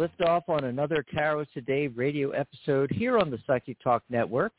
liftoff, 0.00 0.10
liftoff 0.18 0.48
on 0.48 0.64
another 0.64 1.04
Tarot 1.14 1.44
Today 1.52 1.86
radio 1.88 2.30
episode 2.30 2.90
here 2.90 3.18
on 3.18 3.30
the 3.30 3.38
Psychic 3.46 3.78
Talk 3.82 4.02
Network. 4.08 4.52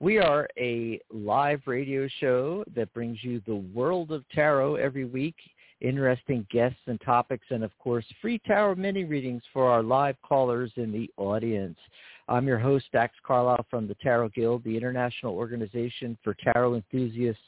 We 0.00 0.18
are 0.18 0.48
a 0.56 1.00
live 1.12 1.62
radio 1.66 2.06
show 2.20 2.64
that 2.76 2.92
brings 2.94 3.18
you 3.22 3.42
the 3.46 3.56
world 3.56 4.12
of 4.12 4.24
tarot 4.32 4.76
every 4.76 5.04
week, 5.04 5.34
interesting 5.80 6.46
guests 6.50 6.78
and 6.86 7.00
topics, 7.00 7.46
and 7.50 7.64
of 7.64 7.76
course, 7.78 8.04
free 8.22 8.40
tarot 8.46 8.76
mini 8.76 9.04
readings 9.04 9.42
for 9.52 9.68
our 9.68 9.82
live 9.82 10.16
callers 10.22 10.70
in 10.76 10.92
the 10.92 11.10
audience. 11.16 11.78
I'm 12.28 12.46
your 12.46 12.58
host, 12.58 12.86
Dax 12.92 13.14
Carlisle 13.26 13.66
from 13.68 13.88
the 13.88 13.96
Tarot 13.96 14.28
Guild, 14.30 14.62
the 14.62 14.76
international 14.76 15.34
organization 15.34 16.16
for 16.22 16.34
tarot 16.34 16.74
enthusiasts, 16.74 17.42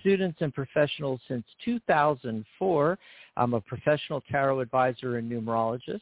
students, 0.00 0.38
and 0.40 0.52
professionals 0.52 1.20
since 1.28 1.44
2004. 1.64 2.98
I'm 3.36 3.54
a 3.54 3.60
professional 3.60 4.22
tarot 4.22 4.60
advisor 4.60 5.18
and 5.18 5.30
numerologist. 5.30 6.00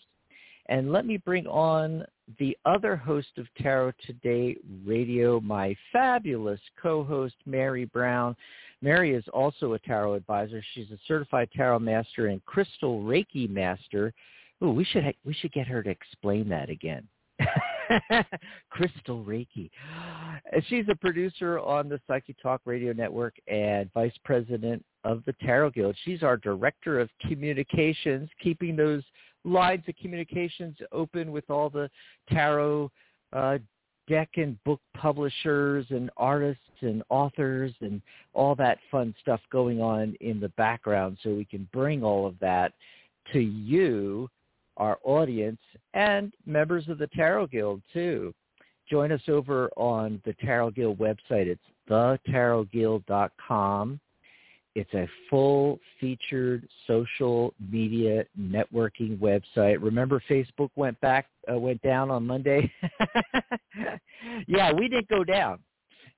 And 0.72 0.90
let 0.90 1.04
me 1.04 1.18
bring 1.18 1.46
on 1.48 2.02
the 2.38 2.56
other 2.64 2.96
host 2.96 3.28
of 3.36 3.46
Tarot 3.60 3.92
Today 4.06 4.56
Radio, 4.86 5.38
my 5.38 5.76
fabulous 5.92 6.60
co-host, 6.80 7.34
Mary 7.44 7.84
Brown. 7.84 8.34
Mary 8.80 9.12
is 9.12 9.24
also 9.34 9.74
a 9.74 9.78
tarot 9.80 10.14
advisor. 10.14 10.64
She's 10.72 10.90
a 10.90 10.98
certified 11.06 11.50
tarot 11.54 11.80
master 11.80 12.28
and 12.28 12.42
crystal 12.46 13.02
Reiki 13.02 13.50
master. 13.50 14.14
Ooh, 14.64 14.70
we 14.70 14.84
should 14.84 15.04
ha- 15.04 15.12
we 15.26 15.34
should 15.34 15.52
get 15.52 15.66
her 15.66 15.82
to 15.82 15.90
explain 15.90 16.48
that 16.48 16.70
again. 16.70 17.06
Crystal 18.70 19.22
Reiki. 19.24 19.68
She's 20.68 20.86
a 20.88 20.94
producer 20.94 21.58
on 21.58 21.90
the 21.90 22.00
Psychic 22.06 22.36
Talk 22.42 22.62
Radio 22.64 22.94
Network 22.94 23.34
and 23.46 23.92
vice 23.92 24.16
president 24.24 24.82
of 25.04 25.22
the 25.26 25.34
Tarot 25.42 25.72
Guild. 25.72 25.96
She's 26.06 26.22
our 26.22 26.38
director 26.38 26.98
of 26.98 27.10
communications, 27.28 28.30
keeping 28.42 28.74
those 28.74 29.02
lines 29.44 29.82
of 29.88 29.96
communications 29.96 30.76
open 30.92 31.32
with 31.32 31.48
all 31.50 31.70
the 31.70 31.90
tarot 32.30 32.90
uh, 33.32 33.58
deck 34.08 34.30
and 34.36 34.62
book 34.64 34.80
publishers 34.94 35.86
and 35.90 36.10
artists 36.16 36.62
and 36.80 37.02
authors 37.08 37.72
and 37.80 38.02
all 38.34 38.54
that 38.54 38.78
fun 38.90 39.14
stuff 39.20 39.40
going 39.50 39.80
on 39.80 40.14
in 40.20 40.38
the 40.40 40.48
background 40.50 41.16
so 41.22 41.30
we 41.30 41.44
can 41.44 41.68
bring 41.72 42.02
all 42.02 42.26
of 42.26 42.38
that 42.40 42.72
to 43.32 43.40
you, 43.40 44.28
our 44.76 44.98
audience, 45.04 45.60
and 45.94 46.32
members 46.46 46.88
of 46.88 46.98
the 46.98 47.06
Tarot 47.08 47.46
Guild 47.48 47.82
too. 47.92 48.32
Join 48.90 49.12
us 49.12 49.20
over 49.28 49.70
on 49.76 50.20
the 50.24 50.32
Tarot 50.34 50.72
Guild 50.72 50.98
website. 50.98 51.46
It's 51.46 51.60
thetarotguild.com. 51.88 54.00
It's 54.74 54.92
a 54.94 55.06
full 55.28 55.78
featured 56.00 56.66
social 56.86 57.52
media 57.70 58.24
networking 58.38 59.18
website. 59.18 59.82
Remember 59.82 60.22
Facebook 60.30 60.70
went 60.76 60.98
back 61.00 61.26
uh, 61.50 61.58
went 61.58 61.82
down 61.82 62.10
on 62.10 62.26
Monday? 62.26 62.72
yeah, 64.46 64.72
we 64.72 64.88
didn't 64.88 65.08
go 65.08 65.24
down. 65.24 65.58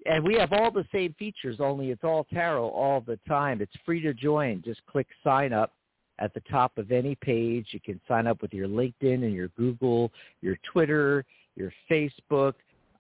And 0.06 0.22
we 0.22 0.34
have 0.34 0.52
all 0.52 0.70
the 0.70 0.84
same 0.92 1.14
features, 1.18 1.56
only 1.60 1.90
it's 1.90 2.04
all 2.04 2.24
tarot 2.32 2.68
all 2.68 3.00
the 3.00 3.18
time. 3.26 3.62
It's 3.62 3.72
free 3.86 4.02
to 4.02 4.12
join. 4.12 4.62
Just 4.64 4.84
click 4.86 5.06
sign 5.24 5.52
up 5.52 5.72
at 6.18 6.34
the 6.34 6.42
top 6.50 6.76
of 6.78 6.92
any 6.92 7.14
page. 7.16 7.68
You 7.70 7.80
can 7.80 8.00
sign 8.06 8.26
up 8.26 8.42
with 8.42 8.52
your 8.52 8.68
LinkedIn 8.68 9.24
and 9.24 9.32
your 9.32 9.48
Google, 9.48 10.12
your 10.42 10.56
Twitter, 10.70 11.24
your 11.56 11.72
Facebook. 11.90 12.52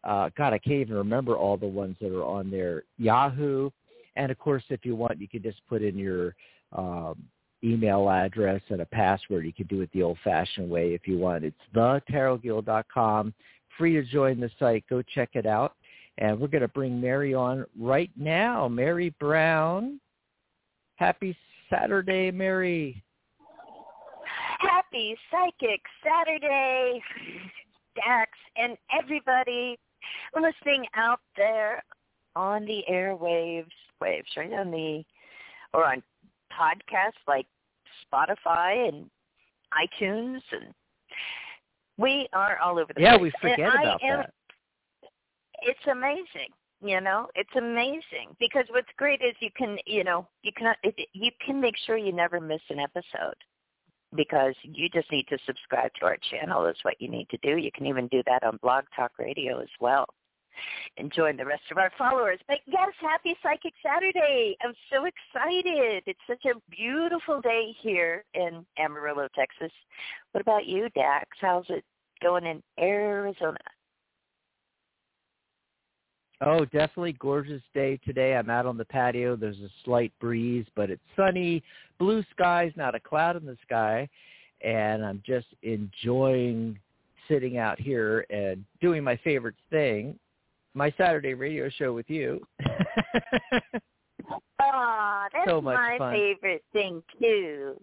Uh, 0.02 0.30
God, 0.36 0.52
I 0.52 0.58
can't 0.58 0.80
even 0.80 0.96
remember 0.96 1.36
all 1.36 1.56
the 1.56 1.66
ones 1.66 1.96
that 2.00 2.12
are 2.12 2.24
on 2.24 2.50
there. 2.50 2.84
Yahoo. 2.98 3.70
And 4.16 4.30
of 4.30 4.38
course, 4.38 4.62
if 4.68 4.84
you 4.84 4.94
want, 4.96 5.20
you 5.20 5.28
can 5.28 5.42
just 5.42 5.60
put 5.68 5.82
in 5.82 5.98
your 5.98 6.34
um, 6.72 7.16
email 7.62 8.08
address 8.10 8.60
and 8.68 8.80
a 8.80 8.86
password. 8.86 9.46
You 9.46 9.52
can 9.52 9.66
do 9.66 9.80
it 9.80 9.90
the 9.92 10.02
old-fashioned 10.02 10.68
way 10.68 10.94
if 10.94 11.08
you 11.08 11.18
want. 11.18 11.44
It's 11.44 11.56
thetarotguild.com. 11.74 13.34
Free 13.78 13.94
to 13.94 14.04
join 14.04 14.40
the 14.40 14.50
site. 14.58 14.84
Go 14.88 15.02
check 15.02 15.30
it 15.34 15.46
out. 15.46 15.74
And 16.18 16.38
we're 16.38 16.48
going 16.48 16.62
to 16.62 16.68
bring 16.68 17.00
Mary 17.00 17.34
on 17.34 17.64
right 17.78 18.10
now. 18.16 18.68
Mary 18.68 19.14
Brown. 19.18 19.98
Happy 20.96 21.36
Saturday, 21.68 22.30
Mary. 22.30 23.02
Happy 24.60 25.16
Psychic 25.30 25.80
Saturday, 26.04 27.02
Dax, 27.96 28.30
and 28.56 28.76
everybody 28.96 29.76
listening 30.34 30.86
out 30.94 31.20
there 31.36 31.82
on 32.36 32.64
the 32.64 32.84
airwaves, 32.90 33.66
waves, 34.04 34.28
right 34.36 34.52
on 34.52 34.70
the, 34.70 35.02
or 35.72 35.84
on 35.86 36.02
podcasts 36.52 37.22
like 37.26 37.46
Spotify 38.12 38.88
and 38.88 39.10
iTunes, 39.72 40.40
and 40.52 40.72
we 41.96 42.28
are 42.32 42.58
all 42.58 42.78
over 42.78 42.92
the 42.92 43.00
Yeah, 43.00 43.16
place. 43.16 43.22
we 43.22 43.30
forget 43.40 43.60
And 43.60 43.78
I 43.78 43.82
about 43.82 44.02
am- 44.02 44.18
that. 44.20 44.30
It's 45.62 45.86
amazing, 45.90 46.50
you 46.82 47.00
know. 47.00 47.28
It's 47.34 47.56
amazing 47.56 48.36
because 48.38 48.66
what's 48.70 48.92
great 48.98 49.22
is 49.22 49.34
you 49.40 49.50
can, 49.56 49.78
you 49.86 50.04
know, 50.04 50.28
you 50.42 50.52
can 50.52 50.74
you 51.12 51.30
can 51.44 51.60
make 51.60 51.76
sure 51.86 51.96
you 51.96 52.12
never 52.12 52.40
miss 52.40 52.60
an 52.68 52.80
episode 52.80 53.38
because 54.14 54.54
you 54.62 54.88
just 54.90 55.10
need 55.10 55.26
to 55.28 55.38
subscribe 55.46 55.90
to 56.00 56.06
our 56.06 56.18
channel 56.30 56.66
is 56.66 56.76
what 56.82 57.00
you 57.00 57.08
need 57.08 57.28
to 57.30 57.38
do. 57.38 57.56
You 57.56 57.70
can 57.72 57.86
even 57.86 58.08
do 58.08 58.22
that 58.26 58.42
on 58.44 58.58
Blog 58.62 58.84
Talk 58.94 59.12
Radio 59.18 59.60
as 59.60 59.68
well. 59.80 60.04
And 60.96 61.12
join 61.12 61.36
the 61.36 61.44
rest 61.44 61.62
of 61.70 61.78
our 61.78 61.90
followers. 61.98 62.38
But 62.46 62.58
yes, 62.66 62.90
happy 63.00 63.36
Psychic 63.42 63.72
Saturday. 63.84 64.56
I'm 64.62 64.74
so 64.92 65.04
excited. 65.04 66.02
It's 66.06 66.18
such 66.26 66.44
a 66.44 66.60
beautiful 66.70 67.40
day 67.40 67.74
here 67.80 68.24
in 68.34 68.64
Amarillo, 68.78 69.28
Texas. 69.34 69.72
What 70.32 70.40
about 70.40 70.66
you, 70.66 70.88
Dax? 70.90 71.28
How's 71.40 71.66
it 71.68 71.84
going 72.22 72.46
in 72.46 72.62
Arizona? 72.78 73.58
Oh, 76.40 76.64
definitely 76.64 77.14
gorgeous 77.14 77.62
day 77.74 77.98
today. 78.04 78.36
I'm 78.36 78.50
out 78.50 78.66
on 78.66 78.76
the 78.76 78.84
patio. 78.84 79.36
There's 79.36 79.60
a 79.60 79.70
slight 79.84 80.12
breeze, 80.20 80.66
but 80.74 80.90
it's 80.90 81.02
sunny, 81.16 81.62
blue 81.98 82.24
skies, 82.32 82.72
not 82.76 82.94
a 82.94 83.00
cloud 83.00 83.36
in 83.36 83.46
the 83.46 83.56
sky, 83.62 84.08
and 84.60 85.04
I'm 85.04 85.22
just 85.24 85.46
enjoying 85.62 86.78
sitting 87.28 87.56
out 87.56 87.80
here 87.80 88.26
and 88.30 88.64
doing 88.80 89.02
my 89.02 89.16
favorite 89.24 89.54
thing, 89.70 90.18
my 90.74 90.92
Saturday 90.98 91.34
radio 91.34 91.68
show 91.70 91.92
with 91.92 92.08
you. 92.10 92.46
Ah, 94.60 95.26
that's 95.32 95.48
So 95.48 95.60
my 95.60 95.98
fun. 95.98 96.12
favorite 96.14 96.64
thing 96.72 97.02
too. 97.20 97.78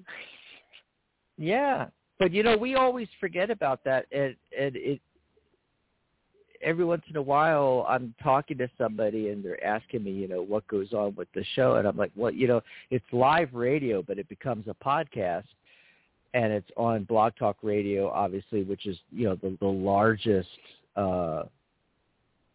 yeah, 1.38 1.88
but 2.17 2.31
you 2.31 2.41
know 2.43 2.57
we 2.57 2.75
always 2.75 3.07
forget 3.19 3.49
about 3.51 3.83
that, 3.83 4.05
and 4.11 4.35
and 4.57 4.75
it 4.75 4.99
every 6.63 6.85
once 6.85 7.03
in 7.09 7.15
a 7.17 7.21
while 7.21 7.85
I'm 7.88 8.13
talking 8.23 8.57
to 8.59 8.69
somebody 8.77 9.29
and 9.29 9.44
they're 9.44 9.63
asking 9.63 10.03
me, 10.03 10.11
you 10.11 10.27
know, 10.27 10.41
what 10.44 10.67
goes 10.67 10.94
on 10.94 11.15
with 11.15 11.27
the 11.33 11.44
show, 11.55 11.75
and 11.75 11.87
I'm 11.87 11.97
like, 11.97 12.11
well, 12.15 12.31
you 12.31 12.47
know, 12.47 12.61
it's 12.91 13.05
live 13.11 13.49
radio, 13.53 14.01
but 14.03 14.19
it 14.19 14.29
becomes 14.29 14.67
a 14.67 14.75
podcast, 14.83 15.45
and 16.33 16.51
it's 16.53 16.69
on 16.77 17.03
Blog 17.03 17.33
Talk 17.37 17.57
Radio, 17.61 18.09
obviously, 18.09 18.63
which 18.63 18.85
is 18.87 18.97
you 19.11 19.25
know 19.25 19.35
the 19.35 19.55
the 19.59 19.67
largest 19.67 20.49
uh, 20.95 21.44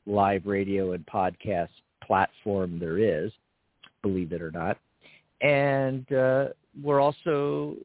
live 0.07 0.47
radio 0.47 0.93
and 0.93 1.05
podcast 1.07 1.69
platform 2.03 2.79
there 2.79 2.99
is, 2.99 3.33
believe 4.03 4.33
it 4.33 4.43
or 4.43 4.51
not, 4.51 4.79
and 5.41 6.11
uh, 6.13 6.49
we're 6.83 7.01
also 7.01 7.77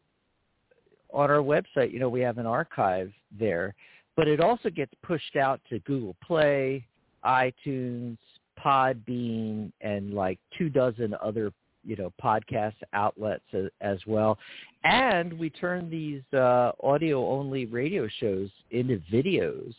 on 1.13 1.29
our 1.29 1.37
website. 1.37 1.91
You 1.91 1.99
know, 1.99 2.09
we 2.09 2.21
have 2.21 2.37
an 2.37 2.45
archive 2.45 3.11
there 3.37 3.75
but 4.15 4.27
it 4.27 4.39
also 4.39 4.69
gets 4.69 4.93
pushed 5.03 5.35
out 5.35 5.61
to 5.69 5.79
Google 5.79 6.15
Play, 6.25 6.85
iTunes, 7.25 8.17
Podbean, 8.63 9.71
and 9.81 10.13
like 10.13 10.39
two 10.57 10.69
dozen 10.69 11.15
other 11.23 11.51
you 11.83 11.95
know 11.95 12.13
podcast 12.23 12.75
outlets 12.93 13.43
as, 13.53 13.65
as 13.81 13.97
well. 14.05 14.37
And 14.83 15.33
we 15.33 15.49
turn 15.49 15.89
these 15.89 16.21
uh, 16.33 16.71
audio 16.83 17.27
only 17.27 17.65
radio 17.65 18.07
shows 18.19 18.49
into 18.71 19.01
videos 19.11 19.73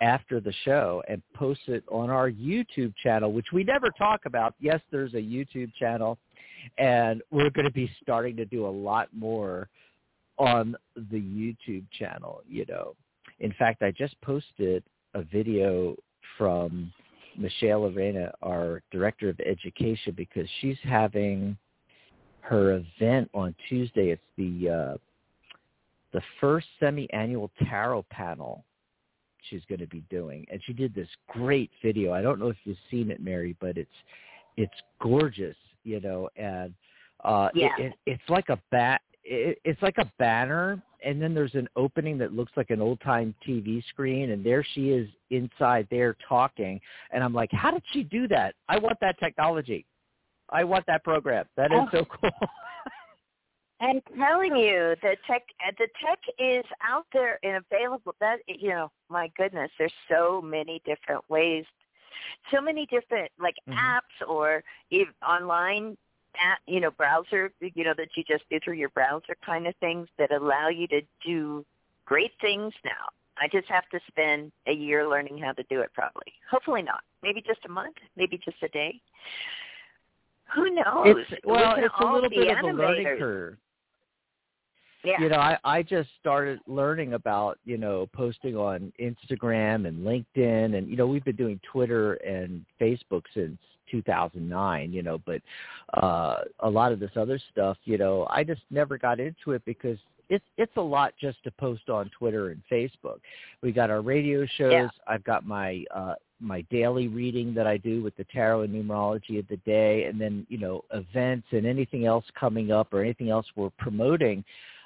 after 0.00 0.40
the 0.40 0.52
show 0.64 1.02
and 1.08 1.22
post 1.34 1.60
it 1.66 1.84
on 1.90 2.10
our 2.10 2.30
YouTube 2.30 2.94
channel, 3.02 3.32
which 3.32 3.46
we 3.52 3.64
never 3.64 3.90
talk 3.90 4.22
about. 4.26 4.54
Yes, 4.60 4.80
there's 4.90 5.14
a 5.14 5.18
YouTube 5.18 5.72
channel, 5.74 6.18
and 6.78 7.22
we're 7.30 7.50
going 7.50 7.66
to 7.66 7.72
be 7.72 7.90
starting 8.02 8.36
to 8.36 8.44
do 8.44 8.66
a 8.66 8.68
lot 8.68 9.08
more 9.14 9.68
on 10.38 10.76
the 10.96 11.20
YouTube 11.20 11.84
channel. 11.98 12.42
You 12.48 12.64
know, 12.68 12.94
in 13.40 13.52
fact, 13.58 13.82
I 13.82 13.90
just 13.90 14.20
posted 14.20 14.82
a 15.14 15.22
video 15.22 15.96
from 16.36 16.92
Michelle 17.36 17.86
Arena, 17.86 18.32
our 18.42 18.82
director 18.90 19.28
of 19.28 19.38
education, 19.40 20.14
because 20.16 20.48
she's 20.60 20.78
having 20.82 21.56
her 22.40 22.72
event 22.72 23.30
on 23.34 23.54
Tuesday. 23.68 24.10
It's 24.10 24.22
the 24.36 24.68
uh, 24.68 24.96
the 26.12 26.22
first 26.40 26.66
semi-annual 26.78 27.50
tarot 27.68 28.04
panel 28.10 28.64
she's 29.48 29.62
going 29.68 29.80
to 29.80 29.86
be 29.86 30.02
doing, 30.10 30.46
and 30.50 30.60
she 30.64 30.72
did 30.72 30.94
this 30.94 31.08
great 31.28 31.70
video. 31.82 32.12
I 32.12 32.22
don't 32.22 32.38
know 32.38 32.48
if 32.48 32.56
you've 32.64 32.76
seen 32.90 33.10
it, 33.10 33.22
Mary, 33.22 33.56
but 33.60 33.76
it's 33.76 33.90
it's 34.56 34.74
gorgeous, 35.00 35.56
you 35.82 36.00
know, 36.00 36.28
and 36.36 36.72
uh, 37.24 37.48
yeah. 37.54 37.68
it, 37.78 37.86
it, 37.86 37.92
it's 38.06 38.28
like 38.28 38.48
a 38.48 38.58
bat. 38.70 39.00
It, 39.24 39.58
it's 39.64 39.80
like 39.82 39.98
a 39.98 40.10
banner 40.18 40.82
and 41.04 41.20
then 41.20 41.34
there's 41.34 41.54
an 41.54 41.68
opening 41.76 42.18
that 42.18 42.32
looks 42.32 42.52
like 42.56 42.70
an 42.70 42.80
old 42.80 43.00
time 43.00 43.34
TV 43.46 43.84
screen, 43.88 44.30
and 44.30 44.44
there 44.44 44.64
she 44.74 44.90
is 44.90 45.08
inside 45.30 45.86
there 45.90 46.16
talking, 46.28 46.80
and 47.10 47.22
I'm 47.22 47.34
like, 47.34 47.50
how 47.52 47.70
did 47.70 47.82
she 47.92 48.02
do 48.02 48.26
that? 48.28 48.54
I 48.68 48.78
want 48.78 48.98
that 49.00 49.18
technology. 49.18 49.84
I 50.50 50.64
want 50.64 50.84
that 50.86 51.04
program. 51.04 51.44
That 51.56 51.72
is 51.72 51.78
oh. 51.80 51.88
so 51.92 52.04
cool. 52.20 52.48
I'm 53.80 54.00
telling 54.16 54.56
you, 54.56 54.94
the 55.02 55.16
tech 55.26 55.42
the 55.78 55.88
tech 56.04 56.18
is 56.38 56.64
out 56.82 57.06
there 57.12 57.38
and 57.42 57.62
available. 57.70 58.14
That 58.20 58.38
you 58.46 58.70
know, 58.70 58.90
my 59.08 59.30
goodness, 59.36 59.70
there's 59.78 59.92
so 60.08 60.40
many 60.40 60.80
different 60.84 61.28
ways, 61.28 61.64
so 62.52 62.60
many 62.60 62.86
different 62.86 63.30
like 63.38 63.56
mm-hmm. 63.68 63.78
apps 63.78 64.28
or 64.28 64.62
even 64.90 65.12
online 65.28 65.96
at, 66.36 66.58
you 66.66 66.80
know, 66.80 66.90
browser, 66.90 67.52
you 67.60 67.84
know, 67.84 67.94
that 67.96 68.08
you 68.16 68.24
just 68.24 68.44
do 68.50 68.58
through 68.64 68.74
your 68.74 68.88
browser 68.90 69.36
kind 69.44 69.66
of 69.66 69.74
things 69.76 70.08
that 70.18 70.32
allow 70.32 70.68
you 70.68 70.86
to 70.88 71.00
do 71.24 71.64
great 72.04 72.32
things 72.40 72.72
now. 72.84 73.08
I 73.38 73.48
just 73.48 73.68
have 73.68 73.88
to 73.90 74.00
spend 74.08 74.52
a 74.66 74.72
year 74.72 75.08
learning 75.08 75.38
how 75.38 75.52
to 75.52 75.62
do 75.64 75.80
it 75.80 75.90
probably. 75.92 76.32
Hopefully 76.50 76.82
not. 76.82 77.02
Maybe 77.22 77.40
just 77.40 77.60
a 77.66 77.68
month, 77.68 77.96
maybe 78.16 78.38
just 78.44 78.62
a 78.62 78.68
day. 78.68 79.00
Who 80.54 80.70
knows? 80.70 81.06
It's, 81.06 81.44
well, 81.44 81.74
it's 81.76 81.94
a 82.00 82.04
little 82.04 82.30
bit 82.30 82.56
of 82.56 82.64
a 82.64 82.72
learning 82.72 83.18
curve. 83.18 83.56
Yeah. 85.04 85.20
You 85.20 85.28
know, 85.28 85.36
I, 85.36 85.58
I 85.64 85.82
just 85.82 86.08
started 86.20 86.60
learning 86.66 87.12
about, 87.12 87.58
you 87.64 87.76
know, 87.76 88.08
posting 88.14 88.56
on 88.56 88.92
Instagram 89.00 89.86
and 89.86 90.04
LinkedIn 90.04 90.76
and, 90.76 90.88
you 90.88 90.96
know, 90.96 91.06
we've 91.06 91.24
been 91.24 91.36
doing 91.36 91.60
Twitter 91.70 92.14
and 92.14 92.64
Facebook 92.80 93.22
since 93.34 93.58
2009, 93.90 94.92
you 94.92 95.02
know, 95.02 95.18
but 95.26 95.42
uh, 96.02 96.36
a 96.60 96.70
lot 96.70 96.90
of 96.90 97.00
this 97.00 97.10
other 97.16 97.38
stuff, 97.52 97.76
you 97.84 97.98
know, 97.98 98.26
I 98.30 98.44
just 98.44 98.62
never 98.70 98.96
got 98.96 99.20
into 99.20 99.52
it 99.52 99.62
because 99.66 99.98
it's 100.30 100.44
it's 100.56 100.72
a 100.76 100.82
lot 100.82 101.12
just 101.20 101.42
to 101.44 101.50
post 101.50 101.90
on 101.90 102.10
Twitter 102.18 102.48
and 102.48 102.62
Facebook. 102.72 103.18
We 103.62 103.72
got 103.72 103.90
our 103.90 104.00
radio 104.00 104.46
shows. 104.56 104.72
Yeah. 104.72 104.88
I've 105.06 105.24
got 105.24 105.46
my 105.46 105.84
uh 105.94 106.14
my 106.40 106.62
daily 106.70 107.08
reading 107.08 107.54
that 107.54 107.66
I 107.66 107.76
do 107.76 108.02
with 108.02 108.16
the 108.16 108.24
tarot 108.24 108.62
and 108.62 108.74
numerology 108.74 109.38
of 109.38 109.46
the 109.48 109.56
day 109.58 110.04
and 110.04 110.20
then, 110.20 110.46
you 110.48 110.58
know, 110.58 110.84
events 110.92 111.46
and 111.52 111.66
anything 111.66 112.06
else 112.06 112.24
coming 112.38 112.72
up 112.72 112.92
or 112.92 113.02
anything 113.02 113.30
else 113.30 113.46
we're 113.56 113.70
promoting. 113.78 114.44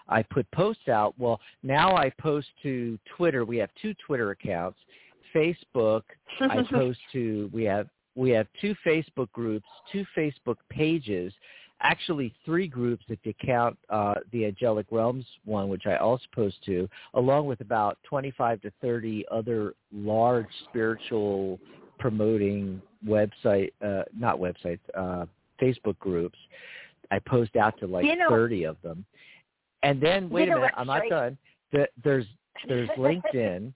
I 0.09 0.23
put 0.23 0.51
posts 0.53 0.89
out. 0.89 1.15
Well, 1.19 1.41
now 1.63 1.97
I 1.97 2.11
post 2.21 2.49
to 2.63 2.99
Twitter. 3.17 3.45
We 3.45 3.59
have 3.59 3.71
two 3.81 3.95
Twitter 4.07 4.31
accounts. 4.31 4.79
Facebook, 5.35 6.03
I 6.41 6.63
post 6.71 6.99
to 7.13 7.51
we 7.53 7.65
have 7.65 7.89
we 8.15 8.31
have 8.31 8.47
two 8.61 8.75
Facebook 8.85 9.31
groups, 9.33 9.67
two 9.93 10.05
Facebook 10.17 10.57
pages, 10.71 11.33
actually 11.81 12.35
three 12.45 12.67
groups 12.67 13.05
if 13.09 13.19
you 13.23 13.35
count 13.45 13.79
uh, 13.91 14.15
the 14.33 14.47
Angelic 14.47 14.87
Realms 14.91 15.25
one, 15.45 15.69
which 15.69 15.87
I 15.87 15.97
also 15.97 16.25
post 16.35 16.57
to, 16.67 16.89
along 17.15 17.47
with 17.47 17.61
about 17.61 17.99
25 18.05 18.63
to 18.63 18.73
30 18.83 19.25
other 19.31 19.75
large 19.93 20.49
spiritual 20.69 21.61
promoting 21.99 22.81
website, 23.07 23.71
uh, 23.85 24.03
not 24.17 24.39
websites, 24.39 24.81
uh, 24.97 25.27
Facebook 25.61 25.99
groups. 25.99 26.39
I 27.11 27.19
post 27.21 27.57
out 27.57 27.79
to 27.81 27.87
like 27.87 28.05
you 28.05 28.17
know, 28.17 28.29
30 28.29 28.65
of 28.65 28.77
them. 28.83 29.05
And 29.83 30.01
then, 30.01 30.29
wait 30.29 30.49
a 30.49 30.55
minute, 30.55 30.73
I'm 30.77 30.87
not 30.87 31.03
done. 31.09 31.39
There's, 31.73 32.27
there's 32.67 32.89
LinkedIn 32.99 33.73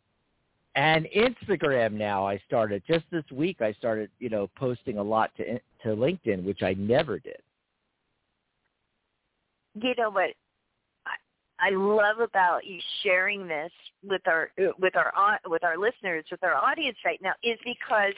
and 0.75 1.07
Instagram 1.15 1.93
now 1.93 2.27
I 2.27 2.41
started 2.47 2.83
just 2.89 3.05
this 3.11 3.25
week 3.31 3.61
I 3.61 3.73
started 3.75 4.11
you 4.19 4.31
know 4.31 4.49
posting 4.57 4.99
a 4.99 5.03
lot 5.03 5.31
to 5.37 5.59
to 5.83 5.89
LinkedIn 5.89 6.45
which 6.45 6.63
I 6.63 6.75
never 6.75 7.19
did. 7.19 7.41
You 9.75 9.95
know 9.99 10.11
what 10.11 10.31
I, 11.07 11.69
I 11.69 11.71
love 11.71 12.21
about 12.21 12.67
you 12.67 12.79
sharing 13.03 13.47
this 13.47 13.71
with 14.03 14.23
our 14.27 14.51
with 14.79 14.97
our 14.97 15.13
with 15.47 15.63
our 15.63 15.77
listeners 15.77 16.25
with 16.31 16.43
our 16.43 16.55
audience 16.55 16.97
right 17.05 17.21
now 17.23 17.33
is 17.43 17.59
because 17.65 18.15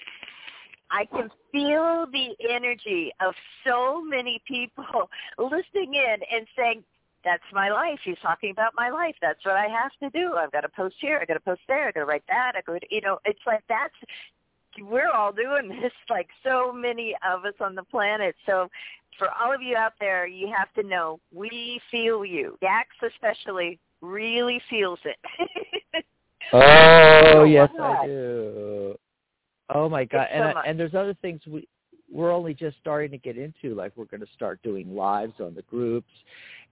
I 0.90 1.06
can 1.06 1.28
feel 1.50 2.06
the 2.12 2.36
energy 2.48 3.10
of 3.20 3.34
so 3.66 4.00
many 4.04 4.40
people 4.46 4.84
listening 5.38 5.94
in 5.94 6.16
and 6.30 6.46
saying, 6.56 6.84
that's 7.24 7.42
my 7.52 7.70
life. 7.70 7.98
He's 8.04 8.18
talking 8.22 8.50
about 8.50 8.72
my 8.76 8.90
life. 8.90 9.14
That's 9.20 9.44
what 9.44 9.56
I 9.56 9.68
have 9.68 9.92
to 10.00 10.10
do. 10.18 10.34
I've 10.34 10.52
got 10.52 10.60
to 10.62 10.68
post 10.68 10.96
here. 11.00 11.18
I've 11.20 11.28
got 11.28 11.34
to 11.34 11.40
post 11.40 11.62
there. 11.66 11.88
I've 11.88 11.94
got 11.94 12.00
to 12.00 12.06
write 12.06 12.24
that. 12.28 12.52
I 12.56 12.60
go, 12.60 12.78
you 12.90 13.00
know, 13.00 13.18
it's 13.24 13.40
like 13.46 13.62
that's 13.68 13.94
we're 14.80 15.10
all 15.10 15.32
doing 15.32 15.68
this. 15.82 15.92
Like 16.10 16.28
so 16.42 16.72
many 16.72 17.14
of 17.28 17.44
us 17.44 17.54
on 17.60 17.74
the 17.74 17.84
planet. 17.84 18.34
So 18.46 18.68
for 19.18 19.28
all 19.30 19.52
of 19.54 19.62
you 19.62 19.76
out 19.76 19.94
there, 20.00 20.26
you 20.26 20.52
have 20.56 20.72
to 20.74 20.88
know 20.88 21.20
we 21.32 21.80
feel 21.90 22.24
you. 22.24 22.58
Dax 22.60 22.88
especially 23.02 23.78
really 24.00 24.60
feels 24.68 24.98
it. 25.04 26.04
oh 26.52 27.44
yes, 27.44 27.70
I 27.80 28.06
do. 28.06 28.94
Oh 29.74 29.88
my 29.88 30.04
god! 30.04 30.26
So 30.30 30.36
and 30.36 30.58
I, 30.58 30.62
and 30.66 30.78
there's 30.78 30.94
other 30.94 31.14
things 31.22 31.40
we 31.46 31.66
we're 32.14 32.32
only 32.32 32.54
just 32.54 32.76
starting 32.80 33.10
to 33.10 33.18
get 33.18 33.36
into. 33.36 33.74
Like 33.74 33.92
we're 33.96 34.04
going 34.04 34.20
to 34.20 34.32
start 34.34 34.62
doing 34.62 34.94
lives 34.94 35.34
on 35.40 35.54
the 35.54 35.62
groups, 35.62 36.10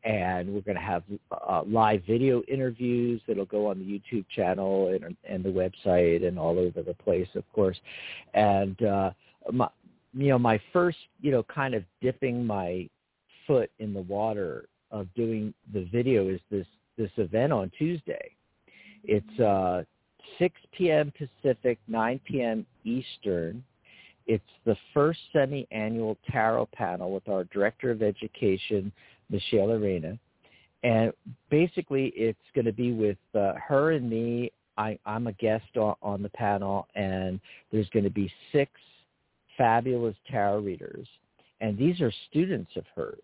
and 0.04 0.48
we're 0.48 0.60
going 0.60 0.76
to 0.76 0.82
have 0.82 1.02
uh, 1.32 1.62
live 1.66 2.04
video 2.06 2.42
interviews 2.42 3.20
that'll 3.26 3.44
go 3.44 3.66
on 3.66 3.80
the 3.80 3.84
YouTube 3.84 4.24
channel 4.34 4.88
and, 4.88 5.16
and 5.28 5.44
the 5.44 5.48
website 5.48 6.26
and 6.26 6.38
all 6.38 6.58
over 6.60 6.80
the 6.80 6.94
place, 6.94 7.28
of 7.34 7.44
course. 7.52 7.76
And 8.34 8.80
uh, 8.84 9.10
my, 9.52 9.68
you 10.14 10.28
know, 10.28 10.38
my 10.38 10.60
first, 10.72 10.98
you 11.20 11.32
know, 11.32 11.42
kind 11.42 11.74
of 11.74 11.82
dipping 12.00 12.46
my 12.46 12.88
foot 13.46 13.70
in 13.80 13.92
the 13.92 14.02
water 14.02 14.66
of 14.92 15.12
doing 15.14 15.52
the 15.72 15.88
video 15.92 16.28
is 16.28 16.40
this 16.50 16.66
this 16.96 17.10
event 17.16 17.52
on 17.52 17.70
Tuesday. 17.76 18.30
It's 19.02 19.40
uh, 19.40 19.82
6 20.38 20.54
p.m. 20.76 21.12
Pacific, 21.18 21.78
9 21.88 22.20
p.m. 22.24 22.64
Eastern. 22.84 23.64
It's 24.26 24.44
the 24.64 24.76
first 24.94 25.18
semi-annual 25.32 26.18
tarot 26.30 26.68
panel 26.72 27.12
with 27.12 27.28
our 27.28 27.44
director 27.44 27.90
of 27.90 28.02
education, 28.02 28.92
Michelle 29.30 29.72
Arena. 29.72 30.18
And 30.82 31.12
basically, 31.50 32.12
it's 32.16 32.38
going 32.54 32.64
to 32.64 32.72
be 32.72 32.92
with 32.92 33.18
uh, 33.34 33.54
her 33.66 33.92
and 33.92 34.08
me. 34.08 34.52
I, 34.76 34.98
I'm 35.06 35.26
a 35.26 35.32
guest 35.32 35.76
on, 35.76 35.94
on 36.02 36.22
the 36.22 36.30
panel, 36.30 36.88
and 36.94 37.40
there's 37.70 37.88
going 37.90 38.04
to 38.04 38.10
be 38.10 38.32
six 38.50 38.70
fabulous 39.56 40.16
tarot 40.30 40.60
readers. 40.60 41.06
And 41.60 41.78
these 41.78 42.00
are 42.00 42.12
students 42.30 42.72
of 42.76 42.84
hers. 42.96 43.18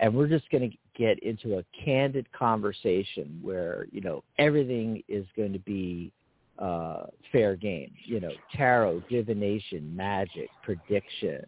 And 0.00 0.14
we're 0.14 0.28
just 0.28 0.48
going 0.50 0.70
to 0.70 0.76
get 0.96 1.18
into 1.22 1.58
a 1.58 1.64
candid 1.84 2.30
conversation 2.32 3.38
where, 3.42 3.86
you 3.92 4.00
know, 4.00 4.22
everything 4.38 5.02
is 5.08 5.26
going 5.36 5.52
to 5.52 5.58
be 5.58 6.12
uh, 6.58 7.04
fair 7.32 7.56
game. 7.56 7.92
You 8.04 8.20
know, 8.20 8.32
tarot, 8.54 9.02
divination, 9.08 9.94
magic, 9.94 10.48
prediction. 10.62 11.44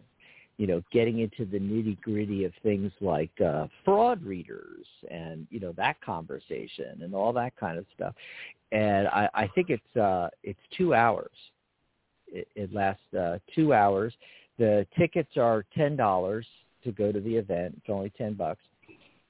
You 0.57 0.67
know, 0.67 0.83
getting 0.91 1.19
into 1.19 1.45
the 1.45 1.59
nitty 1.59 1.99
gritty 2.01 2.43
of 2.45 2.53
things 2.61 2.91
like 3.01 3.31
uh, 3.43 3.67
fraud 3.83 4.23
readers 4.23 4.85
and 5.09 5.47
you 5.49 5.59
know 5.59 5.71
that 5.73 5.99
conversation 6.01 7.01
and 7.01 7.15
all 7.15 7.33
that 7.33 7.55
kind 7.57 7.77
of 7.77 7.85
stuff. 7.95 8.13
And 8.71 9.07
I, 9.07 9.27
I 9.33 9.47
think 9.47 9.69
it's 9.69 9.97
uh, 9.97 10.29
it's 10.43 10.59
two 10.77 10.93
hours. 10.93 11.31
It, 12.27 12.47
it 12.55 12.73
lasts 12.73 13.13
uh, 13.13 13.39
two 13.55 13.73
hours. 13.73 14.13
The 14.59 14.85
tickets 14.97 15.35
are 15.35 15.65
ten 15.75 15.95
dollars 15.95 16.45
to 16.83 16.91
go 16.91 17.11
to 17.11 17.19
the 17.19 17.35
event. 17.35 17.75
It's 17.77 17.89
only 17.89 18.11
ten 18.17 18.33
bucks 18.33 18.61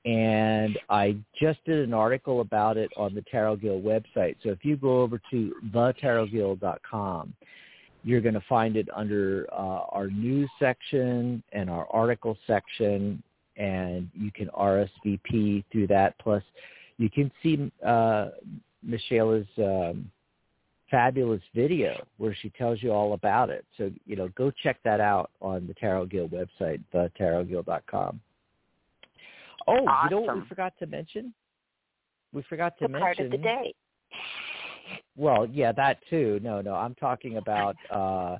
and 0.06 0.80
I 0.90 1.16
just 1.40 1.64
did 1.66 1.80
an 1.80 1.94
article 1.94 2.42
about 2.42 2.78
it 2.78 2.90
on 2.98 3.14
the 3.14 3.22
Tarot 3.22 3.58
Guild 3.58 3.84
website. 3.84 4.36
So 4.42 4.50
if 4.50 4.66
you 4.66 4.76
go 4.76 5.02
over 5.02 5.22
to 5.30 5.54
thetarotguild.com, 5.72 7.34
you're 8.04 8.22
going 8.22 8.34
to 8.34 8.44
find 8.50 8.78
it 8.78 8.88
under 8.96 9.48
uh, 9.52 9.86
our 9.90 10.08
news 10.08 10.50
section 10.58 11.44
and 11.52 11.70
our 11.70 11.88
article 11.92 12.36
section, 12.48 13.22
and 13.58 14.10
you 14.16 14.32
can 14.32 14.48
RSVP 14.48 15.66
through 15.72 15.88
that. 15.88 16.18
Plus, 16.18 16.42
you 16.98 17.10
can 17.10 17.32
see 17.44 17.72
uh, 17.86 18.30
Michela's 18.82 19.46
um, 19.60 20.10
fabulous 20.90 21.42
video 21.54 22.04
where 22.18 22.36
she 22.42 22.50
tells 22.50 22.82
you 22.82 22.92
all 22.92 23.14
about 23.14 23.52
it. 23.52 23.66
So, 23.78 23.92
you 24.08 24.16
know, 24.16 24.30
go 24.30 24.52
check 24.64 24.78
that 24.84 25.00
out 25.00 25.30
on 25.40 25.68
the 25.68 25.76
Tarot 25.76 26.08
Guild 26.08 26.32
website, 26.32 26.82
thetarotguild.com. 26.92 28.20
Oh, 29.68 29.86
awesome. 29.88 30.10
you 30.10 30.10
know 30.10 30.22
what 30.22 30.36
we 30.36 30.48
forgot 30.48 30.74
to 30.80 30.88
mention? 30.88 31.34
We 32.34 32.44
forgot 32.44 32.78
to 32.80 32.86
the 32.86 32.90
mention 32.90 33.02
card 33.02 33.20
of 33.20 33.32
the 33.32 33.38
day. 33.38 33.74
Well, 35.18 35.48
yeah, 35.52 35.72
that 35.74 36.00
too. 36.10 36.40
No, 36.42 36.62
no, 36.62 36.76
I'm 36.76 36.96
talking 36.96 37.38
about 37.46 37.76
uh 37.94 38.38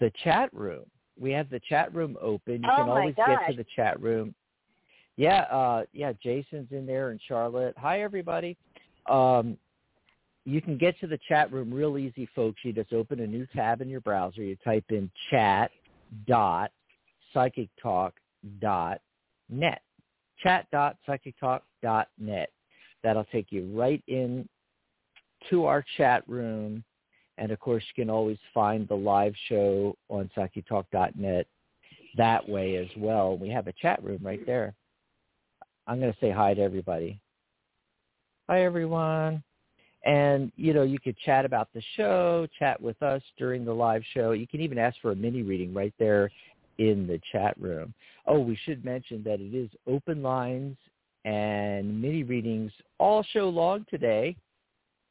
the 0.00 0.10
chat 0.24 0.52
room. 0.52 0.84
We 1.20 1.30
have 1.32 1.50
the 1.50 1.60
chat 1.68 1.94
room 1.94 2.16
open. 2.20 2.62
You 2.62 2.68
oh 2.72 2.76
can 2.76 2.88
always 2.88 3.14
gosh. 3.14 3.40
get 3.46 3.50
to 3.50 3.56
the 3.56 3.66
chat 3.76 4.00
room. 4.00 4.34
Yeah, 5.16 5.42
uh 5.42 5.84
yeah, 5.92 6.12
Jason's 6.22 6.68
in 6.70 6.86
there 6.86 7.10
and 7.10 7.20
Charlotte. 7.26 7.74
Hi 7.78 8.02
everybody. 8.02 8.56
Um 9.08 9.56
you 10.44 10.60
can 10.60 10.76
get 10.76 10.98
to 10.98 11.06
the 11.06 11.18
chat 11.28 11.52
room 11.52 11.72
real 11.72 11.96
easy, 11.96 12.28
folks. 12.34 12.60
You 12.64 12.72
just 12.72 12.92
open 12.92 13.20
a 13.20 13.26
new 13.26 13.46
tab 13.54 13.80
in 13.80 13.88
your 13.88 14.00
browser. 14.00 14.42
You 14.42 14.56
type 14.64 14.86
in 14.88 15.10
chat 15.30 15.70
dot 16.26 16.72
psychic 17.32 17.68
talk 17.80 18.14
dot 18.60 19.00
net 19.48 19.82
chat.psychictalk.net. 20.42 22.50
That'll 23.02 23.24
take 23.24 23.50
you 23.50 23.70
right 23.74 24.02
in 24.06 24.48
to 25.50 25.66
our 25.66 25.84
chat 25.96 26.22
room. 26.28 26.84
And 27.38 27.50
of 27.50 27.58
course, 27.60 27.82
you 27.88 27.94
can 28.04 28.10
always 28.10 28.36
find 28.52 28.86
the 28.86 28.94
live 28.94 29.34
show 29.48 29.96
on 30.08 30.30
psychictalk.net 30.36 31.46
that 32.16 32.48
way 32.48 32.76
as 32.76 32.86
well. 32.96 33.36
We 33.36 33.48
have 33.50 33.66
a 33.66 33.72
chat 33.72 34.00
room 34.04 34.20
right 34.22 34.46
there. 34.46 34.74
I'm 35.86 35.98
going 35.98 36.12
to 36.12 36.18
say 36.20 36.30
hi 36.30 36.54
to 36.54 36.62
everybody. 36.62 37.18
Hi, 38.48 38.64
everyone. 38.64 39.42
And, 40.04 40.50
you 40.56 40.74
know, 40.74 40.82
you 40.82 40.98
could 40.98 41.16
chat 41.18 41.44
about 41.44 41.68
the 41.72 41.82
show, 41.96 42.48
chat 42.58 42.80
with 42.80 43.00
us 43.02 43.22
during 43.38 43.64
the 43.64 43.72
live 43.72 44.02
show. 44.14 44.32
You 44.32 44.48
can 44.48 44.60
even 44.60 44.78
ask 44.78 44.96
for 45.00 45.12
a 45.12 45.16
mini 45.16 45.42
reading 45.42 45.72
right 45.72 45.94
there 45.98 46.30
in 46.78 47.06
the 47.06 47.20
chat 47.30 47.54
room. 47.60 47.92
Oh, 48.26 48.40
we 48.40 48.56
should 48.64 48.84
mention 48.84 49.22
that 49.24 49.40
it 49.40 49.54
is 49.54 49.70
open 49.86 50.22
lines 50.22 50.76
and 51.24 52.00
mini 52.00 52.22
readings 52.22 52.72
all 52.98 53.22
show 53.32 53.48
long 53.48 53.84
today. 53.90 54.36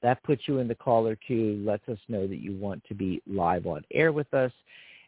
That 0.01 0.23
puts 0.23 0.47
you 0.47 0.57
in 0.57 0.67
the 0.67 0.73
caller 0.73 1.15
queue, 1.15 1.61
lets 1.63 1.87
us 1.87 1.99
know 2.07 2.25
that 2.25 2.39
you 2.39 2.55
want 2.55 2.83
to 2.85 2.95
be 2.95 3.21
live 3.27 3.67
on 3.67 3.83
air 3.91 4.11
with 4.11 4.33
us 4.33 4.51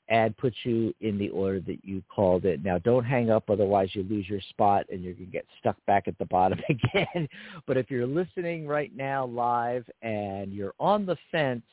and 0.10 0.36
puts 0.38 0.58
you 0.64 0.94
in 1.02 1.18
the 1.18 1.30
order 1.30 1.60
that 1.62 1.84
you 1.84 2.04
called 2.14 2.46
it. 2.46 2.64
Now, 2.64 2.78
don't 2.78 3.06
hang 3.06 3.30
up, 3.30 3.50
otherwise 3.50 3.90
you 3.94 4.04
lose 4.04 4.28
your 4.28 4.42
spot 4.50 4.86
and 4.92 5.04
you're 5.04 5.14
going 5.14 5.28
to 5.28 5.32
get 5.32 5.46
stuck 5.60 5.78
back 5.86 6.08
at 6.08 6.18
the 6.18 6.26
bottom 6.26 6.60
again. 6.70 7.28
but 7.66 7.78
if 7.78 7.90
you're 7.90 8.08
listening 8.08 8.68
right 8.68 8.92
now 8.96 9.26
live 9.26 9.90
and 10.02 10.54
you're 10.54 10.74
on 10.80 11.06
the 11.06 11.16
fence, 11.32 11.64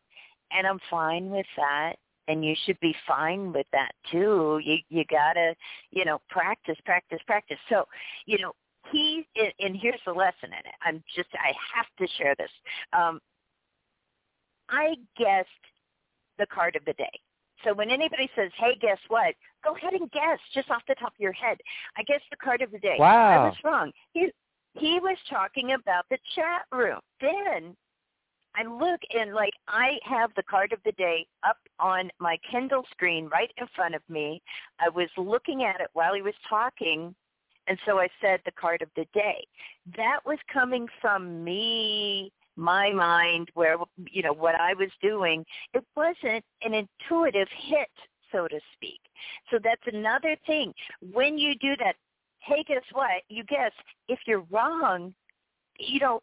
and 0.51 0.65
I'm 0.65 0.80
fine 0.89 1.30
with 1.30 1.46
that 1.56 1.98
and 2.27 2.44
you 2.44 2.55
should 2.65 2.79
be 2.79 2.96
fine 3.08 3.53
with 3.53 3.67
that 3.72 3.91
too. 4.12 4.60
You 4.63 4.77
you 4.89 5.03
gotta 5.10 5.55
you 5.91 6.05
know 6.05 6.22
practice, 6.29 6.77
practice, 6.86 7.20
practice. 7.25 7.58
So 7.70 7.86
you 8.25 8.39
know 8.39 8.53
he 8.91 9.25
and 9.38 9.77
here's 9.79 10.00
the 10.05 10.13
lesson 10.13 10.50
in 10.50 10.53
it. 10.53 10.75
I'm 10.84 11.03
just 11.15 11.29
I 11.34 11.53
have 11.75 11.88
to 12.00 12.13
share 12.17 12.36
this. 12.38 12.51
Um, 12.94 13.20
I 14.70 14.96
guessed 15.17 15.50
the 16.38 16.48
card 16.48 16.75
of 16.75 16.86
the 16.86 16.94
day. 16.94 17.20
So 17.63 17.74
when 17.74 17.89
anybody 17.89 18.29
says, 18.36 18.51
"Hey, 18.58 18.75
guess 18.79 19.00
what?" 19.08 19.36
Go 19.63 19.75
ahead 19.75 19.94
and 19.94 20.12
guess 20.12 20.39
just 20.53 20.70
off 20.70 20.84
the 20.88 20.96
top 20.96 21.13
of 21.13 21.20
your 21.20 21.34
head. 21.34 21.58
I 21.98 22.03
guessed 22.03 22.25
the 22.29 22.38
card 22.38 22.62
of 22.62 22.72
the 22.72 22.79
day. 22.79 22.98
Wow. 23.00 23.44
I 23.44 23.46
was 23.46 23.55
wrong. 23.63 23.91
He 24.13 24.29
he 24.74 25.00
was 25.00 25.17
talking 25.29 25.72
about 25.74 26.05
the 26.10 26.17
chat 26.36 26.63
room. 26.72 27.00
Then 27.22 27.75
I 28.55 28.63
look 28.63 29.01
and 29.13 29.33
like 29.33 29.53
I 29.67 29.97
have 30.03 30.31
the 30.35 30.43
card 30.43 30.71
of 30.71 30.79
the 30.85 30.91
day 30.93 31.27
up 31.47 31.57
on 31.79 32.09
my 32.19 32.38
Kindle 32.50 32.83
screen 32.91 33.27
right 33.27 33.51
in 33.57 33.67
front 33.75 33.95
of 33.95 34.01
me. 34.09 34.41
I 34.79 34.89
was 34.89 35.09
looking 35.17 35.63
at 35.63 35.81
it 35.81 35.89
while 35.93 36.13
he 36.13 36.21
was 36.21 36.35
talking 36.50 37.13
and 37.67 37.77
so 37.85 38.00
I 38.00 38.07
said 38.21 38.41
the 38.45 38.51
card 38.51 38.81
of 38.81 38.89
the 38.95 39.05
day. 39.13 39.45
That 39.97 40.19
was 40.25 40.38
coming 40.51 40.88
from 41.01 41.43
me, 41.43 42.31
my 42.55 42.91
mind, 42.91 43.50
where 43.53 43.77
you 44.12 44.21
know 44.21 44.33
what 44.33 44.55
I 44.55 44.74
was 44.74 44.89
doing. 45.01 45.45
It 45.74 45.83
wasn't 45.95 46.45
an 46.62 46.74
intuitive 46.74 47.47
hit, 47.67 47.89
so 48.31 48.47
to 48.47 48.59
speak. 48.74 49.00
So 49.51 49.59
that's 49.63 49.81
another 49.88 50.35
thing. 50.45 50.74
When 51.12 51.38
you 51.38 51.55
do 51.55 51.75
that, 51.77 51.95
hey, 52.39 52.63
guess 52.67 52.83
what? 52.93 53.24
You 53.29 53.43
guess 53.43 53.71
if 54.07 54.19
you're 54.27 54.45
wrong, 54.51 55.13
you 55.79 56.00
know, 56.00 56.21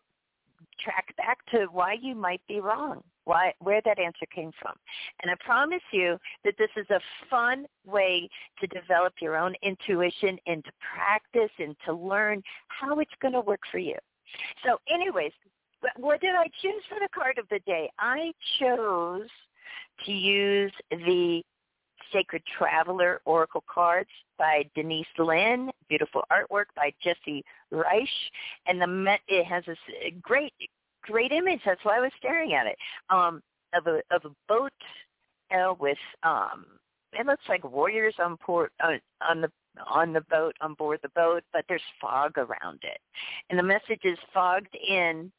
track 0.83 1.15
back 1.17 1.39
to 1.53 1.67
why 1.71 1.97
you 2.01 2.15
might 2.15 2.41
be 2.49 2.61
wrong, 2.61 3.03
why 3.25 3.53
where 3.61 3.81
that 3.85 3.99
answer 3.99 4.27
came 4.35 4.51
from. 4.61 4.75
And 5.23 5.31
I 5.31 5.35
promise 5.45 5.83
you 5.93 6.19
that 6.45 6.55
this 6.59 6.71
is 6.77 6.87
a 6.91 7.01
fun 7.29 7.67
way 7.87 8.29
to 8.61 8.67
develop 8.69 9.15
your 9.21 9.37
own 9.37 9.55
intuition 9.63 10.39
and 10.47 10.65
to 10.65 10.71
practice 10.95 11.51
and 11.59 11.77
to 11.87 11.93
learn 11.93 12.43
how 12.69 12.99
it's 13.01 13.11
going 13.21 13.35
to 13.35 13.41
work 13.41 13.61
for 13.71 13.79
you. 13.79 13.97
So 14.65 14.79
anyways, 14.93 15.33
what 15.97 16.21
did 16.21 16.35
I 16.35 16.47
choose 16.61 16.83
for 16.89 16.99
the 17.01 17.09
card 17.15 17.39
of 17.39 17.49
the 17.51 17.61
day? 17.67 17.91
I 17.99 18.33
chose 18.59 19.29
to 20.07 20.13
use 20.13 20.73
the 20.91 21.43
Sacred 22.13 22.43
Traveler 22.59 23.21
Oracle 23.25 23.65
Cards 23.73 24.11
by 24.39 24.65
Denise 24.75 25.07
Linn, 25.19 25.71
beautiful 25.89 26.23
artwork 26.31 26.67
by 26.77 26.93
Jesse 27.03 27.45
Reich, 27.71 28.09
and 28.67 28.81
the 28.81 29.19
it 29.29 29.45
has 29.45 29.65
this 29.67 29.79
great 30.21 30.53
great 31.03 31.33
image. 31.33 31.61
That's 31.65 31.85
why 31.85 31.97
I 31.97 32.01
was 32.01 32.13
staring 32.19 32.55
at 32.55 32.67
it. 32.67 32.77
Um, 33.11 33.43
of 33.75 33.87
a 33.87 34.01
of 34.11 34.25
a 34.25 34.31
boat 34.49 34.73
uh, 35.55 35.75
with 35.79 35.99
um, 36.23 36.67
it 37.13 37.27
looks 37.27 37.45
like 37.49 37.65
warriors 37.71 38.15
on 38.19 38.37
port 38.37 38.73
uh, 38.83 38.93
on 39.29 39.41
the 39.41 39.51
on 39.87 40.13
the 40.13 40.21
boat 40.23 40.55
on 40.61 40.75
board 40.75 41.01
the 41.03 41.09
boat, 41.11 41.43
but 41.53 41.65
there's 41.69 41.83
fog 42.01 42.37
around 42.37 42.81
it, 42.83 42.99
and 43.51 43.59
the 43.59 43.63
message 43.63 44.01
is 44.05 44.19
fogged 44.33 44.75
in 44.77 45.33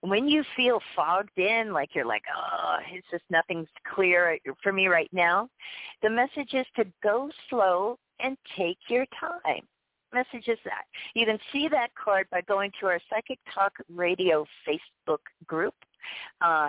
when 0.00 0.28
you 0.28 0.44
feel 0.56 0.80
fogged 0.94 1.38
in, 1.38 1.72
like 1.72 1.90
you're 1.94 2.06
like, 2.06 2.22
oh, 2.34 2.76
it's 2.90 3.06
just 3.10 3.24
nothing's 3.30 3.68
clear 3.94 4.38
for 4.62 4.72
me 4.72 4.88
right 4.88 5.10
now, 5.12 5.48
the 6.02 6.10
message 6.10 6.52
is 6.52 6.66
to 6.76 6.84
go 7.02 7.30
slow 7.50 7.98
and 8.20 8.36
take 8.56 8.78
your 8.88 9.06
time. 9.18 9.62
Message 10.14 10.48
is 10.48 10.58
that. 10.64 10.84
You 11.14 11.26
can 11.26 11.38
see 11.52 11.68
that 11.68 11.88
card 11.94 12.26
by 12.30 12.40
going 12.42 12.70
to 12.80 12.86
our 12.86 13.00
Psychic 13.10 13.38
Talk 13.52 13.72
Radio 13.94 14.46
Facebook 14.66 15.18
group. 15.46 15.74
Uh, 16.40 16.68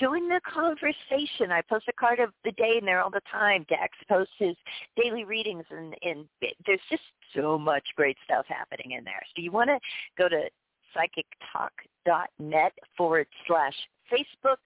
join 0.00 0.28
the 0.28 0.40
conversation. 0.46 1.50
I 1.50 1.62
post 1.68 1.86
a 1.88 1.92
card 1.92 2.20
of 2.20 2.30
the 2.44 2.52
day 2.52 2.78
in 2.78 2.84
there 2.84 3.02
all 3.02 3.10
the 3.10 3.20
time. 3.30 3.66
Dax 3.68 3.96
posts 4.08 4.32
his 4.38 4.56
daily 4.96 5.24
readings, 5.24 5.64
and, 5.70 5.94
and 6.02 6.24
there's 6.66 6.80
just 6.90 7.02
so 7.34 7.58
much 7.58 7.84
great 7.96 8.16
stuff 8.24 8.46
happening 8.48 8.92
in 8.92 9.04
there. 9.04 9.22
So 9.34 9.42
you 9.42 9.50
want 9.50 9.70
to 9.70 9.78
go 10.16 10.28
to 10.28 10.48
psychictalk.net 10.96 12.72
forward 12.96 13.26
slash 13.46 13.74
Facebook. 14.12 14.56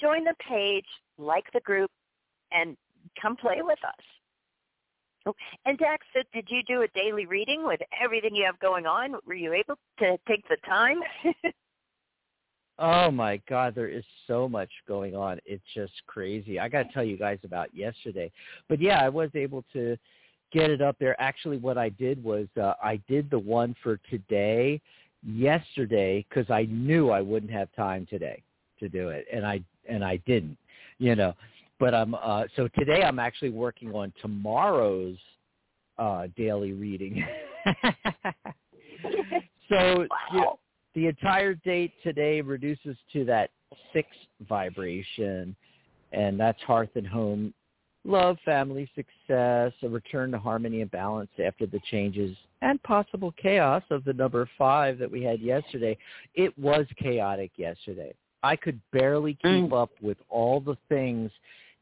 Join 0.00 0.24
the 0.24 0.34
page, 0.48 0.86
like 1.18 1.44
the 1.52 1.60
group, 1.60 1.90
and 2.52 2.76
come 3.20 3.36
play 3.36 3.60
with 3.62 3.78
us. 3.86 4.04
Oh, 5.26 5.34
and 5.64 5.78
Dax, 5.78 6.06
did 6.34 6.46
you 6.48 6.62
do 6.64 6.82
a 6.82 6.88
daily 6.88 7.24
reading 7.24 7.66
with 7.66 7.80
everything 8.02 8.34
you 8.34 8.44
have 8.44 8.58
going 8.58 8.86
on? 8.86 9.14
Were 9.26 9.34
you 9.34 9.54
able 9.54 9.76
to 10.00 10.18
take 10.28 10.46
the 10.48 10.58
time? 10.66 11.00
oh 12.78 13.10
my 13.10 13.40
God, 13.48 13.74
there 13.74 13.88
is 13.88 14.04
so 14.26 14.48
much 14.48 14.68
going 14.86 15.16
on. 15.16 15.38
It's 15.46 15.64
just 15.74 15.92
crazy. 16.06 16.60
I 16.60 16.68
got 16.68 16.82
to 16.82 16.92
tell 16.92 17.04
you 17.04 17.16
guys 17.16 17.38
about 17.42 17.74
yesterday. 17.74 18.30
But 18.68 18.80
yeah, 18.82 19.02
I 19.02 19.08
was 19.08 19.30
able 19.34 19.64
to 19.72 19.96
get 20.52 20.70
it 20.70 20.82
up 20.82 20.96
there. 21.00 21.20
Actually, 21.20 21.56
what 21.56 21.78
I 21.78 21.88
did 21.88 22.22
was 22.22 22.46
uh, 22.60 22.74
I 22.82 23.00
did 23.08 23.30
the 23.30 23.38
one 23.38 23.74
for 23.82 23.98
today 24.10 24.80
yesterday 25.24 26.24
because 26.28 26.50
I 26.50 26.66
knew 26.70 27.10
I 27.10 27.20
wouldn't 27.20 27.52
have 27.52 27.68
time 27.74 28.06
today 28.08 28.42
to 28.80 28.88
do 28.88 29.08
it, 29.08 29.26
and 29.32 29.46
I 29.46 29.62
and 29.88 30.04
I 30.04 30.16
didn't, 30.26 30.58
you 30.98 31.14
know. 31.14 31.34
But 31.78 31.94
I'm 31.94 32.14
uh, 32.14 32.44
so 32.56 32.68
today 32.78 33.02
I'm 33.02 33.18
actually 33.18 33.50
working 33.50 33.92
on 33.94 34.12
tomorrow's 34.20 35.16
uh, 35.98 36.28
daily 36.36 36.72
reading. 36.72 37.24
so 39.68 39.70
wow. 39.70 40.06
you 40.32 40.40
know, 40.40 40.58
the 40.94 41.06
entire 41.06 41.54
date 41.54 41.92
today 42.02 42.40
reduces 42.40 42.96
to 43.12 43.24
that 43.24 43.50
six 43.92 44.08
vibration, 44.48 45.56
and 46.12 46.38
that's 46.38 46.60
hearth 46.62 46.90
and 46.94 47.06
home, 47.06 47.52
love, 48.04 48.36
family, 48.44 48.88
success, 48.94 49.72
a 49.82 49.88
return 49.88 50.30
to 50.32 50.38
harmony 50.38 50.82
and 50.82 50.90
balance 50.90 51.30
after 51.44 51.66
the 51.66 51.80
changes 51.90 52.36
and 52.62 52.82
possible 52.82 53.32
chaos 53.40 53.82
of 53.90 54.04
the 54.04 54.12
number 54.12 54.48
five 54.56 54.98
that 54.98 55.10
we 55.10 55.22
had 55.22 55.40
yesterday. 55.40 55.96
It 56.34 56.56
was 56.58 56.86
chaotic 56.98 57.52
yesterday. 57.56 58.14
I 58.42 58.56
could 58.56 58.80
barely 58.92 59.34
keep 59.34 59.70
mm. 59.70 59.82
up 59.82 59.90
with 60.02 60.18
all 60.28 60.60
the 60.60 60.76
things 60.88 61.30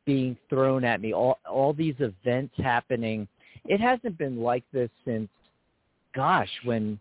being 0.05 0.37
thrown 0.49 0.85
at 0.85 1.01
me, 1.01 1.13
all 1.13 1.39
all 1.49 1.73
these 1.73 1.95
events 1.99 2.55
happening. 2.59 3.29
It 3.65 3.81
hasn't 3.81 4.19
been 4.19 4.41
like 4.41 4.65
this 4.73 4.91
since, 5.05 5.29
gosh, 6.15 6.51
when 6.65 6.99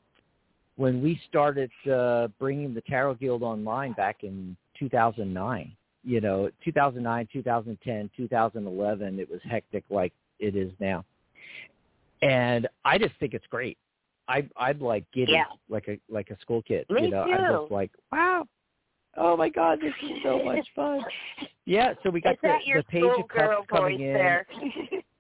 when 0.78 1.02
we 1.02 1.20
started 1.30 1.72
uh, 1.92 2.28
bringing 2.40 2.74
the 2.74 2.82
Tarot 2.82 3.16
Guild 3.16 3.44
online 3.44 3.94
back 3.94 4.24
in 4.24 4.56
2009. 4.80 5.72
You 6.04 6.22
know, 6.22 6.50
2009, 6.64 7.28
2010, 7.32 8.10
2011, 8.18 9.20
it 9.20 9.30
was 9.30 9.40
hectic 9.44 9.84
like 9.90 10.14
it 10.40 10.56
is 10.56 10.72
now 10.80 11.06
and 12.22 12.68
I 12.86 12.98
just 12.98 13.14
think 13.20 13.34
it's 13.34 13.46
great. 13.48 13.78
I 14.28 14.48
I'm 14.56 14.80
like 14.80 15.06
giddy, 15.14 15.34
yeah. 15.34 15.46
like 15.70 15.88
a 15.88 16.00
like 16.10 16.30
a 16.30 16.40
school 16.40 16.62
kid. 16.62 16.86
Me 16.90 17.04
you 17.04 17.10
know, 17.10 17.26
too. 17.26 17.32
I'm 17.32 17.62
just 17.62 17.72
like, 17.72 17.92
wow, 18.12 18.46
oh 19.18 19.36
my 19.36 19.50
god, 19.50 19.80
this 19.82 19.94
is 20.04 20.18
so 20.24 20.44
much 20.46 20.66
fun. 20.76 21.02
Yeah, 21.66 21.94
so 22.04 22.10
we 22.10 22.22
got 22.22 22.38
the, 22.42 22.54
the 22.76 22.84
page 22.84 23.04
of 23.04 23.28
cups 23.28 23.68
coming 23.70 24.02
in. 24.02 24.14
There? 24.14 24.48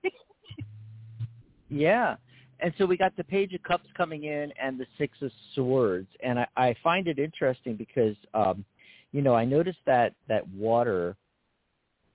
yeah. 1.69 2.15
And 2.63 2.71
so 2.77 2.85
we 2.85 2.95
got 2.95 3.17
the 3.17 3.23
page 3.23 3.55
of 3.55 3.63
cups 3.63 3.87
coming 3.97 4.25
in 4.25 4.53
and 4.61 4.79
the 4.79 4.85
six 4.99 5.17
of 5.23 5.31
swords. 5.55 6.07
And 6.23 6.37
I, 6.39 6.47
I 6.55 6.75
find 6.83 7.07
it 7.07 7.17
interesting 7.17 7.75
because 7.75 8.15
um, 8.35 8.63
you 9.11 9.21
know, 9.21 9.35
I 9.35 9.45
noticed 9.45 9.79
that 9.85 10.13
that 10.27 10.47
water 10.49 11.15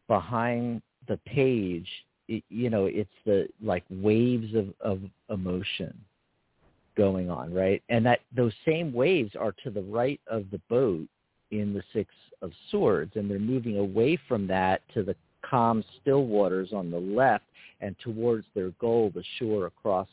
behind 0.08 0.82
the 1.08 1.18
page 1.18 1.88
it, 2.28 2.42
you 2.48 2.70
know 2.70 2.86
it's 2.86 3.08
the 3.24 3.48
like 3.62 3.84
waves 3.90 4.54
of 4.54 4.68
of 4.80 5.00
emotion 5.30 5.96
going 6.96 7.30
on 7.30 7.52
right? 7.52 7.82
And 7.88 8.04
that 8.06 8.20
those 8.34 8.52
same 8.66 8.92
waves 8.92 9.32
are 9.38 9.52
to 9.64 9.70
the 9.70 9.82
right 9.82 10.20
of 10.26 10.46
the 10.50 10.60
boat 10.68 11.06
in 11.50 11.72
the 11.74 11.82
six 11.92 12.12
of 12.42 12.50
swords 12.70 13.12
and 13.14 13.30
they're 13.30 13.38
moving 13.38 13.78
away 13.78 14.18
from 14.28 14.46
that 14.48 14.82
to 14.94 15.02
the 15.02 15.14
calm 15.48 15.84
still 16.00 16.24
waters 16.24 16.72
on 16.72 16.90
the 16.90 16.98
left 16.98 17.44
and 17.80 17.94
towards 18.00 18.46
their 18.54 18.70
goal 18.80 19.12
the 19.14 19.22
shore 19.38 19.66
across 19.66 20.08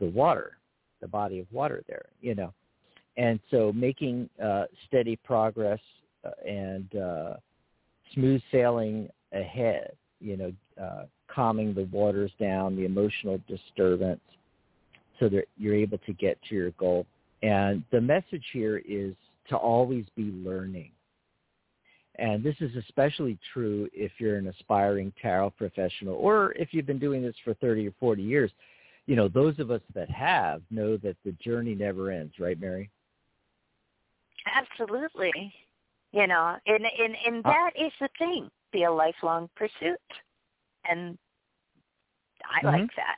the 0.00 0.06
water 0.06 0.52
the 1.00 1.08
body 1.08 1.40
of 1.40 1.46
water 1.50 1.82
there 1.88 2.06
you 2.20 2.34
know 2.34 2.52
and 3.16 3.38
so 3.50 3.72
making 3.72 4.28
uh, 4.42 4.64
steady 4.86 5.16
progress 5.16 5.80
uh, 6.24 6.30
and 6.48 6.96
uh, 6.96 7.34
smooth 8.14 8.42
sailing 8.50 9.08
ahead 9.32 9.92
you 10.20 10.36
know 10.36 10.52
uh, 10.82 11.04
calming 11.28 11.74
the 11.74 11.84
waters 11.84 12.30
down, 12.40 12.76
the 12.76 12.84
emotional 12.84 13.40
disturbance, 13.48 14.20
so 15.18 15.28
that 15.28 15.44
you're 15.56 15.74
able 15.74 15.98
to 15.98 16.12
get 16.14 16.38
to 16.48 16.54
your 16.54 16.70
goal. 16.72 17.06
And 17.42 17.82
the 17.92 18.00
message 18.00 18.44
here 18.52 18.82
is 18.88 19.14
to 19.48 19.56
always 19.56 20.04
be 20.16 20.32
learning. 20.44 20.90
And 22.16 22.44
this 22.44 22.54
is 22.60 22.74
especially 22.76 23.38
true 23.52 23.88
if 23.92 24.12
you're 24.18 24.36
an 24.36 24.46
aspiring 24.46 25.12
tarot 25.20 25.50
professional 25.50 26.14
or 26.14 26.52
if 26.52 26.68
you've 26.72 26.86
been 26.86 26.98
doing 26.98 27.22
this 27.22 27.34
for 27.44 27.54
30 27.54 27.88
or 27.88 27.92
40 27.98 28.22
years. 28.22 28.50
You 29.06 29.16
know, 29.16 29.28
those 29.28 29.58
of 29.58 29.70
us 29.70 29.82
that 29.94 30.08
have 30.10 30.62
know 30.70 30.96
that 30.98 31.16
the 31.24 31.32
journey 31.32 31.74
never 31.74 32.10
ends, 32.10 32.34
right, 32.38 32.58
Mary? 32.58 32.88
Absolutely. 34.46 35.52
You 36.12 36.26
know, 36.26 36.56
and 36.66 36.84
and 36.84 37.16
and 37.26 37.44
that 37.44 37.70
is 37.76 37.92
the 38.00 38.08
thing, 38.18 38.48
be 38.72 38.84
a 38.84 38.92
lifelong 38.92 39.48
pursuit. 39.56 39.98
And 40.88 41.18
I 42.44 42.64
mm-hmm. 42.64 42.82
like 42.82 42.90
that. 42.96 43.16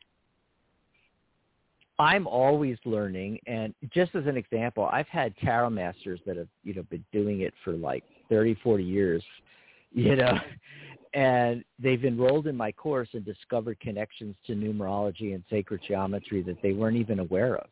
I'm 1.99 2.27
always 2.27 2.77
learning, 2.85 3.39
and 3.47 3.75
just 3.93 4.15
as 4.15 4.27
an 4.27 4.37
example, 4.37 4.89
I've 4.93 5.09
had 5.09 5.35
tarot 5.39 5.71
masters 5.71 6.21
that 6.27 6.37
have 6.37 6.49
you 6.62 6.75
know 6.75 6.83
been 6.85 7.05
doing 7.12 7.41
it 7.41 7.55
for 7.65 7.73
like 7.73 8.05
30, 8.29 8.59
40 8.62 8.85
years, 8.85 9.23
you 9.93 10.17
know, 10.17 10.39
and 11.15 11.65
they've 11.79 12.05
enrolled 12.05 12.47
in 12.47 12.57
my 12.57 12.71
course 12.73 13.09
and 13.15 13.25
discovered 13.25 13.81
connections 13.81 14.37
to 14.47 14.55
numerology 14.55 15.35
and 15.35 15.43
sacred 15.49 15.81
geometry 15.87 16.43
that 16.43 16.61
they 16.62 16.73
weren't 16.73 16.97
even 16.97 17.19
aware 17.19 17.57
of. 17.57 17.67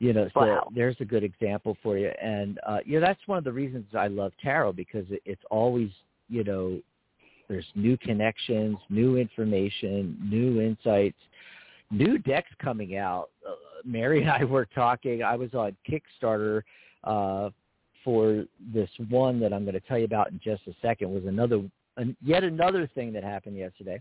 You 0.00 0.14
know, 0.14 0.30
so 0.32 0.40
wow. 0.40 0.68
there's 0.74 0.96
a 1.00 1.04
good 1.04 1.22
example 1.22 1.76
for 1.82 1.98
you, 1.98 2.10
and 2.22 2.58
uh, 2.66 2.78
you 2.86 2.98
know 2.98 3.06
that's 3.06 3.20
one 3.26 3.36
of 3.36 3.44
the 3.44 3.52
reasons 3.52 3.84
I 3.94 4.06
love 4.08 4.32
tarot 4.42 4.72
because 4.72 5.04
it, 5.10 5.20
it's 5.26 5.42
always 5.50 5.90
you 6.30 6.42
know 6.42 6.80
there's 7.48 7.66
new 7.74 7.98
connections, 7.98 8.78
new 8.88 9.18
information, 9.18 10.16
new 10.22 10.62
insights, 10.62 11.18
new 11.90 12.16
decks 12.16 12.48
coming 12.62 12.96
out. 12.96 13.28
Uh, 13.46 13.52
Mary 13.84 14.22
and 14.22 14.30
I 14.30 14.44
were 14.44 14.64
talking. 14.74 15.22
I 15.22 15.36
was 15.36 15.52
on 15.52 15.76
Kickstarter 15.86 16.62
uh, 17.04 17.50
for 18.02 18.44
this 18.72 18.88
one 19.10 19.38
that 19.40 19.52
I'm 19.52 19.64
going 19.64 19.74
to 19.74 19.80
tell 19.80 19.98
you 19.98 20.06
about 20.06 20.30
in 20.30 20.40
just 20.42 20.62
a 20.66 20.72
second. 20.80 21.12
Was 21.12 21.26
another 21.26 21.62
yet 22.24 22.42
another 22.42 22.88
thing 22.94 23.12
that 23.12 23.22
happened 23.22 23.58
yesterday, 23.58 24.00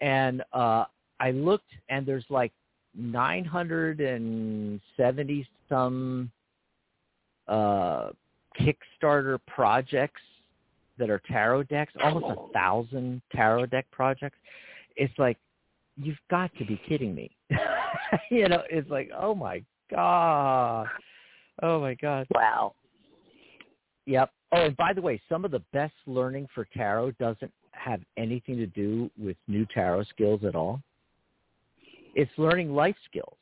and 0.00 0.42
uh, 0.52 0.86
I 1.20 1.30
looked 1.30 1.70
and 1.88 2.04
there's 2.04 2.26
like 2.30 2.52
970 2.94 5.48
some 5.68 6.30
uh, 7.48 8.10
Kickstarter 8.60 9.38
projects 9.46 10.20
that 10.98 11.10
are 11.10 11.20
tarot 11.26 11.64
decks, 11.64 11.92
almost 12.02 12.26
a 12.26 12.52
thousand 12.52 13.20
tarot 13.32 13.66
deck 13.66 13.86
projects. 13.90 14.38
It's 14.96 15.12
like 15.18 15.36
you've 15.96 16.18
got 16.30 16.50
to 16.58 16.64
be 16.64 16.80
kidding 16.88 17.14
me. 17.14 17.30
you 18.30 18.48
know, 18.48 18.62
it's 18.70 18.88
like, 18.90 19.10
oh 19.18 19.34
my 19.34 19.62
god, 19.90 20.86
oh 21.62 21.80
my 21.80 21.94
god. 21.94 22.26
Wow. 22.34 22.74
Yep. 24.06 24.30
Oh, 24.52 24.66
and 24.66 24.76
by 24.76 24.92
the 24.92 25.02
way, 25.02 25.20
some 25.28 25.44
of 25.44 25.50
the 25.50 25.62
best 25.72 25.94
learning 26.06 26.46
for 26.54 26.66
tarot 26.76 27.12
doesn't 27.12 27.52
have 27.72 28.00
anything 28.16 28.56
to 28.56 28.66
do 28.66 29.10
with 29.18 29.36
new 29.48 29.66
tarot 29.74 30.04
skills 30.04 30.44
at 30.44 30.54
all. 30.54 30.80
It's 32.14 32.30
learning 32.36 32.74
life 32.74 32.96
skills. 33.04 33.36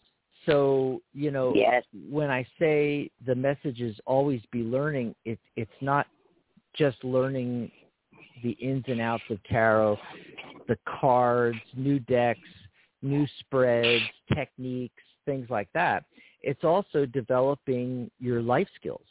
So, 0.46 1.00
you 1.12 1.30
know, 1.30 1.54
Yes. 1.54 1.84
when 2.10 2.30
I 2.30 2.46
say 2.58 3.10
the 3.24 3.34
message 3.34 3.80
is 3.80 3.96
always 4.06 4.42
be 4.50 4.62
learning, 4.62 5.14
it, 5.24 5.38
it's 5.56 5.70
not 5.80 6.06
just 6.74 7.02
learning 7.04 7.70
the 8.42 8.52
ins 8.52 8.84
and 8.88 9.00
outs 9.00 9.22
of 9.30 9.42
tarot, 9.44 9.98
the 10.68 10.78
cards, 11.00 11.60
new 11.76 11.98
decks, 12.00 12.48
new 13.02 13.26
spreads, 13.40 14.04
techniques, 14.34 15.02
things 15.26 15.48
like 15.50 15.68
that. 15.74 16.04
It's 16.40 16.64
also 16.64 17.06
developing 17.06 18.10
your 18.18 18.42
life 18.42 18.68
skills 18.74 19.06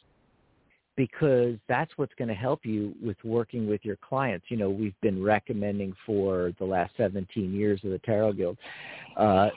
because 0.96 1.56
that's 1.68 1.92
what's 1.96 2.12
going 2.14 2.28
to 2.28 2.34
help 2.34 2.64
you 2.64 2.94
with 3.02 3.16
working 3.24 3.66
with 3.68 3.84
your 3.84 3.96
clients. 3.96 4.46
You 4.48 4.56
know, 4.56 4.70
we've 4.70 4.98
been 5.00 5.22
recommending 5.22 5.94
for 6.04 6.52
the 6.58 6.64
last 6.64 6.92
17 6.96 7.52
years 7.54 7.80
of 7.84 7.90
the 7.90 7.98
Tarot 7.98 8.34
Guild 8.34 8.58
uh, 9.16 9.48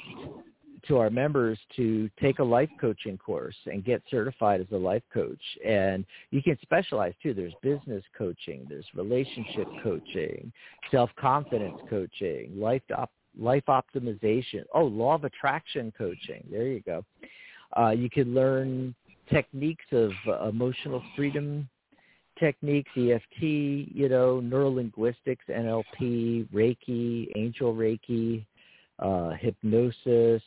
to 0.87 0.97
our 0.97 1.09
members 1.09 1.57
to 1.75 2.09
take 2.21 2.39
a 2.39 2.43
life 2.43 2.69
coaching 2.79 3.17
course 3.17 3.55
and 3.65 3.83
get 3.83 4.01
certified 4.09 4.61
as 4.61 4.67
a 4.71 4.77
life 4.77 5.03
coach. 5.13 5.41
And 5.65 6.05
you 6.31 6.41
can 6.41 6.57
specialize 6.61 7.13
too. 7.21 7.33
There's 7.33 7.53
business 7.61 8.03
coaching, 8.17 8.65
there's 8.69 8.85
relationship 8.95 9.67
coaching, 9.83 10.51
self-confidence 10.91 11.81
coaching, 11.89 12.51
life 12.55 12.83
op- 12.95 13.11
life 13.37 13.63
optimization. 13.67 14.63
Oh, 14.73 14.85
law 14.85 15.15
of 15.15 15.23
attraction 15.23 15.91
coaching. 15.97 16.45
There 16.49 16.67
you 16.67 16.81
go. 16.81 17.03
Uh, 17.75 17.89
you 17.89 18.09
can 18.09 18.33
learn 18.33 18.95
techniques 19.29 19.85
of 19.91 20.11
uh, 20.27 20.47
emotional 20.47 21.01
freedom 21.15 21.67
techniques, 22.39 22.91
EFT, 22.97 23.41
you 23.41 24.09
know, 24.09 24.41
neurolinguistics, 24.43 25.37
NLP, 25.49 26.47
Reiki, 26.53 27.27
angel 27.35 27.73
Reiki, 27.73 28.45
uh, 28.99 29.31
hypnosis. 29.39 30.41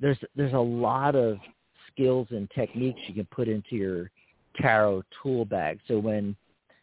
There's 0.00 0.18
there's 0.34 0.52
a 0.52 0.58
lot 0.58 1.14
of 1.14 1.38
skills 1.90 2.28
and 2.30 2.50
techniques 2.50 3.00
you 3.06 3.14
can 3.14 3.26
put 3.26 3.48
into 3.48 3.76
your 3.76 4.10
tarot 4.60 5.02
tool 5.22 5.44
bag. 5.44 5.78
So 5.88 5.98
when 5.98 6.36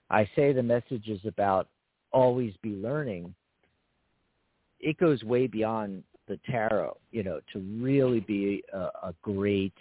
I 0.10 0.28
say 0.36 0.54
the 0.54 0.63
message 0.63 1.08
is 1.08 1.21
about 1.26 1.67
always 2.12 2.54
be 2.62 2.71
learning, 2.71 3.34
it 4.80 4.97
goes 4.97 5.23
way 5.23 5.47
beyond 5.47 6.04
the 6.28 6.39
tarot, 6.49 6.97
you 7.12 7.23
know, 7.23 7.39
to 7.52 7.60
really 7.80 8.21
be 8.21 8.63
a, 8.73 8.78
a 8.78 9.15
great 9.21 9.73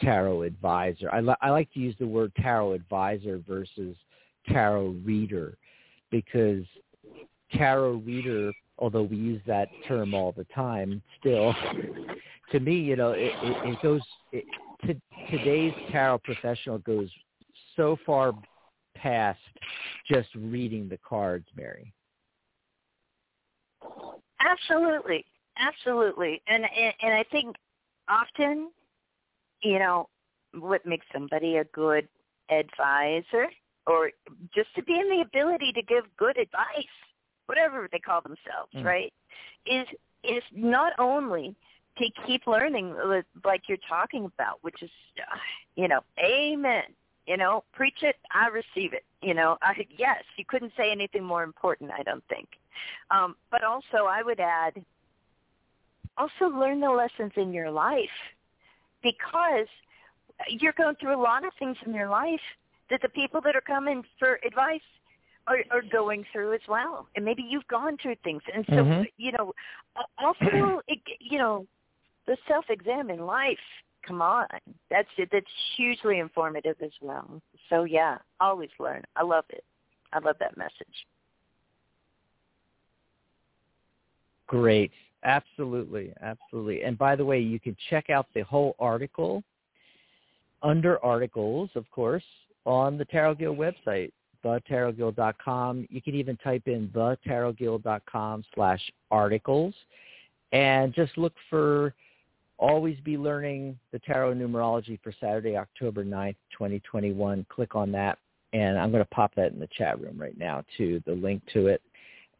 tarot 0.00 0.42
advisor. 0.42 1.08
I, 1.12 1.20
li- 1.20 1.34
I 1.40 1.50
like 1.50 1.72
to 1.74 1.80
use 1.80 1.94
the 1.98 2.06
word 2.06 2.32
tarot 2.40 2.72
advisor 2.72 3.40
versus 3.46 3.96
tarot 4.48 4.96
reader 5.04 5.56
because 6.10 6.64
tarot 7.52 8.02
reader, 8.04 8.52
although 8.78 9.02
we 9.02 9.16
use 9.16 9.40
that 9.46 9.68
term 9.86 10.14
all 10.14 10.32
the 10.32 10.46
time, 10.54 11.02
still, 11.20 11.54
to 12.50 12.60
me, 12.60 12.76
you 12.76 12.96
know, 12.96 13.12
it, 13.12 13.34
it, 13.40 13.56
it 13.62 13.82
goes. 13.82 14.02
It, 14.32 14.44
to, 14.86 15.00
today's 15.30 15.74
tarot 15.90 16.18
professional 16.18 16.78
goes 16.78 17.08
so 17.76 17.96
far 18.04 18.34
past 18.96 19.38
just 20.10 20.28
reading 20.34 20.88
the 20.88 20.98
cards, 20.98 21.46
Mary. 21.56 21.92
Absolutely, 24.40 25.24
absolutely, 25.58 26.42
and 26.48 26.64
and, 26.64 26.94
and 27.02 27.14
I 27.14 27.24
think 27.30 27.56
often, 28.08 28.70
you 29.62 29.78
know, 29.78 30.08
what 30.58 30.84
makes 30.84 31.06
somebody 31.12 31.56
a 31.56 31.64
good 31.64 32.08
advisor, 32.50 33.46
or 33.86 34.10
just 34.54 34.74
to 34.76 34.82
be 34.82 34.98
in 34.98 35.08
the 35.08 35.22
ability 35.22 35.72
to 35.72 35.82
give 35.82 36.04
good 36.16 36.36
advice, 36.36 36.94
whatever 37.46 37.88
they 37.90 37.98
call 37.98 38.20
themselves, 38.20 38.72
Mm. 38.74 38.84
right, 38.84 39.12
is 39.66 39.86
is 40.24 40.42
not 40.52 40.92
only 40.98 41.54
to 41.98 42.10
keep 42.26 42.46
learning 42.46 42.94
like 43.44 43.68
you're 43.68 43.76
talking 43.88 44.24
about, 44.24 44.58
which 44.62 44.82
is, 44.82 44.90
uh, 45.18 45.36
you 45.74 45.88
know, 45.88 46.00
amen. 46.18 46.84
You 47.26 47.36
know, 47.36 47.64
preach 47.72 48.02
it, 48.02 48.16
I 48.32 48.48
receive 48.48 48.92
it. 48.92 49.04
You 49.20 49.34
know, 49.34 49.58
I, 49.62 49.86
yes, 49.96 50.22
you 50.36 50.44
couldn't 50.44 50.72
say 50.76 50.90
anything 50.90 51.22
more 51.24 51.42
important, 51.42 51.90
I 51.90 52.02
don't 52.02 52.24
think. 52.28 52.48
Um, 53.10 53.36
but 53.50 53.62
also, 53.62 54.06
I 54.06 54.22
would 54.22 54.40
add, 54.40 54.84
also 56.16 56.46
learn 56.46 56.80
the 56.80 56.90
lessons 56.90 57.32
in 57.36 57.52
your 57.52 57.70
life 57.70 58.10
because 59.02 59.66
you're 60.48 60.72
going 60.72 60.96
through 60.96 61.14
a 61.14 61.20
lot 61.20 61.44
of 61.44 61.52
things 61.58 61.76
in 61.86 61.94
your 61.94 62.08
life 62.08 62.40
that 62.90 63.00
the 63.02 63.08
people 63.08 63.40
that 63.42 63.56
are 63.56 63.62
coming 63.62 64.04
for 64.18 64.38
advice 64.46 64.80
are, 65.46 65.58
are 65.70 65.82
going 65.90 66.24
through 66.32 66.52
as 66.54 66.60
well. 66.68 67.08
And 67.16 67.24
maybe 67.24 67.42
you've 67.42 67.66
gone 67.68 67.96
through 68.00 68.16
things. 68.22 68.42
And 68.54 68.64
so, 68.68 68.74
Mhm. 68.84 69.06
you 69.16 69.32
know, 69.32 69.54
also, 70.18 70.82
you 71.20 71.38
know, 71.38 71.66
the 72.26 72.36
self-examine 72.46 73.24
life. 73.26 73.58
Come 74.06 74.20
on, 74.20 74.48
that's 74.90 75.08
that's 75.30 75.46
hugely 75.76 76.18
informative 76.18 76.76
as 76.82 76.90
well. 77.00 77.40
So 77.70 77.84
yeah, 77.84 78.18
always 78.40 78.70
learn. 78.80 79.04
I 79.14 79.22
love 79.22 79.44
it. 79.50 79.64
I 80.12 80.18
love 80.18 80.36
that 80.40 80.56
message. 80.56 81.06
Great. 84.48 84.90
Absolutely. 85.24 86.12
Absolutely. 86.20 86.82
And 86.82 86.98
by 86.98 87.16
the 87.16 87.24
way, 87.24 87.38
you 87.40 87.60
can 87.60 87.76
check 87.90 88.10
out 88.10 88.26
the 88.34 88.42
whole 88.42 88.74
article 88.78 89.42
under 90.62 91.04
articles, 91.04 91.70
of 91.74 91.90
course, 91.90 92.24
on 92.64 92.96
the 92.96 93.04
Tarot 93.04 93.36
Guild 93.36 93.58
website, 93.58 94.12
thetarotguild.com. 94.44 95.86
You 95.90 96.02
can 96.02 96.14
even 96.14 96.36
type 96.38 96.62
in 96.66 96.88
thetarotguild.com 96.88 98.44
slash 98.54 98.80
articles 99.10 99.74
and 100.52 100.92
just 100.94 101.16
look 101.16 101.32
for 101.50 101.94
Always 102.58 102.98
Be 103.00 103.16
Learning 103.16 103.78
the 103.90 103.98
Tarot 104.00 104.34
Numerology 104.34 105.00
for 105.02 105.12
Saturday, 105.20 105.56
October 105.56 106.04
9th, 106.04 106.36
2021. 106.52 107.46
Click 107.48 107.74
on 107.74 107.90
that. 107.92 108.18
And 108.52 108.78
I'm 108.78 108.90
going 108.90 109.02
to 109.02 109.10
pop 109.10 109.34
that 109.34 109.52
in 109.52 109.58
the 109.58 109.68
chat 109.76 109.98
room 109.98 110.20
right 110.20 110.38
now, 110.38 110.62
too, 110.76 111.02
the 111.06 111.14
link 111.14 111.42
to 111.54 111.68
it 111.68 111.80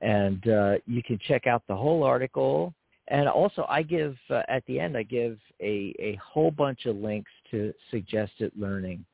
and 0.02 0.48
uh, 0.48 0.74
you 0.86 1.02
can 1.02 1.18
check 1.26 1.46
out 1.46 1.62
the 1.68 1.76
whole 1.76 2.02
article. 2.02 2.74
And 3.08 3.28
also, 3.28 3.64
I 3.68 3.82
give 3.82 4.16
uh, 4.30 4.42
at 4.48 4.64
the 4.66 4.78
end, 4.78 4.96
I 4.96 5.02
give 5.02 5.38
a 5.60 5.94
a 5.98 6.18
whole 6.22 6.50
bunch 6.50 6.86
of 6.86 6.96
links 6.96 7.30
to 7.50 7.72
suggested 7.90 8.52
learning 8.56 9.04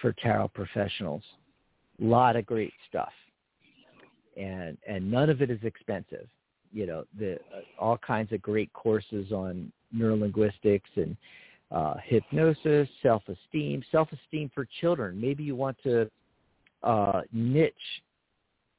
for 0.00 0.12
tarot 0.12 0.48
professionals. 0.48 1.22
A 2.00 2.04
lot 2.04 2.36
of 2.36 2.46
great 2.46 2.72
stuff, 2.88 3.12
and 4.36 4.76
and 4.86 5.10
none 5.10 5.30
of 5.30 5.42
it 5.42 5.50
is 5.50 5.60
expensive. 5.62 6.28
You 6.72 6.86
know, 6.86 7.04
the 7.18 7.34
uh, 7.34 7.60
all 7.78 7.98
kinds 7.98 8.32
of 8.32 8.42
great 8.42 8.72
courses 8.72 9.32
on 9.32 9.72
neurolinguistics 9.94 10.90
and 10.96 11.16
uh, 11.70 11.94
hypnosis, 12.04 12.88
self-esteem, 13.02 13.82
self-esteem 13.90 14.50
for 14.54 14.66
children. 14.80 15.20
Maybe 15.20 15.44
you 15.44 15.56
want 15.56 15.76
to 15.84 16.10
uh, 16.82 17.22
niche 17.32 17.74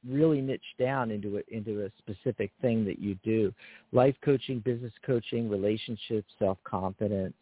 really 0.08 0.40
niche 0.40 0.60
down 0.78 1.10
into 1.10 1.38
a, 1.38 1.54
into 1.54 1.84
a 1.84 1.90
specific 1.98 2.50
thing 2.60 2.84
that 2.84 2.98
you 2.98 3.16
do. 3.22 3.52
Life 3.92 4.16
coaching, 4.24 4.60
business 4.60 4.92
coaching, 5.04 5.48
relationships, 5.48 6.32
self-confidence, 6.38 7.34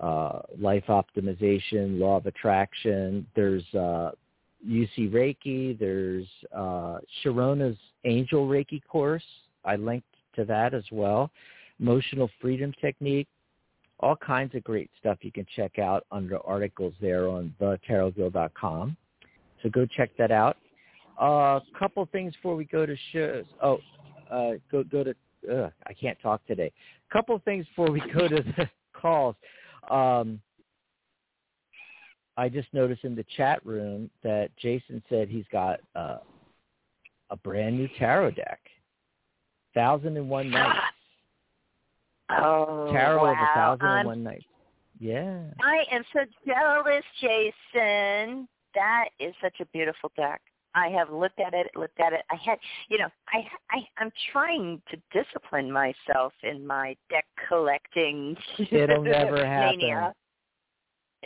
uh, 0.00 0.40
life 0.58 0.84
optimization, 0.88 1.98
law 1.98 2.16
of 2.16 2.26
attraction. 2.26 3.26
There's 3.34 3.64
uh, 3.74 4.12
UC 4.66 5.10
Reiki. 5.10 5.78
There's 5.78 6.26
uh, 6.54 6.98
Sharona's 7.22 7.78
Angel 8.04 8.46
Reiki 8.46 8.80
course. 8.88 9.24
I 9.64 9.76
linked 9.76 10.06
to 10.36 10.44
that 10.46 10.74
as 10.74 10.84
well. 10.90 11.30
Emotional 11.80 12.30
freedom 12.40 12.72
technique. 12.80 13.28
All 14.00 14.16
kinds 14.16 14.54
of 14.54 14.62
great 14.62 14.90
stuff 15.00 15.18
you 15.22 15.32
can 15.32 15.46
check 15.56 15.78
out 15.78 16.06
under 16.12 16.38
articles 16.46 16.94
there 17.00 17.28
on 17.28 17.52
thetarotguild.com. 17.60 18.96
So 19.62 19.68
go 19.68 19.86
check 19.86 20.10
that 20.18 20.30
out. 20.30 20.56
A 21.20 21.22
uh, 21.22 21.60
couple 21.78 22.06
things 22.12 22.32
before 22.34 22.54
we 22.54 22.64
go 22.64 22.86
to 22.86 22.96
shows. 23.12 23.44
Oh, 23.62 23.78
uh, 24.30 24.52
go 24.70 24.84
go 24.84 25.04
to. 25.04 25.14
Uh, 25.50 25.70
I 25.86 25.92
can't 25.94 26.18
talk 26.20 26.44
today. 26.46 26.72
Couple 27.12 27.40
things 27.44 27.66
before 27.66 27.90
we 27.90 28.00
go 28.12 28.28
to 28.28 28.42
the 28.56 28.68
calls. 28.92 29.34
Um, 29.90 30.40
I 32.36 32.48
just 32.48 32.68
noticed 32.72 33.02
in 33.02 33.16
the 33.16 33.24
chat 33.36 33.64
room 33.66 34.10
that 34.22 34.50
Jason 34.58 35.02
said 35.08 35.28
he's 35.28 35.46
got 35.50 35.80
uh, 35.96 36.18
a 37.30 37.36
brand 37.36 37.76
new 37.76 37.88
tarot 37.98 38.32
deck, 38.32 38.60
Thousand 39.74 40.16
and 40.16 40.28
One 40.28 40.50
Nights. 40.50 40.78
Oh, 42.30 42.90
tarot 42.92 43.22
wow. 43.22 43.32
of 43.32 43.38
a 43.38 43.54
Thousand 43.54 43.86
and 43.86 44.06
One 44.06 44.22
Nights. 44.22 44.44
Yeah. 45.00 45.44
I 45.62 45.82
am 45.90 46.02
so 46.12 46.20
jealous, 46.46 47.02
Jason. 47.22 48.46
That 48.74 49.06
is 49.18 49.34
such 49.42 49.54
a 49.60 49.64
beautiful 49.72 50.12
deck. 50.14 50.42
I 50.74 50.88
have 50.88 51.10
looked 51.10 51.40
at 51.40 51.54
it, 51.54 51.68
looked 51.74 51.98
at 52.00 52.12
it. 52.12 52.22
I 52.30 52.36
had, 52.36 52.58
you 52.88 52.98
know, 52.98 53.08
I, 53.28 53.38
I, 53.70 53.78
I'm 53.98 54.12
trying 54.32 54.80
to 54.90 54.96
discipline 55.12 55.70
myself 55.70 56.32
in 56.42 56.66
my 56.66 56.96
deck 57.10 57.26
collecting 57.48 58.36
It'll 58.70 59.02
never 59.02 59.46
happen. 59.46 59.78
mania. 59.78 60.14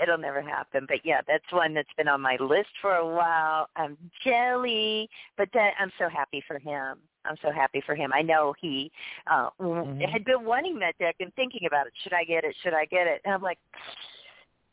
it'll 0.00 0.18
never 0.18 0.40
happen. 0.42 0.87
But 0.88 0.98
yeah, 1.05 1.20
that's 1.26 1.44
one 1.52 1.74
that's 1.74 1.92
been 1.96 2.09
on 2.09 2.20
my 2.20 2.37
list 2.40 2.70
for 2.81 2.94
a 2.96 3.07
while. 3.07 3.68
I'm 3.76 3.96
jelly, 4.24 5.09
but 5.37 5.48
that 5.55 5.72
I'm 5.78 5.92
so 5.98 6.09
happy 6.09 6.42
for 6.46 6.59
him. 6.59 6.98
I'm 7.24 7.37
so 7.42 7.52
happy 7.52 7.83
for 7.85 7.94
him. 7.94 8.11
I 8.12 8.22
know 8.22 8.55
he 8.61 8.90
uh 9.31 9.50
Mhm. 9.61 10.09
had 10.11 10.24
been 10.24 10.44
wanting 10.44 10.78
that 10.81 10.96
deck 10.98 11.16
and 11.20 11.33
thinking 11.35 11.66
about 11.66 11.87
it. 11.87 11.92
Should 12.02 12.12
I 12.14 12.24
get 12.24 12.44
it? 12.44 12.57
Should 12.62 12.74
I 12.74 12.85
get 12.87 13.07
it? 13.07 13.20
And 13.24 13.35
I'm 13.35 13.42
like, 13.42 13.59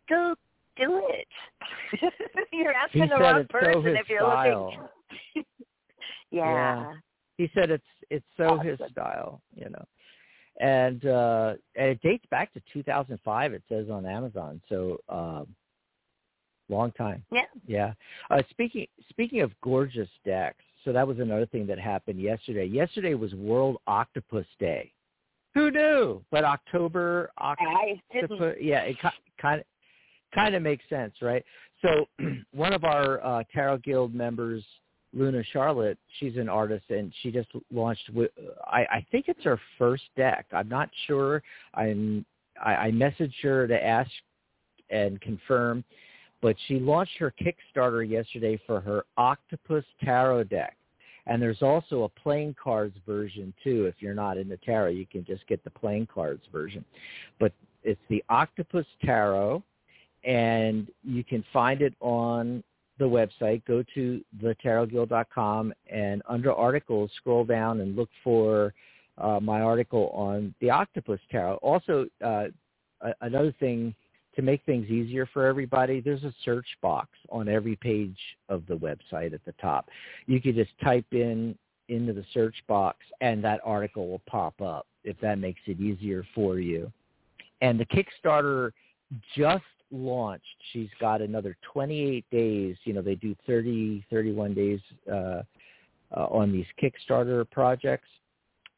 go 0.08 0.36
do 0.79 1.01
it. 1.09 2.13
you're 2.53 2.73
asking 2.73 3.03
He 3.03 3.09
the 3.09 3.15
wrong 3.17 3.39
it's 3.41 3.49
so 3.51 3.59
person 3.59 3.95
if 3.97 4.09
you're 4.09 4.19
style. 4.19 4.65
looking. 4.65 5.45
yeah. 6.31 6.45
Yeah. 6.45 6.93
He 7.37 7.49
said 7.53 7.69
it's 7.69 7.83
it's 8.09 8.25
so 8.37 8.57
his 8.57 8.79
style, 8.91 9.41
you 9.55 9.69
know. 9.69 9.85
And 10.59 11.05
uh 11.05 11.53
and 11.75 11.89
it 11.89 12.01
dates 12.01 12.25
back 12.31 12.53
to 12.53 12.61
2005 12.73 13.53
it 13.53 13.63
says 13.69 13.89
on 13.89 14.05
Amazon. 14.05 14.61
So 14.69 14.97
um 15.09 15.47
long 16.69 16.91
time. 16.93 17.23
Yeah. 17.31 17.45
Yeah. 17.65 17.93
Uh 18.29 18.41
speaking 18.49 18.87
speaking 19.09 19.41
of 19.41 19.51
gorgeous 19.63 20.09
decks, 20.25 20.63
so 20.83 20.91
that 20.91 21.07
was 21.07 21.19
another 21.19 21.45
thing 21.45 21.65
that 21.67 21.79
happened 21.79 22.21
yesterday. 22.21 22.65
Yesterday 22.65 23.13
was 23.13 23.33
World 23.33 23.77
Octopus 23.87 24.45
Day. 24.59 24.91
Who 25.55 25.71
knew? 25.71 26.21
But 26.31 26.43
October 26.43 27.31
octopus 27.37 28.55
yeah, 28.61 28.81
it 28.81 28.97
kind 29.41 29.61
of 29.61 29.65
kind 30.33 30.55
of 30.55 30.61
makes 30.61 30.83
sense, 30.89 31.13
right? 31.21 31.43
So 31.81 32.05
one 32.53 32.73
of 32.73 32.83
our 32.83 33.23
uh, 33.25 33.43
Tarot 33.53 33.79
Guild 33.79 34.13
members, 34.13 34.63
Luna 35.13 35.43
Charlotte, 35.51 35.97
she's 36.19 36.37
an 36.37 36.49
artist, 36.49 36.85
and 36.89 37.11
she 37.21 37.31
just 37.31 37.49
launched. 37.71 38.09
I, 38.65 38.85
I 38.91 39.05
think 39.11 39.25
it's 39.27 39.43
her 39.43 39.59
first 39.77 40.03
deck. 40.15 40.45
I'm 40.51 40.69
not 40.69 40.89
sure. 41.07 41.41
I'm. 41.73 42.25
I, 42.63 42.75
I 42.75 42.91
messaged 42.91 43.41
her 43.43 43.67
to 43.67 43.85
ask 43.85 44.11
and 44.89 45.19
confirm, 45.21 45.83
but 46.41 46.55
she 46.67 46.79
launched 46.79 47.17
her 47.19 47.33
Kickstarter 47.41 48.07
yesterday 48.07 48.59
for 48.67 48.81
her 48.81 49.05
Octopus 49.17 49.85
Tarot 50.03 50.45
deck. 50.45 50.75
And 51.29 51.41
there's 51.41 51.61
also 51.61 52.03
a 52.03 52.09
playing 52.09 52.55
cards 52.61 52.97
version 53.05 53.53
too. 53.63 53.85
If 53.85 53.95
you're 53.99 54.15
not 54.15 54.37
into 54.37 54.57
tarot, 54.57 54.89
you 54.89 55.05
can 55.05 55.23
just 55.23 55.45
get 55.47 55.63
the 55.63 55.69
playing 55.69 56.07
cards 56.07 56.41
version. 56.51 56.83
But 57.39 57.53
it's 57.83 58.01
the 58.09 58.23
Octopus 58.29 58.85
Tarot, 59.05 59.63
and 60.23 60.89
you 61.03 61.23
can 61.23 61.43
find 61.53 61.82
it 61.82 61.93
on 61.99 62.63
the 62.97 63.05
website. 63.05 63.63
Go 63.65 63.84
to 63.95 64.21
thetarotguild.com 64.41 65.73
and 65.89 66.21
under 66.27 66.53
articles, 66.53 67.12
scroll 67.17 67.45
down 67.45 67.82
and 67.82 67.95
look 67.95 68.10
for 68.23 68.73
uh, 69.17 69.39
my 69.39 69.62
article 69.62 70.10
on 70.13 70.53
the 70.62 70.69
Octopus 70.69 71.19
Tarot. 71.32 71.55
Also, 71.55 72.05
uh, 72.23 72.45
another 73.21 73.53
thing 73.60 73.93
to 74.36 74.41
make 74.41 74.63
things 74.65 74.89
easier 74.89 75.25
for 75.34 75.45
everybody, 75.45 75.99
there's 75.99 76.23
a 76.23 76.34
search 76.45 76.67
box 76.82 77.10
on 77.29 77.49
every 77.49 77.75
page 77.75 78.17
of 78.47 78.63
the 78.67 78.75
website 78.75 79.34
at 79.34 79.43
the 79.45 79.53
top. 79.62 79.89
You 80.27 80.39
can 80.39 80.55
just 80.55 80.71
type 80.84 81.05
in 81.12 81.58
into 81.89 82.13
the 82.13 82.23
search 82.34 82.55
box 82.67 82.99
and 83.19 83.43
that 83.43 83.60
article 83.65 84.08
will 84.08 84.21
pop 84.29 84.62
up 84.62 84.86
if 85.03 85.19
that 85.21 85.39
makes 85.39 85.62
it 85.65 85.79
easier 85.79 86.23
for 86.36 86.60
you. 86.60 86.91
And 87.62 87.79
the 87.79 87.86
Kickstarter 87.86 88.71
just 89.36 89.63
launched. 89.91 90.45
She's 90.71 90.89
got 90.99 91.21
another 91.21 91.58
28 91.73 92.25
days. 92.32 92.75
You 92.84 92.93
know, 92.93 93.02
they 93.02 93.15
do 93.15 93.36
30, 93.47 94.06
31 94.10 94.54
days 94.54 94.80
uh, 95.12 95.15
uh, 95.15 95.43
on 96.12 96.52
these 96.52 96.65
Kickstarter 96.82 97.49
projects 97.49 98.08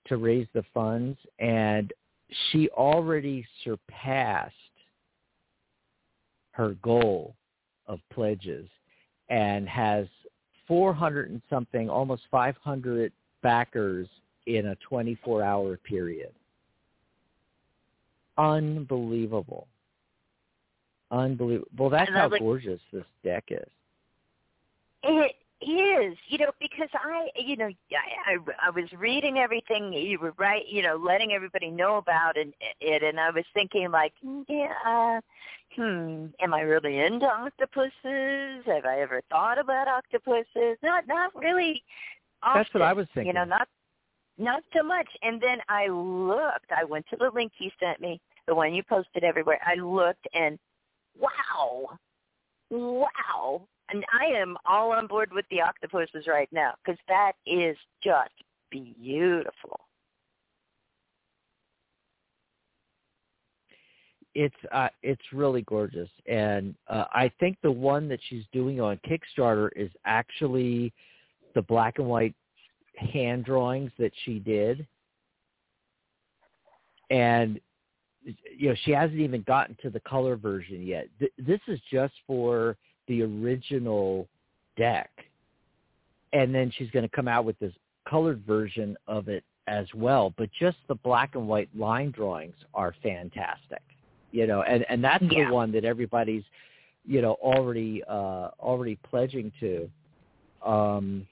to 0.07 0.17
raise 0.17 0.47
the 0.53 0.63
funds. 0.73 1.17
And 1.39 1.93
she 2.51 2.69
already 2.69 3.45
surpassed 3.63 4.55
her 6.51 6.75
goal 6.81 7.35
of 7.87 7.99
pledges 8.13 8.67
and 9.29 9.67
has 9.67 10.07
400 10.67 11.31
and 11.31 11.41
something, 11.49 11.89
almost 11.89 12.23
500 12.31 13.11
backers 13.41 14.07
in 14.45 14.67
a 14.67 14.77
24-hour 14.89 15.77
period. 15.77 16.31
Unbelievable. 18.37 19.67
Unbelievable. 21.11 21.69
Well, 21.77 21.89
that's 21.89 22.09
how 22.09 22.29
like- 22.29 22.41
gorgeous 22.41 22.79
this 22.91 23.05
deck 23.23 23.45
is. 23.49 23.69
It 25.03 25.35
is, 25.61 26.17
you 26.27 26.37
know, 26.37 26.51
because 26.59 26.89
I, 26.93 27.29
you 27.35 27.55
know, 27.55 27.67
I, 27.67 28.33
I, 28.33 28.37
I 28.67 28.69
was 28.69 28.91
reading 28.93 29.37
everything 29.37 29.93
you 29.93 30.19
were 30.19 30.33
right, 30.37 30.67
you 30.67 30.81
know, 30.81 30.95
letting 30.95 31.33
everybody 31.33 31.69
know 31.69 31.97
about 31.97 32.37
it, 32.37 32.53
it 32.79 33.03
and 33.03 33.19
I 33.19 33.29
was 33.31 33.45
thinking 33.53 33.91
like, 33.91 34.13
yeah, 34.47 34.73
uh, 34.85 35.21
hmm, 35.75 36.27
am 36.39 36.53
I 36.53 36.61
really 36.61 36.99
into 36.99 37.25
octopuses? 37.25 38.65
Have 38.65 38.85
I 38.85 39.01
ever 39.01 39.21
thought 39.29 39.59
about 39.59 39.87
octopuses? 39.87 40.77
Not, 40.81 41.07
not 41.07 41.31
really. 41.35 41.83
Often, 42.43 42.59
That's 42.59 42.73
what 42.73 42.83
I 42.83 42.93
was 42.93 43.07
thinking. 43.13 43.27
You 43.27 43.33
know, 43.33 43.45
not, 43.45 43.67
not 44.37 44.63
so 44.75 44.83
much. 44.83 45.07
And 45.21 45.39
then 45.41 45.59
I 45.69 45.87
looked. 45.87 46.71
I 46.75 46.83
went 46.83 47.05
to 47.09 47.17
the 47.17 47.29
link 47.33 47.51
you 47.59 47.69
sent 47.79 48.01
me, 48.01 48.19
the 48.47 48.55
one 48.55 48.73
you 48.73 48.81
posted 48.83 49.23
everywhere. 49.23 49.59
I 49.65 49.75
looked 49.75 50.27
and, 50.33 50.57
wow, 51.19 51.97
wow. 52.69 53.67
And 53.89 54.05
I 54.13 54.25
am 54.25 54.57
all 54.65 54.91
on 54.93 55.07
board 55.07 55.31
with 55.33 55.45
the 55.51 55.61
octopuses 55.61 56.27
right 56.27 56.49
now 56.51 56.73
because 56.83 56.99
that 57.07 57.33
is 57.45 57.75
just 58.03 58.31
beautiful. 58.69 59.81
it's 64.33 64.55
uh 64.71 64.87
it's 65.03 65.21
really 65.33 65.61
gorgeous 65.63 66.09
and 66.25 66.73
uh 66.87 67.05
i 67.13 67.29
think 67.39 67.57
the 67.63 67.71
one 67.71 68.07
that 68.07 68.19
she's 68.29 68.45
doing 68.53 68.79
on 68.79 68.99
kickstarter 69.07 69.69
is 69.75 69.91
actually 70.05 70.93
the 71.53 71.61
black 71.63 71.97
and 71.97 72.07
white 72.07 72.33
hand 72.95 73.43
drawings 73.43 73.91
that 73.97 74.11
she 74.23 74.39
did 74.39 74.87
and 77.09 77.59
you 78.23 78.69
know 78.69 78.75
she 78.83 78.91
hasn't 78.91 79.19
even 79.19 79.41
gotten 79.43 79.77
to 79.81 79.89
the 79.89 79.99
color 80.01 80.35
version 80.35 80.85
yet. 80.85 81.07
Th- 81.19 81.31
this 81.37 81.59
is 81.67 81.79
just 81.91 82.13
for 82.27 82.77
the 83.07 83.23
original 83.23 84.27
deck. 84.77 85.09
And 86.33 86.55
then 86.55 86.71
she's 86.77 86.89
going 86.91 87.03
to 87.03 87.13
come 87.13 87.27
out 87.27 87.43
with 87.43 87.59
this 87.59 87.73
colored 88.07 88.41
version 88.47 88.95
of 89.07 89.27
it 89.27 89.43
as 89.67 89.85
well. 89.93 90.33
But 90.37 90.49
just 90.57 90.77
the 90.87 90.95
black 90.95 91.35
and 91.35 91.45
white 91.47 91.67
line 91.75 92.11
drawings 92.11 92.55
are 92.73 92.95
fantastic 93.03 93.81
you 94.31 94.47
know 94.47 94.63
and 94.63 94.85
and 94.89 95.03
that's 95.03 95.23
Yeah. 95.23 95.47
the 95.47 95.53
one 95.53 95.71
that 95.73 95.85
everybody's 95.85 96.43
you 97.05 97.21
know 97.21 97.33
already 97.33 98.03
uh 98.07 98.49
already 98.59 98.97
pledging 99.09 99.51
to. 99.59 99.89
Um 100.65 101.27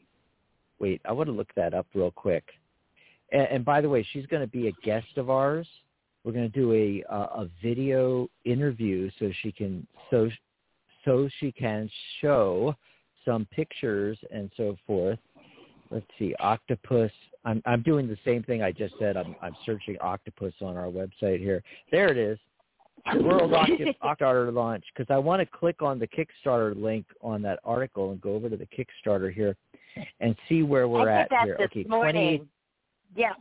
wait 0.79 1.01
i 1.05 1.11
want 1.11 1.27
to 1.27 1.33
look 1.33 1.53
that 1.55 1.73
up 1.73 1.87
real 1.93 2.11
quick. 2.11 2.43
And, 3.31 3.47
and 3.51 3.65
by 3.65 3.81
the 3.81 3.89
way 3.89 4.05
she's 4.11 4.25
going 4.27 4.41
to 4.41 4.47
be 4.47 4.67
a 4.67 4.71
guest 4.83 5.17
of 5.17 5.29
ours 5.29 5.67
we're 6.23 6.31
going 6.31 6.51
to 6.51 6.59
do 6.59 6.73
a 6.73 7.03
uh, 7.13 7.43
a 7.43 7.49
video 7.61 8.27
interview 8.45 9.09
so 9.19 9.31
she 9.41 9.51
can 9.51 9.85
so 10.09 10.29
so 11.05 11.29
she 11.39 11.51
can 11.51 11.89
show 12.21 12.75
some 13.25 13.47
pictures 13.51 14.17
and 14.31 14.49
so 14.57 14.75
forth 14.85 15.19
let's 15.91 16.05
see 16.17 16.33
octopus 16.39 17.11
i'm 17.45 17.61
i'm 17.65 17.81
doing 17.81 18.07
the 18.07 18.17
same 18.25 18.43
thing 18.43 18.61
i 18.61 18.71
just 18.71 18.93
said 18.99 19.17
i'm 19.17 19.35
i'm 19.41 19.55
searching 19.65 19.97
octopus 20.01 20.53
on 20.61 20.77
our 20.77 20.87
website 20.87 21.39
here 21.39 21.63
there 21.91 22.09
it 22.09 22.17
is 22.17 22.37
World 23.15 23.53
Octopus 23.55 23.95
Kickstarter 24.03 24.53
launch 24.53 24.83
because 24.93 25.11
I 25.13 25.17
want 25.17 25.41
to 25.41 25.45
click 25.45 25.81
on 25.81 25.99
the 25.99 26.07
Kickstarter 26.07 26.79
link 26.79 27.05
on 27.21 27.41
that 27.43 27.59
article 27.63 28.11
and 28.11 28.21
go 28.21 28.33
over 28.33 28.49
to 28.49 28.57
the 28.57 28.67
Kickstarter 28.67 29.33
here 29.33 29.55
and 30.19 30.35
see 30.47 30.63
where 30.63 30.87
we're 30.87 31.09
I 31.09 31.21
at 31.21 31.31
here. 31.43 31.57
Okay, 31.61 31.83
28, 31.83 31.89
morning. 31.89 32.47
Yeah. 33.15 33.33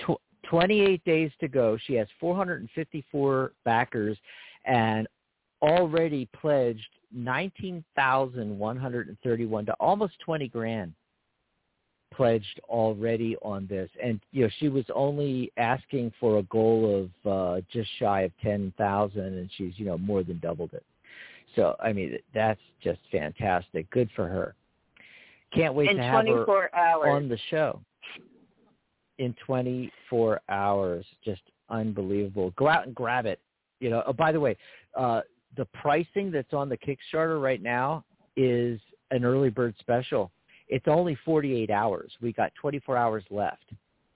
tw- 0.00 0.20
28 0.48 1.04
days 1.04 1.30
to 1.40 1.48
go. 1.48 1.76
She 1.86 1.94
has 1.94 2.06
454 2.20 3.52
backers 3.64 4.16
and 4.64 5.08
already 5.62 6.28
pledged 6.40 6.86
19,131 7.12 9.66
to 9.66 9.72
almost 9.74 10.14
20 10.20 10.48
grand 10.48 10.92
pledged 12.14 12.60
already 12.68 13.36
on 13.42 13.66
this. 13.68 13.90
And 14.02 14.18
you 14.32 14.44
know 14.44 14.50
she 14.58 14.68
was 14.68 14.84
only 14.94 15.52
asking 15.56 16.12
for 16.18 16.38
a 16.38 16.42
goal 16.44 17.10
of 17.24 17.30
uh 17.30 17.60
just 17.72 17.90
shy 17.98 18.22
of 18.22 18.32
10,000 18.42 19.20
and 19.20 19.50
she's 19.56 19.74
you 19.76 19.84
know 19.84 19.98
more 19.98 20.22
than 20.22 20.38
doubled 20.38 20.72
it. 20.72 20.84
So 21.56 21.74
i 21.82 21.92
mean 21.92 22.16
that's 22.34 22.60
just 22.82 23.00
fantastic. 23.10 23.90
Good 23.90 24.08
for 24.14 24.28
her. 24.28 24.54
Can't 25.52 25.74
wait 25.74 25.90
In 25.90 25.96
to 25.96 26.02
have 26.02 26.26
her 26.26 26.74
hours. 26.74 27.08
on 27.08 27.28
the 27.28 27.38
show 27.50 27.80
in 29.18 29.34
24 29.44 30.40
hours. 30.48 31.04
Just 31.24 31.42
unbelievable. 31.70 32.52
Go 32.56 32.68
out 32.68 32.86
and 32.86 32.94
grab 32.94 33.26
it. 33.26 33.40
You 33.80 33.90
know. 33.90 34.02
Oh, 34.06 34.12
by 34.12 34.32
the 34.32 34.40
way, 34.40 34.56
uh, 34.96 35.20
the 35.56 35.66
pricing 35.66 36.30
that's 36.30 36.52
on 36.52 36.68
the 36.68 36.78
Kickstarter 36.78 37.40
right 37.40 37.62
now 37.62 38.04
is 38.36 38.80
an 39.10 39.24
early 39.24 39.50
bird 39.50 39.74
special. 39.80 40.30
It's 40.68 40.86
only 40.86 41.16
48 41.24 41.70
hours. 41.70 42.12
We 42.20 42.32
got 42.32 42.52
24 42.60 42.96
hours 42.96 43.24
left, 43.30 43.64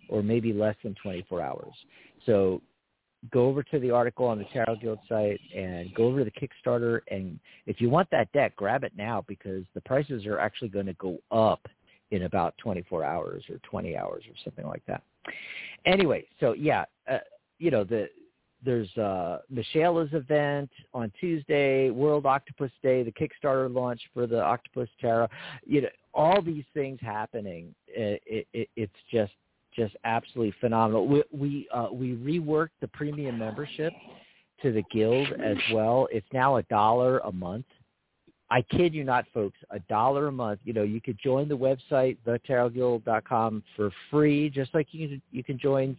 or 0.08 0.22
maybe 0.22 0.52
less 0.52 0.76
than 0.82 0.94
24 1.02 1.40
hours. 1.40 1.72
So 2.26 2.60
go 3.30 3.46
over 3.46 3.62
to 3.62 3.78
the 3.78 3.90
article 3.90 4.26
on 4.26 4.38
the 4.38 4.44
Tarot 4.52 4.76
Guild 4.76 4.98
site 5.08 5.40
and 5.56 5.94
go 5.94 6.04
over 6.04 6.24
to 6.24 6.24
the 6.24 6.30
Kickstarter. 6.30 7.00
And 7.10 7.38
if 7.66 7.80
you 7.80 7.88
want 7.88 8.10
that 8.10 8.30
deck, 8.32 8.56
grab 8.56 8.84
it 8.84 8.92
now 8.96 9.24
because 9.26 9.64
the 9.74 9.80
prices 9.82 10.26
are 10.26 10.38
actually 10.38 10.68
going 10.68 10.86
to 10.86 10.94
go 10.94 11.18
up 11.30 11.66
in 12.12 12.24
about 12.24 12.56
24 12.58 13.02
hours 13.02 13.42
or 13.50 13.56
20 13.58 13.96
hours 13.96 14.22
or 14.28 14.34
something 14.44 14.66
like 14.66 14.82
that. 14.86 15.02
Anyway, 15.86 16.24
so 16.38 16.52
yeah, 16.52 16.84
uh, 17.10 17.18
you 17.58 17.70
know 17.70 17.82
the 17.82 18.08
there's 18.64 18.96
uh 18.96 19.38
Michela's 19.50 20.10
event 20.12 20.70
on 20.94 21.10
Tuesday, 21.18 21.90
World 21.90 22.26
Octopus 22.26 22.70
Day, 22.82 23.02
the 23.02 23.10
Kickstarter 23.10 23.72
launch 23.72 24.00
for 24.14 24.28
the 24.28 24.40
Octopus 24.40 24.88
Tarot. 25.00 25.28
You 25.66 25.82
know, 25.82 25.88
all 26.14 26.40
these 26.40 26.64
things 26.74 27.00
happening. 27.00 27.74
It, 27.88 28.46
it, 28.52 28.68
it's 28.76 28.92
just 29.10 29.32
just 29.74 29.96
absolutely 30.04 30.54
phenomenal. 30.60 31.08
We 31.08 31.24
we 31.32 31.68
uh, 31.74 31.88
we 31.92 32.14
reworked 32.14 32.76
the 32.80 32.88
premium 32.88 33.38
membership 33.38 33.92
to 34.62 34.70
the 34.70 34.82
guild 34.92 35.28
as 35.44 35.56
well. 35.72 36.06
It's 36.12 36.26
now 36.32 36.56
a 36.56 36.62
dollar 36.64 37.18
a 37.20 37.32
month. 37.32 37.66
I 38.52 38.60
kid 38.60 38.92
you 38.92 39.02
not, 39.02 39.24
folks, 39.32 39.56
a 39.70 39.78
dollar 39.78 40.26
a 40.26 40.32
month. 40.32 40.60
You 40.64 40.74
know, 40.74 40.82
you 40.82 41.00
could 41.00 41.18
join 41.18 41.48
the 41.48 41.56
website, 41.56 42.18
thetarotguild.com, 42.26 43.62
for 43.74 43.90
free, 44.10 44.50
just 44.50 44.74
like 44.74 44.88
you 44.90 45.08
can, 45.08 45.22
you 45.30 45.42
can 45.42 45.58
join 45.58 45.96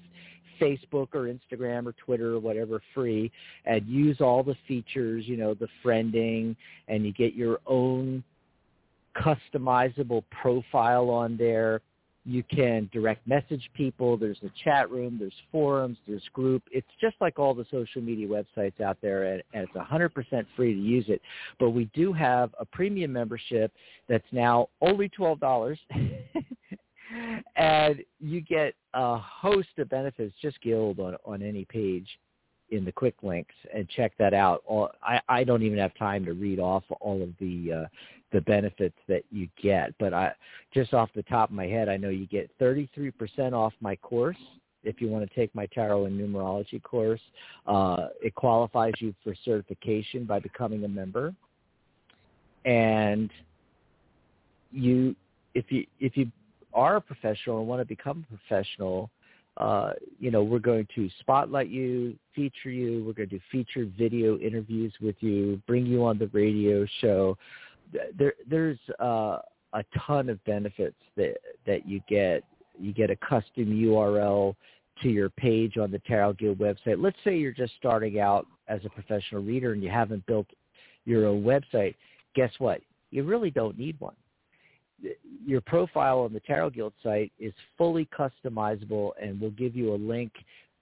Facebook 0.61 1.07
or 1.13 1.33
Instagram 1.33 1.87
or 1.87 1.93
Twitter 1.93 2.35
or 2.35 2.39
whatever 2.39 2.79
free 2.93 3.31
and 3.65 3.87
use 3.87 4.17
all 4.21 4.43
the 4.43 4.55
features, 4.67 5.23
you 5.25 5.35
know, 5.35 5.55
the 5.55 5.67
friending, 5.83 6.55
and 6.87 7.03
you 7.03 7.11
get 7.11 7.33
your 7.33 7.57
own 7.65 8.23
customizable 9.17 10.23
profile 10.29 11.09
on 11.09 11.35
there 11.37 11.81
you 12.25 12.43
can 12.43 12.89
direct 12.93 13.27
message 13.27 13.69
people. 13.73 14.15
There's 14.17 14.39
a 14.43 14.51
chat 14.63 14.89
room. 14.89 15.17
There's 15.19 15.33
forums. 15.51 15.97
There's 16.07 16.23
group. 16.33 16.63
It's 16.71 16.87
just 17.01 17.15
like 17.19 17.37
all 17.37 17.53
the 17.53 17.65
social 17.69 18.01
media 18.01 18.27
websites 18.27 18.79
out 18.81 18.97
there, 19.01 19.33
and, 19.33 19.43
and 19.53 19.67
it's 19.67 19.77
100% 19.77 20.45
free 20.55 20.73
to 20.73 20.79
use 20.79 21.05
it. 21.09 21.21
But 21.59 21.71
we 21.71 21.89
do 21.93 22.13
have 22.13 22.55
a 22.59 22.65
premium 22.65 23.11
membership 23.11 23.71
that's 24.07 24.23
now 24.31 24.69
only 24.81 25.09
$12. 25.09 25.77
and 27.57 28.03
you 28.19 28.41
get 28.41 28.73
a 28.93 29.17
host 29.17 29.69
of 29.77 29.89
benefits, 29.89 30.33
just 30.41 30.61
Guild 30.61 30.99
on, 30.99 31.17
on 31.25 31.41
any 31.41 31.65
page 31.65 32.07
in 32.71 32.85
the 32.85 32.91
quick 32.91 33.15
links 33.21 33.53
and 33.73 33.87
check 33.89 34.13
that 34.17 34.33
out. 34.33 34.63
I, 35.03 35.19
I 35.27 35.43
don't 35.43 35.61
even 35.61 35.77
have 35.77 35.93
time 35.95 36.25
to 36.25 36.33
read 36.33 36.59
off 36.59 36.83
all 37.01 37.21
of 37.21 37.29
the 37.39 37.83
uh, 37.83 37.85
the 38.33 38.41
benefits 38.41 38.97
that 39.07 39.23
you 39.31 39.47
get. 39.61 39.93
But 39.99 40.13
I 40.13 40.33
just 40.73 40.93
off 40.93 41.09
the 41.15 41.23
top 41.23 41.49
of 41.49 41.55
my 41.55 41.67
head, 41.67 41.87
I 41.87 41.95
know 41.95 42.09
you 42.09 42.27
get 42.27 42.51
33% 42.59 43.53
off 43.53 43.73
my 43.79 43.95
course 43.97 44.37
if 44.83 44.99
you 44.99 45.07
want 45.07 45.27
to 45.27 45.35
take 45.35 45.53
my 45.55 45.65
tarot 45.67 46.05
and 46.05 46.19
numerology 46.19 46.81
course. 46.81 47.21
Uh, 47.65 48.07
it 48.21 48.35
qualifies 48.35 48.93
you 48.99 49.13
for 49.23 49.33
certification 49.45 50.25
by 50.25 50.39
becoming 50.39 50.83
a 50.83 50.87
member, 50.87 51.33
and 52.65 53.29
you 54.71 55.15
if 55.53 55.65
you 55.71 55.85
if 55.99 56.17
you 56.17 56.29
are 56.73 56.97
a 56.97 57.01
professional 57.01 57.59
and 57.59 57.67
want 57.67 57.79
to 57.79 57.85
become 57.85 58.25
a 58.27 58.37
professional, 58.37 59.09
uh, 59.57 59.91
you 60.19 60.31
know, 60.31 60.43
we're 60.43 60.57
going 60.57 60.87
to 60.95 61.07
spotlight 61.19 61.69
you, 61.69 62.15
feature 62.33 62.71
you. 62.71 63.03
We're 63.05 63.13
going 63.13 63.29
to 63.29 63.37
do 63.37 63.41
featured 63.51 63.93
video 63.97 64.37
interviews 64.39 64.93
with 64.99 65.15
you, 65.19 65.61
bring 65.67 65.85
you 65.85 66.03
on 66.03 66.17
the 66.17 66.27
radio 66.27 66.85
show 67.01 67.37
there 68.17 68.33
there's 68.49 68.79
uh, 68.99 69.39
a 69.73 69.83
ton 70.05 70.29
of 70.29 70.43
benefits 70.45 70.97
that 71.15 71.37
that 71.65 71.87
you 71.87 72.01
get. 72.07 72.43
You 72.79 72.91
get 72.91 73.11
a 73.11 73.15
custom 73.17 73.65
URL 73.65 74.55
to 75.01 75.09
your 75.09 75.29
page 75.29 75.77
on 75.77 75.91
the 75.91 75.99
Tarot 75.99 76.33
Guild 76.33 76.59
website. 76.59 77.01
Let's 77.01 77.17
say 77.23 77.37
you're 77.37 77.51
just 77.51 77.73
starting 77.77 78.19
out 78.19 78.47
as 78.67 78.81
a 78.85 78.89
professional 78.89 79.43
reader 79.43 79.73
and 79.73 79.83
you 79.83 79.89
haven't 79.89 80.25
built 80.25 80.47
your 81.05 81.27
own 81.27 81.43
website. 81.43 81.95
Guess 82.35 82.51
what? 82.59 82.81
You 83.11 83.23
really 83.23 83.51
don't 83.51 83.77
need 83.77 83.99
one. 83.99 84.15
Your 85.45 85.61
profile 85.61 86.19
on 86.19 86.33
the 86.33 86.39
Tarot 86.39 86.71
Guild 86.71 86.93
site 87.03 87.31
is 87.39 87.53
fully 87.77 88.07
customizable 88.17 89.11
and 89.21 89.39
will 89.39 89.51
give 89.51 89.75
you 89.75 89.93
a 89.93 89.97
link 89.97 90.31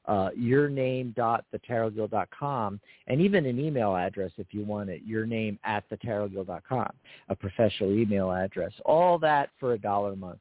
uh, 0.06 0.30
your 0.36 0.70
name 0.70 1.14
dot 1.16 1.46
com, 2.38 2.80
and 3.08 3.22
even 3.22 3.46
an 3.46 3.60
email 3.60 3.96
address 3.96 4.32
if 4.38 4.48
you 4.52 4.64
want 4.66 4.90
it, 4.90 5.02
your 5.06 5.26
name 5.26 5.60
at 5.64 5.84
com, 6.68 6.90
a 7.30 7.36
professional 7.36 7.92
email 7.92 8.32
address. 8.32 8.72
All 8.86 9.20
that 9.20 9.50
for 9.60 9.74
a 9.74 9.78
dollar 9.78 10.14
a 10.14 10.16
month. 10.16 10.40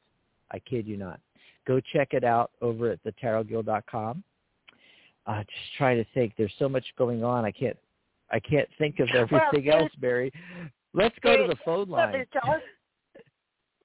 I 0.51 0.59
kid 0.59 0.87
you 0.87 0.97
not. 0.97 1.19
Go 1.67 1.79
check 1.93 2.09
it 2.13 2.23
out 2.23 2.51
over 2.61 2.91
at 2.91 2.99
thetarotguild.com. 3.03 4.23
Uh, 5.27 5.37
just 5.39 5.75
trying 5.77 6.03
to 6.03 6.05
think. 6.13 6.33
There's 6.37 6.53
so 6.57 6.67
much 6.67 6.85
going 6.97 7.23
on. 7.23 7.45
I 7.45 7.51
can't. 7.51 7.77
I 8.31 8.39
can't 8.39 8.67
think 8.77 8.99
of 8.99 9.09
everything 9.13 9.67
well, 9.67 9.83
else, 9.83 9.91
Mary. 10.01 10.31
Let's 10.93 11.15
go 11.21 11.35
to 11.37 11.47
the 11.47 11.57
phone 11.65 11.89
line. 11.89 12.25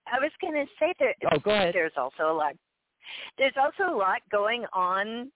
I 0.09 0.21
was 0.21 0.31
going 0.41 0.55
to 0.55 0.67
say 0.79 0.95
that. 1.01 1.17
Oh, 1.33 1.39
go 1.39 1.51
ahead. 1.51 1.75
There's 1.75 1.93
also 1.97 2.33
a 2.33 2.33
lot. 2.33 2.55
There's 3.39 3.55
also 3.57 3.93
a 3.93 3.97
lot 3.97 4.21
going 4.31 4.65
on 4.73 5.31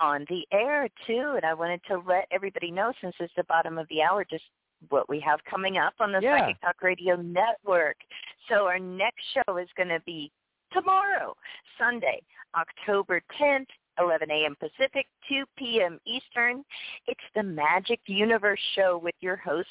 on 0.00 0.26
the 0.28 0.46
air 0.52 0.88
too. 1.06 1.34
And 1.36 1.44
I 1.44 1.54
wanted 1.54 1.80
to 1.88 2.02
let 2.06 2.26
everybody 2.30 2.70
know 2.70 2.92
since 3.00 3.14
it's 3.20 3.32
the 3.36 3.44
bottom 3.44 3.78
of 3.78 3.86
the 3.88 4.02
hour 4.02 4.24
just 4.28 4.44
what 4.88 5.08
we 5.08 5.20
have 5.20 5.40
coming 5.48 5.78
up 5.78 5.94
on 6.00 6.12
the 6.12 6.20
yeah. 6.22 6.40
Psychic 6.40 6.60
Talk 6.60 6.82
Radio 6.82 7.16
Network. 7.16 7.96
So 8.48 8.66
our 8.66 8.78
next 8.78 9.22
show 9.34 9.56
is 9.56 9.68
going 9.76 9.88
to 9.88 10.00
be 10.06 10.30
tomorrow, 10.72 11.34
Sunday, 11.78 12.20
October 12.54 13.22
10th, 13.40 13.66
11 13.98 14.30
a.m. 14.30 14.56
Pacific, 14.60 15.06
2 15.28 15.44
p.m. 15.56 15.98
Eastern. 16.06 16.62
It's 17.06 17.20
the 17.34 17.42
Magic 17.42 18.00
Universe 18.06 18.60
show 18.74 19.00
with 19.02 19.14
your 19.20 19.36
host, 19.36 19.68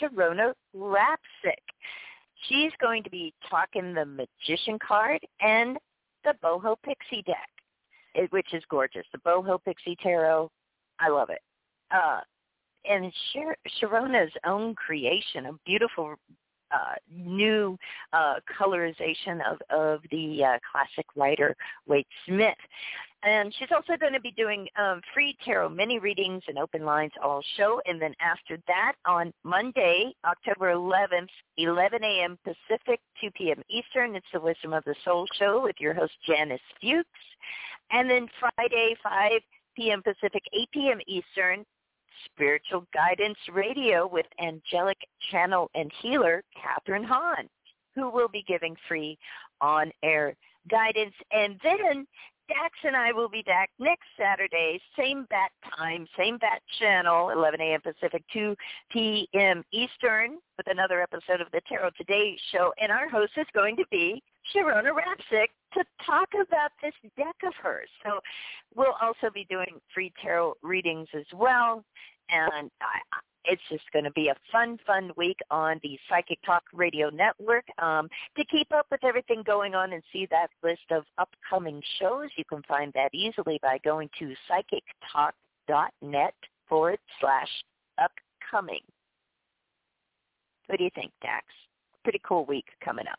Sharona 0.00 0.52
Rapsick. 0.76 1.62
She's 2.48 2.72
going 2.80 3.02
to 3.04 3.10
be 3.10 3.32
talking 3.48 3.94
the 3.94 4.04
Magician 4.04 4.78
card 4.86 5.20
and 5.40 5.78
the 6.24 6.34
Boho 6.42 6.76
Pixie 6.84 7.22
deck 7.22 7.48
it, 8.18 8.32
which 8.32 8.52
is 8.52 8.62
gorgeous. 8.68 9.06
The 9.12 9.18
Boho 9.18 9.62
Pixie 9.64 9.96
Tarot, 10.02 10.50
I 11.00 11.08
love 11.08 11.30
it. 11.30 11.40
Uh, 11.90 12.20
and 12.88 13.12
Shar- 13.32 13.56
Sharona's 13.80 14.32
own 14.44 14.74
creation, 14.74 15.46
a 15.46 15.52
beautiful 15.64 16.16
uh, 16.70 16.94
new 17.10 17.78
uh, 18.12 18.34
colorization 18.60 19.40
of, 19.50 19.58
of 19.70 20.00
the 20.10 20.44
uh, 20.44 20.58
classic 20.70 21.06
Rider 21.16 21.56
Waite 21.86 22.06
Smith. 22.26 22.56
And 23.24 23.52
she's 23.58 23.70
also 23.74 23.96
going 23.98 24.12
to 24.12 24.20
be 24.20 24.30
doing 24.30 24.68
um, 24.78 25.00
free 25.12 25.36
tarot 25.44 25.70
mini 25.70 25.98
readings 25.98 26.42
and 26.46 26.56
open 26.56 26.84
lines 26.84 27.10
all 27.22 27.42
show. 27.56 27.80
And 27.86 28.00
then 28.00 28.14
after 28.20 28.58
that, 28.68 28.92
on 29.06 29.32
Monday, 29.42 30.14
October 30.24 30.72
11th, 30.72 31.28
11 31.56 32.04
a.m. 32.04 32.38
Pacific, 32.44 33.00
2 33.20 33.30
p.m. 33.32 33.62
Eastern, 33.68 34.14
it's 34.14 34.26
the 34.32 34.40
Wisdom 34.40 34.72
of 34.72 34.84
the 34.84 34.94
Soul 35.04 35.26
show 35.36 35.60
with 35.62 35.76
your 35.80 35.94
host 35.94 36.12
Janice 36.26 36.60
Fuchs. 36.80 37.08
And 37.90 38.08
then 38.10 38.26
Friday, 38.38 38.94
5 39.02 39.32
p.m. 39.76 40.02
Pacific, 40.02 40.42
8 40.52 40.68
p.m. 40.72 40.98
Eastern, 41.06 41.64
Spiritual 42.26 42.86
Guidance 42.92 43.38
Radio 43.52 44.06
with 44.06 44.26
angelic 44.40 44.98
channel 45.30 45.70
and 45.74 45.90
healer 46.02 46.42
Catherine 46.60 47.04
Hahn, 47.04 47.48
who 47.94 48.10
will 48.10 48.28
be 48.28 48.44
giving 48.46 48.76
free 48.88 49.16
on-air 49.60 50.34
guidance. 50.68 51.14
And 51.32 51.58
then 51.62 52.06
Dax 52.48 52.78
and 52.82 52.96
I 52.96 53.12
will 53.12 53.28
be 53.28 53.42
back 53.42 53.70
next 53.78 54.06
Saturday, 54.18 54.80
same 54.96 55.26
bat 55.28 55.50
time, 55.76 56.06
same 56.16 56.38
bat 56.38 56.62
channel, 56.78 57.30
11 57.30 57.60
a.m. 57.60 57.80
Pacific, 57.82 58.24
2 58.32 58.56
p.m. 58.90 59.62
Eastern, 59.70 60.38
with 60.56 60.66
another 60.66 61.02
episode 61.02 61.42
of 61.42 61.48
the 61.52 61.60
Tarot 61.68 61.90
Today 61.98 62.38
show. 62.50 62.72
And 62.80 62.90
our 62.90 63.08
host 63.08 63.32
is 63.36 63.46
going 63.54 63.76
to 63.76 63.84
be 63.90 64.22
Sharona 64.54 64.90
Rapsick 64.90 65.48
to 65.74 65.84
talk 66.04 66.28
about 66.34 66.70
this 66.82 66.94
deck 67.16 67.36
of 67.46 67.54
hers. 67.62 67.88
So 68.04 68.20
we'll 68.74 68.96
also 69.00 69.30
be 69.32 69.46
doing 69.50 69.80
free 69.92 70.12
tarot 70.22 70.54
readings 70.62 71.08
as 71.14 71.26
well. 71.34 71.84
And 72.30 72.70
I, 72.80 73.18
it's 73.44 73.62
just 73.70 73.84
going 73.92 74.04
to 74.04 74.10
be 74.12 74.28
a 74.28 74.34
fun, 74.52 74.78
fun 74.86 75.10
week 75.16 75.38
on 75.50 75.80
the 75.82 75.98
Psychic 76.08 76.38
Talk 76.44 76.62
Radio 76.72 77.08
Network. 77.10 77.64
Um, 77.78 78.08
to 78.36 78.44
keep 78.44 78.72
up 78.72 78.86
with 78.90 79.02
everything 79.04 79.42
going 79.44 79.74
on 79.74 79.92
and 79.92 80.02
see 80.12 80.26
that 80.30 80.48
list 80.62 80.90
of 80.90 81.04
upcoming 81.18 81.82
shows, 81.98 82.28
you 82.36 82.44
can 82.44 82.62
find 82.68 82.92
that 82.94 83.10
easily 83.14 83.58
by 83.62 83.78
going 83.84 84.10
to 84.18 84.34
psychictalk.net 84.50 86.34
forward 86.68 86.98
slash 87.20 87.48
upcoming. 87.98 88.82
What 90.66 90.78
do 90.78 90.84
you 90.84 90.90
think, 90.94 91.12
Dax? 91.22 91.46
Pretty 92.04 92.20
cool 92.22 92.44
week 92.44 92.66
coming 92.84 93.06
up. 93.10 93.18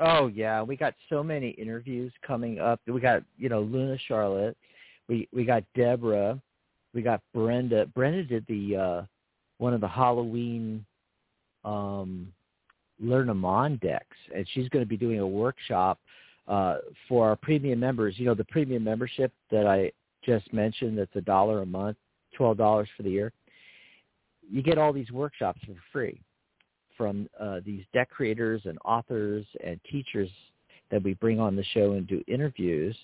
Oh 0.00 0.28
yeah, 0.28 0.62
we 0.62 0.76
got 0.76 0.94
so 1.10 1.22
many 1.22 1.50
interviews 1.50 2.10
coming 2.26 2.58
up. 2.58 2.80
We 2.86 3.00
got 3.00 3.22
you 3.36 3.50
know 3.50 3.60
Luna 3.60 3.98
Charlotte, 4.08 4.56
we 5.08 5.28
we 5.32 5.44
got 5.44 5.62
Deborah, 5.74 6.40
we 6.94 7.02
got 7.02 7.20
Brenda. 7.34 7.86
Brenda 7.94 8.24
did 8.24 8.46
the 8.48 8.76
uh 8.76 9.02
one 9.58 9.74
of 9.74 9.82
the 9.82 9.88
Halloween 9.88 10.84
um 11.64 12.32
Lenormand 12.98 13.80
decks, 13.80 14.16
and 14.34 14.46
she's 14.52 14.68
going 14.70 14.84
to 14.84 14.88
be 14.88 14.96
doing 14.96 15.20
a 15.20 15.26
workshop 15.26 15.98
uh 16.48 16.78
for 17.06 17.28
our 17.28 17.36
premium 17.36 17.78
members. 17.78 18.14
You 18.18 18.24
know 18.24 18.34
the 18.34 18.44
premium 18.44 18.82
membership 18.82 19.32
that 19.50 19.66
I 19.66 19.92
just 20.24 20.50
mentioned 20.52 20.96
that's 20.96 21.14
a 21.14 21.20
dollar 21.20 21.60
a 21.60 21.66
month. 21.66 21.98
twelve 22.34 22.56
dollars 22.56 22.88
for 22.96 23.02
the 23.02 23.10
year. 23.10 23.32
You 24.50 24.62
get 24.62 24.78
all 24.78 24.94
these 24.94 25.10
workshops 25.12 25.60
for 25.66 25.74
free 25.92 26.22
from 27.00 27.30
uh, 27.40 27.60
these 27.64 27.82
deck 27.94 28.10
creators 28.10 28.60
and 28.66 28.78
authors 28.84 29.46
and 29.64 29.80
teachers 29.90 30.28
that 30.90 31.02
we 31.02 31.14
bring 31.14 31.40
on 31.40 31.56
the 31.56 31.64
show 31.72 31.92
and 31.92 32.06
do 32.06 32.22
interviews. 32.28 32.94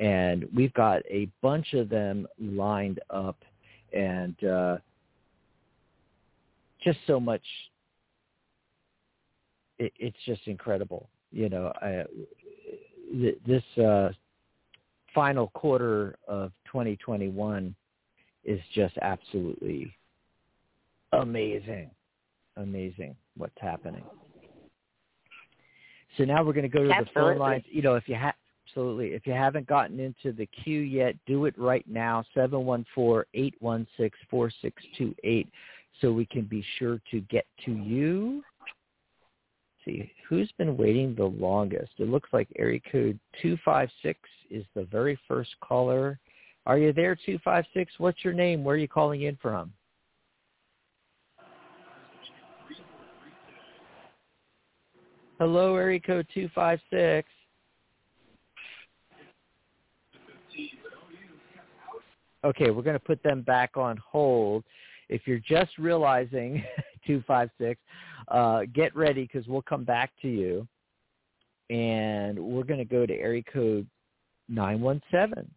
And 0.00 0.48
we've 0.56 0.72
got 0.72 1.02
a 1.10 1.28
bunch 1.42 1.74
of 1.74 1.90
them 1.90 2.26
lined 2.40 2.98
up 3.10 3.36
and 3.92 4.42
uh, 4.42 4.78
just 6.82 6.98
so 7.06 7.20
much. 7.20 7.42
It, 9.78 9.92
it's 9.98 10.16
just 10.24 10.40
incredible. 10.46 11.10
You 11.30 11.50
know, 11.50 11.74
I, 11.82 12.04
this 13.46 13.84
uh, 13.84 14.12
final 15.14 15.48
quarter 15.48 16.16
of 16.26 16.52
2021 16.72 17.74
is 18.46 18.60
just 18.74 18.96
absolutely 19.02 19.94
amazing. 21.12 21.90
Amazing 22.56 23.14
what's 23.36 23.58
happening. 23.60 24.02
So 26.16 26.24
now 26.24 26.42
we're 26.42 26.54
going 26.54 26.70
to 26.70 26.74
go 26.74 26.84
to 26.84 26.90
absolutely. 26.90 27.12
the 27.14 27.20
phone 27.20 27.38
lines. 27.38 27.64
You 27.68 27.82
know, 27.82 27.94
if 27.96 28.08
you 28.08 28.14
have 28.14 28.34
absolutely, 28.66 29.08
if 29.08 29.26
you 29.26 29.32
haven't 29.32 29.66
gotten 29.66 30.00
into 30.00 30.32
the 30.32 30.46
queue 30.46 30.80
yet, 30.80 31.14
do 31.26 31.44
it 31.44 31.56
right 31.58 31.84
now. 31.88 32.24
Seven 32.34 32.64
one 32.64 32.84
four 32.94 33.26
eight 33.34 33.54
one 33.60 33.86
six 33.96 34.18
four 34.30 34.50
six 34.62 34.82
two 34.96 35.14
eight, 35.24 35.48
so 36.00 36.12
we 36.12 36.26
can 36.26 36.42
be 36.42 36.64
sure 36.78 37.00
to 37.10 37.20
get 37.22 37.46
to 37.64 37.72
you. 37.72 38.42
Let's 39.86 39.98
see 39.98 40.12
who's 40.28 40.50
been 40.58 40.76
waiting 40.76 41.14
the 41.14 41.24
longest. 41.24 41.92
It 41.98 42.08
looks 42.08 42.30
like 42.32 42.48
area 42.58 42.80
code 42.90 43.18
two 43.40 43.56
five 43.64 43.90
six 44.02 44.18
is 44.50 44.64
the 44.74 44.84
very 44.84 45.18
first 45.28 45.50
caller. 45.60 46.18
Are 46.64 46.78
you 46.78 46.92
there, 46.92 47.16
two 47.26 47.38
five 47.44 47.64
six? 47.72 47.92
What's 47.98 48.24
your 48.24 48.34
name? 48.34 48.64
Where 48.64 48.74
are 48.74 48.78
you 48.78 48.88
calling 48.88 49.22
in 49.22 49.36
from? 49.40 49.72
Hello, 55.38 55.76
area 55.76 56.00
code 56.00 56.26
256. 56.32 57.28
Okay, 62.42 62.70
we're 62.70 62.82
going 62.82 62.94
to 62.94 63.04
put 63.04 63.22
them 63.22 63.42
back 63.42 63.76
on 63.76 63.98
hold. 63.98 64.64
If 65.10 65.26
you're 65.26 65.40
just 65.40 65.76
realizing 65.76 66.64
256, 67.06 67.78
uh, 68.28 68.62
get 68.74 68.96
ready 68.96 69.28
because 69.30 69.46
we'll 69.46 69.60
come 69.60 69.84
back 69.84 70.12
to 70.22 70.28
you. 70.28 70.66
And 71.68 72.38
we're 72.38 72.64
going 72.64 72.78
to 72.78 72.86
go 72.86 73.04
to 73.04 73.12
area 73.12 73.42
code 73.52 73.86
917. 74.48 75.50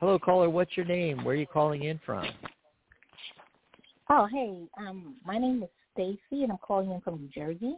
Hello, 0.00 0.18
caller. 0.18 0.50
What's 0.50 0.76
your 0.76 0.84
name? 0.84 1.24
Where 1.24 1.34
are 1.34 1.38
you 1.38 1.46
calling 1.46 1.84
in 1.84 1.98
from? 2.04 2.26
Oh, 4.10 4.26
hey. 4.30 4.68
Um, 4.76 5.14
my 5.24 5.38
name 5.38 5.62
is 5.62 5.70
Stacy, 5.94 6.42
and 6.42 6.52
I'm 6.52 6.58
calling 6.58 6.90
in 6.90 7.00
from 7.00 7.20
New 7.20 7.28
Jersey. 7.28 7.76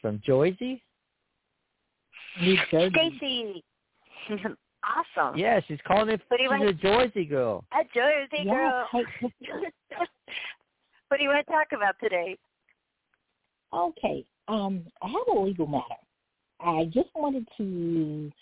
From 0.00 0.20
Jersey? 0.24 0.82
New 2.40 2.56
Jersey. 2.70 2.92
Stacy. 3.18 3.64
awesome. 5.16 5.36
Yeah, 5.38 5.60
she's 5.66 5.78
calling 5.86 6.08
in. 6.10 6.20
What 6.28 6.36
do 6.38 6.42
you 6.44 6.50
She's 6.50 6.60
want- 6.60 6.68
a 6.70 6.72
Jersey 6.74 7.24
girl. 7.24 7.64
A 7.72 7.82
Jersey 7.94 8.44
Yeah, 8.44 8.54
girl. 8.54 8.88
hey, 8.92 9.04
what 11.08 11.16
do 11.16 11.22
you 11.22 11.28
want 11.30 11.44
to 11.46 11.52
talk 11.52 11.68
about 11.74 11.94
today? 12.02 12.36
okay. 13.74 14.24
Um, 14.46 14.84
I 15.02 15.08
have 15.08 15.36
a 15.36 15.38
legal 15.40 15.66
matter. 15.66 15.84
I 16.60 16.86
just 16.86 17.08
wanted 17.14 17.46
to 17.58 18.32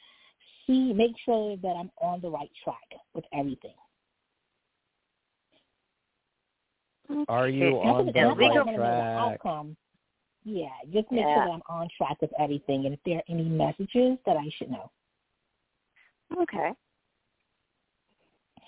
see, 0.67 0.93
make 0.93 1.13
sure 1.25 1.57
that 1.57 1.69
I'm 1.77 1.91
on 2.01 2.21
the 2.21 2.31
right 2.31 2.51
track 2.63 2.77
with 3.15 3.25
everything. 3.33 3.75
Are 7.29 7.49
you 7.49 7.79
on 7.81 8.07
Nothing- 8.07 8.13
the 8.13 8.29
nothing 8.29 8.49
right 8.49 8.57
wanna 8.67 8.73
the 8.73 8.79
track? 8.79 9.17
outcome. 9.35 9.77
Yeah, 10.47 10.69
just 10.93 11.11
make 11.11 11.27
Yeah. 11.27 11.35
sure 11.35 11.45
that 11.47 11.51
I'm 11.51 11.63
on 11.69 11.89
track 11.89 12.23
with 12.23 12.33
everything, 12.39 12.85
and 12.87 12.95
if 12.95 13.03
there 13.03 13.19
are 13.19 13.23
any 13.29 13.43
messages 13.43 14.17
that 14.25 14.37
I 14.37 14.49
should 14.51 14.71
know. 14.71 14.93
Okay. 16.37 16.73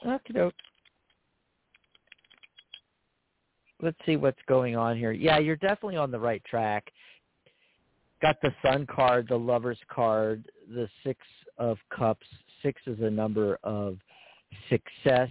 Okay. 0.05 0.51
Let's 3.81 4.05
see 4.05 4.17
what's 4.17 4.43
going 4.49 4.75
on 4.75 4.97
here. 4.97 5.13
Yeah, 5.13 5.39
you're 5.39 5.55
definitely 5.55 5.97
on 5.97 6.11
the 6.11 6.19
right 6.19 6.45
track. 6.45 6.93
Got 8.21 8.41
the 8.41 8.53
Sun 8.61 8.87
card, 8.87 9.29
the 9.29 9.39
Lovers 9.39 9.79
card, 9.87 10.51
the 10.69 10.89
Six 11.05 11.25
of 11.59 11.79
Cups. 11.91 12.27
Six 12.61 12.83
is 12.89 13.01
a 13.01 13.11
number 13.11 13.61
of 13.63 13.99
success. 14.69 15.31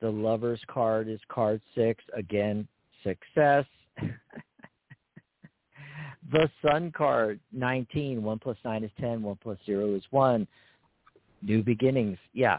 The 0.00 0.10
Lovers 0.10 0.62
card 0.66 1.08
is 1.08 1.20
card 1.28 1.62
six. 1.74 2.04
Again, 2.12 2.68
success. 3.02 3.64
the 6.32 6.50
Sun 6.62 6.92
card, 6.92 7.40
19. 7.52 8.22
1 8.22 8.38
plus 8.38 8.56
9 8.64 8.84
is 8.84 8.90
10. 9.00 9.22
1 9.22 9.38
plus 9.42 9.58
0 9.66 9.94
is 9.94 10.02
1. 10.10 10.46
New 11.42 11.62
beginnings. 11.62 12.18
Yeah, 12.32 12.58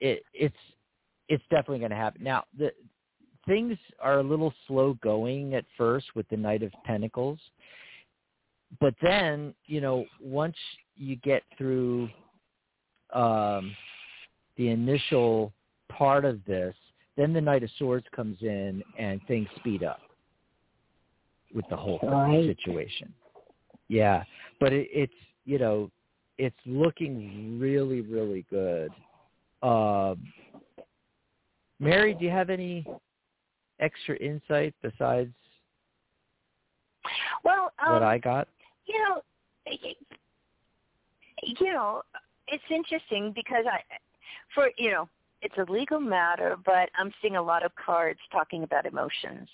it, 0.00 0.22
it's 0.34 0.54
it's 1.28 1.42
definitely 1.44 1.78
going 1.78 1.90
to 1.90 1.96
happen. 1.96 2.22
Now, 2.22 2.44
the 2.58 2.72
things 3.46 3.78
are 4.00 4.18
a 4.18 4.22
little 4.22 4.52
slow 4.66 4.94
going 5.02 5.54
at 5.54 5.64
first 5.78 6.06
with 6.14 6.28
the 6.28 6.36
Knight 6.36 6.62
of 6.62 6.70
Pentacles, 6.84 7.38
but 8.78 8.94
then 9.00 9.54
you 9.64 9.80
know 9.80 10.04
once 10.20 10.56
you 10.96 11.16
get 11.16 11.42
through 11.56 12.10
um, 13.14 13.74
the 14.58 14.68
initial 14.68 15.54
part 15.88 16.26
of 16.26 16.44
this, 16.44 16.74
then 17.16 17.32
the 17.32 17.40
Knight 17.40 17.62
of 17.62 17.70
Swords 17.78 18.06
comes 18.14 18.36
in 18.42 18.82
and 18.98 19.18
things 19.26 19.48
speed 19.56 19.82
up 19.82 20.00
with 21.54 21.66
the 21.68 21.76
whole 21.76 21.98
Right. 22.02 22.44
situation. 22.46 23.12
Yeah, 23.88 24.24
but 24.60 24.72
it, 24.72 24.88
it's 24.92 25.12
you 25.44 25.58
know 25.58 25.90
it's 26.38 26.56
looking 26.64 27.58
really 27.58 28.00
really 28.00 28.44
good. 28.50 28.92
Um, 29.62 30.32
Mary, 31.78 32.14
do 32.14 32.24
you 32.24 32.30
have 32.30 32.50
any 32.50 32.86
extra 33.80 34.16
insight 34.16 34.74
besides 34.82 35.34
Well, 37.44 37.72
um, 37.84 37.94
what 37.94 38.02
I 38.02 38.18
got? 38.18 38.48
you 38.86 38.98
know, 38.98 39.22
you 41.42 41.72
know, 41.72 42.02
it's 42.48 42.64
interesting 42.70 43.32
because 43.34 43.64
I, 43.70 43.80
for 44.54 44.70
you 44.78 44.90
know, 44.90 45.08
it's 45.42 45.56
a 45.58 45.70
legal 45.70 46.00
matter, 46.00 46.56
but 46.64 46.90
I'm 46.98 47.12
seeing 47.22 47.36
a 47.36 47.42
lot 47.42 47.64
of 47.64 47.72
cards 47.74 48.20
talking 48.30 48.62
about 48.62 48.86
emotions. 48.86 49.48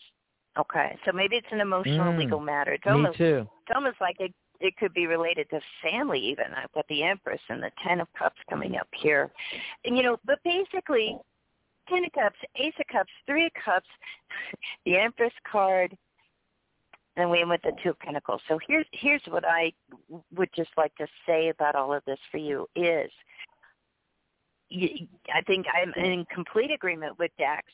Okay, 0.58 0.96
so 1.04 1.12
maybe 1.12 1.36
it's 1.36 1.46
an 1.52 1.60
emotional 1.60 2.12
Mm. 2.12 2.18
legal 2.18 2.40
matter. 2.40 2.72
It's 2.72 2.86
Me 2.86 2.92
almost 2.92 3.18
too. 3.18 3.48
it's 3.62 3.74
almost 3.74 4.00
like 4.00 4.20
it 4.20 4.32
it 4.58 4.74
could 4.78 4.94
be 4.94 5.06
related 5.06 5.50
to 5.50 5.60
family 5.82 6.18
even. 6.18 6.46
I've 6.54 6.72
got 6.72 6.86
the 6.88 7.02
Empress 7.02 7.40
and 7.50 7.62
the 7.62 7.70
Ten 7.82 8.00
of 8.00 8.10
Cups 8.14 8.40
coming 8.48 8.76
up 8.76 8.88
here, 8.94 9.30
and 9.84 9.96
you 9.96 10.02
know, 10.02 10.18
but 10.24 10.42
basically, 10.44 11.18
Ten 11.88 12.04
of 12.06 12.12
Cups, 12.12 12.38
Ace 12.56 12.72
of 12.80 12.86
Cups, 12.86 13.12
Three 13.26 13.46
of 13.46 13.52
Cups, 13.62 13.86
the 14.86 14.96
Empress 14.96 15.34
card, 15.50 15.94
and 17.16 17.30
we 17.30 17.44
went 17.44 17.62
with 17.62 17.74
the 17.74 17.82
Two 17.82 17.90
of 17.90 17.98
Pentacles. 17.98 18.40
So 18.48 18.58
here's 18.66 18.86
here's 18.92 19.22
what 19.28 19.44
I 19.46 19.72
would 20.34 20.48
just 20.56 20.70
like 20.78 20.94
to 20.96 21.06
say 21.26 21.50
about 21.50 21.74
all 21.74 21.92
of 21.92 22.02
this 22.06 22.18
for 22.30 22.38
you 22.38 22.66
is, 22.74 23.10
I 24.72 25.42
think 25.46 25.66
I'm 25.72 25.92
in 26.02 26.24
complete 26.34 26.70
agreement 26.70 27.18
with 27.18 27.30
Dax. 27.38 27.66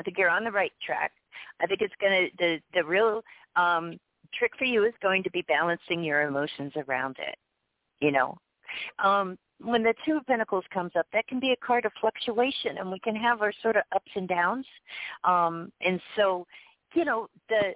I 0.00 0.02
think 0.02 0.18
you're 0.18 0.30
on 0.30 0.42
the 0.42 0.50
right 0.50 0.72
track. 0.84 1.12
I 1.60 1.66
think 1.66 1.80
it's 1.80 1.94
gonna 2.00 2.26
the 2.38 2.60
the 2.72 2.84
real 2.84 3.22
um 3.56 3.98
trick 4.34 4.52
for 4.58 4.64
you 4.64 4.84
is 4.84 4.94
going 5.02 5.22
to 5.22 5.30
be 5.30 5.42
balancing 5.42 6.02
your 6.02 6.22
emotions 6.22 6.72
around 6.76 7.16
it. 7.18 7.36
You 8.00 8.10
know, 8.10 8.36
um, 9.02 9.38
when 9.62 9.82
the 9.82 9.94
Two 10.04 10.16
of 10.16 10.26
Pentacles 10.26 10.64
comes 10.72 10.92
up, 10.98 11.06
that 11.12 11.26
can 11.28 11.40
be 11.40 11.52
a 11.52 11.56
card 11.56 11.84
of 11.84 11.92
fluctuation, 12.00 12.78
and 12.78 12.90
we 12.90 12.98
can 13.00 13.16
have 13.16 13.42
our 13.42 13.52
sort 13.62 13.76
of 13.76 13.82
ups 13.94 14.10
and 14.14 14.28
downs. 14.28 14.66
Um, 15.22 15.70
and 15.80 16.00
so, 16.16 16.46
you 16.94 17.04
know, 17.04 17.28
the 17.48 17.74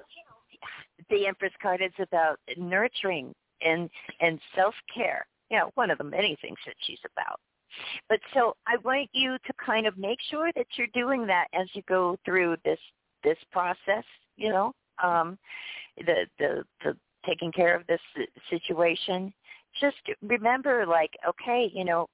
the 1.11 1.27
Empress 1.27 1.53
card 1.63 1.81
is 1.81 1.93
about 2.01 2.39
nurturing 2.57 3.33
and 3.63 3.89
and 4.21 4.41
self 4.55 4.75
care. 4.93 5.27
You 5.51 5.59
know, 5.59 5.71
one 5.75 5.91
of 5.91 5.99
the 5.99 6.05
many 6.05 6.37
things 6.43 6.59
that 6.67 6.75
she's 6.81 7.01
about. 7.13 7.41
But 8.09 8.21
so 8.35 8.57
I 8.67 8.77
want 8.79 9.09
you 9.13 9.37
to 9.47 9.53
kind 9.65 9.87
of 9.87 9.97
make 9.97 10.19
sure 10.31 10.51
that 10.57 10.67
you're 10.77 10.89
doing 10.89 11.27
that 11.27 11.47
as 11.53 11.69
you 11.75 11.83
go 11.89 12.17
through 12.25 12.57
this 12.65 12.79
this 13.23 13.39
process. 13.53 14.05
You 14.37 14.51
know, 14.51 14.75
um, 15.03 15.39
the 15.97 16.27
the 16.39 16.65
the 16.85 16.97
taking 17.27 17.53
care 17.53 17.75
of 17.75 17.87
this 17.87 18.01
situation. 18.49 19.33
Just 19.81 19.97
remember, 20.23 20.87
like, 20.87 21.11
okay, 21.29 21.71
you 21.75 21.85
know, 21.85 22.09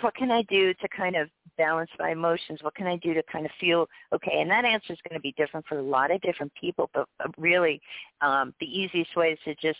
what 0.00 0.14
can 0.14 0.30
I 0.30 0.42
do 0.42 0.74
to 0.74 0.88
kind 0.88 1.16
of 1.16 1.28
balance 1.56 1.90
my 1.98 2.10
emotions? 2.10 2.62
What 2.62 2.74
can 2.74 2.86
I 2.86 2.96
do 2.96 3.14
to 3.14 3.22
kind 3.30 3.46
of 3.46 3.52
feel 3.60 3.88
okay? 4.12 4.40
And 4.40 4.50
that 4.50 4.64
answer 4.64 4.92
is 4.92 4.98
going 5.08 5.18
to 5.18 5.22
be 5.22 5.32
different 5.36 5.66
for 5.66 5.78
a 5.78 5.82
lot 5.82 6.10
of 6.10 6.20
different 6.20 6.52
people. 6.54 6.90
But 6.94 7.06
really, 7.36 7.80
um, 8.20 8.54
the 8.60 8.66
easiest 8.66 9.16
way 9.16 9.32
is 9.32 9.38
to 9.44 9.54
just 9.56 9.78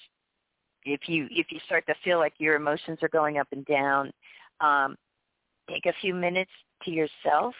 if 0.84 1.08
you 1.08 1.28
if 1.30 1.50
you 1.50 1.60
start 1.66 1.86
to 1.86 1.94
feel 2.04 2.18
like 2.18 2.34
your 2.38 2.56
emotions 2.56 2.98
are 3.02 3.08
going 3.08 3.38
up 3.38 3.48
and 3.52 3.64
down, 3.66 4.12
um, 4.60 4.96
take 5.68 5.86
a 5.86 5.94
few 6.00 6.14
minutes 6.14 6.50
to 6.84 6.90
yourself. 6.90 7.54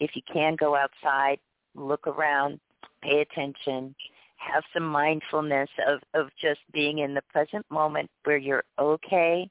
If 0.00 0.16
you 0.16 0.22
can 0.32 0.56
go 0.56 0.74
outside, 0.74 1.38
look 1.74 2.06
around, 2.06 2.60
pay 3.02 3.20
attention, 3.20 3.94
have 4.36 4.62
some 4.72 4.86
mindfulness 4.86 5.68
of, 5.86 6.00
of 6.14 6.28
just 6.40 6.60
being 6.72 6.98
in 6.98 7.14
the 7.14 7.22
present 7.30 7.64
moment 7.70 8.10
where 8.24 8.36
you're 8.36 8.64
okay 8.78 9.48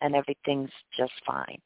and 0.00 0.14
everything's 0.14 0.70
just 0.96 1.12
fine. 1.26 1.58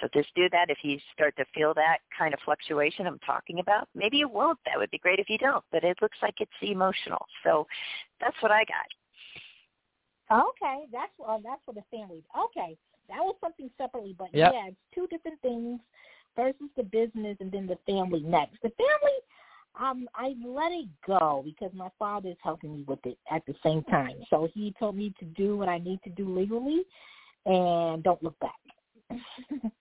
So 0.00 0.08
just 0.14 0.34
do 0.34 0.48
that 0.50 0.70
if 0.70 0.78
you 0.82 0.98
start 1.12 1.36
to 1.36 1.44
feel 1.54 1.74
that 1.74 1.98
kind 2.16 2.32
of 2.34 2.40
fluctuation 2.44 3.06
I'm 3.06 3.18
talking 3.20 3.58
about. 3.60 3.88
Maybe 3.94 4.16
you 4.16 4.28
won't. 4.28 4.58
That 4.64 4.78
would 4.78 4.90
be 4.90 4.98
great 4.98 5.18
if 5.18 5.28
you 5.28 5.38
don't. 5.38 5.64
But 5.70 5.84
it 5.84 5.98
looks 6.00 6.18
like 6.22 6.34
it's 6.40 6.50
emotional. 6.62 7.26
So 7.44 7.66
that's 8.20 8.36
what 8.40 8.50
I 8.50 8.64
got. 8.64 8.86
Okay, 10.32 10.86
that's 10.90 11.12
uh, 11.26 11.38
that's 11.44 11.60
for 11.66 11.74
the 11.74 11.82
family. 11.90 12.24
Okay, 12.32 12.76
that 13.08 13.18
was 13.18 13.36
something 13.40 13.68
separately, 13.76 14.14
but 14.18 14.28
Yep. 14.32 14.52
yeah, 14.52 14.68
it's 14.68 14.76
two 14.94 15.06
different 15.08 15.40
things 15.42 15.78
versus 16.36 16.68
the 16.76 16.82
business 16.82 17.36
and 17.40 17.50
then 17.50 17.66
the 17.66 17.78
family 17.86 18.20
next. 18.20 18.60
The 18.62 18.70
family, 18.70 19.18
um, 19.80 20.08
I 20.14 20.34
let 20.44 20.72
it 20.72 20.88
go 21.06 21.42
because 21.44 21.70
my 21.74 21.88
father 21.98 22.30
is 22.30 22.36
helping 22.42 22.76
me 22.76 22.84
with 22.86 23.04
it 23.04 23.18
at 23.30 23.44
the 23.46 23.54
same 23.64 23.82
time. 23.84 24.16
So 24.30 24.48
he 24.52 24.74
told 24.78 24.96
me 24.96 25.12
to 25.18 25.24
do 25.24 25.56
what 25.56 25.68
I 25.68 25.78
need 25.78 26.00
to 26.04 26.10
do 26.10 26.34
legally, 26.34 26.82
and 27.46 28.02
don't 28.02 28.22
look 28.22 28.38
back. 28.40 28.52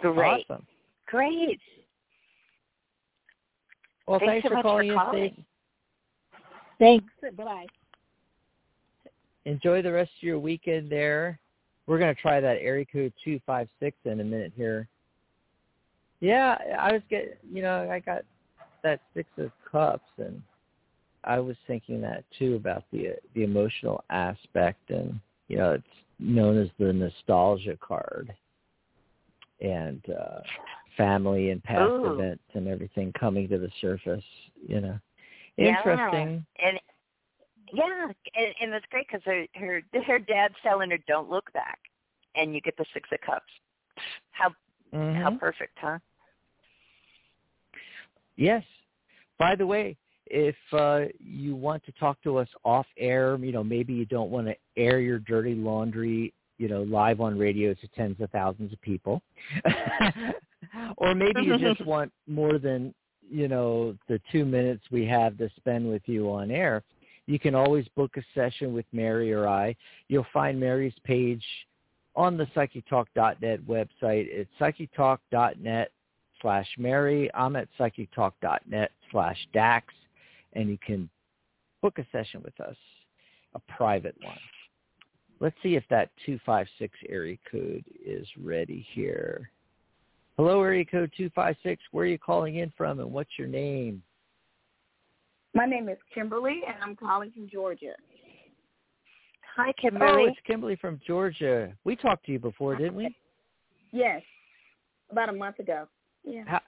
Great. 0.00 0.46
Awesome. 0.50 0.66
Great. 1.06 1.60
Well, 4.06 4.18
Thanks 4.18 4.32
thanks, 4.32 4.44
so 4.44 4.48
for 4.48 4.54
much 4.54 4.62
for 4.62 4.68
calling 4.68 4.88
in, 4.88 4.94
calling. 4.94 5.30
Steve. 5.32 5.44
Thanks. 6.78 7.36
Bye. 7.36 7.66
Enjoy 9.44 9.82
the 9.82 9.92
rest 9.92 10.10
of 10.18 10.22
your 10.22 10.38
weekend 10.38 10.90
there. 10.90 11.38
We're 11.86 11.98
gonna 11.98 12.14
try 12.14 12.40
that 12.40 12.58
area 12.60 12.84
code 12.84 13.12
two 13.24 13.40
five 13.46 13.68
six 13.80 13.96
in 14.04 14.20
a 14.20 14.24
minute 14.24 14.52
here. 14.56 14.88
Yeah, 16.22 16.56
I 16.78 16.92
was 16.92 17.02
get 17.10 17.38
you 17.52 17.62
know 17.62 17.90
I 17.90 17.98
got 17.98 18.22
that 18.84 19.00
six 19.12 19.28
of 19.38 19.50
cups 19.70 20.08
and 20.18 20.40
I 21.24 21.40
was 21.40 21.56
thinking 21.66 22.00
that 22.02 22.24
too 22.38 22.54
about 22.54 22.84
the 22.92 23.16
the 23.34 23.42
emotional 23.42 24.04
aspect 24.08 24.90
and 24.90 25.18
you 25.48 25.58
know 25.58 25.72
it's 25.72 25.84
known 26.20 26.56
as 26.62 26.68
the 26.78 26.92
nostalgia 26.92 27.76
card 27.80 28.32
and 29.60 30.00
uh 30.10 30.40
family 30.96 31.50
and 31.50 31.62
past 31.64 31.92
Ooh. 32.04 32.14
events 32.14 32.44
and 32.54 32.68
everything 32.68 33.12
coming 33.18 33.48
to 33.48 33.58
the 33.58 33.70
surface. 33.80 34.24
You 34.64 34.80
know, 34.80 34.98
interesting 35.56 36.44
Yeah. 36.60 36.68
And 36.68 36.80
yeah, 37.72 38.06
and, 38.36 38.54
and 38.60 38.72
that's 38.72 38.84
great 38.92 39.08
because 39.08 39.22
her 39.24 39.44
her 39.56 39.82
her 40.06 40.18
dad's 40.20 40.54
telling 40.62 40.90
her 40.90 40.98
don't 41.08 41.28
look 41.28 41.52
back, 41.52 41.80
and 42.36 42.54
you 42.54 42.60
get 42.60 42.76
the 42.76 42.84
six 42.94 43.08
of 43.12 43.20
cups. 43.22 43.52
How 44.30 44.54
how 45.14 45.30
Mhm. 45.30 45.40
perfect, 45.40 45.76
huh? 45.80 45.98
Yes. 48.36 48.62
By 49.38 49.56
the 49.56 49.66
way, 49.66 49.96
if 50.26 50.56
uh, 50.72 51.04
you 51.18 51.54
want 51.54 51.84
to 51.84 51.92
talk 51.92 52.20
to 52.22 52.38
us 52.38 52.48
off 52.64 52.86
air, 52.96 53.36
you 53.36 53.52
know, 53.52 53.64
maybe 53.64 53.92
you 53.92 54.06
don't 54.06 54.30
want 54.30 54.46
to 54.46 54.54
air 54.76 55.00
your 55.00 55.18
dirty 55.18 55.54
laundry, 55.54 56.32
you 56.58 56.68
know, 56.68 56.82
live 56.82 57.20
on 57.20 57.38
radio 57.38 57.74
to 57.74 57.88
tens 57.88 58.16
of 58.20 58.30
thousands 58.30 58.72
of 58.72 58.80
people. 58.80 59.20
or 60.96 61.14
maybe 61.14 61.42
you 61.42 61.58
just 61.58 61.84
want 61.86 62.12
more 62.26 62.58
than, 62.58 62.94
you 63.28 63.48
know, 63.48 63.96
the 64.08 64.20
two 64.30 64.44
minutes 64.44 64.82
we 64.90 65.04
have 65.06 65.36
to 65.38 65.50
spend 65.56 65.88
with 65.88 66.02
you 66.06 66.30
on 66.30 66.50
air. 66.50 66.82
You 67.26 67.38
can 67.38 67.54
always 67.54 67.86
book 67.96 68.16
a 68.16 68.22
session 68.34 68.72
with 68.72 68.86
Mary 68.92 69.32
or 69.32 69.46
I. 69.46 69.76
You'll 70.08 70.26
find 70.32 70.58
Mary's 70.58 70.94
page 71.04 71.44
on 72.16 72.36
the 72.36 72.46
psychictalk.net 72.46 73.60
website. 73.62 73.88
It's 74.28 74.50
psychictalk.net 74.60 75.90
slash 76.42 76.66
Mary. 76.76 77.30
I'm 77.34 77.56
at 77.56 77.68
psychictalk.net 77.78 78.90
slash 79.10 79.38
Dax, 79.54 79.94
and 80.52 80.68
you 80.68 80.78
can 80.84 81.08
book 81.80 81.98
a 81.98 82.06
session 82.12 82.42
with 82.42 82.58
us, 82.60 82.76
a 83.54 83.60
private 83.74 84.16
one. 84.22 84.36
Let's 85.40 85.56
see 85.62 85.74
if 85.74 85.84
that 85.90 86.10
256 86.26 86.96
area 87.08 87.36
code 87.50 87.84
is 88.04 88.26
ready 88.40 88.86
here. 88.92 89.50
Hello, 90.36 90.62
area 90.62 90.84
code 90.84 91.10
256. 91.16 91.82
Where 91.90 92.04
are 92.04 92.08
you 92.08 92.18
calling 92.18 92.56
in 92.56 92.72
from, 92.76 93.00
and 93.00 93.12
what's 93.12 93.30
your 93.38 93.48
name? 93.48 94.02
My 95.54 95.66
name 95.66 95.88
is 95.88 95.98
Kimberly, 96.14 96.62
and 96.66 96.76
I'm 96.82 96.96
calling 96.96 97.30
from 97.32 97.48
Georgia. 97.48 97.94
Hi, 99.56 99.72
Kimberly. 99.80 100.04
Oh, 100.04 100.08
Kimberly. 100.08 100.30
it's 100.30 100.46
Kimberly 100.46 100.76
from 100.76 101.00
Georgia. 101.06 101.72
We 101.84 101.96
talked 101.96 102.24
to 102.26 102.32
you 102.32 102.38
before, 102.38 102.76
didn't 102.76 102.94
we? 102.94 103.14
Yes, 103.90 104.22
about 105.10 105.28
a 105.28 105.32
month 105.32 105.58
ago. 105.58 105.86
Yeah, 106.24 106.44
How 106.46 106.60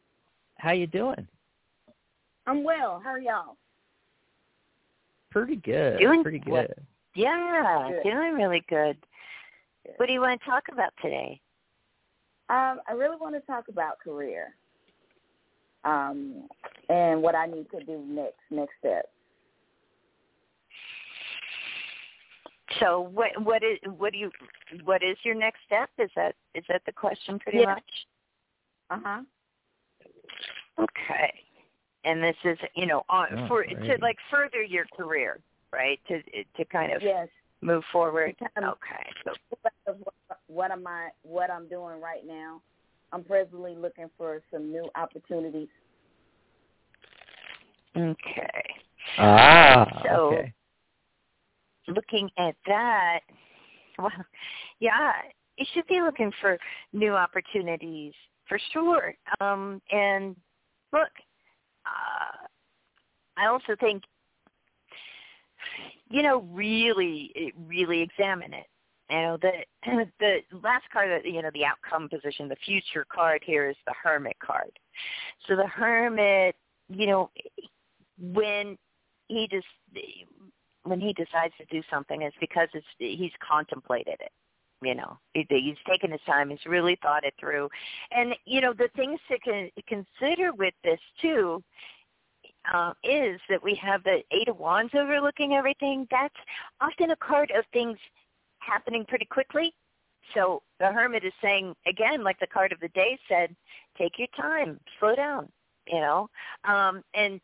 how 0.59 0.73
you 0.73 0.87
doing? 0.87 1.27
I'm 2.47 2.65
well. 2.65 3.01
How 3.03 3.11
are 3.11 3.19
y'all? 3.19 3.57
Pretty 5.31 5.57
good. 5.57 5.99
Doing 5.99 6.23
Pretty 6.23 6.43
well. 6.47 6.63
good. 6.63 6.75
yeah, 7.15 7.91
Good. 7.91 8.03
doing 8.11 8.35
really 8.35 8.63
good. 8.69 8.97
Good. 9.85 9.95
What 9.97 10.07
do 10.07 10.13
you 10.13 10.21
want 10.21 10.41
to 10.41 10.47
talk 10.47 10.65
about 10.73 10.93
today? 11.03 11.41
Um, 12.51 12.81
I 12.89 12.93
really 12.93 13.17
want 13.21 13.35
to 13.35 13.41
talk 13.43 13.69
about 13.69 13.99
career, 14.01 14.55
um, 15.85 16.47
and 16.89 17.23
what 17.23 17.35
I 17.35 17.47
need 17.47 17.71
to 17.71 17.83
do 17.85 18.05
next. 18.07 18.37
Next 18.51 18.73
step. 18.81 19.07
So, 22.81 23.01
what 23.13 23.31
what 23.43 23.63
is 23.63 23.79
what 23.97 24.13
do 24.13 24.19
you 24.19 24.31
what 24.85 25.03
is 25.03 25.17
your 25.23 25.35
next 25.35 25.61
step? 25.67 25.89
Is 25.99 26.11
that 26.17 26.35
is 26.55 26.65
that 26.69 26.83
the 26.87 26.93
question 26.93 27.39
pretty 27.39 27.59
Yeah. 27.59 27.75
much? 27.75 27.91
Uh 28.91 28.99
huh. 29.03 29.21
Okay. 30.79 31.33
And 32.05 32.23
this 32.23 32.37
is, 32.45 32.59
you 32.75 32.87
know, 32.87 33.03
on 33.09 33.29
Oh, 33.33 33.49
for 33.49 33.65
to 33.65 33.99
like 34.03 34.17
further 34.31 34.63
your 34.63 34.85
career, 34.97 35.41
right? 35.73 35.99
To 36.09 36.23
to 36.57 36.65
kind 36.67 36.93
of 36.93 37.03
Yes. 37.03 37.29
move 37.61 37.85
forward. 37.93 38.35
Um, 38.57 38.65
Okay. 38.65 39.13
So 39.25 39.33
What, 40.03 40.39
what 40.47 40.71
am 40.71 40.87
I? 40.87 41.11
What 41.23 41.51
I'm 41.51 41.69
doing 41.69 42.01
right 42.01 42.27
now? 42.27 42.61
I'm 43.13 43.25
presently 43.25 43.75
looking 43.75 44.11
for 44.19 44.43
some 44.51 44.71
new 44.73 44.91
opportunities. 44.97 45.69
okay. 47.97 48.63
Ah, 49.19 50.03
So- 50.05 50.27
okay. 50.35 50.55
Looking 51.87 52.31
at 52.39 52.57
that, 52.67 53.21
well, 53.99 54.11
yeah, 54.81 55.13
you 55.59 55.67
should 55.75 55.87
be 55.87 56.01
looking 56.01 56.33
for 56.41 56.59
new 56.95 57.15
opportunities 57.15 58.15
for 58.49 58.59
sure. 58.73 59.15
Um, 59.41 59.83
and 59.93 60.35
look, 60.95 61.11
uh, 61.87 62.47
I 63.37 63.47
also 63.47 63.77
think, 63.79 64.05
you 66.09 66.23
know, 66.23 66.41
really, 66.53 67.53
really 67.67 68.01
examine 68.01 68.55
it. 68.55 68.67
You 69.11 69.17
know, 69.17 69.39
the 69.41 69.53
the 70.21 70.39
last 70.63 70.85
card, 70.93 71.23
you 71.25 71.43
know, 71.43 71.51
the 71.53 71.65
outcome 71.65 72.09
position, 72.09 72.49
the 72.49 72.57
future 72.65 73.07
card 73.13 73.43
here 73.45 73.69
is 73.69 73.77
the 73.87 73.95
hermit 74.03 74.37
card. 74.39 74.71
So 75.47 75.57
the 75.57 75.67
hermit, 75.67 76.57
you 76.89 77.07
know, 77.07 77.31
when 78.19 78.79
he 79.29 79.49
just 79.51 79.67
when 80.85 81.01
he 81.01 81.13
decides 81.13 81.55
to 81.59 81.65
do 81.71 81.83
something, 81.91 82.23
it's 82.23 82.37
because 82.41 82.69
it's 82.73 82.87
he's 82.99 83.33
contemplated 83.47 84.17
it. 84.21 84.33
You 84.83 84.95
know, 84.95 85.19
he, 85.33 85.47
he's 85.49 85.77
taken 85.89 86.11
his 86.11 86.21
time. 86.27 86.51
He's 86.51 86.67
really 86.67 86.99
thought 87.03 87.25
it 87.25 87.35
through, 87.41 87.69
and 88.11 88.35
you 88.45 88.61
know 88.61 88.73
the 88.73 88.89
things 88.97 89.19
to 89.31 89.39
con- 89.39 89.71
consider 89.89 90.53
with 90.53 90.75
this 90.83 91.01
too 91.23 91.63
uh, 92.73 92.93
is 93.03 93.41
that 93.49 93.63
we 93.63 93.75
have 93.77 94.03
the 94.05 94.23
Eight 94.31 94.49
of 94.49 94.59
Wands 94.59 94.93
overlooking 94.95 95.55
everything. 95.55 96.07
That's 96.11 96.35
often 96.81 97.11
a 97.11 97.17
card 97.17 97.53
of 97.57 97.65
things 97.73 97.99
happening 98.59 99.05
pretty 99.07 99.27
quickly. 99.27 99.75
So 100.33 100.63
the 100.81 100.87
Hermit 100.87 101.25
is 101.25 101.33
saying 101.43 101.75
again, 101.87 102.25
like 102.25 102.41
the 102.41 102.47
card 102.47 102.73
of 102.73 102.81
the 102.81 102.89
day 102.89 103.19
said, 103.29 103.55
take 103.99 104.19
your 104.19 104.29
time, 104.37 104.81
slow 104.99 105.15
down. 105.15 105.49
You 105.87 106.01
know, 106.01 106.31
um, 106.65 107.03
and 107.13 107.41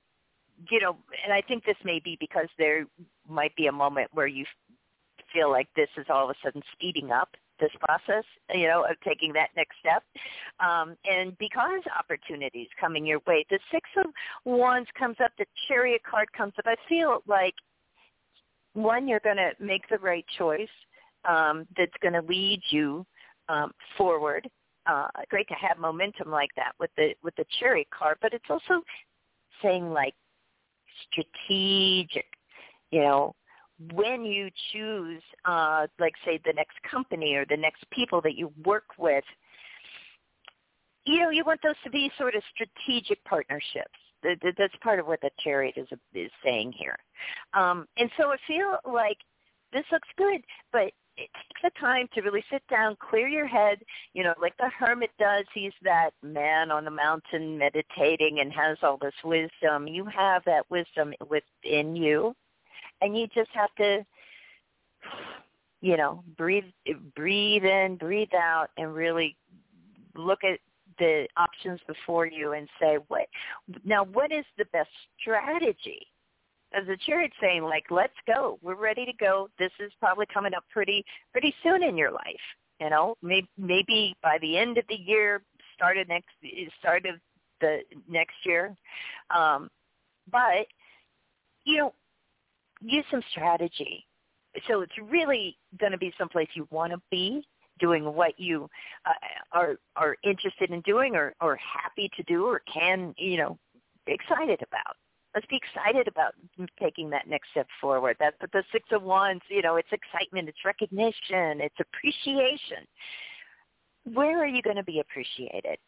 you 0.70 0.80
know, 0.80 0.96
and 1.24 1.32
I 1.32 1.42
think 1.42 1.64
this 1.64 1.76
may 1.84 2.00
be 2.00 2.16
because 2.20 2.48
there 2.58 2.86
might 3.28 3.54
be 3.54 3.66
a 3.66 3.72
moment 3.72 4.08
where 4.12 4.26
you 4.26 4.46
feel 5.32 5.50
like 5.50 5.68
this 5.76 5.88
is 5.96 6.06
all 6.10 6.28
of 6.28 6.30
a 6.30 6.38
sudden 6.44 6.62
speeding 6.72 7.10
up 7.10 7.28
this 7.60 7.70
process, 7.80 8.24
you 8.54 8.66
know, 8.66 8.84
of 8.84 8.96
taking 9.06 9.32
that 9.34 9.50
next 9.54 9.76
step. 9.78 10.02
Um, 10.60 10.96
and 11.04 11.36
because 11.38 11.82
opportunities 11.98 12.68
coming 12.80 13.06
your 13.06 13.20
way, 13.26 13.44
the 13.50 13.58
Six 13.70 13.88
of 13.98 14.06
Wands 14.44 14.88
comes 14.98 15.16
up, 15.22 15.30
the 15.38 15.46
Chariot 15.68 16.00
card 16.08 16.32
comes 16.32 16.54
up. 16.58 16.64
I 16.66 16.76
feel 16.88 17.22
like 17.26 17.54
one, 18.72 19.06
you're 19.06 19.20
going 19.20 19.36
to 19.36 19.50
make 19.60 19.88
the 19.88 19.98
right 19.98 20.24
choice 20.38 20.68
um, 21.28 21.66
that's 21.76 21.92
going 22.02 22.14
to 22.14 22.22
lead 22.22 22.62
you 22.70 23.04
um, 23.48 23.72
forward. 23.96 24.48
Uh, 24.86 25.08
great 25.28 25.46
to 25.48 25.54
have 25.54 25.78
momentum 25.78 26.30
like 26.30 26.50
that 26.56 26.72
with 26.80 26.90
the 26.96 27.10
with 27.22 27.36
the 27.36 27.44
Chariot 27.58 27.88
card, 27.96 28.16
but 28.22 28.32
it's 28.32 28.44
also 28.48 28.82
saying 29.62 29.92
like 29.92 30.14
strategic, 31.10 32.26
you 32.90 33.00
know, 33.00 33.34
when 33.94 34.24
you 34.24 34.50
choose, 34.72 35.22
uh, 35.44 35.86
like 35.98 36.14
say 36.24 36.38
the 36.44 36.52
next 36.52 36.76
company 36.90 37.34
or 37.34 37.44
the 37.46 37.56
next 37.56 37.88
people 37.90 38.20
that 38.22 38.36
you 38.36 38.52
work 38.64 38.84
with, 38.98 39.24
you 41.06 41.20
know, 41.20 41.30
you 41.30 41.44
want 41.44 41.60
those 41.62 41.74
to 41.84 41.90
be 41.90 42.10
sort 42.18 42.34
of 42.34 42.42
strategic 42.54 43.22
partnerships. 43.24 43.98
That's 44.22 44.74
part 44.82 44.98
of 44.98 45.06
what 45.06 45.20
the 45.22 45.30
chariot 45.42 45.74
is 45.78 45.88
is 46.14 46.30
saying 46.44 46.72
here. 46.76 46.98
Um, 47.54 47.88
and 47.96 48.10
so 48.18 48.28
I 48.28 48.36
feel 48.46 48.76
like 48.84 49.16
this 49.72 49.84
looks 49.90 50.08
good, 50.18 50.42
but 50.72 50.92
it 51.16 51.30
takes 51.34 51.62
the 51.62 51.70
time 51.80 52.06
to 52.14 52.20
really 52.20 52.44
sit 52.50 52.62
down, 52.68 52.96
clear 53.00 53.28
your 53.28 53.46
head. 53.46 53.78
You 54.12 54.24
know, 54.24 54.34
like 54.40 54.56
the 54.58 54.68
hermit 54.78 55.10
does. 55.18 55.46
He's 55.54 55.72
that 55.82 56.10
man 56.22 56.70
on 56.70 56.84
the 56.84 56.90
mountain 56.90 57.56
meditating 57.56 58.40
and 58.40 58.52
has 58.52 58.76
all 58.82 58.98
this 59.00 59.14
wisdom. 59.24 59.88
You 59.88 60.04
have 60.04 60.42
that 60.44 60.70
wisdom 60.70 61.14
within 61.30 61.96
you, 61.96 62.34
and 63.00 63.16
you 63.16 63.26
just 63.28 63.50
have 63.52 63.74
to, 63.76 64.04
you 65.80 65.96
know, 65.96 66.22
breathe, 66.36 66.64
breathe 67.16 67.64
in, 67.64 67.96
breathe 67.96 68.34
out, 68.34 68.68
and 68.76 68.94
really 68.94 69.36
look 70.14 70.44
at 70.44 70.58
the 70.98 71.26
options 71.36 71.80
before 71.86 72.26
you 72.26 72.52
and 72.52 72.68
say, 72.80 72.98
what 73.08 73.26
now? 73.84 74.04
What 74.04 74.30
is 74.30 74.44
the 74.58 74.66
best 74.66 74.90
strategy? 75.20 76.06
As 76.72 76.86
the 76.86 76.96
chariot 77.04 77.32
saying, 77.40 77.64
like, 77.64 77.86
let's 77.90 78.14
go. 78.28 78.58
We're 78.62 78.76
ready 78.76 79.04
to 79.04 79.12
go. 79.14 79.48
This 79.58 79.72
is 79.80 79.90
probably 79.98 80.26
coming 80.32 80.54
up 80.54 80.62
pretty 80.70 81.04
pretty 81.32 81.52
soon 81.62 81.82
in 81.82 81.96
your 81.96 82.12
life. 82.12 82.22
You 82.80 82.90
know, 82.90 83.16
maybe 83.22 83.48
maybe 83.58 84.14
by 84.22 84.38
the 84.40 84.56
end 84.56 84.78
of 84.78 84.84
the 84.88 84.94
year, 84.94 85.42
start 85.74 85.98
of 85.98 86.06
next 86.08 86.28
start 86.78 87.06
of 87.06 87.16
the 87.60 87.80
next 88.08 88.36
year. 88.44 88.76
Um, 89.34 89.70
but 90.30 90.66
you 91.64 91.78
know, 91.78 91.94
use 92.80 93.04
some 93.10 93.22
strategy. 93.30 94.06
So 94.68 94.80
it's 94.80 94.92
really 95.10 95.56
going 95.78 95.92
to 95.92 95.98
be 95.98 96.12
someplace 96.18 96.48
you 96.54 96.66
want 96.70 96.92
to 96.92 97.00
be 97.10 97.46
doing 97.78 98.04
what 98.04 98.38
you 98.38 98.68
uh, 99.06 99.12
are 99.52 99.76
are 99.96 100.16
interested 100.24 100.70
in 100.70 100.80
doing 100.82 101.16
or 101.16 101.34
or 101.40 101.56
happy 101.56 102.10
to 102.16 102.22
do 102.24 102.44
or 102.44 102.60
can 102.72 103.14
you 103.16 103.36
know 103.36 103.58
excited 104.06 104.60
about. 104.62 104.96
Let's 105.34 105.46
be 105.46 105.56
excited 105.56 106.08
about 106.08 106.34
taking 106.80 107.08
that 107.10 107.28
next 107.28 107.50
step 107.52 107.68
forward. 107.80 108.16
That's 108.18 108.36
the 108.52 108.64
six 108.72 108.88
of 108.92 109.02
wands 109.02 109.42
you 109.48 109.62
know 109.62 109.76
it's 109.76 109.88
excitement 109.92 110.48
it's 110.48 110.64
recognition 110.64 111.60
it's 111.60 111.76
appreciation. 111.80 112.84
Where 114.12 114.42
are 114.42 114.48
you 114.48 114.62
going 114.62 114.76
to 114.76 114.84
be 114.84 115.00
appreciated? 115.00 115.78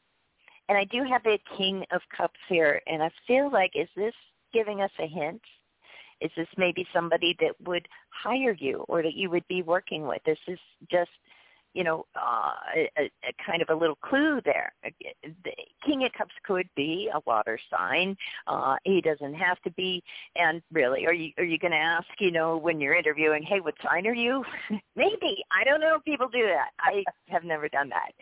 And 0.68 0.78
i 0.78 0.84
do 0.84 1.02
have 1.02 1.26
a 1.26 1.40
king 1.58 1.84
of 1.90 2.00
cups 2.16 2.38
here 2.48 2.80
and 2.86 3.02
i 3.02 3.10
feel 3.26 3.50
like 3.50 3.72
is 3.74 3.88
this 3.96 4.14
giving 4.54 4.80
us 4.80 4.92
a 5.00 5.06
hint 5.06 5.42
is 6.22 6.30
this 6.36 6.48
maybe 6.56 6.86
somebody 6.92 7.36
that 7.40 7.54
would 7.64 7.86
hire 8.10 8.56
you 8.58 8.84
or 8.88 9.02
that 9.02 9.14
you 9.14 9.30
would 9.30 9.46
be 9.48 9.62
working 9.62 10.06
with 10.06 10.22
this 10.24 10.38
is 10.48 10.58
just 10.90 11.10
you 11.74 11.84
know, 11.84 12.04
uh, 12.16 12.52
a, 12.76 13.10
a 13.24 13.32
kind 13.44 13.62
of 13.62 13.68
a 13.70 13.74
little 13.74 13.96
clue 13.96 14.40
there. 14.44 14.72
The 14.82 15.52
King 15.84 16.04
of 16.04 16.12
Cups 16.12 16.34
could 16.44 16.68
be 16.76 17.10
a 17.12 17.20
water 17.26 17.58
sign. 17.70 18.16
Uh, 18.46 18.76
he 18.84 19.00
doesn't 19.00 19.34
have 19.34 19.60
to 19.62 19.70
be. 19.70 20.02
And 20.36 20.62
really, 20.72 21.06
are 21.06 21.14
you 21.14 21.32
are 21.38 21.44
you 21.44 21.58
going 21.58 21.72
to 21.72 21.78
ask, 21.78 22.08
you 22.18 22.30
know, 22.30 22.56
when 22.56 22.80
you're 22.80 22.94
interviewing, 22.94 23.42
hey, 23.42 23.60
what 23.60 23.74
sign 23.82 24.06
are 24.06 24.14
you? 24.14 24.44
Maybe 24.96 25.42
I 25.50 25.64
don't 25.64 25.80
know 25.80 25.96
if 25.96 26.04
people 26.04 26.28
do 26.28 26.46
that. 26.46 26.70
I 26.78 27.04
have 27.28 27.44
never 27.44 27.68
done 27.68 27.90
that. 27.90 28.12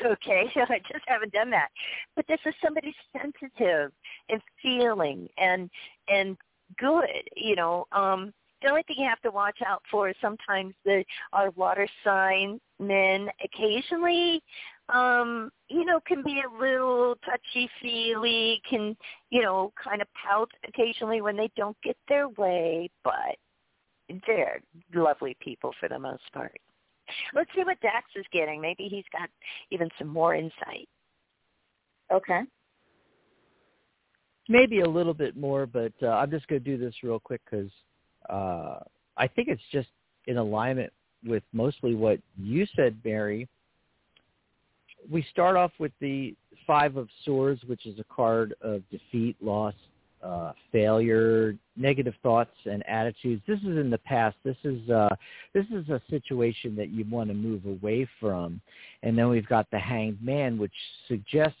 okay, 0.06 0.50
I 0.56 0.78
just 0.90 1.04
haven't 1.06 1.32
done 1.32 1.50
that. 1.50 1.68
But 2.14 2.26
this 2.28 2.40
is 2.46 2.54
somebody 2.64 2.94
sensitive 3.12 3.92
and 4.28 4.40
feeling 4.62 5.28
and 5.36 5.70
and 6.08 6.36
good. 6.78 7.28
You 7.36 7.56
know. 7.56 7.86
um 7.92 8.32
the 8.62 8.70
only 8.70 8.82
thing 8.84 8.96
you 8.98 9.08
have 9.08 9.20
to 9.20 9.30
watch 9.30 9.58
out 9.64 9.82
for 9.90 10.08
is 10.08 10.16
sometimes 10.20 10.74
the 10.84 11.04
our 11.32 11.50
water 11.50 11.86
sign 12.02 12.58
men 12.80 13.28
occasionally 13.44 14.42
um 14.88 15.50
you 15.68 15.84
know 15.84 16.00
can 16.06 16.22
be 16.22 16.40
a 16.40 16.60
little 16.60 17.16
touchy 17.24 17.68
feely 17.82 18.60
can 18.68 18.96
you 19.30 19.42
know 19.42 19.72
kind 19.82 20.00
of 20.00 20.08
pout 20.14 20.50
occasionally 20.66 21.20
when 21.20 21.36
they 21.36 21.50
don't 21.56 21.76
get 21.82 21.96
their 22.08 22.28
way 22.30 22.88
but 23.04 23.36
they're 24.26 24.60
lovely 24.94 25.36
people 25.40 25.72
for 25.80 25.88
the 25.88 25.98
most 25.98 26.22
part 26.32 26.58
let's 27.34 27.50
see 27.54 27.64
what 27.64 27.80
dax 27.80 28.06
is 28.16 28.24
getting 28.32 28.60
maybe 28.60 28.88
he's 28.88 29.04
got 29.12 29.28
even 29.70 29.88
some 29.98 30.08
more 30.08 30.34
insight 30.34 30.88
okay 32.12 32.40
maybe 34.48 34.80
a 34.80 34.88
little 34.88 35.14
bit 35.14 35.36
more 35.36 35.66
but 35.66 35.92
uh, 36.02 36.08
i'm 36.08 36.30
just 36.30 36.46
going 36.48 36.62
to 36.62 36.76
do 36.76 36.82
this 36.82 36.94
real 37.02 37.18
quick 37.18 37.40
because 37.48 37.70
uh, 38.28 38.78
I 39.16 39.26
think 39.28 39.48
it's 39.48 39.62
just 39.72 39.88
in 40.26 40.36
alignment 40.36 40.92
with 41.24 41.42
mostly 41.52 41.94
what 41.94 42.18
you 42.38 42.66
said, 42.76 42.96
Mary. 43.04 43.48
We 45.10 45.24
start 45.30 45.56
off 45.56 45.72
with 45.78 45.92
the 46.00 46.34
Five 46.66 46.96
of 46.96 47.08
Swords, 47.24 47.62
which 47.64 47.86
is 47.86 47.98
a 47.98 48.04
card 48.14 48.54
of 48.60 48.82
defeat, 48.90 49.36
loss, 49.40 49.74
uh, 50.22 50.52
failure, 50.72 51.56
negative 51.76 52.14
thoughts 52.22 52.50
and 52.64 52.86
attitudes. 52.88 53.40
This 53.46 53.60
is 53.60 53.78
in 53.78 53.90
the 53.90 53.98
past. 53.98 54.36
This 54.44 54.56
is 54.64 54.88
uh, 54.90 55.14
this 55.54 55.66
is 55.72 55.88
a 55.88 56.02
situation 56.10 56.74
that 56.76 56.88
you 56.88 57.04
want 57.08 57.28
to 57.28 57.34
move 57.34 57.66
away 57.66 58.08
from. 58.18 58.60
And 59.02 59.16
then 59.16 59.28
we've 59.28 59.46
got 59.46 59.70
the 59.70 59.78
Hanged 59.78 60.20
Man, 60.22 60.58
which 60.58 60.72
suggests 61.06 61.58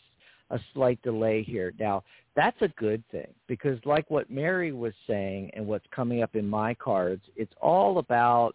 a 0.50 0.60
slight 0.72 1.00
delay 1.02 1.42
here. 1.42 1.72
Now, 1.78 2.04
that's 2.34 2.60
a 2.60 2.68
good 2.68 3.02
thing 3.10 3.32
because 3.48 3.78
like 3.84 4.10
what 4.10 4.30
Mary 4.30 4.72
was 4.72 4.92
saying 5.06 5.50
and 5.54 5.66
what's 5.66 5.86
coming 5.90 6.22
up 6.22 6.36
in 6.36 6.48
my 6.48 6.74
cards, 6.74 7.22
it's 7.34 7.52
all 7.60 7.98
about 7.98 8.54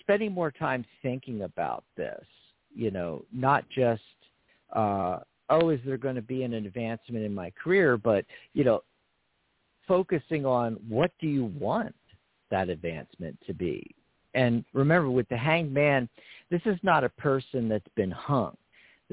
spending 0.00 0.32
more 0.32 0.50
time 0.50 0.84
thinking 1.02 1.42
about 1.42 1.84
this, 1.96 2.24
you 2.74 2.90
know, 2.90 3.24
not 3.32 3.68
just 3.68 4.02
uh 4.74 5.18
oh 5.50 5.68
is 5.68 5.80
there 5.84 5.98
going 5.98 6.14
to 6.14 6.22
be 6.22 6.44
an 6.44 6.54
advancement 6.54 7.24
in 7.24 7.34
my 7.34 7.50
career, 7.62 7.96
but 7.96 8.24
you 8.54 8.64
know, 8.64 8.82
focusing 9.86 10.46
on 10.46 10.74
what 10.88 11.10
do 11.20 11.26
you 11.26 11.52
want 11.58 11.94
that 12.50 12.68
advancement 12.68 13.36
to 13.46 13.52
be. 13.52 13.94
And 14.34 14.64
remember 14.72 15.10
with 15.10 15.28
the 15.28 15.36
hanged 15.36 15.72
man, 15.74 16.08
this 16.50 16.62
is 16.64 16.78
not 16.82 17.04
a 17.04 17.08
person 17.10 17.68
that's 17.68 17.88
been 17.96 18.10
hung. 18.10 18.56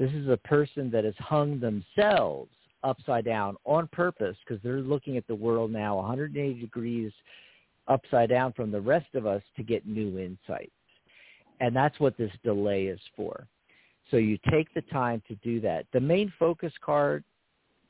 This 0.00 0.12
is 0.12 0.28
a 0.28 0.36
person 0.38 0.90
that 0.92 1.04
has 1.04 1.14
hung 1.18 1.60
themselves 1.60 2.50
upside 2.82 3.26
down 3.26 3.56
on 3.66 3.86
purpose 3.88 4.34
because 4.42 4.58
they're 4.62 4.80
looking 4.80 5.18
at 5.18 5.26
the 5.26 5.34
world 5.34 5.70
now 5.70 5.96
180 5.96 6.58
degrees 6.58 7.12
upside 7.86 8.30
down 8.30 8.54
from 8.54 8.70
the 8.70 8.80
rest 8.80 9.14
of 9.14 9.26
us 9.26 9.42
to 9.58 9.62
get 9.62 9.86
new 9.86 10.18
insights. 10.18 10.72
And 11.60 11.76
that's 11.76 12.00
what 12.00 12.16
this 12.16 12.32
delay 12.42 12.86
is 12.86 12.98
for. 13.14 13.46
So 14.10 14.16
you 14.16 14.38
take 14.50 14.72
the 14.72 14.80
time 14.90 15.22
to 15.28 15.34
do 15.36 15.60
that. 15.60 15.84
The 15.92 16.00
main 16.00 16.32
focus 16.38 16.72
card 16.80 17.22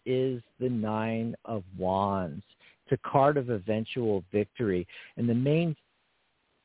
is 0.05 0.43
the 0.59 0.69
Nine 0.69 1.37
of 1.45 1.63
Wands. 1.79 2.43
It's 2.87 3.01
a 3.01 3.09
card 3.09 3.37
of 3.37 3.51
eventual 3.51 4.25
victory. 4.33 4.85
And 5.17 5.29
the 5.29 5.35
main 5.35 5.77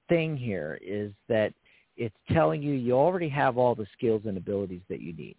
thing 0.10 0.38
here 0.38 0.80
is 0.82 1.12
that 1.30 1.54
it's 1.98 2.16
telling 2.32 2.62
you 2.62 2.74
you 2.74 2.94
already 2.94 3.30
have 3.30 3.58
all 3.58 3.76
the 3.76 3.88
skills 3.98 4.24
and 4.26 4.38
abilities 4.38 4.82
that 4.90 5.02
you 5.02 5.14
need 5.14 5.36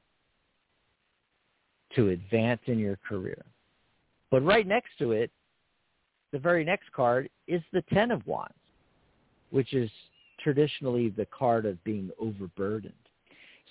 to 1.94 2.10
advance 2.10 2.60
in 2.66 2.78
your 2.78 2.98
career. 3.08 3.44
But 4.30 4.44
right 4.44 4.66
next 4.66 4.90
to 4.98 5.12
it, 5.12 5.30
the 6.32 6.38
very 6.38 6.64
next 6.64 6.92
card 6.92 7.28
is 7.46 7.62
the 7.72 7.82
Ten 7.92 8.10
of 8.10 8.26
Wands, 8.26 8.52
which 9.50 9.72
is 9.72 9.90
traditionally 10.42 11.08
the 11.10 11.26
card 11.26 11.64
of 11.64 11.82
being 11.84 12.10
overburdened. 12.20 12.92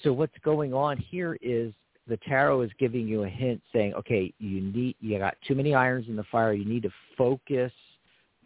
So 0.04 0.14
what's 0.14 0.38
going 0.44 0.74
on 0.74 0.98
here 0.98 1.38
is 1.42 1.74
the 2.08 2.18
tarot 2.18 2.62
is 2.62 2.72
giving 2.80 3.08
you 3.08 3.24
a 3.24 3.30
hint 3.30 3.62
saying, 3.74 3.94
okay, 3.96 4.34
you 4.40 4.62
need 4.62 4.96
you 5.00 5.18
got 5.18 5.36
too 5.48 5.56
many 5.56 5.74
irons 5.74 6.08
in 6.08 6.16
the 6.16 6.24
fire. 6.32 6.54
You 6.54 6.66
need 6.66 6.84
to 6.84 6.92
focus 7.18 7.72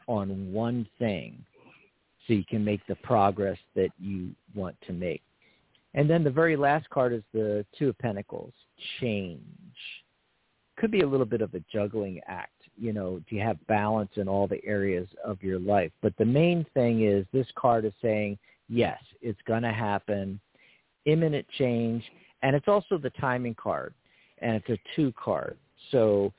on 0.07 0.51
one 0.51 0.87
thing 0.97 1.43
so 2.29 2.35
you 2.35 2.45
can 2.45 2.63
make 2.63 2.85
the 2.87 2.95
progress 2.97 3.57
that 3.75 3.89
you 3.99 4.29
want 4.53 4.75
to 4.85 4.93
make. 4.93 5.23
And 5.95 6.07
then 6.07 6.23
the 6.23 6.29
very 6.29 6.55
last 6.55 6.87
card 6.91 7.11
is 7.11 7.23
the 7.33 7.65
Two 7.77 7.89
of 7.89 7.97
Pentacles, 7.97 8.53
change. 9.01 9.41
Could 10.77 10.91
be 10.91 11.01
a 11.01 11.07
little 11.07 11.25
bit 11.25 11.41
of 11.41 11.55
a 11.55 11.63
juggling 11.73 12.21
act. 12.27 12.53
You 12.77 12.93
know, 12.93 13.19
do 13.27 13.35
you 13.35 13.41
have 13.41 13.57
balance 13.65 14.11
in 14.15 14.27
all 14.27 14.47
the 14.47 14.63
areas 14.63 15.07
of 15.25 15.41
your 15.41 15.59
life? 15.59 15.91
But 16.03 16.13
the 16.17 16.25
main 16.25 16.65
thing 16.75 17.03
is 17.03 17.25
this 17.33 17.47
card 17.55 17.83
is 17.83 17.93
saying, 17.99 18.37
yes, 18.69 18.99
it's 19.23 19.41
going 19.47 19.63
to 19.63 19.73
happen, 19.73 20.39
imminent 21.05 21.47
change, 21.57 22.03
and 22.43 22.55
it's 22.55 22.67
also 22.67 22.99
the 22.99 23.09
timing 23.19 23.55
card, 23.55 23.95
and 24.37 24.55
it's 24.55 24.69
a 24.69 24.77
two 24.95 25.11
card. 25.21 25.57
So 25.89 26.31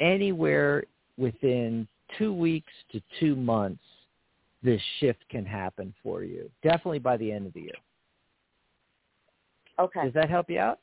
anywhere 0.00 0.84
within 1.16 1.88
two 2.18 2.34
weeks 2.34 2.72
to 2.92 3.00
two 3.18 3.34
months, 3.34 3.82
this 4.62 4.80
shift 4.98 5.20
can 5.30 5.44
happen 5.44 5.94
for 6.02 6.22
you. 6.22 6.50
Definitely 6.62 6.98
by 6.98 7.16
the 7.16 7.30
end 7.30 7.46
of 7.46 7.52
the 7.52 7.60
year. 7.62 7.78
Okay. 9.78 10.04
Does 10.04 10.14
that 10.14 10.28
help 10.28 10.50
you 10.50 10.58
out? 10.58 10.80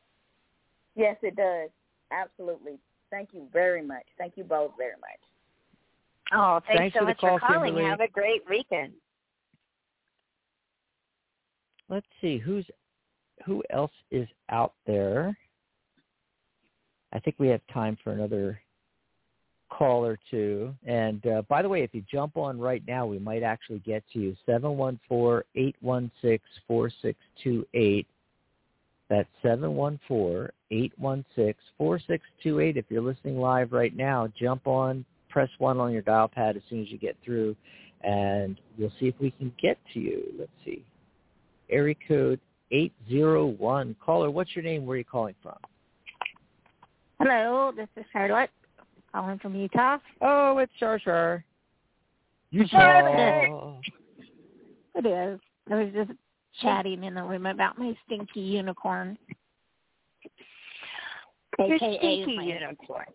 Yes, 0.95 1.17
it 1.21 1.35
does. 1.35 1.69
Absolutely. 2.11 2.79
Thank 3.11 3.29
you 3.33 3.47
very 3.53 3.85
much. 3.85 4.05
Thank 4.17 4.33
you 4.35 4.43
both 4.43 4.71
very 4.77 4.95
much. 4.99 5.19
Oh, 6.33 6.59
thanks, 6.67 6.79
thanks 6.79 6.93
so 6.95 6.99
for 7.01 7.05
much 7.05 7.17
call, 7.19 7.39
for 7.39 7.47
calling. 7.47 7.73
Kimberly. 7.73 7.89
Have 7.89 8.01
a 8.01 8.09
great 8.09 8.41
weekend. 8.49 8.93
Let's 11.89 12.07
see 12.19 12.37
who's 12.37 12.65
who 13.45 13.63
else 13.69 13.91
is 14.11 14.27
out 14.49 14.73
there. 14.85 15.37
I 17.13 17.19
think 17.19 17.35
we 17.39 17.47
have 17.47 17.61
time 17.71 17.97
for 18.03 18.11
another 18.11 18.59
call 19.69 20.05
or 20.05 20.17
two. 20.29 20.73
And 20.85 21.25
uh, 21.27 21.41
by 21.49 21.61
the 21.61 21.69
way, 21.69 21.83
if 21.83 21.93
you 21.93 22.03
jump 22.09 22.37
on 22.37 22.59
right 22.59 22.83
now, 22.87 23.05
we 23.05 23.19
might 23.19 23.43
actually 23.43 23.79
get 23.79 24.03
to 24.13 24.19
you. 24.19 24.35
Seven 24.45 24.77
one 24.77 24.99
four 25.07 25.45
eight 25.55 25.75
one 25.81 26.11
six 26.21 26.43
four 26.67 26.89
six 27.01 27.17
two 27.43 27.65
eight. 27.73 28.07
That's 29.09 29.29
seven 29.41 29.75
one 29.75 29.99
four 30.07 30.51
eight 30.71 30.93
one 30.97 31.23
six 31.35 31.59
four 31.77 31.99
six 31.99 32.25
two 32.43 32.59
eight. 32.59 32.77
If 32.77 32.85
you're 32.89 33.01
listening 33.01 33.37
live 33.37 33.71
right 33.71 33.95
now, 33.95 34.27
jump 34.39 34.67
on, 34.67 35.05
press 35.29 35.49
one 35.59 35.79
on 35.79 35.91
your 35.91 36.01
dial 36.01 36.27
pad 36.27 36.57
as 36.57 36.63
soon 36.69 36.81
as 36.81 36.89
you 36.89 36.97
get 36.97 37.15
through, 37.23 37.55
and 38.01 38.59
we'll 38.77 38.91
see 38.99 39.07
if 39.07 39.15
we 39.19 39.31
can 39.31 39.53
get 39.61 39.77
to 39.93 39.99
you. 39.99 40.23
Let's 40.37 40.51
see. 40.65 40.83
Area 41.69 41.95
code 42.07 42.39
eight 42.71 42.93
zero 43.09 43.47
one. 43.47 43.95
Caller, 44.03 44.29
what's 44.31 44.55
your 44.55 44.63
name? 44.63 44.85
Where 44.85 44.95
are 44.95 44.99
you 44.99 45.05
calling 45.05 45.35
from? 45.41 45.57
Hello, 47.19 47.71
this 47.75 47.87
is 47.95 48.05
Charlotte 48.13 48.51
calling 49.17 49.39
from 49.39 49.55
Utah. 49.55 49.97
Oh, 50.21 50.59
it's 50.59 50.71
Char 50.79 50.99
Char. 50.99 51.43
Utah. 52.51 53.79
It 54.95 55.05
is. 55.05 55.39
I 55.69 55.75
was 55.75 55.93
just 55.93 56.11
chatting 56.61 57.03
in 57.03 57.15
the 57.15 57.23
room 57.23 57.47
about 57.47 57.79
my 57.79 57.97
stinky 58.05 58.41
unicorn. 58.41 59.17
Your 61.57 61.75
AKA 61.75 61.97
stinky 61.97 62.37
my, 62.37 62.43
unicorn. 62.43 63.05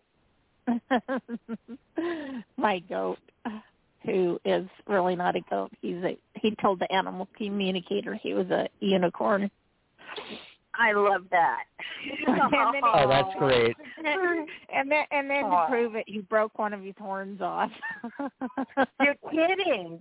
my 2.57 2.79
goat, 2.79 3.19
who 4.05 4.39
is 4.43 4.67
really 4.87 5.15
not 5.15 5.35
a 5.37 5.41
goat. 5.49 5.71
He's 5.81 6.03
a 6.03 6.17
he 6.35 6.53
told 6.61 6.79
the 6.79 6.91
animal 6.91 7.29
communicator 7.37 8.13
he 8.15 8.33
was 8.33 8.47
a 8.49 8.67
unicorn. 8.81 9.49
I 10.75 10.91
love 10.93 11.23
that. 11.31 11.63
And 12.27 12.73
then- 12.73 12.81
Oh, 12.93 13.07
that's 13.07 13.33
great. 13.37 13.75
and 13.97 14.89
then 14.91 15.05
and 15.11 15.29
then 15.29 15.43
to 15.43 15.65
prove 15.69 15.95
it, 15.95 16.07
you 16.07 16.21
broke 16.23 16.57
one 16.59 16.73
of 16.73 16.81
his 16.81 16.95
horns 16.97 17.41
off. 17.41 17.71
You're 19.01 19.15
kidding. 19.31 19.99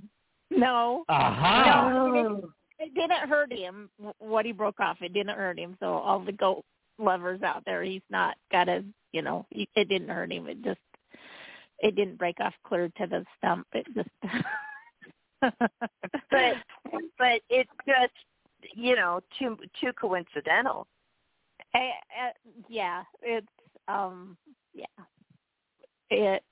no, 0.51 1.05
Aha. 1.09 1.91
no, 2.13 2.51
it 2.79 2.95
didn't 2.95 3.29
hurt 3.29 3.53
him. 3.53 3.91
What 4.19 4.45
he 4.47 4.53
broke 4.53 4.81
off, 4.81 4.99
it 5.03 5.13
didn't 5.13 5.37
hurt 5.37 5.59
him. 5.59 5.77
So 5.81 5.87
all 5.87 6.21
the 6.21 6.33
goat 6.33 6.65
lovers 6.99 7.43
out 7.43 7.63
there, 7.65 7.83
he's 7.83 8.03
not 8.11 8.37
got 8.51 8.69
a, 8.69 8.85
you 9.13 9.23
know, 9.23 9.47
he- 9.51 9.69
it 9.77 9.89
didn't 9.89 10.09
hurt 10.09 10.33
him. 10.33 10.49
It 10.49 10.63
just, 10.63 10.81
it 11.79 11.95
didn't 11.97 12.19
break 12.19 12.41
off 12.41 12.55
clear 12.67 12.89
to 12.99 13.07
the 13.07 13.25
stump. 13.39 13.67
It 13.73 13.87
just. 13.95 14.09
But 16.31 16.55
but 17.19 17.41
it's 17.51 17.71
just 17.87 18.13
you 18.75 18.97
know 18.97 19.21
too 19.39 19.57
too 19.81 19.93
coincidental. 20.01 20.87
I, 21.75 21.79
uh, 21.79 22.33
yeah, 22.69 23.03
it's 23.23 23.47
um, 23.89 24.37
yeah, 24.75 24.87
it, 26.11 26.43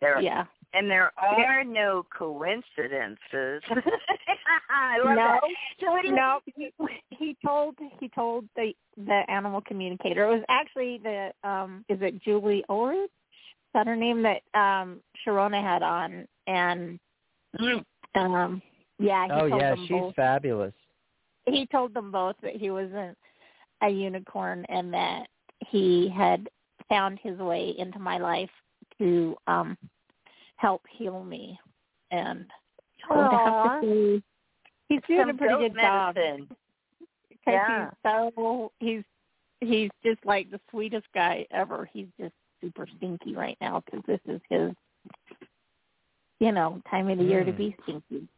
There 0.00 0.16
are, 0.16 0.22
yeah. 0.22 0.44
and 0.74 0.90
there 0.90 1.12
are 1.18 1.64
no 1.64 2.04
coincidences. 2.16 3.62
I 4.70 4.98
love 4.98 5.16
No. 5.16 5.16
that. 5.16 5.40
So 5.80 5.92
what 5.92 6.04
No, 6.06 6.40
he, 6.56 6.72
he 7.10 7.36
told 7.44 7.76
he 8.00 8.08
told 8.08 8.46
the 8.56 8.72
the 8.96 9.22
animal 9.28 9.60
communicator. 9.60 10.24
It 10.26 10.36
was 10.36 10.44
actually 10.48 11.00
the 11.02 11.30
um 11.44 11.84
is 11.88 11.98
it 12.02 12.22
Julie 12.22 12.64
Ulrich? 12.68 13.04
Is 13.04 13.72
that 13.74 13.86
her 13.86 13.96
name 13.96 14.22
that 14.22 14.42
um 14.58 15.00
Sharona 15.26 15.62
had 15.62 15.82
on 15.82 16.26
and 16.46 16.98
Mm. 17.58 17.82
um 18.14 18.62
yeah, 18.98 19.26
he 19.26 19.30
Oh 19.32 19.46
told 19.46 19.60
yeah, 19.60 19.70
them 19.70 19.86
she's 19.86 19.90
both 19.90 20.14
fabulous. 20.14 20.74
He 21.50 21.66
told 21.66 21.94
them 21.94 22.10
both 22.10 22.36
that 22.42 22.56
he 22.56 22.70
wasn't 22.70 23.16
a 23.82 23.88
unicorn 23.88 24.64
and 24.68 24.92
that 24.92 25.26
he 25.66 26.08
had 26.08 26.48
found 26.88 27.18
his 27.22 27.38
way 27.38 27.74
into 27.78 27.98
my 27.98 28.18
life 28.18 28.50
to 28.98 29.36
um 29.46 29.76
help 30.56 30.82
heal 30.90 31.22
me 31.22 31.58
and 32.10 32.46
I 33.10 33.16
would 33.16 33.32
have 33.32 33.80
to 33.82 33.86
say 33.86 34.22
he's 34.88 35.00
doing 35.06 35.20
Some 35.20 35.30
a 35.30 35.34
pretty 35.34 35.56
good 35.56 35.74
job 35.74 36.14
medicine. 36.16 36.48
because 37.28 37.60
Yeah. 37.68 37.90
he's 37.90 37.98
so 38.02 38.72
he's 38.80 39.02
he's 39.60 39.90
just 40.04 40.24
like 40.24 40.50
the 40.50 40.60
sweetest 40.70 41.06
guy 41.14 41.46
ever. 41.50 41.88
He's 41.92 42.08
just 42.18 42.34
super 42.60 42.86
stinky 42.96 43.34
right 43.34 43.56
now 43.60 43.82
because 43.84 44.00
this 44.06 44.20
is 44.26 44.40
his, 44.48 44.72
you 46.40 46.52
know, 46.52 46.80
time 46.90 47.08
of 47.08 47.18
the 47.18 47.24
year 47.24 47.44
to 47.44 47.52
Mm. 47.52 47.56
be 47.56 47.76
stinky. 47.82 48.28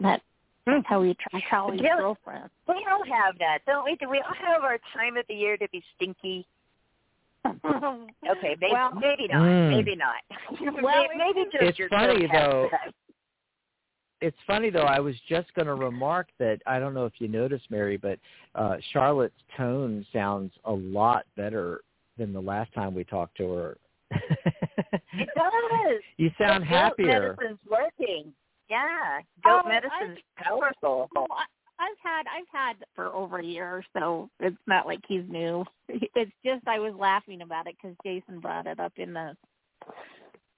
That 0.00 0.22
that's 0.66 0.86
how 0.86 1.02
he 1.02 1.10
attracts 1.10 1.46
all 1.52 1.70
his 1.72 1.80
Yeah. 1.80 1.96
girlfriends. 1.96 2.50
We 2.68 2.86
all 2.90 3.04
have 3.04 3.38
that, 3.38 3.60
don't 3.66 3.84
we? 3.84 3.96
Do 3.96 4.08
we 4.10 4.18
all 4.18 4.34
have 4.34 4.62
our 4.64 4.78
time 4.94 5.16
of 5.16 5.24
the 5.28 5.34
year 5.34 5.56
to 5.56 5.68
be 5.70 5.82
stinky? 5.94 6.46
Okay, 7.44 8.56
maybe 8.60 8.72
well, 8.72 8.92
maybe 8.94 9.28
not. 9.28 9.42
Mm. 9.42 9.70
Maybe 9.70 9.94
not. 9.96 10.16
Well, 10.82 11.06
maybe, 11.16 11.34
maybe 11.34 11.50
just 11.52 11.62
It's 11.62 11.78
your 11.78 11.88
funny, 11.88 12.22
goat 12.22 12.30
has 12.30 12.50
though. 12.50 12.68
that. 12.72 12.92
It's 14.20 14.36
funny 14.46 14.70
though. 14.70 14.80
I 14.80 14.98
was 14.98 15.14
just 15.28 15.52
going 15.54 15.66
to 15.66 15.74
remark 15.74 16.28
that 16.38 16.60
I 16.66 16.78
don't 16.80 16.94
know 16.94 17.04
if 17.04 17.12
you 17.20 17.28
noticed, 17.28 17.70
Mary, 17.70 17.96
but 17.96 18.18
uh, 18.54 18.76
Charlotte's 18.92 19.34
tone 19.56 20.04
sounds 20.12 20.52
a 20.64 20.72
lot 20.72 21.24
better 21.36 21.82
than 22.18 22.32
the 22.32 22.40
last 22.40 22.72
time 22.72 22.94
we 22.94 23.04
talked 23.04 23.36
to 23.38 23.52
her. 23.52 23.78
It 25.18 25.28
does. 25.34 26.02
you 26.18 26.30
sound 26.38 26.64
Goat 26.64 26.68
happier. 26.68 27.36
Medicine's 27.38 27.58
working. 27.70 28.32
Yeah, 28.68 29.20
goat 29.44 29.62
Oh, 29.64 29.68
medicine's 29.68 30.18
powerful. 30.36 31.08
Well, 31.14 31.26
I, 31.30 31.44
I've 31.78 31.98
had 32.02 32.26
I've 32.26 32.48
had 32.52 32.76
for 32.94 33.06
over 33.14 33.38
a 33.38 33.44
year, 33.44 33.84
so 33.96 34.28
it's 34.40 34.56
not 34.66 34.86
like 34.86 35.00
he's 35.06 35.24
new. 35.28 35.64
It's 36.14 36.32
just 36.44 36.66
I 36.66 36.78
was 36.78 36.94
laughing 36.98 37.42
about 37.42 37.66
it 37.66 37.76
because 37.80 37.96
Jason 38.04 38.40
brought 38.40 38.66
it 38.66 38.80
up 38.80 38.92
in 38.96 39.12
the 39.12 39.36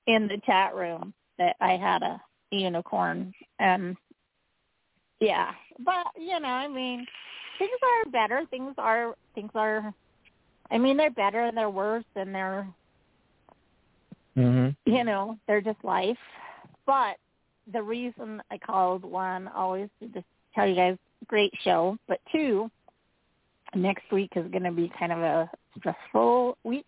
in 0.06 0.28
the 0.28 0.40
chat 0.46 0.74
room 0.74 1.12
that 1.38 1.56
I 1.60 1.72
had 1.72 2.02
a 2.02 2.20
unicorn, 2.50 3.32
and 3.58 3.96
yeah, 5.20 5.52
but 5.84 6.06
you 6.16 6.38
know, 6.40 6.48
I 6.48 6.68
mean, 6.68 7.04
things 7.58 7.70
are 7.82 8.10
better. 8.10 8.44
Things 8.50 8.74
are 8.78 9.14
things 9.34 9.50
are. 9.54 9.92
I 10.70 10.78
mean, 10.78 10.96
they're 10.96 11.10
better 11.10 11.40
and 11.44 11.56
they're 11.56 11.70
worse 11.70 12.04
and 12.14 12.34
they're 12.34 12.68
hmm 14.34 14.68
you 14.86 15.04
know, 15.04 15.38
they're 15.46 15.60
just 15.60 15.82
life. 15.84 16.16
But 16.86 17.16
the 17.72 17.82
reason 17.82 18.42
I 18.50 18.58
called 18.58 19.04
one 19.04 19.48
always 19.48 19.88
to 20.00 20.08
just 20.08 20.26
tell 20.54 20.66
you 20.66 20.74
guys 20.74 20.96
great 21.26 21.52
show, 21.62 21.98
but 22.06 22.20
two, 22.32 22.70
next 23.74 24.10
week 24.12 24.30
is 24.36 24.50
going 24.50 24.64
to 24.64 24.72
be 24.72 24.90
kind 24.98 25.12
of 25.12 25.18
a 25.18 25.50
stressful 25.78 26.56
week. 26.64 26.86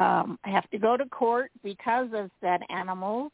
Um, 0.00 0.38
I 0.44 0.50
have 0.50 0.68
to 0.70 0.78
go 0.78 0.96
to 0.96 1.04
court 1.06 1.50
because 1.62 2.08
of 2.14 2.30
said 2.40 2.60
animals, 2.70 3.32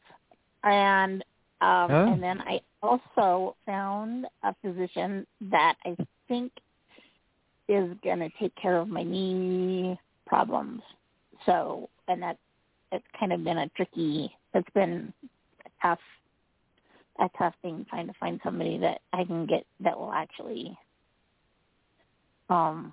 and 0.62 1.22
um, 1.61 1.91
Oh. 1.91 2.12
and 2.12 2.22
then 2.22 2.41
I 2.41 2.61
also 2.82 3.57
found 3.64 4.26
a 4.43 4.55
physician 4.62 5.26
that 5.51 5.76
I 5.85 5.97
think 6.28 6.53
is 7.68 7.95
going 8.03 8.18
to 8.18 8.30
take 8.39 8.55
care 8.57 8.76
of 8.78 8.89
my 8.89 9.03
knee 9.03 9.99
problems. 10.26 10.82
So, 11.47 11.89
and 12.09 12.22
that 12.22 12.39
it's 12.93 13.05
kind 13.18 13.32
of 13.32 13.45
been 13.45 13.59
a 13.59 13.68
tricky. 13.70 14.35
It's 14.55 14.68
been 14.74 15.12
a 15.64 15.68
tough, 15.82 15.99
a 17.21 17.29
tough 17.39 17.55
thing 17.62 17.87
trying 17.89 18.07
to 18.07 18.15
find 18.15 18.41
somebody 18.43 18.79
that 18.79 19.01
I 19.12 19.25
can 19.25 19.47
get 19.47 19.65
that 19.81 19.99
will 19.99 20.12
actually, 20.12 20.77
um, 22.51 22.93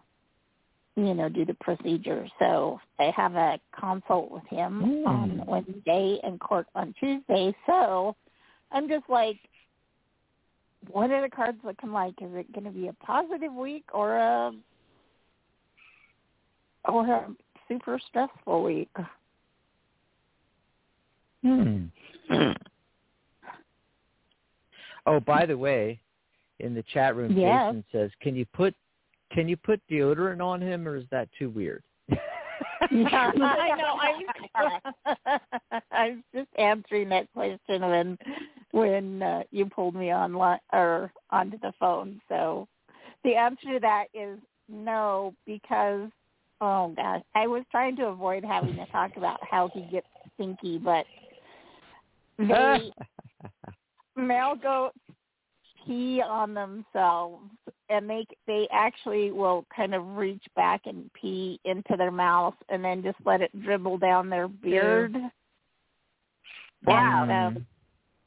you 0.95 1.13
know, 1.13 1.29
do 1.29 1.45
the 1.45 1.55
procedure. 1.55 2.27
So 2.39 2.79
I 2.99 3.11
have 3.15 3.35
a 3.35 3.59
consult 3.79 4.29
with 4.31 4.45
him 4.47 4.81
Mm. 4.83 5.07
on 5.07 5.45
Wednesday 5.47 6.19
and 6.23 6.39
court 6.39 6.67
on 6.75 6.93
Tuesday. 6.99 7.55
So 7.65 8.15
I'm 8.71 8.87
just 8.87 9.09
like, 9.09 9.39
what 10.91 11.11
are 11.11 11.21
the 11.21 11.29
cards 11.29 11.59
looking 11.63 11.91
like? 11.91 12.13
Is 12.21 12.33
it 12.33 12.51
going 12.51 12.65
to 12.65 12.71
be 12.71 12.87
a 12.87 12.93
positive 12.93 13.53
week 13.53 13.85
or 13.93 14.17
a 14.17 14.53
or 16.85 17.05
a 17.07 17.35
super 17.67 17.99
stressful 17.99 18.63
week? 18.63 18.89
Hmm. 21.43 21.85
Oh, 25.05 25.19
by 25.19 25.45
the 25.45 25.57
way, 25.57 25.99
in 26.59 26.73
the 26.73 26.83
chat 26.93 27.15
room, 27.15 27.37
Yes. 27.37 27.65
Jason 27.65 27.83
says, 27.91 28.11
"Can 28.21 28.35
you 28.35 28.45
put 28.45 28.75
can 29.31 29.47
you 29.47 29.57
put 29.57 29.81
deodorant 29.89 30.43
on 30.43 30.61
him, 30.61 30.87
or 30.87 30.95
is 30.95 31.05
that 31.09 31.29
too 31.37 31.49
weird?" 31.49 31.83
Yeah, 32.09 33.31
I 33.41 33.75
know. 33.77 33.97
I, 34.55 35.39
I 35.91 36.09
was 36.09 36.23
just 36.33 36.49
answering 36.57 37.09
that 37.09 37.31
question 37.33 37.81
when 37.81 38.17
when 38.71 39.23
uh, 39.23 39.43
you 39.51 39.65
pulled 39.65 39.95
me 39.95 40.11
on 40.11 40.33
li- 40.33 40.61
or 40.73 41.11
onto 41.29 41.57
the 41.59 41.73
phone. 41.79 42.21
So 42.29 42.67
the 43.23 43.35
answer 43.35 43.73
to 43.73 43.79
that 43.81 44.05
is 44.13 44.39
no, 44.69 45.33
because 45.45 46.09
oh 46.61 46.93
gosh, 46.95 47.21
I 47.35 47.47
was 47.47 47.63
trying 47.71 47.95
to 47.97 48.07
avoid 48.07 48.43
having 48.43 48.75
to 48.75 48.85
talk 48.87 49.17
about 49.17 49.39
how 49.49 49.69
he 49.73 49.81
gets 49.83 50.07
stinky, 50.35 50.77
but 50.77 51.05
they 52.37 52.91
male 54.15 54.55
goats 54.55 54.97
pee 55.85 56.21
on 56.21 56.53
themselves 56.53 57.43
and 57.89 58.09
they 58.09 58.25
they 58.47 58.67
actually 58.71 59.31
will 59.31 59.65
kind 59.75 59.93
of 59.95 60.05
reach 60.15 60.43
back 60.55 60.81
and 60.85 61.09
pee 61.13 61.59
into 61.65 61.95
their 61.97 62.11
mouth 62.11 62.53
and 62.69 62.83
then 62.83 63.01
just 63.03 63.17
let 63.25 63.41
it 63.41 63.51
dribble 63.63 63.97
down 63.97 64.29
their 64.29 64.47
beard. 64.47 65.15
Wow. 66.85 67.23
And, 67.23 67.57
um, 67.57 67.65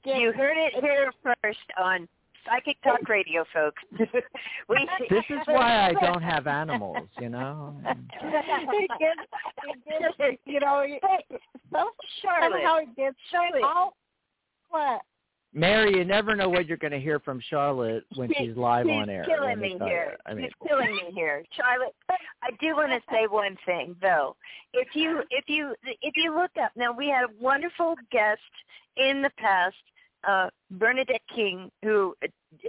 You 0.05 0.33
heard 0.33 0.57
it 0.57 0.75
here 0.83 1.13
first 1.23 1.59
on 1.81 2.09
Psychic 2.45 2.77
Talk 2.83 3.09
Radio, 3.09 3.45
folks. 3.53 3.83
we, 4.69 4.89
This 5.11 5.25
is 5.31 5.39
why 5.47 5.89
I 5.89 5.93
don't 6.05 6.23
have 6.23 6.47
animals, 6.47 7.09
you 7.21 7.29
know. 7.31 7.75
it 7.85 8.91
gets, 8.99 9.21
it 9.87 10.19
gets, 10.19 10.39
you 10.45 10.61
know, 10.61 10.85
it- 10.87 11.03
some, 11.73 11.89
Charlotte. 12.23 12.59
somehow 12.61 12.77
it 12.79 12.95
gets 12.97 13.17
Charlotte. 13.31 13.63
all 13.65 13.97
what 14.71 15.01
Mary, 15.55 15.97
you 15.97 16.05
never 16.05 16.35
know 16.35 16.49
what 16.49 16.67
you're 16.67 16.77
going 16.77 16.93
to 16.93 16.99
hear 16.99 17.21
from 17.21 17.41
Charlotte 17.49 18.05
when 18.17 18.29
She- 18.29 18.47
she's 18.47 18.57
live 18.57 18.87
she's 18.87 18.93
on 18.93 19.09
air. 19.09 19.25
She's 19.25 19.35
killing 19.35 19.61
me 19.61 19.73
me 19.75 19.79
tell 19.79 19.87
you. 19.87 19.95
here. 19.95 20.17
I 20.27 20.35
mean, 20.35 20.47
She's 20.47 20.69
killing 20.69 20.95
me 20.97 21.13
here, 21.15 21.45
Charlotte. 21.53 21.95
I 22.11 22.51
do 22.61 22.75
want 22.75 22.91
to 22.91 23.01
say 23.11 23.27
one 23.29 23.57
thing 23.65 23.95
though. 24.03 24.35
If 24.73 24.89
you 24.95 25.23
if 25.31 25.49
you 25.49 25.75
if 25.85 26.17
you 26.17 26.35
look 26.35 26.51
up 26.61 26.73
now, 26.75 26.93
we 26.93 27.09
had 27.09 27.25
a 27.25 27.29
wonderful 27.41 27.95
guest 28.11 28.41
in 28.97 29.23
the 29.23 29.31
past, 29.39 29.77
uh, 30.25 30.51
Bernadette 30.73 31.23
King, 31.33 31.71
who 31.85 32.17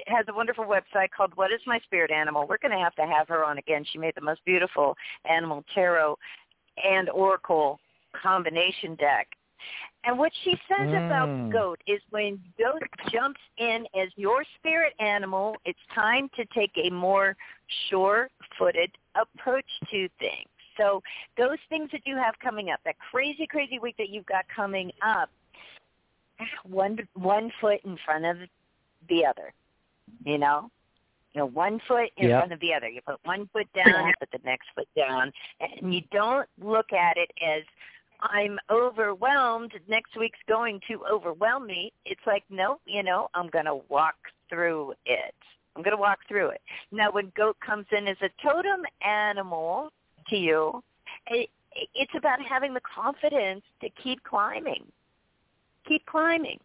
has 0.06 0.26
a 0.28 0.34
wonderful 0.34 0.66
website 0.66 1.10
called 1.10 1.36
"What 1.36 1.52
Is 1.52 1.62
My 1.66 1.80
Spirit 1.80 2.12
Animal." 2.12 2.46
We're 2.48 2.60
going 2.62 2.72
to 2.78 2.84
have 2.84 2.96
to 2.96 3.06
have 3.08 3.28
her 3.30 3.44
on 3.44 3.58
again. 3.58 3.84
She 3.92 3.98
made 3.98 4.14
the 4.16 4.22
most 4.22 4.46
beautiful 4.46 4.96
animal 5.28 5.64
tarot 5.74 6.18
and 6.84 7.10
oracle 7.10 7.80
combination 8.14 8.94
deck. 8.96 9.28
And 10.06 10.20
what 10.20 10.32
she 10.43 10.51
says 10.68 10.89
about 11.06 11.30
Mm. 11.30 11.51
goat 11.51 11.82
is 11.88 11.99
when 12.12 12.39
goat 12.58 12.84
jumps 13.10 13.41
in 13.58 13.88
as 13.95 14.10
your 14.16 14.43
spirit 14.56 14.93
animal, 14.99 15.56
it's 15.66 15.80
time 15.93 16.30
to 16.36 16.45
take 16.45 16.72
a 16.78 16.89
more 16.91 17.36
sure-footed 17.89 18.91
approach 19.16 19.66
to 19.89 20.08
things. 20.20 20.49
So 20.78 21.01
those 21.38 21.58
things 21.70 21.89
that 21.91 22.06
you 22.06 22.18
have 22.18 22.38
coming 22.39 22.70
up, 22.70 22.82
that 22.84 22.97
crazy, 22.99 23.47
crazy 23.47 23.80
week 23.80 23.97
that 23.97 24.10
you've 24.10 24.26
got 24.26 24.47
coming 24.47 24.91
up, 25.01 25.32
one 26.64 27.08
one 27.14 27.51
foot 27.62 27.80
in 27.86 27.97
front 28.06 28.26
of 28.26 28.38
the 29.10 29.26
other. 29.26 29.53
You 30.24 30.38
know, 30.38 30.70
you 31.34 31.39
know, 31.39 31.45
one 31.47 31.80
foot 31.88 32.12
in 32.18 32.28
Yep. 32.30 32.39
front 32.39 32.53
of 32.53 32.60
the 32.60 32.74
other. 32.74 32.89
You 32.89 33.01
put 33.01 33.20
one 33.26 33.47
foot 33.47 33.72
down, 33.74 34.08
you 34.08 34.14
put 34.20 34.32
the 34.32 34.39
next 34.43 34.70
foot 34.76 34.88
down, 34.95 35.32
and 35.60 35.93
you 35.93 36.01
don't 36.12 36.47
look 36.60 36.93
at 36.93 37.18
it 37.18 37.32
as 37.41 37.64
I'm 38.22 38.57
overwhelmed. 38.70 39.72
Next 39.88 40.18
week's 40.18 40.39
going 40.47 40.80
to 40.89 41.03
overwhelm 41.11 41.68
me. 41.68 41.91
It's 42.05 42.22
like, 42.26 42.43
no, 42.49 42.80
you 42.86 43.03
know, 43.03 43.30
I'm 43.34 43.49
going 43.49 43.66
to 43.66 43.82
walk 43.89 44.16
through 44.49 44.93
it. 45.05 45.36
I'm 45.76 45.84
going 45.84 45.95
to 45.95 46.01
walk 46.01 46.20
through 46.28 46.49
it. 46.49 46.61
Now, 46.91 47.11
when 47.11 47.32
goat 47.36 47.57
comes 47.66 47.86
in 47.91 48.07
as 48.07 48.18
a 48.22 48.30
totem 48.41 48.84
animal 49.05 49.91
to 50.30 50.38
you, 50.38 50.84
it, 51.28 51.49
it's 51.93 52.13
about 52.18 52.39
having 52.41 52.74
the 52.74 52.82
confidence 52.82 53.63
to 53.82 53.89
keep 54.01 54.24
climbing. 54.24 54.86
Keep 55.88 56.05
climbing, 56.05 56.59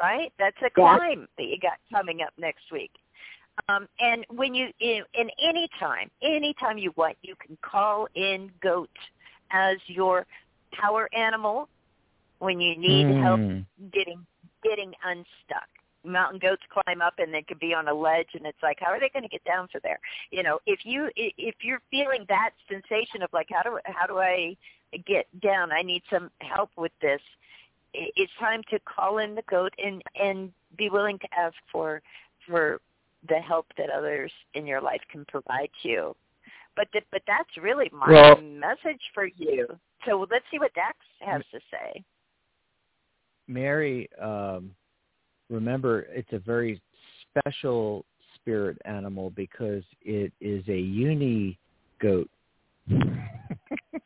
right? 0.00 0.32
That's 0.38 0.56
a 0.64 0.70
climb 0.70 1.28
that 1.38 1.44
you 1.44 1.58
got 1.60 1.78
coming 1.92 2.22
up 2.22 2.32
next 2.38 2.64
week. 2.72 2.90
Um, 3.68 3.88
and 4.00 4.26
when 4.28 4.54
you, 4.54 4.68
in, 4.80 5.02
in 5.14 5.30
any 5.42 5.68
time, 5.78 6.10
any 6.22 6.54
time 6.60 6.76
you 6.76 6.92
want, 6.96 7.16
you 7.22 7.34
can 7.36 7.56
call 7.62 8.06
in 8.14 8.50
goat 8.62 8.90
as 9.50 9.76
your 9.86 10.26
power 10.72 11.08
animal 11.14 11.68
when 12.38 12.60
you 12.60 12.76
need 12.76 13.08
help 13.16 13.40
Mm. 13.40 13.66
getting 13.90 14.26
getting 14.62 14.94
unstuck. 15.04 15.68
Mountain 16.04 16.38
goats 16.38 16.62
climb 16.68 17.02
up 17.02 17.14
and 17.18 17.32
they 17.32 17.42
could 17.42 17.58
be 17.58 17.74
on 17.74 17.88
a 17.88 17.94
ledge, 17.94 18.28
and 18.34 18.46
it's 18.46 18.62
like, 18.62 18.78
how 18.80 18.90
are 18.90 19.00
they 19.00 19.08
going 19.08 19.22
to 19.22 19.28
get 19.28 19.44
down 19.44 19.68
for 19.68 19.80
there? 19.80 19.98
You 20.30 20.42
know, 20.42 20.60
if 20.66 20.84
you 20.84 21.10
if 21.16 21.56
you're 21.62 21.82
feeling 21.90 22.24
that 22.28 22.50
sensation 22.68 23.22
of 23.22 23.32
like, 23.32 23.48
how 23.50 23.62
do 23.62 23.78
how 23.84 24.06
do 24.06 24.18
I 24.18 24.56
get 25.06 25.26
down? 25.40 25.72
I 25.72 25.82
need 25.82 26.02
some 26.10 26.30
help 26.40 26.70
with 26.76 26.92
this. 27.00 27.20
It's 27.92 28.32
time 28.38 28.62
to 28.70 28.78
call 28.80 29.18
in 29.18 29.34
the 29.34 29.42
goat 29.42 29.74
and 29.82 30.02
and 30.14 30.52
be 30.76 30.90
willing 30.90 31.18
to 31.18 31.28
ask 31.36 31.56
for 31.72 32.02
for 32.46 32.80
the 33.28 33.40
help 33.40 33.66
that 33.76 33.90
others 33.90 34.32
in 34.54 34.66
your 34.66 34.80
life 34.80 35.00
can 35.10 35.24
provide 35.24 35.70
you. 35.82 36.14
But 36.76 36.92
th- 36.92 37.06
but 37.10 37.22
that's 37.26 37.56
really 37.56 37.90
my 37.92 38.10
Well- 38.10 38.40
message 38.40 39.00
for 39.14 39.26
you. 39.26 39.66
So 40.04 40.26
let's 40.30 40.44
see 40.50 40.58
what 40.58 40.72
Dax 40.74 40.96
has 41.20 41.42
to 41.50 41.60
say. 41.70 42.04
Mary, 43.48 44.08
um, 44.20 44.74
remember, 45.48 46.02
it's 46.10 46.32
a 46.32 46.38
very 46.38 46.80
special 47.30 48.04
spirit 48.34 48.78
animal 48.84 49.30
because 49.30 49.84
it 50.02 50.32
is 50.40 50.66
a 50.68 50.78
uni 50.78 51.58
goat. 52.00 52.30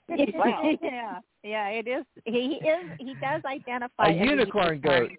Wow. 0.09 0.73
yeah, 0.83 1.19
yeah, 1.43 1.69
it 1.69 1.87
is. 1.87 2.05
He 2.25 2.61
is. 2.63 2.91
He 2.99 3.15
does 3.21 3.43
identify 3.45 4.09
A 4.09 4.11
as 4.11 4.29
unicorn 4.29 4.81
goat. 4.81 5.11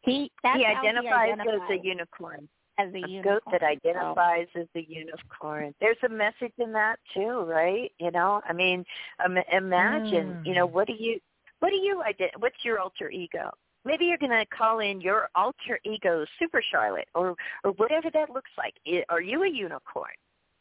He 0.00 0.30
that's 0.42 0.58
he 0.58 0.64
identifies 0.64 1.36
he 1.42 1.50
as 1.50 1.60
a 1.70 1.84
unicorn. 1.84 2.48
As 2.78 2.92
a, 2.92 2.96
A 2.96 3.08
unicorn. 3.08 3.22
goat 3.22 3.42
that 3.52 3.60
so- 3.60 3.66
identifies 3.66 4.48
as 4.56 4.66
a 4.74 4.84
unicorn. 4.88 5.74
There's 5.80 5.96
a 6.04 6.08
message 6.08 6.52
in 6.58 6.72
that 6.72 6.96
too, 7.14 7.44
right? 7.46 7.92
You 7.98 8.10
know, 8.10 8.40
I 8.48 8.52
mean, 8.52 8.84
um, 9.24 9.36
imagine, 9.52 10.38
you 10.44 10.54
know, 10.54 10.66
what 10.66 10.86
do 10.86 10.94
you, 10.98 11.20
what 11.60 11.70
do 11.70 11.76
you, 11.76 12.02
ident- 12.06 12.38
what's 12.40 12.64
your 12.64 12.78
alter 12.80 13.10
ego? 13.10 13.50
Maybe 13.86 14.06
you're 14.06 14.18
going 14.18 14.30
to 14.30 14.46
call 14.46 14.78
in 14.80 15.00
your 15.00 15.28
alter 15.34 15.78
ego, 15.84 16.24
Super 16.38 16.62
Charlotte, 16.70 17.08
or 17.14 17.36
or 17.64 17.72
whatever 17.72 18.10
that 18.14 18.30
looks 18.30 18.50
like. 18.56 18.74
Are 19.10 19.20
you 19.20 19.42
a 19.44 19.48
unicorn? 19.48 20.14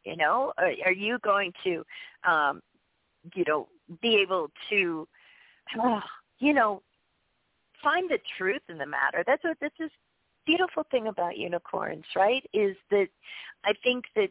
You 0.04 0.18
know, 0.18 0.52
are, 0.58 0.72
are 0.86 0.92
you 0.92 1.18
going 1.20 1.54
to, 1.64 1.86
um, 2.30 2.62
you 3.34 3.46
know, 3.48 3.70
be 4.02 4.18
able 4.18 4.52
to, 4.70 5.08
uh, 5.82 6.02
you 6.40 6.54
know, 6.54 6.82
find 7.82 8.10
the 8.10 8.20
truth 8.38 8.62
in 8.68 8.78
the 8.78 8.86
matter? 8.86 9.24
That's 9.26 9.44
what 9.46 9.58
this 9.62 9.72
is 9.80 9.90
beautiful 10.46 10.86
thing 10.92 11.08
about 11.08 11.38
unicorns, 11.38 12.06
right, 12.16 12.44
is 12.54 12.76
that 12.92 13.08
I 13.66 13.74
think 13.84 14.06
that 14.16 14.30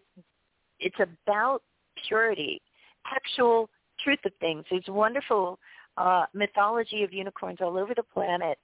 it's 0.79 0.99
about 1.01 1.63
purity, 2.09 2.61
actual 3.07 3.71
truth 4.03 4.19
of 4.25 4.33
things. 4.41 4.65
There's 4.71 4.85
wonderful 4.89 5.59
uh, 5.97 6.27
mythology 6.35 7.03
of 7.03 7.13
unicorns 7.13 7.59
all 7.61 7.79
over 7.79 7.95
the 7.95 8.03
planet 8.03 8.59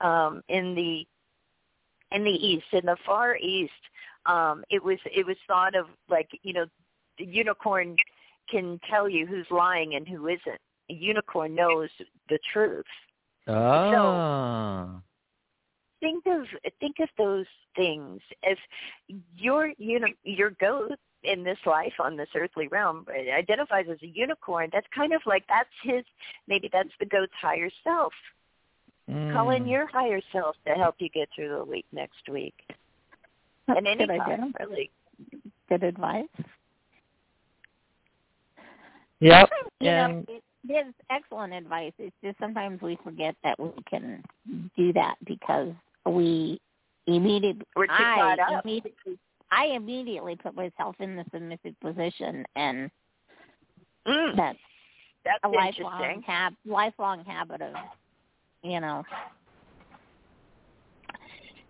um, 0.00 0.42
in 0.48 0.74
the 0.74 1.06
in 2.10 2.24
the 2.24 2.30
east, 2.30 2.66
in 2.72 2.86
the 2.86 2.96
far 3.04 3.36
east. 3.36 3.72
Um, 4.26 4.64
it 4.70 4.82
was 4.82 4.98
it 5.04 5.26
was 5.26 5.36
thought 5.46 5.74
of 5.74 5.86
like 6.08 6.28
you 6.42 6.52
know, 6.52 6.66
the 7.18 7.24
unicorn 7.24 7.96
can 8.50 8.80
tell 8.88 9.08
you 9.08 9.26
who's 9.26 9.46
lying 9.50 9.94
and 9.94 10.08
who 10.08 10.28
isn't. 10.28 10.60
A 10.90 10.94
unicorn 10.94 11.54
knows 11.54 11.90
the 12.30 12.38
truth 12.50 12.86
Oh. 13.48 15.00
Think 16.00 16.24
of 16.26 16.46
think 16.80 16.96
of 17.00 17.08
those 17.18 17.46
things 17.76 18.20
as 18.48 18.56
your 19.36 19.72
you 19.78 19.98
know 20.00 20.08
your 20.24 20.50
goat 20.50 20.92
in 21.24 21.42
this 21.42 21.58
life 21.66 21.94
on 21.98 22.16
this 22.16 22.28
earthly 22.36 22.68
realm 22.68 23.04
identifies 23.36 23.86
as 23.90 23.98
a 24.02 24.06
unicorn 24.06 24.70
that's 24.72 24.86
kind 24.94 25.12
of 25.12 25.20
like 25.26 25.44
that's 25.48 25.68
his 25.82 26.04
maybe 26.46 26.68
that's 26.72 26.88
the 27.00 27.06
goat's 27.06 27.32
higher 27.40 27.70
self 27.84 28.12
call 29.32 29.50
in 29.50 29.64
Mm. 29.64 29.70
your 29.70 29.86
higher 29.86 30.20
self 30.32 30.54
to 30.66 30.74
help 30.74 30.96
you 30.98 31.08
get 31.08 31.28
through 31.34 31.48
the 31.48 31.64
week 31.64 31.86
next 31.92 32.28
week 32.30 32.54
That's 33.66 33.78
and 33.78 33.86
any 33.88 34.06
good, 34.06 34.18
time 34.18 34.30
idea. 34.30 34.52
really 34.60 34.90
good 35.68 35.82
advice. 35.82 36.28
Yep. 39.20 39.50
You 39.80 39.88
and 39.88 40.26
know, 40.28 40.34
it, 40.34 40.42
it 40.68 40.72
is 40.88 40.94
excellent 41.10 41.52
advice. 41.52 41.92
It's 41.98 42.14
just 42.22 42.38
sometimes 42.38 42.80
we 42.82 42.98
forget 43.02 43.34
that 43.44 43.58
we 43.58 43.70
can 43.88 44.22
do 44.76 44.92
that 44.92 45.16
because 45.24 45.72
we 46.10 46.60
immediately 47.06 47.64
We're 47.76 47.86
too 47.86 47.92
I 47.92 48.36
immediately 48.64 49.18
I 49.50 49.66
immediately 49.66 50.36
put 50.36 50.54
myself 50.54 50.96
in 51.00 51.16
the 51.16 51.24
submissive 51.32 51.78
position, 51.80 52.44
and 52.54 52.90
mm, 54.06 54.36
that's 54.36 54.58
that's 55.24 55.38
a 55.44 55.48
lifelong 55.48 56.02
interesting 56.02 56.22
hab 56.26 56.54
lifelong 56.66 57.24
habit 57.24 57.62
of 57.62 57.74
you 58.62 58.80
know. 58.80 59.02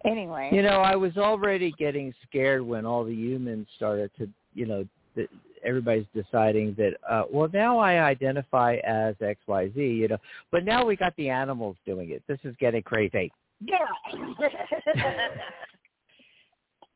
Anyway, 0.04 0.50
You 0.52 0.62
know, 0.62 0.80
I 0.80 0.94
was 0.94 1.16
already 1.16 1.72
getting 1.78 2.14
scared 2.28 2.62
when 2.62 2.86
all 2.86 3.04
the 3.04 3.12
humans 3.12 3.66
started 3.76 4.10
to, 4.18 4.28
you 4.54 4.64
know, 4.64 4.86
th- 5.16 5.28
everybody's 5.64 6.06
deciding 6.14 6.74
that, 6.78 6.92
uh, 7.08 7.24
well, 7.30 7.48
now 7.52 7.78
I 7.78 8.04
identify 8.04 8.76
as 8.86 9.16
X, 9.20 9.40
Y, 9.48 9.72
Z, 9.74 9.80
you 9.80 10.06
know, 10.06 10.18
but 10.52 10.64
now 10.64 10.86
we 10.86 10.94
got 10.94 11.16
the 11.16 11.28
animals 11.28 11.76
doing 11.84 12.10
it. 12.10 12.22
This 12.28 12.38
is 12.44 12.54
getting 12.60 12.82
crazy. 12.82 13.32
Yeah 13.60 13.78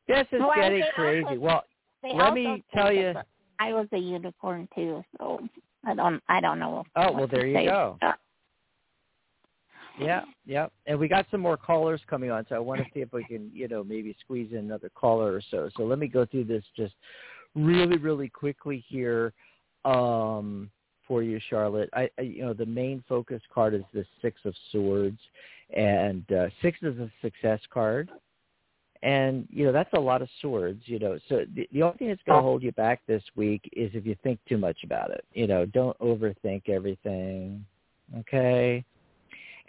This 0.07 0.27
is 0.33 0.39
Well, 0.41 0.51
getting 0.55 0.83
crazy. 0.95 1.23
also- 1.25 1.39
Well, 1.39 1.63
let 2.03 2.33
me 2.33 2.63
tell 2.73 2.91
you- 2.91 3.13
I 3.59 3.71
was 3.71 3.87
a 3.93 3.97
unicorn 3.97 4.67
too, 4.75 5.03
so 5.17 5.39
I 5.85 5.93
don't 5.93 6.21
I 6.27 6.41
don't 6.41 6.59
know. 6.59 6.83
Oh, 6.95 7.11
well, 7.13 7.27
there 7.27 7.45
you 7.45 7.69
go. 7.69 7.97
about 8.01 8.19
Yeah, 9.99 10.25
yeah. 10.45 10.67
And 10.87 10.99
we 10.99 11.07
got 11.07 11.25
some 11.31 11.39
more 11.39 11.55
callers 11.55 12.01
coming 12.09 12.31
on, 12.31 12.45
so 12.49 12.55
I 12.55 12.59
want 12.59 12.81
to 12.81 12.87
see 12.93 12.99
if 13.01 13.13
we 13.13 13.23
can, 13.23 13.49
you 13.53 13.67
know, 13.67 13.83
maybe 13.83 14.15
squeeze 14.19 14.51
in 14.51 14.57
another 14.57 14.89
caller 14.95 15.33
or 15.33 15.41
so. 15.51 15.69
So 15.77 15.83
let 15.83 15.99
me 15.99 16.07
go 16.07 16.25
through 16.25 16.45
this 16.45 16.63
just 16.75 16.95
really, 17.55 17.97
really 17.97 18.27
quickly 18.27 18.83
here 18.87 19.33
um, 19.85 20.69
for 21.07 21.21
you, 21.21 21.39
Charlotte. 21.49 21.89
I, 21.93 22.09
I, 22.17 22.23
you 22.23 22.41
know, 22.43 22.53
the 22.53 22.65
main 22.65 23.03
focus 23.07 23.41
card 23.53 23.75
is 23.75 23.83
the 23.93 24.03
Six 24.21 24.41
of 24.45 24.55
Swords, 24.71 25.19
and 25.73 26.23
uh, 26.31 26.47
six 26.61 26.77
is 26.81 26.97
a 26.99 27.11
success 27.21 27.59
card. 27.71 28.09
And 29.01 29.45
you 29.51 29.65
know 29.65 29.73
that's 29.73 29.91
a 29.93 29.99
lot 29.99 30.21
of 30.21 30.29
swords, 30.39 30.81
you 30.85 30.97
know. 30.97 31.19
So 31.27 31.43
the, 31.53 31.67
the 31.73 31.81
only 31.81 31.97
thing 31.97 32.07
that's 32.07 32.21
going 32.25 32.37
to 32.37 32.41
hold 32.41 32.63
you 32.63 32.71
back 32.71 33.01
this 33.05 33.23
week 33.35 33.69
is 33.73 33.91
if 33.93 34.05
you 34.05 34.15
think 34.23 34.39
too 34.47 34.57
much 34.57 34.77
about 34.85 35.11
it. 35.11 35.25
You 35.33 35.45
know, 35.45 35.65
don't 35.65 35.97
overthink 35.99 36.69
everything. 36.69 37.65
Okay 38.19 38.85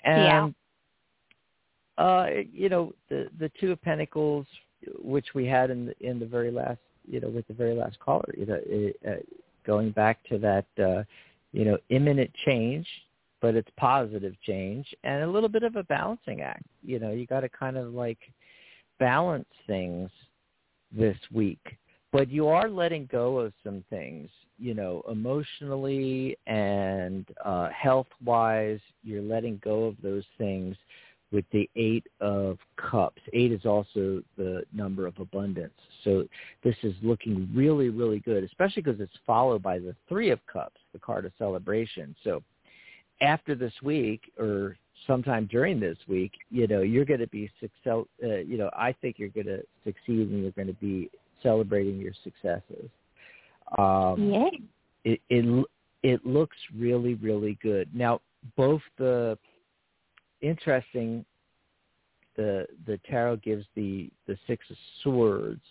and 0.04 0.54
yeah. 1.98 2.04
uh, 2.04 2.26
you 2.52 2.68
know, 2.68 2.92
the 3.08 3.28
the 3.38 3.50
two 3.60 3.72
of 3.72 3.82
Pentacles, 3.82 4.46
which 5.02 5.26
we 5.34 5.46
had 5.46 5.70
in 5.70 5.86
the 5.86 5.94
in 6.00 6.18
the 6.18 6.26
very 6.26 6.50
last, 6.50 6.78
you 7.08 7.20
know, 7.20 7.28
with 7.28 7.46
the 7.48 7.54
very 7.54 7.74
last 7.74 7.98
caller, 7.98 8.32
you 8.36 8.46
know, 8.46 8.60
it, 8.64 8.96
uh, 9.06 9.12
going 9.66 9.90
back 9.90 10.18
to 10.28 10.38
that, 10.38 10.66
uh, 10.78 11.02
you 11.52 11.64
know, 11.64 11.78
imminent 11.88 12.30
change, 12.46 12.86
but 13.40 13.54
it's 13.54 13.70
positive 13.76 14.34
change, 14.42 14.86
and 15.04 15.22
a 15.22 15.26
little 15.26 15.48
bit 15.48 15.62
of 15.62 15.76
a 15.76 15.84
balancing 15.84 16.40
act. 16.40 16.64
You 16.82 16.98
know, 16.98 17.10
you 17.10 17.26
got 17.26 17.40
to 17.40 17.48
kind 17.48 17.76
of 17.76 17.92
like 17.92 18.18
balance 18.98 19.48
things 19.66 20.10
this 20.92 21.18
week. 21.32 21.76
But 22.12 22.30
you 22.30 22.46
are 22.46 22.68
letting 22.68 23.08
go 23.10 23.38
of 23.38 23.52
some 23.64 23.84
things 23.90 24.30
you 24.58 24.74
know 24.74 25.02
emotionally 25.10 26.36
and 26.46 27.26
uh 27.44 27.68
health 27.70 28.06
wise 28.24 28.78
you're 29.02 29.22
letting 29.22 29.60
go 29.64 29.84
of 29.84 29.96
those 30.02 30.24
things 30.38 30.76
with 31.32 31.44
the 31.50 31.68
eight 31.74 32.06
of 32.20 32.58
cups. 32.76 33.20
Eight 33.32 33.50
is 33.50 33.66
also 33.66 34.22
the 34.36 34.62
number 34.72 35.08
of 35.08 35.18
abundance. 35.18 35.74
So 36.04 36.28
this 36.62 36.76
is 36.84 36.94
looking 37.02 37.48
really 37.52 37.88
really 37.88 38.20
good 38.20 38.44
especially 38.44 38.82
because 38.82 39.00
it's 39.00 39.18
followed 39.26 39.62
by 39.62 39.78
the 39.78 39.96
three 40.08 40.30
of 40.30 40.38
cups 40.46 40.80
the 40.92 41.00
card 41.00 41.24
of 41.24 41.32
celebration. 41.36 42.14
So 42.22 42.42
after 43.20 43.54
this 43.54 43.72
week 43.82 44.22
or 44.38 44.76
sometime 45.06 45.46
during 45.50 45.78
this 45.78 45.98
week 46.08 46.32
you 46.50 46.66
know 46.66 46.80
you're 46.80 47.04
going 47.04 47.20
to 47.20 47.26
be 47.28 47.50
success 47.60 48.04
uh, 48.22 48.36
you 48.36 48.56
know 48.56 48.70
i 48.76 48.92
think 49.00 49.18
you're 49.18 49.28
going 49.28 49.46
to 49.46 49.62
succeed 49.84 50.30
and 50.30 50.42
you're 50.42 50.52
going 50.52 50.66
to 50.66 50.74
be 50.74 51.10
celebrating 51.44 52.00
your 52.00 52.14
successes. 52.24 52.90
Um, 53.78 54.30
yeah. 54.32 54.48
It, 55.04 55.20
it 55.28 55.66
it 56.02 56.26
looks 56.26 56.56
really 56.76 57.14
really 57.14 57.56
good. 57.62 57.88
Now 57.94 58.20
both 58.56 58.80
the 58.98 59.38
interesting 60.40 61.24
the 62.36 62.66
the 62.86 62.98
tarot 63.08 63.36
gives 63.36 63.64
the 63.76 64.10
the 64.26 64.36
six 64.46 64.64
of 64.70 64.76
swords, 65.02 65.62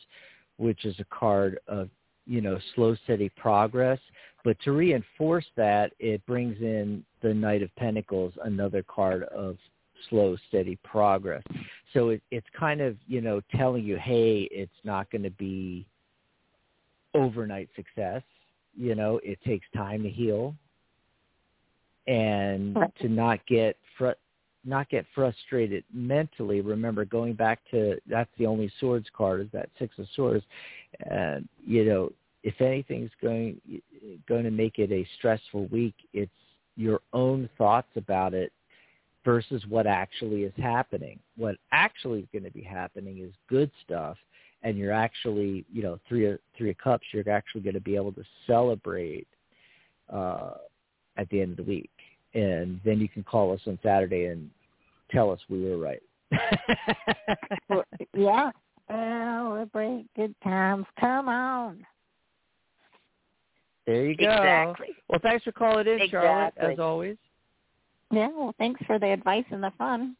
which 0.57 0.85
is 0.85 0.95
a 0.99 1.05
card 1.05 1.59
of 1.67 1.89
you 2.25 2.41
know 2.41 2.59
slow 2.75 2.95
steady 3.03 3.29
progress. 3.29 3.99
But 4.43 4.57
to 4.65 4.73
reinforce 4.73 5.45
that, 5.55 5.93
it 5.99 6.25
brings 6.25 6.57
in 6.59 7.05
the 7.21 7.33
Knight 7.33 7.63
of 7.63 7.73
Pentacles, 7.77 8.33
another 8.43 8.83
card 8.83 9.23
of 9.23 9.57
slow, 10.09 10.35
steady 10.49 10.77
progress. 10.83 11.43
So 11.93 12.09
it, 12.09 12.21
it's 12.29 12.47
kind 12.57 12.81
of, 12.81 12.97
you 13.07 13.21
know, 13.21 13.41
telling 13.55 13.85
you, 13.85 13.97
hey, 13.97 14.49
it's 14.51 14.71
not 14.83 15.09
going 15.11 15.23
to 15.23 15.31
be 15.31 15.85
overnight 17.13 17.69
success. 17.75 18.21
You 18.75 18.95
know, 18.95 19.19
it 19.23 19.39
takes 19.45 19.65
time 19.75 20.03
to 20.03 20.09
heal 20.09 20.55
and 22.07 22.77
to 22.99 23.07
not 23.07 23.45
get 23.47 23.77
not 24.65 24.89
get 24.89 25.05
frustrated 25.13 25.83
mentally. 25.93 26.61
Remember, 26.61 27.05
going 27.05 27.33
back 27.33 27.59
to 27.71 27.97
that's 28.09 28.29
the 28.37 28.45
only 28.45 28.71
swords 28.79 29.07
card 29.15 29.41
is 29.41 29.47
that 29.53 29.69
six 29.79 29.97
of 29.99 30.07
swords, 30.15 30.43
and 31.09 31.47
you 31.65 31.85
know, 31.85 32.11
if 32.43 32.59
anything's 32.61 33.11
going 33.21 33.59
going 34.27 34.43
to 34.43 34.51
make 34.51 34.79
it 34.79 34.91
a 34.91 35.07
stressful 35.17 35.67
week, 35.67 35.95
it's 36.13 36.31
your 36.75 37.01
own 37.13 37.49
thoughts 37.57 37.89
about 37.95 38.33
it 38.33 38.51
versus 39.23 39.63
what 39.69 39.87
actually 39.87 40.43
is 40.43 40.53
happening. 40.57 41.19
What 41.37 41.55
actually 41.71 42.19
is 42.19 42.27
going 42.31 42.43
to 42.43 42.51
be 42.51 42.63
happening 42.63 43.19
is 43.19 43.31
good 43.49 43.71
stuff, 43.85 44.17
and 44.63 44.77
you're 44.77 44.91
actually, 44.93 45.65
you 45.71 45.83
know, 45.83 45.99
three 46.07 46.25
of, 46.27 46.39
three 46.57 46.71
of 46.71 46.77
cups. 46.77 47.05
You're 47.11 47.29
actually 47.29 47.61
going 47.61 47.75
to 47.75 47.81
be 47.81 47.95
able 47.95 48.13
to 48.13 48.23
celebrate 48.47 49.27
uh, 50.11 50.55
at 51.17 51.29
the 51.29 51.41
end 51.41 51.51
of 51.51 51.57
the 51.57 51.63
week, 51.63 51.91
and 52.33 52.79
then 52.83 52.99
you 52.99 53.09
can 53.09 53.23
call 53.23 53.53
us 53.53 53.61
on 53.67 53.77
Saturday 53.83 54.25
and 54.25 54.49
tell 55.11 55.31
us 55.31 55.39
we 55.49 55.63
were 55.63 55.77
right. 55.77 56.01
yeah, 58.15 58.51
celebrate 58.89 60.05
good 60.15 60.35
times. 60.43 60.85
Come 60.99 61.29
on. 61.29 61.85
There 63.85 64.05
you 64.05 64.15
go. 64.15 64.23
Exactly. 64.23 64.87
Well, 65.09 65.19
thanks 65.21 65.43
for 65.43 65.51
calling 65.51 65.87
in, 65.87 66.01
exactly. 66.01 66.09
Charlotte, 66.09 66.53
as 66.57 66.79
always. 66.79 67.17
Yeah, 68.11 68.29
well, 68.35 68.55
thanks 68.57 68.81
for 68.85 68.99
the 68.99 69.07
advice 69.07 69.45
and 69.51 69.63
the 69.63 69.71
fun. 69.77 70.15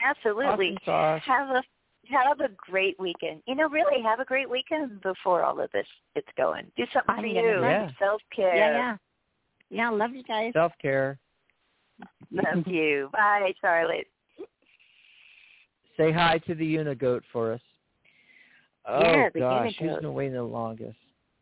Absolutely. 0.00 0.76
Awesome 0.86 1.20
have 1.24 1.48
a 1.50 1.62
have 2.10 2.40
a 2.40 2.48
great 2.70 2.98
weekend. 2.98 3.42
You 3.46 3.54
know, 3.54 3.68
really 3.68 4.02
have 4.02 4.20
a 4.20 4.24
great 4.24 4.50
weekend 4.50 5.00
before 5.02 5.42
all 5.42 5.60
of 5.60 5.70
this 5.72 5.86
gets 6.14 6.26
going. 6.36 6.70
Do 6.76 6.84
something 6.92 7.14
I'm 7.14 7.22
for 7.22 7.28
gonna 7.28 7.40
you. 7.40 7.60
Yeah. 7.62 7.90
Self 7.98 8.20
care. 8.34 8.56
Yeah, 8.56 8.70
yeah. 8.72 8.96
Yeah, 9.72 9.88
love 9.88 10.14
you 10.14 10.22
guys. 10.22 10.52
Self 10.52 10.72
care. 10.80 11.18
Love 12.30 12.62
you. 12.66 13.08
Bye, 13.12 13.54
Charlotte. 13.60 14.06
Say 15.96 16.12
hi 16.12 16.38
to 16.46 16.54
the 16.54 16.76
Unigoat 16.76 17.22
for 17.32 17.54
us. 17.54 17.60
Oh 18.86 19.00
Yeah, 19.00 19.28
the 19.32 19.40
gosh, 19.40 19.74
who's 19.78 19.88
Unigoat. 19.88 20.00
been 20.02 20.14
waiting 20.14 20.34
the 20.34 20.42
longest? 20.42 20.98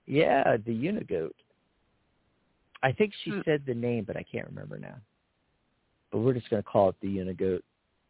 Yeah, 0.06 0.56
the 0.64 0.72
Unigoat. 0.72 1.32
I 2.84 2.92
think 2.92 3.12
she 3.24 3.30
Hmm. 3.32 3.40
said 3.44 3.62
the 3.66 3.74
name, 3.74 4.04
but 4.04 4.16
I 4.16 4.22
can't 4.22 4.46
remember 4.46 4.78
now. 4.78 4.96
But 6.12 6.18
we're 6.18 6.34
just 6.34 6.48
going 6.50 6.62
to 6.62 6.68
call 6.68 6.90
it 6.90 6.96
the 7.00 7.08
Unigoat. 7.08 7.62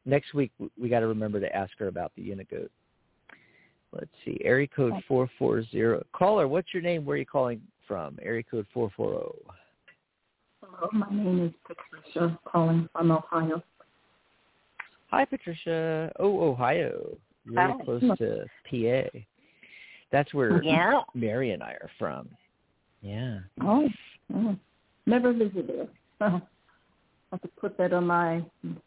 Next 0.05 0.35
week, 0.35 0.53
we 0.79 0.89
got 0.91 1.01
to 1.01 1.07
remember 1.07 1.41
to 1.41 1.57
ask 1.57 1.73
her 1.79 1.89
about 1.89 2.13
the 2.15 2.23
Unigoat. 2.29 2.69
Let's 3.93 4.11
see, 4.25 4.39
area 4.45 4.69
code 4.69 4.95
four 5.09 5.29
four 5.39 5.65
zero. 5.65 6.05
Caller, 6.13 6.47
what's 6.47 6.73
your 6.73 6.83
name? 6.83 7.05
Where 7.05 7.15
are 7.17 7.19
you 7.19 7.27
calling 7.27 7.61
from? 7.89 8.19
Area 8.23 8.45
code 8.45 8.67
four 8.73 8.91
four 8.97 9.11
zero. 9.11 9.35
Hello, 10.81 10.91
my 10.93 11.15
name 11.15 11.45
is 11.45 11.53
Patricia, 11.67 12.39
calling 12.51 12.89
from 12.93 13.11
Ohio. 13.11 13.63
Hi, 15.11 15.27
Patricia. 15.27 16.11
Oh, 16.19 16.41
Ohio. 16.41 17.19
Really 17.45 17.75
Hi. 17.79 17.85
close 17.85 18.01
to 18.17 18.47
PA. 18.65 19.19
That's 20.11 20.33
where 20.33 20.63
Yeah. 20.63 21.03
Mary 21.15 21.51
and 21.51 21.63
I 21.63 21.73
are 21.73 21.91
from. 21.99 22.31
Yeah. 23.03 23.41
Oh, 23.61 23.91
oh, 24.35 24.57
never 25.05 25.35
visited. 25.35 25.91
I 26.23 26.41
have 27.31 27.43
to 27.43 27.49
put 27.61 27.77
that 27.77 27.93
on 27.93 28.07
my 28.07 28.43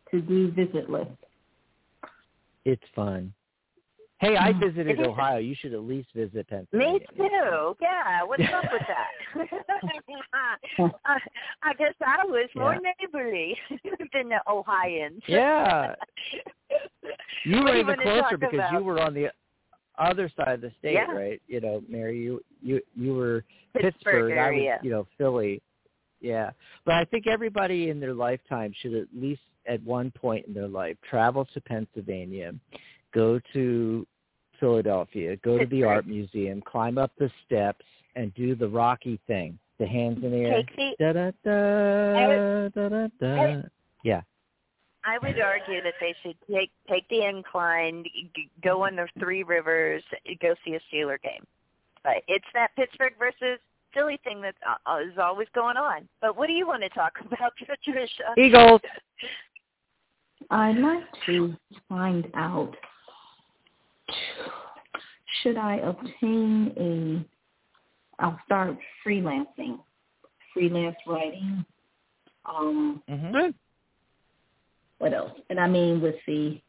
to-do 0.10 0.52
visit 0.52 0.90
list. 0.90 1.12
It's 2.66 2.84
fun. 2.96 3.34
Hey, 4.24 4.38
I 4.38 4.54
Mm. 4.54 4.60
visited 4.62 5.00
Ohio. 5.02 5.38
You 5.38 5.54
should 5.54 5.74
at 5.74 5.82
least 5.82 6.08
visit 6.14 6.48
Pennsylvania. 6.48 6.94
Me 6.94 7.00
too. 7.18 7.76
Yeah. 7.82 8.24
What's 8.24 8.42
up 8.54 8.64
with 8.72 8.82
that? 8.88 9.12
I, 11.06 11.20
I 11.62 11.74
guess 11.74 11.94
I 12.00 12.24
was 12.26 12.48
more 12.56 12.78
neighborly 12.80 13.58
than 14.14 14.30
the 14.30 14.40
Ohioans. 14.50 15.22
Yeah. 15.28 15.96
You 17.44 17.64
were 17.64 17.76
even 17.76 18.00
closer 18.00 18.38
because 18.38 18.54
about? 18.54 18.72
you 18.72 18.80
were 18.86 19.02
on 19.02 19.14
the 19.14 19.28
other 19.98 20.32
side 20.38 20.54
of 20.54 20.62
the 20.62 20.72
state, 20.80 20.94
Yeah. 20.94 21.12
right? 21.12 21.42
You 21.48 21.60
know, 21.60 21.84
Mary, 21.90 22.18
you 22.18 22.42
you 22.62 22.80
you 22.96 23.14
were 23.14 23.44
Pittsburgh 23.74 24.32
Pittsburgh. 24.32 24.38
I 24.38 24.52
was, 24.52 24.80
you 24.84 24.90
know, 24.90 25.06
Philly. 25.18 25.62
Yeah, 26.22 26.52
but 26.86 26.94
I 26.94 27.04
think 27.04 27.28
everybody 27.28 27.90
in 27.90 28.00
their 28.00 28.14
lifetime 28.14 28.74
should 28.82 28.94
at 28.94 29.08
least 29.14 29.42
at 29.68 29.84
one 29.84 30.12
point 30.12 30.46
in 30.48 30.54
their 30.54 30.70
life 30.70 30.96
travel 31.10 31.46
to 31.54 31.60
Pennsylvania, 31.60 32.54
go 33.14 33.42
to 33.52 34.08
Philadelphia, 34.60 35.36
go 35.38 35.58
to 35.58 35.66
the 35.66 35.84
art 35.84 36.08
museum, 36.08 36.62
climb 36.62 36.98
up 36.98 37.12
the 37.18 37.30
steps, 37.46 37.86
and 38.16 38.34
do 38.36 38.56
the 38.56 38.68
Rocky 38.68 39.20
thing, 39.28 39.58
the 39.80 39.88
hands 39.88 40.24
in 40.24 40.32
the 40.32 40.38
air. 40.38 40.64
Take 40.64 40.76
the 40.76 40.96
Da 41.00 41.14
da 41.14 41.32
da 41.44 42.70
da 42.70 42.90
da 42.90 43.08
da. 43.20 43.62
Yeah. 44.04 44.22
I 45.06 45.18
would 45.18 45.40
argue 45.40 45.82
that 45.84 45.96
they 46.00 46.16
should 46.24 46.38
take 46.50 46.72
take 46.90 47.08
the 47.10 47.26
incline, 47.26 48.04
g- 48.04 48.50
go 48.64 48.86
on 48.86 48.96
the 48.96 49.08
Three 49.20 49.44
Rivers, 49.44 50.04
go 50.42 50.56
see 50.64 50.76
a 50.76 50.80
Steeler 50.94 51.22
game. 51.22 51.44
But 52.04 52.24
it's 52.28 52.46
that 52.54 52.70
Pittsburgh 52.76 53.14
versus 53.20 53.60
Philly 53.94 54.20
thing 54.24 54.42
that 54.42 54.56
uh, 54.66 54.98
is 55.00 55.18
always 55.18 55.48
going 55.54 55.78
on. 55.78 56.08
But 56.22 56.38
what 56.38 56.48
do 56.48 56.54
you 56.54 56.68
want 56.68 56.84
to 56.84 56.90
talk 56.90 57.14
about, 57.26 57.54
Patricia? 57.58 58.34
Eagles. 58.38 58.82
I'd 60.50 60.78
like 60.78 61.04
to 61.26 61.56
find 61.90 62.30
out 62.34 62.76
should 65.42 65.58
I 65.58 65.78
obtain 65.78 66.74
a 66.78 68.24
I'll 68.24 68.40
start 68.46 68.78
freelancing, 69.06 69.80
freelance 70.54 70.98
writing. 71.08 71.66
Um 72.46 73.02
Mm-hmm. 73.10 73.52
what 75.00 75.14
else? 75.14 75.32
And 75.50 75.60
I 75.60 75.68
mean 75.68 76.02
with 76.02 76.16
the 76.28 76.62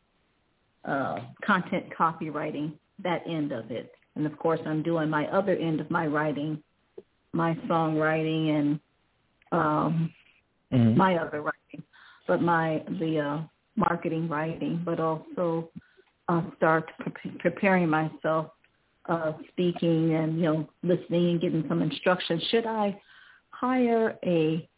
uh, 0.85 1.21
content 1.45 1.87
copywriting, 1.99 2.73
that 3.03 3.23
end 3.27 3.53
of 3.53 3.71
it. 3.71 3.91
And 4.17 4.27
of 4.27 4.37
course, 4.39 4.61
I'm 4.67 4.83
doing 4.83 5.09
my 5.09 5.27
other 5.29 5.55
end 5.57 5.81
of 5.81 5.91
my 5.91 6.07
writing, 6.07 6.63
my 7.33 7.55
songwriting 7.69 8.51
and 8.59 8.81
um, 9.53 10.13
Mhm. 10.73 10.97
my 10.97 11.17
other 11.17 11.43
writing, 11.43 11.83
but 12.27 12.43
my 12.43 12.85
the 12.89 13.21
uh, 13.21 13.43
marketing 13.77 14.29
writing, 14.29 14.83
but 14.85 15.01
also 15.01 15.71
uh, 16.29 16.43
start 16.57 16.91
pre- 16.99 17.31
preparing 17.39 17.89
myself, 17.89 18.49
uh, 19.09 19.33
speaking 19.49 20.15
and 20.15 20.39
you 20.39 20.45
know 20.45 20.69
listening 20.83 21.31
and 21.31 21.41
getting 21.41 21.65
some 21.69 21.83
instruction. 21.83 22.41
Should 22.51 22.67
I 22.67 22.99
hire 23.51 24.17
a 24.25 24.69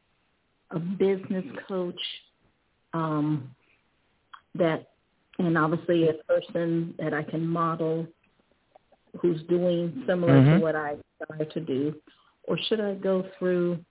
a 0.73 0.79
business 0.79 1.45
coach 1.69 2.01
um, 2.93 3.55
that, 4.57 4.89
and 5.39 5.57
obviously 5.57 6.09
a 6.09 6.15
person 6.25 6.95
that 6.99 7.15
I 7.15 7.23
can 7.23 7.47
model 7.47 8.07
who's 9.21 9.43
doing 9.45 10.03
similar 10.07 10.41
Mhm. 10.41 10.55
to 10.57 10.61
what 10.61 10.75
I 10.75 10.97
desire 11.21 11.45
to 11.45 11.61
do, 11.61 11.95
or 12.45 12.59
should 12.59 12.81
I 12.81 12.95
go 12.95 13.23
through 13.39 13.85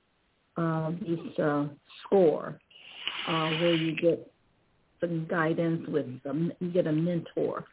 uh, 0.58 0.92
these 1.02 1.40
uh, 1.40 1.68
score 2.02 2.60
uh, 3.28 3.50
where 3.58 3.74
you 3.74 3.94
get 3.96 4.32
some 5.00 5.26
guidance 5.30 5.88
with 5.88 6.06
get 6.74 6.88
a 6.88 6.92
mentor. 6.92 7.66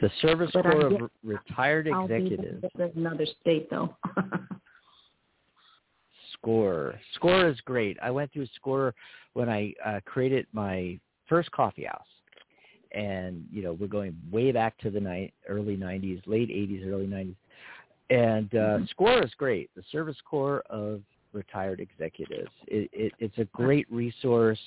The 0.00 0.10
Service 0.20 0.50
But 0.52 0.62
Corps 0.62 0.86
of 0.86 1.10
Retired 1.22 1.88
I'll 1.88 2.04
Executives. 2.04 2.64
another 2.96 3.26
state 3.40 3.70
though. 3.70 3.96
Score. 6.32 6.98
Score 7.14 7.46
is 7.48 7.60
great. 7.60 7.96
I 8.02 8.10
went 8.10 8.32
through 8.32 8.46
Score 8.56 8.94
when 9.34 9.48
I 9.48 9.72
uh, 9.84 10.00
created 10.04 10.46
my 10.52 10.98
first 11.28 11.50
coffee 11.52 11.84
house. 11.84 12.02
And, 12.92 13.44
you 13.50 13.62
know, 13.62 13.72
we're 13.72 13.86
going 13.86 14.16
way 14.30 14.52
back 14.52 14.76
to 14.78 14.90
the 14.90 15.00
ni- 15.00 15.32
early 15.48 15.76
90s, 15.76 16.22
late 16.26 16.48
80s, 16.48 16.86
early 16.86 17.06
90s. 17.06 17.34
And 18.10 18.54
uh, 18.54 18.86
Score 18.90 19.22
is 19.22 19.32
great. 19.36 19.70
The 19.74 19.82
Service 19.90 20.16
Corps 20.28 20.62
of 20.68 21.00
Retired 21.32 21.80
Executives. 21.80 22.50
It, 22.66 22.90
it, 22.92 23.12
it's 23.18 23.38
a 23.38 23.44
great 23.46 23.90
resource. 23.90 24.60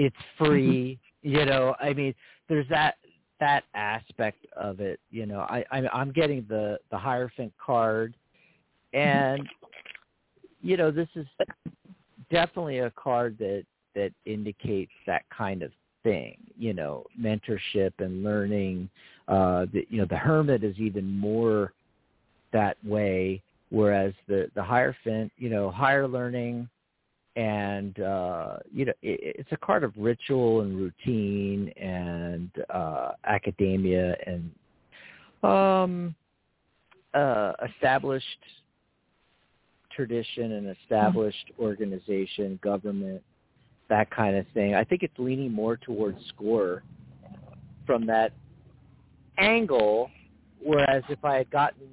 It's 0.00 0.16
free. 0.38 0.98
You 1.20 1.44
know, 1.44 1.74
I 1.78 1.92
mean, 1.92 2.14
there's 2.48 2.66
that 2.70 2.94
that 3.38 3.64
aspect 3.74 4.46
of 4.56 4.80
it. 4.80 4.98
You 5.10 5.26
know, 5.26 5.40
I, 5.40 5.62
I'm 5.70 6.10
getting 6.10 6.46
the 6.48 6.78
the 6.90 6.96
Hierophant 6.96 7.52
card, 7.62 8.14
and 8.94 9.46
you 10.62 10.78
know, 10.78 10.90
this 10.90 11.08
is 11.16 11.26
definitely 12.30 12.78
a 12.78 12.90
card 12.92 13.36
that 13.40 13.64
that 13.94 14.12
indicates 14.24 14.92
that 15.06 15.24
kind 15.28 15.62
of 15.62 15.70
thing. 16.02 16.38
You 16.56 16.72
know, 16.72 17.04
mentorship 17.20 17.92
and 17.98 18.24
learning. 18.24 18.88
Uh, 19.28 19.66
the, 19.70 19.86
you 19.90 19.98
know, 19.98 20.06
the 20.08 20.16
Hermit 20.16 20.64
is 20.64 20.78
even 20.78 21.18
more 21.18 21.74
that 22.54 22.78
way, 22.86 23.42
whereas 23.68 24.14
the 24.28 24.50
the 24.54 24.62
Hierophant, 24.62 25.30
you 25.36 25.50
know, 25.50 25.70
higher 25.70 26.08
learning, 26.08 26.70
and 27.36 28.00
uh, 28.00 28.56
you 28.72 28.84
know, 28.86 28.92
it, 29.02 29.36
it's 29.38 29.52
a 29.52 29.56
card 29.56 29.84
of 29.84 29.92
ritual 29.96 30.62
and 30.62 30.76
routine 30.76 31.68
and 31.76 32.50
uh, 32.70 33.12
academia 33.24 34.16
and 34.26 34.50
um, 35.42 36.14
uh, 37.14 37.52
established 37.68 38.26
tradition 39.94 40.52
and 40.52 40.76
established 40.82 41.50
organization, 41.58 42.58
government, 42.62 43.22
that 43.88 44.10
kind 44.10 44.36
of 44.36 44.46
thing. 44.54 44.74
I 44.74 44.84
think 44.84 45.02
it's 45.02 45.18
leaning 45.18 45.52
more 45.52 45.76
towards 45.76 46.18
score 46.28 46.82
from 47.86 48.06
that 48.06 48.32
angle, 49.38 50.10
whereas 50.62 51.02
if 51.08 51.24
I 51.24 51.36
had 51.36 51.50
gotten 51.50 51.88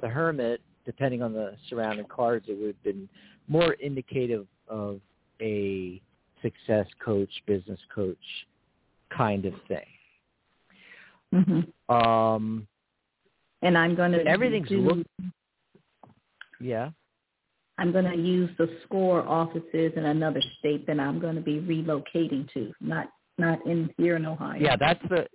the 0.00 0.08
hermit, 0.08 0.60
depending 0.84 1.22
on 1.22 1.32
the 1.32 1.56
surrounding 1.68 2.06
cards, 2.06 2.46
it 2.48 2.58
would 2.58 2.68
have 2.68 2.82
been 2.82 3.08
more 3.48 3.74
indicative 3.74 4.46
of 4.68 5.00
a 5.40 6.00
success 6.42 6.86
coach, 7.04 7.30
business 7.46 7.80
coach 7.94 8.16
kind 9.16 9.44
of 9.44 9.54
thing. 9.68 9.86
hmm 11.32 11.92
Um, 11.92 12.66
And 13.62 13.76
I'm 13.78 13.94
going 13.94 14.12
to 14.12 14.26
everything's 14.26 14.68
do, 14.68 14.80
look. 14.80 15.06
Yeah. 16.60 16.90
I'm 17.78 17.90
going 17.90 18.04
to 18.04 18.16
use 18.16 18.50
the 18.58 18.68
score 18.84 19.26
offices 19.26 19.92
in 19.96 20.04
another 20.04 20.42
state 20.58 20.86
that 20.86 21.00
I'm 21.00 21.18
going 21.18 21.34
to 21.34 21.40
be 21.40 21.58
relocating 21.58 22.52
to, 22.52 22.72
not 22.80 23.08
not 23.38 23.66
in 23.66 23.90
here 23.96 24.16
in 24.16 24.26
Ohio. 24.26 24.60
Yeah, 24.60 24.76
that's 24.78 25.02
the 25.08 25.26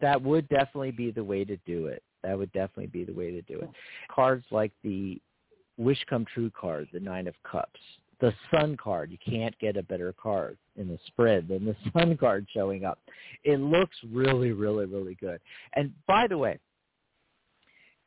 that 0.00 0.22
would 0.22 0.48
definitely 0.48 0.92
be 0.92 1.10
the 1.10 1.24
way 1.24 1.44
to 1.44 1.56
do 1.66 1.86
it. 1.86 2.02
That 2.22 2.38
would 2.38 2.52
definitely 2.52 2.86
be 2.86 3.04
the 3.04 3.12
way 3.12 3.32
to 3.32 3.42
do 3.42 3.60
it. 3.60 3.70
Cards 4.14 4.44
like 4.50 4.72
the 4.84 5.20
Wish 5.78 6.04
Come 6.08 6.26
True 6.34 6.50
card, 6.50 6.88
the 6.92 7.00
Nine 7.00 7.26
of 7.26 7.34
Cups, 7.50 7.80
the 8.20 8.32
Sun 8.50 8.76
card. 8.76 9.10
You 9.10 9.18
can't 9.24 9.58
get 9.58 9.76
a 9.76 9.82
better 9.82 10.14
card 10.20 10.58
in 10.76 10.88
the 10.88 10.98
spread 11.06 11.48
than 11.48 11.64
the 11.64 11.76
Sun 11.92 12.16
card 12.16 12.46
showing 12.52 12.84
up. 12.84 12.98
It 13.44 13.60
looks 13.60 13.96
really, 14.12 14.52
really, 14.52 14.86
really 14.86 15.14
good. 15.14 15.40
And 15.74 15.92
by 16.06 16.26
the 16.26 16.36
way, 16.36 16.58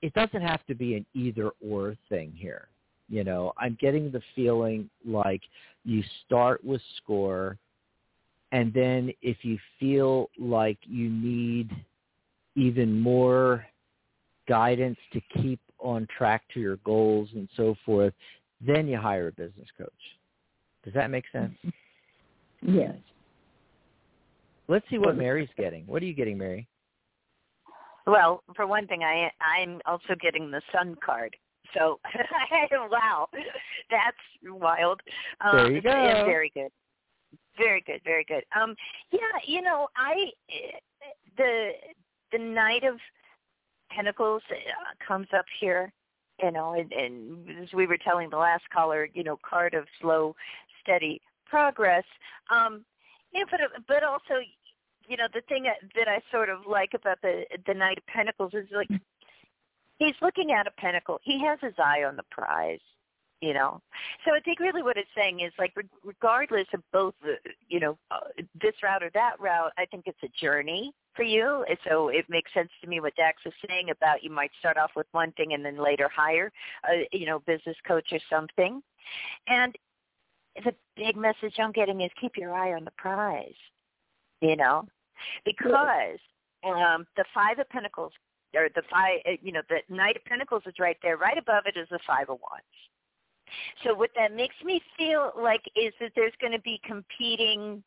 it 0.01 0.13
doesn't 0.13 0.41
have 0.41 0.65
to 0.67 0.75
be 0.75 0.95
an 0.95 1.05
either 1.13 1.51
or 1.65 1.95
thing 2.09 2.33
here. 2.35 2.67
You 3.09 3.23
know, 3.23 3.53
I'm 3.57 3.77
getting 3.79 4.11
the 4.11 4.21
feeling 4.35 4.89
like 5.05 5.41
you 5.83 6.03
start 6.25 6.63
with 6.63 6.81
score 6.97 7.57
and 8.51 8.73
then 8.73 9.11
if 9.21 9.37
you 9.43 9.57
feel 9.79 10.29
like 10.37 10.77
you 10.83 11.09
need 11.09 11.71
even 12.55 12.99
more 12.99 13.65
guidance 14.47 14.97
to 15.13 15.21
keep 15.41 15.59
on 15.81 16.07
track 16.17 16.43
to 16.53 16.59
your 16.59 16.77
goals 16.77 17.29
and 17.33 17.47
so 17.55 17.75
forth, 17.85 18.13
then 18.65 18.87
you 18.87 18.97
hire 18.97 19.27
a 19.27 19.31
business 19.31 19.67
coach. 19.77 19.89
Does 20.83 20.93
that 20.93 21.09
make 21.09 21.25
sense? 21.31 21.55
Yes. 22.63 22.95
Let's 24.67 24.85
see 24.91 24.99
what 24.99 25.17
Mary's 25.17 25.49
getting. 25.57 25.85
What 25.87 26.03
are 26.03 26.05
you 26.05 26.13
getting, 26.13 26.37
Mary? 26.37 26.67
Well, 28.05 28.43
for 28.55 28.67
one 28.67 28.87
thing, 28.87 29.03
I 29.03 29.31
I'm 29.41 29.81
also 29.85 30.15
getting 30.21 30.51
the 30.51 30.61
sun 30.71 30.95
card. 31.03 31.35
So 31.73 31.99
wow, 32.91 33.27
that's 33.89 34.17
wild. 34.43 35.01
Um, 35.43 35.55
There 35.55 35.71
you 35.71 35.81
go. 35.81 35.89
it's 35.91 36.25
very 36.25 36.51
good, 36.53 36.71
very 37.57 37.81
good, 37.85 38.01
very 38.03 38.25
good. 38.25 38.43
Um, 38.55 38.75
yeah, 39.11 39.19
you 39.45 39.61
know, 39.61 39.87
I 39.95 40.31
the 41.37 41.71
the 42.31 42.39
Knight 42.39 42.83
of 42.83 42.95
Pentacles 43.95 44.41
uh, 44.49 45.05
comes 45.05 45.27
up 45.35 45.45
here. 45.59 45.91
You 46.41 46.49
know, 46.49 46.73
and, 46.73 46.91
and 46.91 47.61
as 47.61 47.71
we 47.71 47.85
were 47.85 47.97
telling 47.97 48.31
the 48.31 48.37
last 48.37 48.63
caller, 48.73 49.07
you 49.13 49.23
know, 49.23 49.37
card 49.47 49.75
of 49.75 49.85
slow, 50.01 50.35
steady 50.81 51.21
progress. 51.45 52.05
Um, 52.49 52.83
yeah, 53.31 53.43
but 53.51 53.59
but 53.87 54.03
also 54.03 54.41
you 55.07 55.17
know 55.17 55.27
the 55.33 55.41
thing 55.41 55.63
that- 55.63 55.81
that 55.95 56.07
I 56.07 56.21
sort 56.31 56.49
of 56.49 56.65
like 56.65 56.93
about 56.95 57.21
the 57.21 57.45
the 57.67 57.73
Knight 57.73 57.99
of 57.99 58.05
Pentacles 58.07 58.53
is 58.53 58.67
like 58.71 58.89
he's 59.99 60.15
looking 60.21 60.51
at 60.51 60.65
a 60.67 60.71
pentacle. 60.71 61.19
He 61.23 61.39
has 61.45 61.59
his 61.61 61.73
eye 61.77 62.03
on 62.03 62.15
the 62.15 62.23
prize, 62.31 62.79
you 63.41 63.53
know. 63.53 63.81
So 64.25 64.33
I 64.33 64.39
think 64.39 64.59
really 64.59 64.81
what 64.81 64.97
it's 64.97 65.09
saying 65.15 65.41
is 65.41 65.53
like 65.59 65.73
regardless 66.03 66.67
of 66.73 66.81
both 66.91 67.13
you 67.67 67.79
know 67.79 67.97
uh, 68.09 68.21
this 68.59 68.73
route 68.81 69.03
or 69.03 69.11
that 69.13 69.39
route, 69.39 69.73
I 69.77 69.85
think 69.85 70.05
it's 70.07 70.23
a 70.23 70.29
journey 70.39 70.91
for 71.15 71.23
you. 71.23 71.65
So 71.89 72.09
it 72.09 72.25
makes 72.29 72.53
sense 72.53 72.69
to 72.81 72.87
me 72.87 72.99
what 72.99 73.15
Dax 73.15 73.41
is 73.45 73.53
saying 73.67 73.89
about 73.89 74.23
you 74.23 74.29
might 74.29 74.51
start 74.59 74.77
off 74.77 74.91
with 74.95 75.07
one 75.11 75.31
thing 75.33 75.53
and 75.53 75.63
then 75.63 75.77
later 75.77 76.09
hire 76.13 76.51
a 76.89 77.07
you 77.11 77.25
know 77.25 77.39
business 77.39 77.77
coach 77.87 78.07
or 78.11 78.19
something. 78.29 78.81
And 79.47 79.75
the 80.63 80.73
big 80.95 81.15
message 81.15 81.55
I'm 81.59 81.71
getting 81.71 82.01
is 82.01 82.11
keep 82.19 82.37
your 82.37 82.53
eye 82.53 82.73
on 82.73 82.85
the 82.85 82.91
prize 82.97 83.53
you 84.41 84.55
know, 84.55 84.85
because 85.45 86.19
um, 86.65 87.05
the 87.15 87.25
Five 87.33 87.59
of 87.59 87.69
Pentacles 87.69 88.11
or 88.53 88.67
the 88.75 88.81
five, 88.91 89.19
uh, 89.25 89.37
you 89.41 89.53
know, 89.53 89.61
the 89.69 89.79
Knight 89.93 90.17
of 90.17 90.25
Pentacles 90.25 90.63
is 90.65 90.73
right 90.79 90.97
there. 91.01 91.15
Right 91.15 91.37
above 91.37 91.63
it 91.67 91.79
is 91.79 91.87
the 91.89 91.99
Five 92.05 92.29
of 92.29 92.39
Wands. 92.41 92.65
So 93.83 93.93
what 93.93 94.09
that 94.17 94.35
makes 94.35 94.55
me 94.63 94.81
feel 94.97 95.31
like 95.37 95.61
is 95.75 95.93
that 95.99 96.11
there's 96.15 96.33
going 96.41 96.53
to 96.53 96.59
be 96.59 96.81
competing 96.85 97.83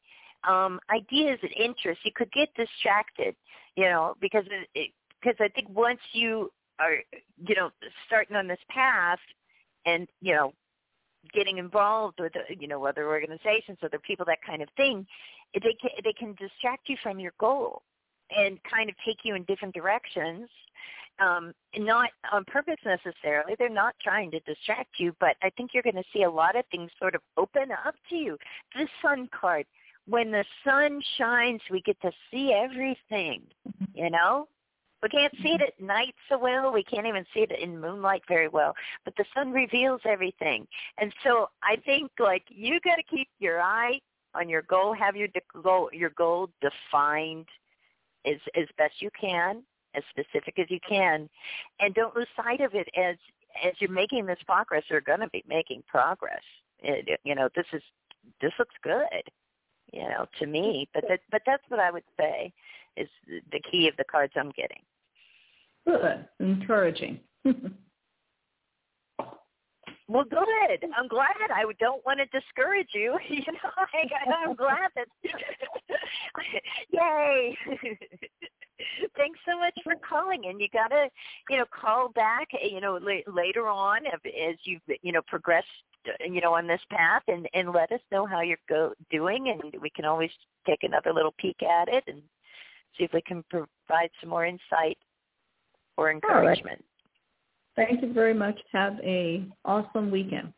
um, 0.48 0.80
ideas 0.90 1.38
and 1.42 1.52
interests. 1.52 2.04
You 2.04 2.12
could 2.14 2.32
get 2.32 2.48
distracted, 2.54 3.34
you 3.76 3.84
know, 3.84 4.14
because 4.20 4.44
because 4.74 5.36
I 5.40 5.48
think 5.48 5.68
once 5.70 6.00
you 6.12 6.50
are, 6.78 6.96
you 7.46 7.54
know, 7.54 7.70
starting 8.06 8.36
on 8.36 8.48
this 8.48 8.58
path, 8.68 9.18
and 9.86 10.08
you 10.20 10.34
know, 10.34 10.52
getting 11.32 11.58
involved 11.58 12.18
with 12.20 12.34
uh, 12.36 12.40
you 12.58 12.68
know 12.68 12.84
other 12.84 13.08
organizations, 13.08 13.78
other 13.82 13.98
people, 13.98 14.24
that 14.26 14.38
kind 14.46 14.62
of 14.62 14.68
thing, 14.76 15.06
they 15.54 15.76
can 15.80 15.90
they 16.02 16.12
can 16.12 16.34
distract 16.34 16.88
you 16.88 16.96
from 17.02 17.18
your 17.18 17.32
goal 17.38 17.82
and 18.36 18.58
kind 18.70 18.88
of 18.88 18.96
take 19.04 19.18
you 19.22 19.34
in 19.34 19.44
different 19.44 19.74
directions. 19.74 20.48
Um, 21.20 21.52
not 21.78 22.10
on 22.32 22.44
purpose 22.44 22.78
necessarily. 22.84 23.54
They're 23.56 23.68
not 23.68 23.94
trying 24.02 24.32
to 24.32 24.40
distract 24.40 24.98
you, 24.98 25.14
but 25.20 25.36
I 25.44 25.50
think 25.50 25.70
you're 25.72 25.84
going 25.84 25.94
to 25.94 26.02
see 26.12 26.24
a 26.24 26.30
lot 26.30 26.56
of 26.56 26.64
things 26.72 26.90
sort 26.98 27.14
of 27.14 27.20
open 27.36 27.68
up 27.86 27.94
to 28.10 28.16
you. 28.16 28.36
This 28.76 28.88
sun 29.00 29.28
card, 29.38 29.64
when 30.06 30.30
the 30.30 30.44
sun 30.64 31.00
shines, 31.16 31.60
we 31.70 31.80
get 31.80 32.00
to 32.02 32.10
see 32.30 32.52
everything. 32.52 33.42
Mm-hmm. 33.68 33.84
You 33.94 34.10
know, 34.10 34.48
we 35.02 35.08
can't 35.08 35.32
see 35.42 35.50
it 35.50 35.60
mm-hmm. 35.60 35.84
at 35.84 35.86
night 35.86 36.14
so 36.28 36.38
well. 36.38 36.72
We 36.72 36.84
can't 36.84 37.06
even 37.06 37.24
see 37.34 37.40
it 37.40 37.52
in 37.58 37.80
moonlight 37.80 38.22
very 38.28 38.48
well. 38.48 38.74
But 39.04 39.14
the 39.16 39.24
sun 39.34 39.52
reveals 39.52 40.00
everything, 40.04 40.66
and 40.98 41.12
so 41.22 41.50
I 41.62 41.76
think 41.84 42.10
like 42.18 42.44
you 42.48 42.80
got 42.80 42.96
to 42.96 43.02
keep 43.02 43.28
your 43.38 43.60
eye 43.60 44.00
on 44.34 44.48
your 44.48 44.62
goal. 44.62 44.92
Have 44.94 45.16
your 45.16 45.28
de- 45.28 45.62
goal 45.62 45.90
your 45.92 46.10
goal 46.10 46.50
defined 46.60 47.46
as 48.26 48.36
as 48.56 48.66
best 48.76 48.94
you 49.00 49.10
can, 49.18 49.62
as 49.94 50.02
specific 50.10 50.58
as 50.58 50.66
you 50.70 50.80
can, 50.86 51.28
and 51.80 51.94
don't 51.94 52.16
lose 52.16 52.28
sight 52.36 52.60
of 52.60 52.74
it 52.74 52.88
as 52.96 53.16
as 53.64 53.72
you're 53.78 53.90
making 53.90 54.26
this 54.26 54.38
progress. 54.46 54.84
You're 54.88 55.00
going 55.00 55.20
to 55.20 55.28
be 55.28 55.44
making 55.48 55.84
progress. 55.86 56.42
It, 56.80 57.20
you 57.24 57.34
know, 57.34 57.48
this 57.54 57.66
is 57.72 57.82
this 58.40 58.52
looks 58.58 58.74
good 58.82 59.30
you 59.94 60.02
know, 60.02 60.26
to 60.40 60.46
me. 60.46 60.88
But 60.92 61.04
that, 61.08 61.20
but 61.30 61.42
that's 61.46 61.62
what 61.68 61.80
I 61.80 61.90
would 61.90 62.04
say 62.18 62.52
is 62.96 63.08
the 63.28 63.60
key 63.70 63.88
of 63.88 63.96
the 63.96 64.04
cards 64.04 64.32
I'm 64.36 64.50
getting. 64.50 64.82
Good, 65.86 66.26
encouraging. 66.40 67.20
Well, 70.08 70.24
good. 70.24 70.90
I'm 70.96 71.08
glad. 71.08 71.50
I 71.52 71.64
don't 71.80 72.04
want 72.04 72.20
to 72.20 72.26
discourage 72.26 72.90
you. 72.92 73.18
You 73.28 73.52
know, 73.52 73.70
I, 73.76 74.44
I'm 74.46 74.54
glad 74.54 74.90
that. 74.94 75.06
Yay! 76.90 77.56
Thanks 79.16 79.38
so 79.48 79.58
much 79.58 79.74
for 79.82 79.94
calling, 80.08 80.46
and 80.46 80.60
you 80.60 80.68
gotta, 80.72 81.08
you 81.48 81.56
know, 81.56 81.64
call 81.70 82.10
back. 82.10 82.48
You 82.62 82.80
know, 82.80 82.98
la- 83.00 83.32
later 83.32 83.68
on 83.68 84.06
as 84.06 84.56
you've, 84.64 84.82
you 85.02 85.12
know, 85.12 85.22
progress 85.26 85.64
you 86.20 86.40
know 86.40 86.54
on 86.54 86.66
this 86.66 86.80
path 86.90 87.22
and 87.28 87.48
and 87.54 87.72
let 87.72 87.90
us 87.92 88.00
know 88.12 88.26
how 88.26 88.40
you're 88.40 88.58
go 88.68 88.92
doing 89.10 89.48
and 89.48 89.74
we 89.80 89.90
can 89.90 90.04
always 90.04 90.30
take 90.66 90.82
another 90.82 91.12
little 91.12 91.34
peek 91.38 91.62
at 91.62 91.88
it 91.88 92.04
and 92.06 92.20
see 92.96 93.04
if 93.04 93.12
we 93.12 93.22
can 93.22 93.42
provide 93.50 94.10
some 94.20 94.30
more 94.30 94.44
insight 94.44 94.98
or 95.96 96.08
oh, 96.08 96.12
encouragement 96.12 96.78
right. 96.78 96.93
Thank 97.76 98.02
you 98.02 98.12
very 98.12 98.34
much 98.34 98.58
have 98.72 98.98
a 99.02 99.46
awesome 99.64 100.10
weekend 100.10 100.52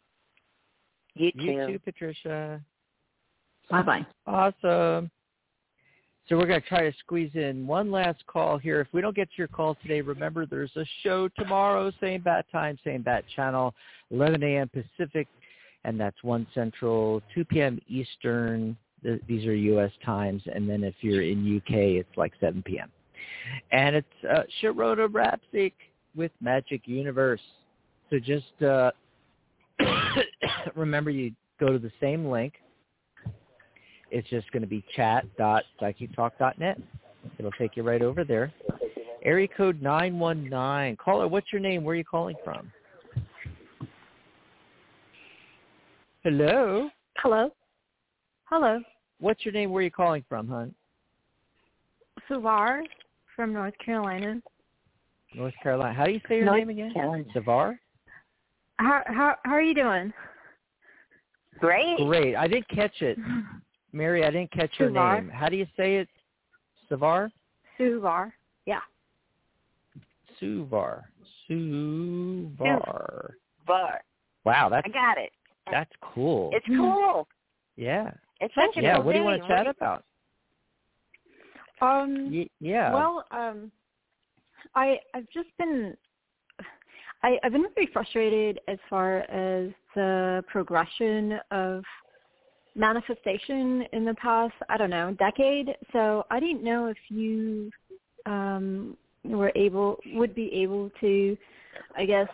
you 1.15 1.33
too, 1.33 1.43
you 1.43 1.67
too 1.67 1.79
patricia 1.85 2.61
bye 3.71 3.83
bye 3.83 4.07
awesome 4.27 5.11
so 6.29 6.37
we're 6.37 6.47
going 6.47 6.61
to 6.61 6.69
try 6.69 6.91
to 6.91 6.97
squeeze 6.99 7.31
in 7.35 7.67
one 7.69 7.93
last 7.93 8.27
call 8.27 8.59
here. 8.59 8.81
If 8.81 8.89
we 8.93 9.01
don't 9.01 9.15
get 9.15 9.29
to 9.31 9.35
your 9.39 9.47
call 9.47 9.77
today, 9.77 10.01
remember 10.01 10.45
there's 10.45 10.75
a 10.75 10.85
show 11.05 11.29
tomorrow, 11.29 11.93
same 12.01 12.23
bat 12.23 12.47
time, 12.51 12.77
same 12.85 13.03
bat 13.03 13.25
channel, 13.37 13.75
11 14.11 14.43
a.m. 14.43 14.69
Pacific, 14.69 15.29
and 15.85 16.01
that's 16.01 16.21
1 16.25 16.49
Central, 16.53 17.23
2 17.33 17.45
p.m. 17.45 17.81
Eastern. 17.89 18.77
These 19.29 19.47
are 19.47 19.55
U.S. 19.55 19.93
times. 20.05 20.43
And 20.53 20.69
then 20.69 20.83
if 20.83 20.95
you're 21.01 21.23
in 21.23 21.59
UK, 21.59 21.75
it's 21.75 22.17
like 22.17 22.33
7 22.41 22.61
p.m. 22.65 22.91
And 23.71 23.95
it's 23.95 24.07
uh, 24.29 24.43
Sharona 24.61 25.07
Rapsik 25.07 25.75
with 26.17 26.33
Magic 26.41 26.83
Universe. 26.87 27.41
So 28.11 28.19
just 28.19 28.63
uh, 28.63 28.91
remember 30.75 31.11
you 31.11 31.33
go 31.61 31.73
to 31.73 31.79
the 31.79 31.93
same 32.01 32.27
link 32.27 32.55
it's 34.11 34.29
just 34.29 34.51
going 34.53 34.63
to 34.63 34.69
be 34.69 34.85
chat.psychictalk.net. 34.95 36.79
It'll 37.39 37.51
take 37.53 37.77
you 37.77 37.83
right 37.83 38.03
over 38.03 38.25
there. 38.25 38.53
Area 39.25 39.49
code 39.57 39.83
919. 39.83 40.97
Caller, 40.97 41.27
what's 41.27 41.53
your 41.53 41.61
name? 41.61 41.83
Where 41.83 41.95
are 41.95 41.97
you 41.97 42.05
calling 42.05 42.37
from? 42.45 42.71
Hello? 46.23 46.89
Hello? 47.19 47.51
Hello. 48.45 48.81
What's 49.19 49.45
your 49.45 49.53
name? 49.53 49.71
Where 49.71 49.81
are 49.81 49.85
you 49.85 49.91
calling 49.91 50.25
from, 50.29 50.49
hon? 50.49 50.75
Savar 52.31 52.83
from 53.35 53.53
North 53.53 53.75
Carolina. 53.85 54.41
North 55.37 55.55
Carolina. 55.63 55.93
How 55.93 56.07
do 56.07 56.13
you 56.13 56.21
say 56.29 56.37
your 56.37 56.47
North 56.47 56.59
name 56.59 56.71
again? 56.71 56.93
Carolina. 56.93 57.25
Savar? 57.35 57.79
How 58.79 59.03
how 59.07 59.37
how 59.45 59.53
are 59.53 59.63
you 59.63 59.75
doing? 59.75 60.13
Great. 61.61 61.97
Great. 61.99 62.35
I 62.35 62.49
didn't 62.49 62.69
catch 62.69 63.03
it. 63.03 63.19
Mary, 63.93 64.25
I 64.25 64.31
didn't 64.31 64.51
catch 64.51 64.71
your 64.79 64.91
Suvar. 64.91 65.17
name. 65.17 65.29
How 65.29 65.49
do 65.49 65.57
you 65.57 65.67
say 65.77 65.97
it? 65.97 66.09
Savar? 66.91 67.31
Suvar. 67.79 68.33
Yeah. 68.65 68.81
Suvar. 70.41 71.03
Suvar. 71.49 73.31
Bar. 73.67 74.05
Wow, 74.45 74.69
that's 74.69 74.87
I 74.87 74.91
got 74.91 75.19
it. 75.19 75.31
that's 75.71 75.91
cool. 76.01 76.51
It's 76.53 76.67
cool. 76.67 77.27
yeah. 77.77 78.11
It's 78.41 78.55
such 78.55 78.77
a 78.77 78.83
Yeah, 78.83 78.97
cool 78.97 79.05
what 79.05 79.13
do 79.13 79.19
you 79.19 79.25
want 79.25 79.43
to 79.43 79.49
chat 79.49 79.67
about? 79.67 80.05
Um 81.81 82.31
Y- 82.33 82.49
yeah. 82.61 82.93
well, 82.93 83.25
um 83.31 83.71
I 84.77 84.99
I've 85.15 85.29
just 85.35 85.49
been 85.59 85.97
I, 87.23 87.39
I've 87.43 87.53
been 87.53 87.65
very 87.75 87.89
frustrated 87.93 88.61
as 88.69 88.79
far 88.89 89.21
as 89.21 89.71
the 89.95 90.45
progression 90.49 91.41
of 91.51 91.83
manifestation 92.75 93.85
in 93.95 94.05
the 94.05 94.15
past, 94.15 94.53
I 94.69 94.77
don't 94.77 94.91
know, 94.91 95.17
decade. 95.19 95.75
So 95.93 96.25
I 96.31 96.39
didn't 96.39 96.63
know 96.63 96.87
if 96.87 96.99
you 97.09 97.71
um 98.27 98.97
were 99.25 99.51
able 99.57 99.99
would 100.13 100.35
be 100.35 100.53
able 100.53 100.91
to 101.01 101.37
I 101.97 102.05
guess 102.05 102.29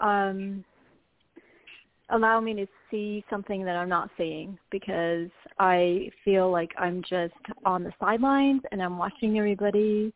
um 0.00 0.64
allow 2.10 2.40
me 2.40 2.54
to 2.54 2.66
see 2.90 3.24
something 3.30 3.64
that 3.64 3.76
I'm 3.76 3.88
not 3.88 4.10
seeing 4.18 4.58
because 4.70 5.30
I 5.58 6.10
feel 6.24 6.50
like 6.50 6.70
I'm 6.78 7.02
just 7.08 7.32
on 7.64 7.82
the 7.84 7.92
sidelines 7.98 8.62
and 8.72 8.82
I'm 8.82 8.98
watching 8.98 9.38
everybody 9.38 10.12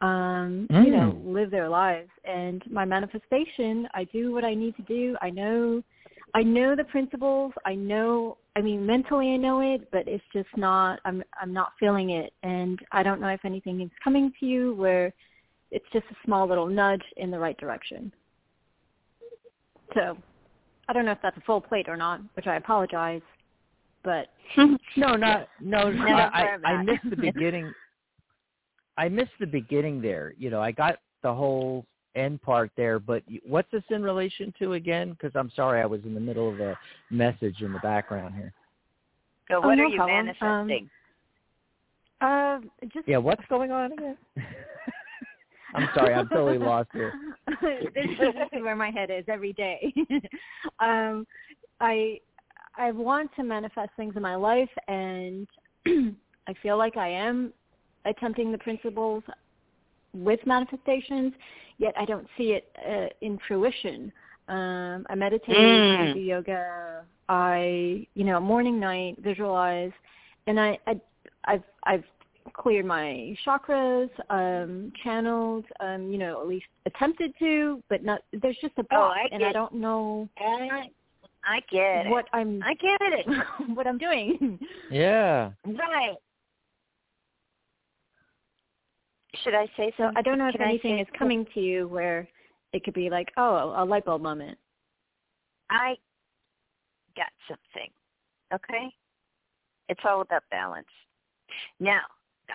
um 0.00 0.66
you 0.70 0.90
know 0.90 1.12
Mm. 1.12 1.32
live 1.34 1.50
their 1.50 1.68
lives 1.68 2.10
and 2.24 2.62
my 2.70 2.84
manifestation 2.84 3.88
I 3.94 4.04
do 4.04 4.32
what 4.32 4.44
I 4.44 4.54
need 4.54 4.76
to 4.76 4.82
do 4.82 5.16
I 5.20 5.30
know 5.30 5.82
I 6.34 6.42
know 6.42 6.76
the 6.76 6.84
principles 6.84 7.52
I 7.66 7.74
know 7.74 8.38
I 8.54 8.60
mean 8.60 8.86
mentally 8.86 9.34
I 9.34 9.36
know 9.36 9.60
it 9.60 9.90
but 9.90 10.06
it's 10.06 10.24
just 10.32 10.48
not 10.56 11.00
I'm 11.04 11.22
I'm 11.40 11.52
not 11.52 11.72
feeling 11.80 12.10
it 12.10 12.32
and 12.42 12.78
I 12.92 13.02
don't 13.02 13.20
know 13.20 13.28
if 13.28 13.44
anything 13.44 13.80
is 13.80 13.90
coming 14.04 14.32
to 14.38 14.46
you 14.46 14.74
where 14.74 15.12
it's 15.70 15.86
just 15.92 16.06
a 16.10 16.16
small 16.24 16.46
little 16.46 16.66
nudge 16.68 17.04
in 17.16 17.30
the 17.30 17.38
right 17.38 17.58
direction 17.58 18.12
so 19.94 20.16
I 20.88 20.92
don't 20.92 21.04
know 21.06 21.12
if 21.12 21.22
that's 21.22 21.36
a 21.36 21.42
full 21.42 21.60
plate 21.60 21.88
or 21.88 21.96
not 21.96 22.20
which 22.34 22.46
I 22.46 22.56
apologize 22.56 23.22
but 24.04 24.28
no, 24.56 25.14
not 25.14 25.48
no. 25.60 25.90
no 25.90 26.30
I 26.32 26.56
I 26.64 26.82
missed 26.82 27.10
the 27.10 27.16
beginning. 27.32 27.72
I 28.98 29.08
missed 29.08 29.30
the 29.38 29.46
beginning 29.46 30.02
there. 30.02 30.34
You 30.36 30.50
know, 30.50 30.60
I 30.60 30.72
got 30.72 30.98
the 31.22 31.32
whole 31.32 31.86
end 32.16 32.42
part 32.42 32.72
there, 32.76 32.98
but 32.98 33.22
what's 33.46 33.70
this 33.70 33.84
in 33.90 34.02
relation 34.02 34.52
to 34.58 34.72
again? 34.72 35.10
Because 35.12 35.30
I'm 35.36 35.52
sorry, 35.54 35.80
I 35.80 35.86
was 35.86 36.00
in 36.04 36.14
the 36.14 36.20
middle 36.20 36.52
of 36.52 36.60
a 36.60 36.76
message 37.08 37.62
in 37.62 37.72
the 37.72 37.78
background 37.78 38.34
here. 38.34 38.52
So 39.48 39.58
Oh, 39.58 39.68
what 39.68 39.78
no 39.78 39.84
are 39.84 39.88
you 39.88 39.96
problem. 39.96 40.26
manifesting? 40.26 40.90
uh 42.20 42.58
just 42.92 43.06
Yeah, 43.06 43.18
what's 43.18 43.44
going 43.48 43.70
on 43.70 43.92
again? 43.92 44.18
I'm 45.74 45.88
sorry, 45.94 46.14
I'm 46.14 46.28
totally 46.28 46.58
lost 46.58 46.88
here. 46.92 47.14
this, 47.60 48.04
is, 48.04 48.18
this 48.18 48.48
is 48.52 48.62
where 48.62 48.74
my 48.74 48.90
head 48.90 49.10
is 49.10 49.24
every 49.28 49.52
day. 49.52 49.92
um, 50.80 51.24
I 51.80 52.18
I 52.76 52.90
want 52.90 53.30
to 53.36 53.44
manifest 53.44 53.90
things 53.96 54.14
in 54.16 54.22
my 54.22 54.34
life, 54.34 54.70
and 54.88 55.46
I 55.86 56.54
feel 56.62 56.76
like 56.76 56.96
I 56.96 57.08
am 57.08 57.52
attempting 58.08 58.52
the 58.52 58.58
principles 58.58 59.22
with 60.14 60.40
manifestations, 60.46 61.32
yet 61.78 61.94
I 61.98 62.04
don't 62.04 62.26
see 62.36 62.52
it 62.52 62.70
uh, 62.88 63.08
in 63.20 63.38
fruition. 63.46 64.12
Um, 64.48 65.06
I 65.10 65.14
meditate, 65.14 65.54
Mm. 65.54 66.10
I 66.10 66.12
do 66.14 66.18
yoga, 66.20 67.04
I 67.28 68.06
you 68.14 68.24
know 68.24 68.40
morning 68.40 68.80
night 68.80 69.16
visualize, 69.20 69.92
and 70.46 70.58
I, 70.58 70.78
I 70.86 71.00
I've 71.44 71.64
I've 71.84 72.04
cleared 72.54 72.86
my 72.86 73.36
chakras, 73.44 74.08
um, 74.30 74.90
channeled, 75.04 75.66
um, 75.80 76.10
you 76.10 76.16
know, 76.16 76.40
at 76.40 76.48
least 76.48 76.66
attempted 76.86 77.34
to, 77.38 77.82
but 77.90 78.02
not. 78.02 78.22
There's 78.32 78.56
just 78.62 78.72
a 78.78 78.82
Oh, 78.90 78.96
block, 78.96 79.16
I 79.16 79.28
and 79.32 79.44
I 79.44 79.52
don't 79.52 79.74
know 79.74 80.28
I, 80.38 80.88
I 81.44 81.60
get 81.70 82.06
it. 82.06 82.10
what 82.10 82.26
I'm 82.32 82.62
I 82.62 82.74
get 82.74 83.00
it. 83.00 83.26
what 83.74 83.86
I'm 83.86 83.98
doing. 83.98 84.58
Yeah. 84.90 85.50
Right. 85.66 86.16
Should 89.42 89.54
I 89.54 89.66
say 89.76 89.92
So? 89.96 90.10
I 90.16 90.22
don't 90.22 90.38
know 90.38 90.48
if 90.48 90.54
Can 90.54 90.62
anything 90.62 90.98
is 90.98 91.06
coming 91.18 91.46
to 91.54 91.60
you 91.60 91.86
where 91.88 92.26
it 92.72 92.84
could 92.84 92.94
be 92.94 93.10
like, 93.10 93.28
oh, 93.36 93.74
a 93.76 93.84
light 93.84 94.04
bulb 94.04 94.22
moment. 94.22 94.58
I 95.70 95.96
got 97.16 97.28
something. 97.46 97.90
Okay? 98.54 98.94
It's 99.88 100.00
all 100.04 100.20
about 100.22 100.42
balance. 100.50 100.86
Now, 101.80 102.00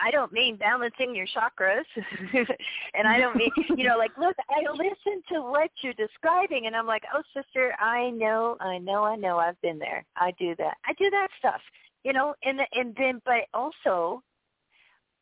I 0.02 0.10
don't 0.10 0.32
mean 0.32 0.56
balancing 0.56 1.14
your 1.14 1.26
chakras, 1.26 1.84
and 2.94 3.06
I 3.06 3.18
don't 3.18 3.36
mean 3.36 3.50
you 3.76 3.84
know 3.84 3.96
like 3.96 4.10
look, 4.18 4.34
I 4.50 4.68
listen 4.72 5.22
to 5.32 5.42
what 5.42 5.70
you're 5.82 5.94
describing, 5.94 6.66
and 6.66 6.74
I'm 6.74 6.86
like, 6.86 7.02
oh 7.14 7.22
sister, 7.34 7.74
I 7.80 8.10
know, 8.10 8.56
I 8.60 8.78
know, 8.78 9.04
I 9.04 9.16
know, 9.16 9.38
I've 9.38 9.60
been 9.60 9.78
there. 9.78 10.04
I 10.16 10.32
do 10.38 10.54
that. 10.58 10.76
I 10.84 10.94
do 10.94 11.10
that 11.10 11.28
stuff, 11.38 11.60
you 12.02 12.12
know, 12.12 12.34
and 12.44 12.60
and 12.72 12.94
then 12.96 13.20
but 13.24 13.44
also, 13.52 14.22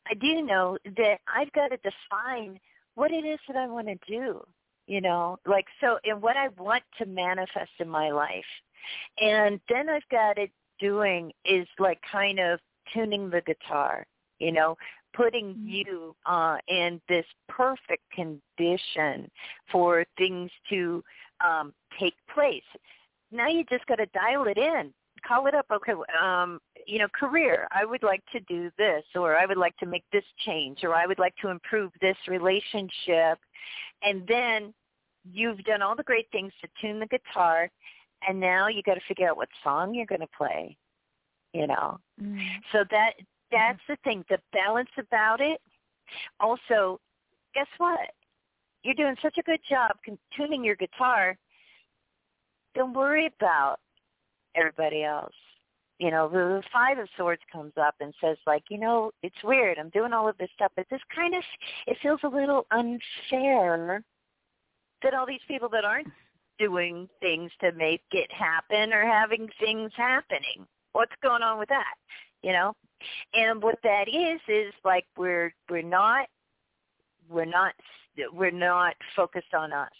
I 0.06 0.14
do 0.14 0.42
know 0.42 0.78
that 0.96 1.18
I've 1.32 1.52
got 1.52 1.68
to 1.68 1.76
define 1.78 2.58
what 2.94 3.12
it 3.12 3.24
is 3.24 3.38
that 3.48 3.56
I 3.56 3.66
want 3.66 3.86
to 3.88 3.96
do, 4.06 4.42
you 4.86 5.00
know, 5.00 5.38
like 5.46 5.66
so, 5.80 5.98
and 6.04 6.20
what 6.20 6.36
I 6.36 6.48
want 6.58 6.82
to 6.98 7.06
manifest 7.06 7.70
in 7.78 7.88
my 7.88 8.10
life, 8.10 8.44
and 9.20 9.60
then 9.68 9.88
I've 9.88 10.08
got 10.10 10.38
it 10.38 10.50
doing 10.78 11.32
is 11.44 11.66
like 11.78 12.00
kind 12.10 12.38
of 12.40 12.58
tuning 12.92 13.30
the 13.30 13.40
guitar, 13.42 14.04
you 14.38 14.52
know, 14.52 14.76
putting 15.14 15.54
mm-hmm. 15.54 15.68
you 15.68 16.16
uh, 16.26 16.56
in 16.68 17.00
this 17.08 17.26
perfect 17.48 18.02
condition 18.14 19.30
for 19.70 20.04
things 20.18 20.50
to 20.70 21.02
um, 21.44 21.72
take 21.98 22.14
place. 22.34 22.62
Now 23.30 23.48
you 23.48 23.64
just 23.70 23.86
got 23.86 23.96
to 23.96 24.06
dial 24.06 24.44
it 24.46 24.58
in. 24.58 24.92
Call 25.26 25.46
it 25.46 25.54
up. 25.54 25.66
Okay, 25.72 25.92
um, 26.20 26.60
you 26.86 26.98
know, 26.98 27.08
career. 27.08 27.66
I 27.72 27.84
would 27.84 28.02
like 28.02 28.22
to 28.32 28.40
do 28.40 28.70
this, 28.78 29.04
or 29.14 29.36
I 29.36 29.46
would 29.46 29.56
like 29.56 29.76
to 29.78 29.86
make 29.86 30.04
this 30.12 30.24
change, 30.44 30.84
or 30.84 30.94
I 30.94 31.06
would 31.06 31.18
like 31.18 31.34
to 31.42 31.48
improve 31.48 31.92
this 32.00 32.16
relationship. 32.28 33.38
And 34.02 34.26
then 34.26 34.74
you've 35.30 35.62
done 35.64 35.82
all 35.82 35.96
the 35.96 36.02
great 36.02 36.26
things 36.32 36.52
to 36.60 36.68
tune 36.80 37.00
the 37.00 37.06
guitar, 37.06 37.70
and 38.26 38.38
now 38.38 38.68
you 38.68 38.82
got 38.82 38.94
to 38.94 39.00
figure 39.06 39.28
out 39.28 39.36
what 39.36 39.48
song 39.62 39.94
you're 39.94 40.06
going 40.06 40.20
to 40.20 40.28
play 40.36 40.76
you 41.52 41.66
know. 41.66 41.98
Mm. 42.20 42.40
So 42.72 42.84
that 42.90 43.12
that's 43.50 43.78
mm. 43.78 43.88
the 43.88 43.96
thing, 44.04 44.24
the 44.28 44.38
balance 44.52 44.90
about 44.98 45.40
it. 45.40 45.60
Also, 46.40 47.00
guess 47.54 47.66
what? 47.78 48.10
You're 48.82 48.94
doing 48.94 49.16
such 49.22 49.38
a 49.38 49.42
good 49.42 49.60
job 49.68 49.92
tuning 50.36 50.64
your 50.64 50.76
guitar. 50.76 51.36
Don't 52.74 52.94
worry 52.94 53.26
about 53.38 53.76
everybody 54.56 55.04
else. 55.04 55.34
You 56.02 56.10
know, 56.10 56.28
the 56.28 56.62
Five 56.72 56.98
of 56.98 57.08
Swords 57.16 57.42
comes 57.52 57.72
up 57.80 57.94
and 58.00 58.12
says, 58.20 58.36
like, 58.44 58.64
you 58.70 58.78
know, 58.78 59.12
it's 59.22 59.36
weird. 59.44 59.78
I'm 59.78 59.90
doing 59.90 60.12
all 60.12 60.28
of 60.28 60.36
this 60.38 60.50
stuff, 60.56 60.72
but 60.74 60.86
this 60.90 61.00
kind 61.14 61.34
of 61.34 61.42
it 61.86 61.96
feels 62.02 62.18
a 62.24 62.28
little 62.28 62.66
unfair 62.72 64.02
that 65.02 65.14
all 65.14 65.26
these 65.26 65.40
people 65.46 65.68
that 65.68 65.84
aren't 65.84 66.08
doing 66.58 67.08
things 67.20 67.52
to 67.60 67.70
make 67.72 68.02
it 68.10 68.30
happen 68.32 68.92
are 68.92 69.06
having 69.06 69.48
things 69.60 69.92
happening 69.96 70.66
what's 70.92 71.12
going 71.22 71.42
on 71.42 71.58
with 71.58 71.68
that? 71.68 71.94
You 72.42 72.52
know? 72.52 72.72
And 73.34 73.62
what 73.62 73.78
that 73.82 74.08
is 74.08 74.40
is 74.48 74.72
like 74.84 75.04
we're 75.16 75.52
we're 75.68 75.82
not 75.82 76.26
we're 77.28 77.44
not 77.44 77.74
we're 78.32 78.50
not 78.50 78.94
focused 79.16 79.54
on 79.54 79.72
us 79.72 79.90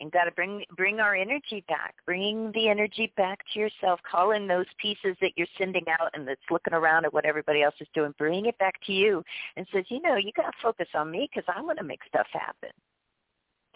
and 0.00 0.12
got 0.12 0.24
to 0.24 0.30
bring 0.32 0.64
bring 0.76 1.00
our 1.00 1.14
energy 1.14 1.64
back. 1.68 1.94
Bringing 2.06 2.52
the 2.52 2.68
energy 2.68 3.12
back 3.16 3.40
to 3.52 3.58
yourself. 3.58 4.00
Calling 4.08 4.46
those 4.46 4.66
pieces 4.80 5.16
that 5.20 5.32
you're 5.36 5.46
sending 5.58 5.84
out 6.00 6.10
and 6.14 6.26
that's 6.26 6.40
looking 6.50 6.74
around 6.74 7.04
at 7.04 7.12
what 7.12 7.24
everybody 7.24 7.62
else 7.62 7.74
is 7.80 7.88
doing. 7.94 8.14
Bring 8.18 8.46
it 8.46 8.58
back 8.58 8.74
to 8.86 8.92
you 8.92 9.22
and 9.56 9.66
says 9.72 9.84
you 9.88 10.00
know 10.00 10.16
you 10.16 10.32
got 10.36 10.50
to 10.50 10.56
focus 10.62 10.88
on 10.94 11.10
me 11.10 11.28
because 11.32 11.48
i 11.54 11.60
want 11.60 11.78
to 11.78 11.84
make 11.84 12.00
stuff 12.08 12.26
happen. 12.32 12.70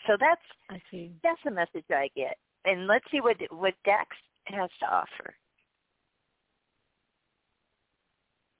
So 0.06 0.16
that's 0.18 0.42
I 0.70 0.80
see. 0.90 1.12
that's 1.22 1.40
the 1.44 1.50
message 1.50 1.84
i 1.90 2.08
get. 2.16 2.36
And 2.64 2.86
let's 2.86 3.04
see 3.10 3.20
what 3.20 3.36
what 3.50 3.74
Dax 3.84 4.16
has 4.46 4.70
to 4.80 4.86
offer. 4.86 5.34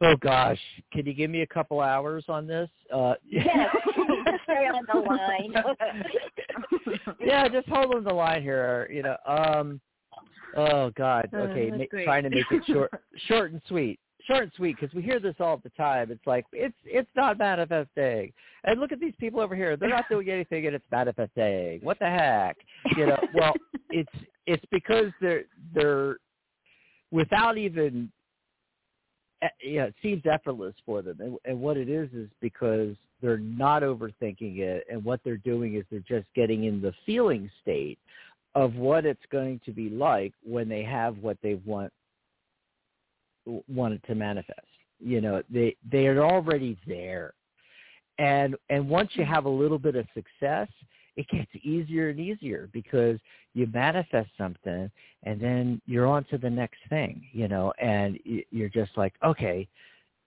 Oh 0.05 0.17
gosh, 0.21 0.59
can 0.93 1.07
you 1.07 1.13
give 1.13 1.31
me 1.31 1.43
a 1.43 1.47
couple 1.47 1.81
hours 1.81 2.25
on 2.29 2.45
this? 2.47 2.69
Uh, 2.93 3.15
yes, 3.25 3.47
stay 4.45 4.67
on 4.67 4.85
the 4.93 4.99
line. 4.99 5.55
yeah, 7.21 7.49
just 7.49 7.69
hold 7.69 7.95
on 7.95 8.05
the 8.05 8.13
line 8.13 8.43
here. 8.43 8.89
You 8.93 9.03
know, 9.03 9.17
um, 9.27 9.81
oh 10.57 10.91
God, 10.97 11.29
uh, 11.33 11.39
okay, 11.39 11.71
uh, 11.71 11.77
ma- 11.77 12.05
trying 12.05 12.25
to 12.25 12.31
make 12.31 12.45
it 12.51 12.63
short, 12.67 12.91
short 13.29 13.53
and 13.53 13.63
sweet, 13.69 13.99
short 14.27 14.45
and 14.45 14.53
sweet, 14.57 14.77
because 14.81 14.95
we 14.95 15.03
hear 15.03 15.21
this 15.21 15.35
all 15.41 15.59
the 15.59 15.71
time. 15.71 16.11
It's 16.11 16.27
like 16.27 16.45
it's 16.53 16.77
it's 16.85 17.11
not 17.17 17.39
manifesting, 17.39 18.33
and 18.65 18.81
look 18.81 18.93
at 18.93 19.01
these 19.01 19.15
people 19.19 19.41
over 19.41 19.55
here; 19.55 19.77
they're 19.77 19.89
not 19.89 20.09
doing 20.11 20.29
anything, 20.31 20.67
and 20.67 20.75
it's 20.75 20.85
manifesting. 20.91 21.81
What 21.83 21.99
the 21.99 22.07
heck? 22.07 22.57
You 22.97 23.07
know, 23.07 23.19
well, 23.35 23.55
it's 23.91 24.13
it's 24.47 24.65
because 24.71 25.13
they're 25.21 25.45
they're 25.75 26.17
without 27.11 27.59
even 27.59 28.11
yeah, 29.63 29.85
it 29.85 29.95
seems 30.03 30.23
effortless 30.31 30.75
for 30.87 31.03
them. 31.03 31.21
And, 31.21 31.37
and 31.45 31.61
what 31.61 31.77
it 31.77 31.89
is 31.89 32.09
is 32.13 32.29
because 32.41 32.95
they're 33.21 33.39
not 33.39 33.83
overthinking 33.83 34.59
it, 34.59 34.85
and 34.91 35.05
what 35.05 35.21
they're 35.25 35.37
doing 35.37 35.75
is 35.75 35.85
they're 35.91 36.01
just 36.01 36.27
getting 36.35 36.65
in 36.65 36.81
the 36.81 36.93
feeling 37.07 37.51
state 37.63 37.99
of 38.55 38.75
what 38.75 39.07
it's 39.07 39.23
going 39.31 39.61
to 39.65 39.73
be 39.73 39.89
like 39.89 40.33
when 40.45 40.69
they 40.69 40.83
have 40.83 41.19
what 41.19 41.39
they 41.43 41.55
want 41.65 41.93
wanted 43.69 44.03
to 44.05 44.15
manifest. 44.15 44.61
You 45.01 45.21
know, 45.21 45.43
they 45.51 45.77
they 45.91 46.07
are 46.07 46.25
already 46.25 46.77
there, 46.87 47.33
and 48.19 48.57
and 48.71 48.89
once 48.89 49.11
you 49.15 49.25
have 49.25 49.47
a 49.47 49.51
little 49.51 49.79
bit 49.79 49.97
of 49.97 50.07
success, 50.15 50.69
it 51.17 51.27
gets 51.29 51.51
easier 51.63 52.09
and 52.09 52.21
easier 52.21 52.69
because 52.73 53.19
you 53.55 53.67
manifest 53.73 54.31
something 54.39 54.91
and 55.25 55.41
then 55.41 55.81
you're 55.87 56.07
on 56.07 56.25
to 56.25 56.39
the 56.39 56.51
next 56.51 56.79
thing, 56.89 57.23
you 57.33 57.49
know, 57.49 57.73
and 57.81 58.19
you're 58.51 58.69
just 58.69 58.93
like, 58.97 59.13
okay, 59.25 59.69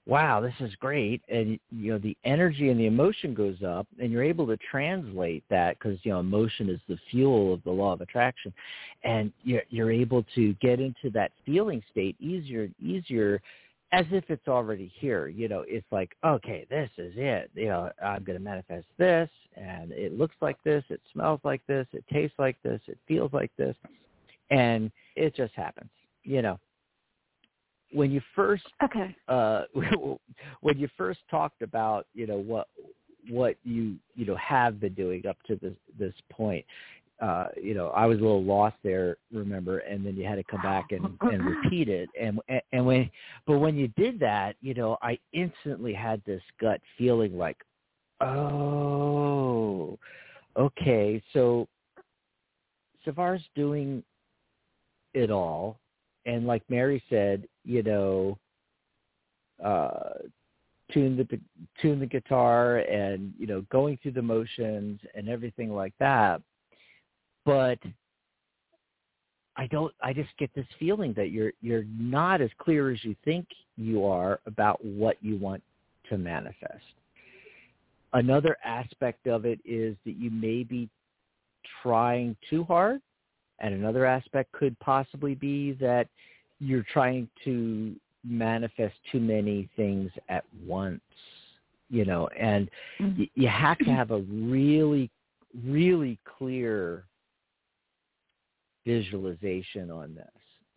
wow, 0.08 0.40
this 0.40 0.54
is 0.60 0.74
great. 0.80 1.22
And, 1.30 1.60
you 1.72 1.94
know, 1.94 1.98
the 1.98 2.16
energy 2.24 2.70
and 2.70 2.80
the 2.80 2.86
emotion 2.86 3.34
goes 3.34 3.58
up 3.66 3.88
and 4.00 4.12
you're 4.12 4.24
able 4.24 4.46
to 4.48 4.58
translate 4.70 5.44
that 5.50 5.80
because, 5.80 5.98
you 6.04 6.12
know, 6.12 6.20
emotion 6.20 6.70
is 6.70 6.80
the 6.88 6.98
fuel 7.10 7.54
of 7.54 7.64
the 7.64 7.72
law 7.72 7.94
of 7.94 8.02
attraction. 8.02 8.54
And 9.04 9.34
you're, 9.44 9.64
you're 9.70 9.92
able 9.92 10.24
to 10.36 10.54
get 10.62 10.80
into 10.80 11.10
that 11.14 11.32
feeling 11.46 11.82
state 11.92 12.16
easier 12.22 12.64
and 12.64 12.76
easier 12.80 13.42
as 13.96 14.06
if 14.12 14.26
it's 14.30 14.48
already 14.50 14.92
here. 15.00 15.28
You 15.28 15.48
know, 15.48 15.64
it's 15.66 15.86
like, 15.90 16.16
okay, 16.26 16.68
this 16.70 16.90
is 16.98 17.14
it. 17.16 17.50
You 17.56 17.68
know, 17.68 17.90
I'm 18.04 18.24
going 18.26 18.38
to 18.38 18.44
manifest 18.44 18.88
this, 18.98 19.30
and 19.56 19.92
it 19.94 20.18
looks 20.18 20.36
like 20.42 20.62
this, 20.64 20.84
it 20.90 21.00
smells 21.14 21.40
like 21.46 21.62
this, 21.66 21.88
it 21.94 22.04
tastes 22.12 22.36
like 22.38 22.58
this, 22.62 22.82
it 22.88 22.98
feels 23.08 23.32
like 23.32 23.52
this, 23.58 23.76
and 24.52 24.92
it 25.16 25.34
just 25.34 25.54
happens. 25.54 25.90
You 26.24 26.42
know, 26.42 26.60
when 27.94 28.12
you 28.12 28.20
first 28.36 28.64
okay, 28.84 29.16
uh, 29.30 29.64
when 30.62 30.78
you 30.78 30.90
first 30.98 31.20
talked 31.32 31.62
about, 31.62 32.08
you 32.14 32.28
know, 32.28 32.38
what 32.38 32.68
what 33.30 33.56
you 33.64 33.96
you 34.16 34.26
know 34.26 34.36
have 34.36 34.80
been 34.80 34.94
doing 34.94 35.26
up 35.26 35.38
to 35.48 35.56
this 35.56 35.76
this 35.98 36.14
point 36.30 36.66
uh, 37.22 37.48
you 37.62 37.74
know, 37.74 37.90
I 37.90 38.06
was 38.06 38.20
a 38.20 38.22
little 38.22 38.44
lost 38.44 38.76
there, 38.84 39.18
remember, 39.32 39.80
and 39.80 40.06
then 40.06 40.16
you 40.18 40.26
had 40.26 40.36
to 40.36 40.44
come 40.44 40.62
back 40.62 40.92
and, 40.92 41.18
and 41.22 41.46
repeat 41.46 41.88
it. 41.88 42.10
And 42.20 42.40
and 42.74 42.86
when, 42.86 43.10
but 43.48 43.60
when 43.60 43.76
you 43.76 43.88
did 43.90 44.20
that, 44.20 44.56
you 44.62 44.74
know, 44.74 44.98
I 45.02 45.18
instantly 45.32 45.94
had 45.94 46.22
this 46.26 46.42
gut 46.60 46.82
feeling 46.98 47.38
like, 47.38 47.58
oh, 48.20 49.98
okay, 50.58 51.24
so 51.32 51.68
Savar's 53.06 53.44
doing 53.56 54.04
it 55.14 55.32
all, 55.32 55.80
and 56.26 56.46
like 56.46 56.64
Mary 56.70 57.02
said, 57.10 57.48
you 57.64 57.82
know, 57.82 58.38
uh, 59.64 60.16
tune 60.92 61.16
the 61.16 61.40
tune 61.82 62.00
the 62.00 62.06
guitar 62.06 62.80
and 62.80 63.34
you 63.40 63.48
know 63.48 63.62
going 63.72 63.98
through 64.04 64.12
the 64.12 64.22
motions 64.22 65.00
and 65.16 65.30
everything 65.30 65.74
like 65.74 65.94
that 66.00 66.42
but 67.46 67.80
I 69.58 69.68
don't 69.68 69.94
I 70.02 70.14
just 70.14 70.30
get 70.38 70.54
this 70.56 70.66
feeling 70.80 71.14
that 71.16 71.32
you're 71.32 71.54
you're 71.62 71.86
not 71.98 72.42
as 72.42 72.50
clear 72.58 72.92
as 72.92 73.04
you 73.04 73.16
think 73.24 73.48
you 73.78 74.06
are 74.06 74.40
about 74.46 74.84
what 74.84 75.18
you 75.22 75.38
want 75.38 75.64
to 76.10 76.18
manifest. 76.18 76.84
Another 78.14 78.58
aspect 78.64 79.28
of 79.28 79.46
it 79.46 79.60
is 79.66 79.96
that 80.06 80.18
you 80.18 80.30
may 80.30 80.64
be 80.64 80.90
trying 81.82 82.36
too 82.50 82.64
hard 82.64 83.02
and 83.60 83.74
another 83.74 84.06
aspect 84.06 84.52
could 84.52 84.78
possibly 84.80 85.36
be 85.36 85.74
that 85.74 86.08
you're 86.60 86.86
trying 86.92 87.28
to 87.44 87.96
manifest 88.24 88.96
too 89.12 89.20
many 89.20 89.70
things 89.76 90.12
at 90.30 90.44
once 90.66 91.02
you 91.90 92.06
know 92.06 92.28
and 92.40 92.70
mm-hmm. 93.00 93.24
you 93.36 93.48
have 93.48 93.78
to 93.78 93.92
have 93.92 94.12
a 94.12 94.20
really 94.20 95.10
really 95.64 96.18
clear 96.38 97.04
visualization 98.86 99.92
on 99.92 100.16
this. 100.16 100.28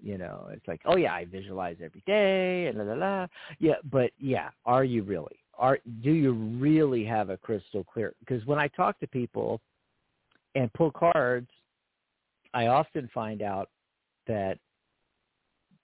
You 0.01 0.17
know, 0.17 0.49
it's 0.53 0.67
like, 0.69 0.81
oh 0.85 0.97
yeah, 0.97 1.13
I 1.13 1.25
visualize 1.25 1.77
every 1.83 2.03
day 2.07 2.67
and 2.67 2.79
la 2.79 2.85
la 2.85 2.95
la. 2.95 3.27
Yeah, 3.59 3.75
but 3.91 4.13
yeah, 4.19 4.51
are 4.65 4.85
you 4.85 5.03
really? 5.03 5.41
Are 5.59 5.79
do 6.03 6.13
you 6.13 6.33
really 6.33 7.05
have 7.05 7.31
a 7.31 7.37
crystal 7.37 7.83
clear? 7.85 8.15
Because 8.21 8.45
when 8.47 8.61
I 8.61 8.69
talk 8.69 9.01
to 9.01 9.09
people 9.09 9.61
and 10.55 10.73
pull 10.73 10.93
cards, 10.93 11.49
I 12.55 12.69
often 12.69 13.11
find 13.13 13.43
out 13.43 13.71
that 14.29 14.59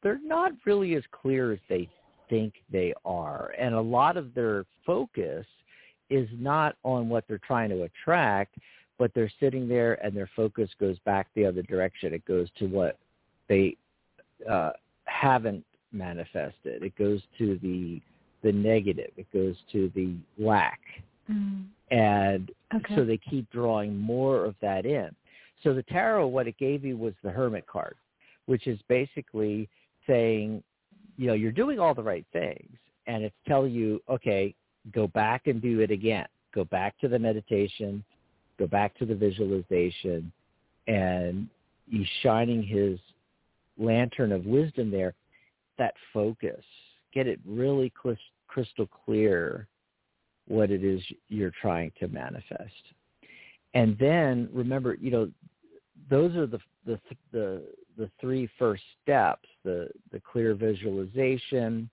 they're 0.02 0.20
not 0.22 0.52
really 0.64 0.94
as 0.94 1.02
clear 1.10 1.52
as 1.52 1.58
they 1.68 1.88
think 2.30 2.54
they 2.70 2.94
are. 3.04 3.52
And 3.58 3.74
a 3.74 3.80
lot 3.80 4.16
of 4.16 4.32
their 4.34 4.64
focus 4.86 5.46
is 6.10 6.28
not 6.38 6.76
on 6.84 7.08
what 7.08 7.24
they're 7.26 7.38
trying 7.38 7.70
to 7.70 7.82
attract, 7.82 8.56
but 8.98 9.10
they're 9.14 9.32
sitting 9.40 9.68
there 9.68 9.94
and 10.04 10.16
their 10.16 10.30
focus 10.36 10.70
goes 10.78 10.98
back 11.00 11.28
the 11.34 11.44
other 11.44 11.62
direction. 11.62 12.14
It 12.14 12.24
goes 12.26 12.48
to 12.58 12.66
what 12.66 12.98
they 13.48 13.76
uh, 14.48 14.70
haven't 15.04 15.64
manifested. 15.92 16.82
It 16.82 16.96
goes 16.96 17.20
to 17.38 17.58
the 17.62 18.00
the 18.42 18.52
negative. 18.52 19.10
It 19.16 19.26
goes 19.32 19.56
to 19.72 19.90
the 19.94 20.14
lack. 20.38 20.80
Mm. 21.30 21.64
And 21.90 22.50
Okay. 22.74 22.94
so 22.94 23.04
they 23.04 23.16
keep 23.16 23.50
drawing 23.50 23.96
more 23.96 24.44
of 24.44 24.54
that 24.60 24.84
in. 24.84 25.10
So 25.62 25.72
the 25.72 25.82
tarot, 25.84 26.26
what 26.26 26.46
it 26.46 26.58
gave 26.58 26.84
you 26.84 26.96
was 26.98 27.14
the 27.22 27.30
hermit 27.30 27.66
card, 27.66 27.94
which 28.46 28.66
is 28.66 28.78
basically 28.88 29.68
saying, 30.06 30.62
you 31.16 31.26
know, 31.26 31.32
you're 31.32 31.52
doing 31.52 31.78
all 31.78 31.94
the 31.94 32.02
right 32.02 32.26
things, 32.32 32.76
and 33.06 33.24
it's 33.24 33.34
telling 33.46 33.72
you, 33.72 34.02
okay, 34.10 34.54
go 34.92 35.06
back 35.06 35.46
and 35.46 35.62
do 35.62 35.80
it 35.80 35.90
again. 35.90 36.26
Go 36.54 36.64
back 36.64 36.98
to 36.98 37.08
the 37.08 37.18
meditation, 37.18 38.04
go 38.58 38.66
back 38.66 38.96
to 38.98 39.06
the 39.06 39.14
visualization, 39.14 40.32
and 40.86 41.48
he's 41.88 42.06
shining 42.22 42.62
his 42.62 42.98
lantern 43.78 44.32
of 44.32 44.46
wisdom 44.46 44.90
there. 44.90 45.14
That 45.78 45.94
focus, 46.12 46.64
get 47.12 47.26
it 47.26 47.40
really 47.44 47.92
crystal 48.46 48.86
clear 49.04 49.66
what 50.46 50.70
it 50.70 50.84
is 50.84 51.00
you're 51.28 51.52
trying 51.60 51.90
to 51.98 52.08
manifest. 52.08 52.72
And 53.74 53.96
then 53.98 54.48
remember, 54.52 54.94
you 54.94 55.10
know, 55.10 55.30
those 56.10 56.36
are 56.36 56.46
the 56.46 56.60
the 56.86 57.00
the 57.32 57.62
the 57.96 58.10
three 58.20 58.48
first 58.58 58.82
steps: 59.02 59.48
the 59.64 59.88
the 60.12 60.20
clear 60.20 60.54
visualization, 60.54 61.90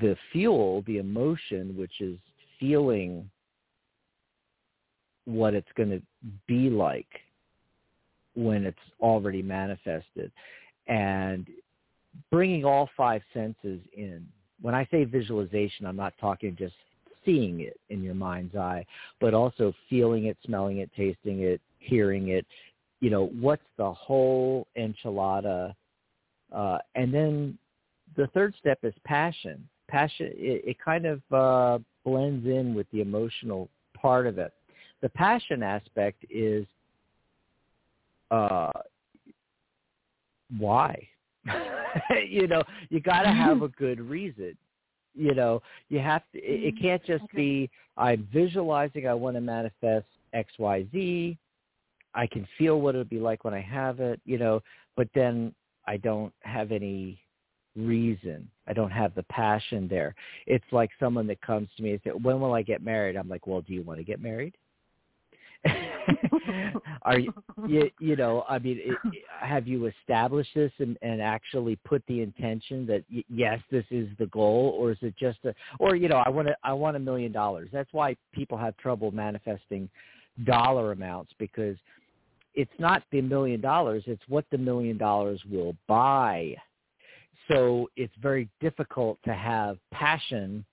the 0.00 0.16
fuel, 0.32 0.82
the 0.86 0.98
emotion, 0.98 1.76
which 1.76 2.00
is 2.00 2.18
feeling 2.60 3.30
what 5.28 5.54
it's 5.54 5.68
going 5.76 5.90
to 5.90 6.02
be 6.46 6.70
like 6.70 7.08
when 8.34 8.64
it's 8.64 8.78
already 9.00 9.42
manifested, 9.42 10.32
and 10.86 11.46
bringing 12.30 12.64
all 12.64 12.88
five 12.96 13.20
senses 13.34 13.80
in. 13.92 14.26
When 14.62 14.74
I 14.74 14.88
say 14.90 15.04
visualization, 15.04 15.86
I'm 15.86 15.96
not 15.96 16.14
talking 16.20 16.56
just 16.58 16.74
seeing 17.24 17.60
it 17.60 17.78
in 17.90 18.02
your 18.02 18.14
mind's 18.14 18.56
eye, 18.56 18.86
but 19.20 19.34
also 19.34 19.72
feeling 19.90 20.26
it, 20.26 20.36
smelling 20.44 20.78
it, 20.78 20.90
tasting 20.96 21.42
it, 21.42 21.60
hearing 21.78 22.28
it. 22.28 22.46
You 23.00 23.10
know, 23.10 23.26
what's 23.38 23.62
the 23.76 23.92
whole 23.92 24.66
enchilada? 24.76 25.74
Uh, 26.52 26.78
and 26.94 27.12
then 27.12 27.58
the 28.16 28.28
third 28.28 28.54
step 28.58 28.78
is 28.82 28.94
passion. 29.04 29.68
Passion, 29.88 30.32
it, 30.34 30.64
it 30.64 30.76
kind 30.82 31.06
of 31.06 31.20
uh, 31.32 31.78
blends 32.04 32.46
in 32.46 32.74
with 32.74 32.86
the 32.92 33.00
emotional 33.00 33.68
part 33.94 34.26
of 34.26 34.38
it. 34.38 34.52
The 35.00 35.08
passion 35.10 35.62
aspect 35.62 36.24
is 36.30 36.66
uh, 38.30 38.70
why? 40.58 41.06
you 42.28 42.46
know, 42.46 42.62
you 42.90 43.00
got 43.00 43.22
to 43.22 43.30
have 43.30 43.62
a 43.62 43.68
good 43.68 44.00
reason. 44.00 44.56
You 45.14 45.34
know, 45.34 45.62
you 45.88 45.98
have 45.98 46.22
to. 46.32 46.38
It, 46.38 46.74
it 46.74 46.80
can't 46.80 47.04
just 47.04 47.24
Okay. 47.24 47.36
be 47.36 47.70
I'm 47.96 48.28
visualizing. 48.32 49.08
I 49.08 49.14
want 49.14 49.36
to 49.36 49.40
manifest 49.40 50.06
X, 50.32 50.52
Y, 50.58 50.86
Z. 50.92 51.38
I 52.14 52.26
can 52.26 52.46
feel 52.56 52.80
what 52.80 52.94
it'll 52.94 53.04
be 53.04 53.20
like 53.20 53.44
when 53.44 53.54
I 53.54 53.60
have 53.60 54.00
it. 54.00 54.20
You 54.24 54.38
know, 54.38 54.62
but 54.96 55.08
then 55.14 55.54
I 55.86 55.96
don't 55.96 56.32
have 56.42 56.72
any 56.72 57.20
reason. 57.74 58.48
I 58.66 58.72
don't 58.72 58.90
have 58.90 59.14
the 59.14 59.22
passion 59.24 59.88
there. 59.88 60.14
It's 60.46 60.64
like 60.72 60.90
someone 61.00 61.26
that 61.28 61.40
comes 61.40 61.68
to 61.76 61.82
me 61.82 61.92
and 61.92 62.00
says, 62.04 62.14
"When 62.22 62.40
will 62.40 62.52
I 62.54 62.62
get 62.62 62.82
married?" 62.82 63.16
I'm 63.16 63.28
like, 63.28 63.46
"Well, 63.46 63.62
do 63.62 63.72
you 63.72 63.82
want 63.82 63.98
to 63.98 64.04
get 64.04 64.20
married?" 64.20 64.54
Are 67.02 67.18
you, 67.18 67.32
you, 67.66 67.90
you 68.00 68.16
know, 68.16 68.44
I 68.48 68.58
mean, 68.58 68.78
it, 68.80 68.96
have 69.40 69.66
you 69.66 69.86
established 69.86 70.50
this 70.54 70.72
and, 70.78 70.96
and 71.02 71.20
actually 71.20 71.76
put 71.76 72.02
the 72.06 72.20
intention 72.20 72.86
that 72.86 73.04
y- 73.12 73.24
yes, 73.28 73.60
this 73.70 73.84
is 73.90 74.08
the 74.18 74.26
goal, 74.26 74.76
or 74.78 74.92
is 74.92 74.98
it 75.02 75.14
just 75.16 75.38
a, 75.44 75.54
or 75.78 75.96
you 75.96 76.08
know, 76.08 76.22
I 76.24 76.28
want 76.28 76.48
to, 76.48 76.56
I 76.62 76.72
want 76.72 76.96
a 76.96 77.00
million 77.00 77.32
dollars. 77.32 77.68
That's 77.72 77.92
why 77.92 78.16
people 78.32 78.58
have 78.58 78.76
trouble 78.76 79.10
manifesting 79.10 79.88
dollar 80.44 80.92
amounts 80.92 81.32
because 81.38 81.76
it's 82.54 82.70
not 82.78 83.02
the 83.12 83.20
million 83.20 83.60
dollars; 83.60 84.04
it's 84.06 84.22
what 84.28 84.44
the 84.50 84.58
million 84.58 84.96
dollars 84.98 85.40
will 85.50 85.76
buy. 85.86 86.54
So 87.50 87.88
it's 87.96 88.14
very 88.20 88.48
difficult 88.60 89.18
to 89.24 89.32
have 89.32 89.78
passion 89.92 90.64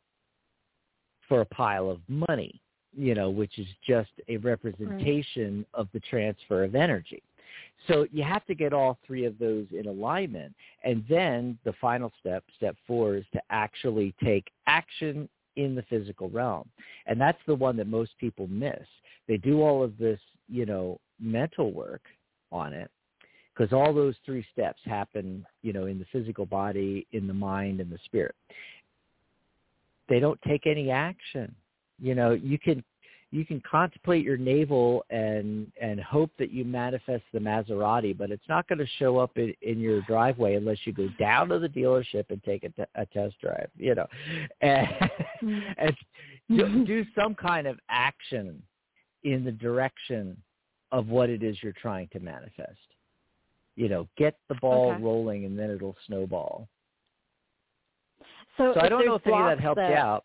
for 1.28 1.42
a 1.42 1.46
pile 1.46 1.90
of 1.90 2.00
money 2.08 2.62
you 2.98 3.14
know, 3.14 3.30
which 3.30 3.58
is 3.60 3.68
just 3.86 4.12
a 4.28 4.38
representation 4.38 5.66
of 5.74 5.88
the 5.94 6.00
transfer 6.02 6.64
of 6.64 6.76
energy. 6.76 7.22
So 7.88 8.08
you 8.12 8.24
have 8.24 8.46
to 8.46 8.56
get 8.56 8.74
all 8.74 8.98
three 9.06 9.26
of 9.26 9.38
those 9.38 9.66
in 9.72 9.88
alignment. 9.88 10.54
And 10.84 11.04
then 11.10 11.58
the 11.66 11.74
final 11.74 12.12
step, 12.20 12.44
step 12.58 12.76
four, 12.88 13.16
is 13.16 13.26
to 13.34 13.42
actually 13.50 14.14
take 14.24 14.50
action 14.68 15.30
in 15.56 15.76
the 15.76 15.84
physical 15.84 16.30
realm. 16.30 16.68
And 17.06 17.20
that's 17.20 17.38
the 17.48 17.56
one 17.56 17.78
that 17.78 17.88
most 17.88 18.12
people 18.20 18.48
miss. 18.48 18.86
They 19.28 19.38
do 19.38 19.62
all 19.62 19.84
of 19.84 19.98
this, 19.98 20.20
you 20.50 20.66
know, 20.66 21.00
mental 21.20 21.72
work 21.72 22.02
on 22.52 22.74
it 22.74 22.90
because 23.54 23.72
all 23.72 23.94
those 23.94 24.16
three 24.26 24.46
steps 24.52 24.80
happen, 24.84 25.46
you 25.62 25.72
know, 25.72 25.86
in 25.86 25.98
the 25.98 26.06
physical 26.12 26.46
body, 26.46 27.08
in 27.14 27.28
the 27.28 27.34
mind, 27.34 27.80
and 27.80 27.90
the 27.90 28.00
spirit. 28.06 28.36
They 30.10 30.20
don't 30.20 30.40
take 30.42 30.68
any 30.68 30.92
action 30.92 31.56
you 32.00 32.16
know 32.16 32.32
you 32.32 32.60
can 32.60 32.84
you 33.32 33.46
can 33.46 33.62
contemplate 33.70 34.24
your 34.24 34.38
navel 34.38 35.04
and 35.10 35.72
and 35.82 36.00
hope 36.00 36.32
that 36.40 36.52
you 36.52 36.64
manifest 36.64 37.24
the 37.34 37.40
Maserati, 37.40 38.18
but 38.18 38.32
it's 38.32 38.48
not 38.48 38.68
going 38.68 38.80
to 38.80 38.88
show 38.98 39.18
up 39.18 39.38
in, 39.38 39.54
in 39.62 39.80
your 39.80 40.02
driveway 40.04 40.56
unless 40.56 40.78
you 40.86 40.94
go 40.94 41.10
down 41.20 41.50
to 41.50 41.60
the 41.60 41.68
dealership 41.68 42.26
and 42.30 42.42
take 42.44 42.64
a, 42.64 42.70
t- 42.70 42.84
a 42.96 43.06
test 43.08 43.36
drive. 43.42 43.70
You 43.78 43.96
know, 43.96 44.08
and, 44.62 44.88
and 45.78 45.96
do, 46.50 46.86
do 46.86 47.06
some 47.14 47.36
kind 47.36 47.68
of 47.68 47.78
action 47.90 48.62
in 49.24 49.44
the 49.44 49.52
direction 49.52 50.38
of 50.92 51.08
what 51.08 51.30
it 51.30 51.44
is 51.44 51.58
you're 51.62 51.74
trying 51.74 52.08
to 52.14 52.20
manifest. 52.20 52.78
You 53.76 53.90
know, 53.90 54.08
get 54.18 54.38
the 54.48 54.56
ball 54.56 54.92
Okay. 54.92 55.04
rolling, 55.04 55.46
and 55.46 55.60
then 55.60 55.72
it'll 55.72 55.98
snowball. 56.08 56.70
So, 58.58 58.72
So 58.74 58.80
I 58.80 58.88
don't 58.88 59.06
know 59.06 59.16
if 59.16 59.28
any 59.28 59.38
of 59.38 59.46
that 59.46 59.60
helped 59.60 59.80
you 59.80 59.96
out. 59.96 60.24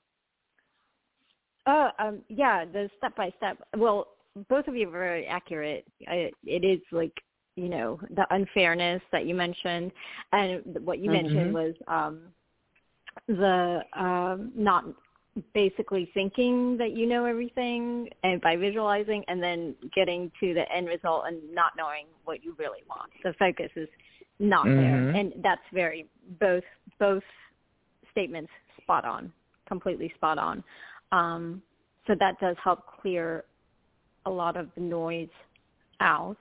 Uh, 1.66 1.90
um, 1.98 2.20
yeah, 2.28 2.64
the 2.64 2.90
step 2.98 3.14
by 3.16 3.32
step. 3.36 3.58
Well, 3.76 4.08
both 4.48 4.68
of 4.68 4.76
you 4.76 4.88
are 4.88 4.92
very 4.92 5.26
accurate. 5.26 5.86
I, 6.08 6.30
it 6.44 6.64
is 6.64 6.80
like 6.92 7.12
you 7.56 7.68
know 7.68 8.00
the 8.10 8.26
unfairness 8.34 9.02
that 9.12 9.26
you 9.26 9.34
mentioned, 9.34 9.92
and 10.32 10.78
what 10.84 10.98
you 10.98 11.10
Mhm. 11.10 11.22
mentioned 11.22 11.54
was 11.54 11.74
um, 11.88 12.32
the 13.26 13.84
um, 13.94 14.52
not 14.54 14.84
basically 15.54 16.06
thinking 16.12 16.76
that 16.76 16.92
you 16.92 17.06
know 17.06 17.24
everything 17.24 18.08
and 18.24 18.40
by 18.40 18.56
visualizing 18.56 19.24
and 19.28 19.42
then 19.42 19.76
getting 19.94 20.30
to 20.40 20.54
the 20.54 20.70
end 20.72 20.88
result 20.88 21.24
and 21.26 21.38
not 21.54 21.72
knowing 21.76 22.06
what 22.24 22.42
you 22.42 22.54
really 22.58 22.82
want. 22.88 23.10
The 23.22 23.32
focus 23.34 23.70
is 23.76 23.88
not 24.38 24.64
there. 24.64 24.74
Mhm. 24.74 25.14
And 25.14 25.32
that's 25.42 25.62
very 25.72 26.06
both 26.40 26.64
both 26.98 27.22
statements 28.10 28.50
spot 28.82 29.04
on, 29.04 29.32
completely 29.66 30.10
spot 30.16 30.38
on. 30.38 30.64
Um, 31.12 31.62
so 32.06 32.14
that 32.18 32.38
does 32.40 32.56
help 32.62 32.80
clear 33.00 33.44
a 34.26 34.30
lot 34.30 34.56
of 34.56 34.68
the 34.74 34.80
noise 34.80 35.28
out. 36.00 36.38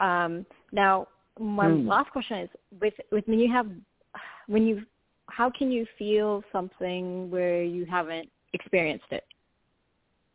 Um, 0.00 0.46
now, 0.72 1.08
my 1.38 1.66
Mm. 1.66 1.86
last 1.86 2.10
question 2.10 2.38
is: 2.38 2.50
with 2.80 2.94
with 3.10 3.26
when 3.26 3.38
you 3.38 3.50
have 3.52 3.68
when 4.46 4.66
you 4.66 4.84
how 5.28 5.48
can 5.50 5.70
you 5.70 5.86
feel 5.96 6.42
something 6.52 7.30
where 7.30 7.62
you 7.62 7.84
haven't 7.86 8.28
experienced 8.52 9.06
it? 9.10 9.24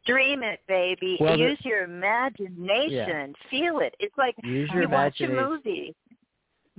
Dream 0.06 0.44
it, 0.44 0.62
baby. 0.68 1.18
Well, 1.20 1.38
the- 1.38 1.44
Use 1.44 1.66
your 1.66 1.84
imagination. 1.84 3.36
Feel 3.50 3.80
it. 3.80 3.96
It's 4.00 4.18
like 4.18 4.36
Use 4.44 4.70
your 4.72 4.84
you 4.84 4.90
watch 4.90 5.20
a 5.22 5.28
movie. 5.28 5.96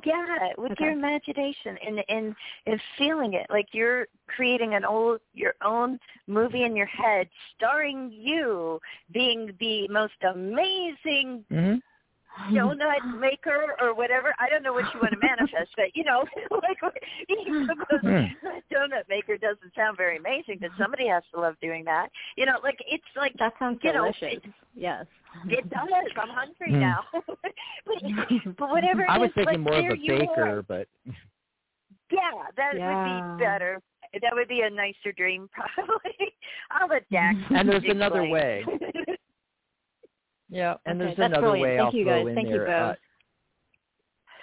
Yeah, 0.06 0.52
with 0.56 0.72
Okay. 0.72 0.84
your 0.84 0.92
imagination 0.92 1.76
and 1.84 2.04
and 2.08 2.34
and 2.66 2.80
feeling 2.96 3.34
it 3.34 3.46
like 3.50 3.66
you're 3.72 4.06
creating 4.28 4.74
an 4.74 4.84
old 4.84 5.20
your 5.34 5.54
own 5.64 5.98
movie 6.28 6.62
in 6.62 6.76
your 6.76 6.86
head, 6.86 7.28
starring 7.56 8.12
you 8.12 8.80
being 9.12 9.52
the 9.58 9.88
most 9.88 10.14
amazing 10.22 11.44
Mm-hmm. 11.52 11.76
Donut 12.50 13.18
maker 13.20 13.74
or 13.80 13.94
whatever. 13.94 14.34
I 14.38 14.48
don't 14.48 14.62
know 14.62 14.72
what 14.72 14.84
you 14.94 15.00
want 15.00 15.12
to 15.12 15.18
manifest, 15.26 15.70
but 15.76 15.86
you 15.94 16.04
know, 16.04 16.24
like 16.50 16.78
even 17.28 17.68
Hmm. 18.00 18.26
donut 18.72 19.08
maker 19.08 19.36
doesn't 19.38 19.74
sound 19.74 19.96
very 19.96 20.18
amazing, 20.18 20.58
but 20.60 20.70
somebody 20.78 21.08
has 21.08 21.22
to 21.34 21.40
love 21.40 21.54
doing 21.60 21.84
that. 21.84 22.08
You 22.36 22.46
know, 22.46 22.58
like 22.62 22.78
it's 22.86 23.04
like 23.16 23.34
That 23.38 23.54
sounds 23.58 23.78
You 23.82 23.92
know, 23.92 24.12
delicious. 24.12 24.40
it- 24.44 24.52
yes. 24.74 25.06
it 25.48 25.68
does. 25.70 25.88
I'm 26.16 26.28
hungry 26.28 26.70
Hmm. 26.72 26.80
now. 26.80 27.04
but, 27.26 28.56
but 28.58 28.68
whatever 28.70 29.02
it 29.02 29.10
I 29.10 29.18
was 29.18 29.28
is, 29.30 29.34
thinking 29.34 29.64
like, 29.64 29.72
more 29.72 29.92
of 29.92 29.98
a 29.98 30.06
baker, 30.08 30.58
are. 30.58 30.62
but 30.62 30.88
Yeah, 32.10 32.30
that 32.56 32.76
Yeah. 32.76 32.88
would 32.88 33.38
be 33.38 33.44
better. 33.44 33.80
That 34.22 34.34
would 34.34 34.48
be 34.48 34.60
a 34.62 34.70
nicer 34.70 35.12
dream, 35.16 35.48
probably. 35.52 36.14
I'll 36.70 36.88
let 36.88 37.08
Dax. 37.10 37.36
And 37.50 37.68
there's 37.68 37.84
another 37.88 38.24
way. 38.28 38.64
Yeah, 40.48 40.76
and 40.86 41.00
Okay, 41.00 41.14
there's 41.16 41.26
another 41.26 41.42
brilliant. 41.42 41.62
way 41.62 41.76
Thank 41.76 41.86
I'll 41.86 41.98
you, 41.98 42.04
throw 42.04 42.18
guys. 42.18 42.28
in 42.28 42.34
Thank 42.34 42.48
you 42.48 42.58
there. 42.58 42.68
uh, 42.68 42.94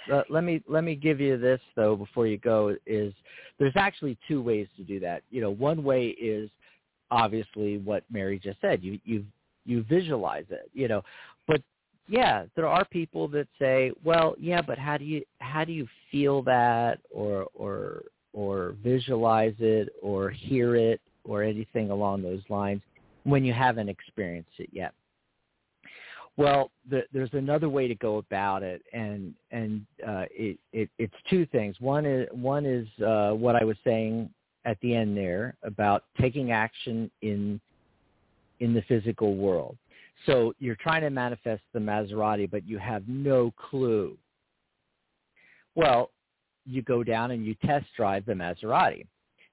both. 0.08 0.14
uh, 0.16 0.24
let 0.30 0.44
me 0.44 0.62
let 0.68 0.84
me 0.84 0.96
give 0.96 1.20
you 1.20 1.38
this 1.38 1.62
though 1.76 1.96
before 1.96 2.28
you 2.28 2.38
go 2.38 2.76
is 2.86 3.14
there's 3.60 3.74
actually 3.76 4.18
two 4.28 4.42
ways 4.42 4.68
to 4.78 4.84
do 4.84 5.00
that. 5.00 5.24
You 5.30 5.42
know, 5.42 5.52
one 5.52 5.84
way 5.84 6.08
is 6.08 6.50
obviously 7.12 7.78
what 7.78 8.04
Mary 8.12 8.40
just 8.40 8.60
said. 8.60 8.84
You 8.84 9.00
you 9.06 9.26
you 9.66 9.84
visualize 9.84 10.46
it, 10.50 10.70
you 10.74 10.88
know. 10.88 11.04
But 11.48 11.62
yeah, 12.08 12.46
there 12.56 12.68
are 12.68 12.84
people 12.86 13.28
that 13.30 13.48
say, 13.58 13.92
"Well, 14.04 14.36
yeah, 14.38 14.62
but 14.62 14.78
how 14.78 14.98
do 14.98 15.06
you 15.06 15.24
how 15.40 15.64
do 15.64 15.72
you 15.72 15.88
feel 16.12 16.42
that 16.44 17.00
or 17.12 17.48
or 17.54 18.04
or 18.34 18.76
visualize 18.84 19.56
it 19.60 19.90
or 20.02 20.30
hear 20.30 20.76
it 20.76 21.00
or 21.24 21.44
anything 21.44 21.92
along 21.92 22.24
those 22.24 22.42
lines 22.50 22.82
when 23.24 23.46
you 23.46 23.54
haven't 23.54 23.88
experienced 23.88 24.52
it 24.60 24.70
yet?" 24.74 24.94
Well, 26.36 26.72
the, 26.90 27.04
there's 27.14 27.34
another 27.34 27.70
way 27.70 27.88
to 27.88 27.96
go 27.96 28.18
about 28.18 28.64
it, 28.64 28.82
and 28.92 29.34
and 29.52 29.86
uh, 30.06 30.26
it, 30.32 30.58
it 30.72 30.90
it's 30.98 31.14
two 31.30 31.46
things. 31.48 31.76
One 31.80 32.06
is 32.06 32.28
one 32.32 32.66
is 32.66 32.88
uh, 33.06 33.32
what 33.32 33.56
I 33.56 33.64
was 33.64 33.78
saying 33.84 34.30
at 34.66 34.80
the 34.82 34.96
end 34.96 35.16
there 35.16 35.56
about 35.64 36.06
taking 36.20 36.52
action 36.52 37.12
in 37.22 37.62
in 38.60 38.74
the 38.74 38.82
physical 38.84 39.36
world. 39.36 39.78
So 40.26 40.54
you're 40.60 40.78
trying 40.78 41.02
to 41.02 41.10
manifest 41.10 41.62
the 41.74 41.80
Maserati, 41.80 42.50
but 42.50 42.66
you 42.68 42.78
have 42.80 43.04
no 43.08 43.52
clue. 43.52 44.18
Well, 45.76 46.12
you 46.66 46.82
go 46.82 47.04
down 47.04 47.32
and 47.32 47.46
you 47.46 47.56
test 47.66 47.86
drive 47.98 48.26
the 48.26 48.34
Maserati. 48.34 49.06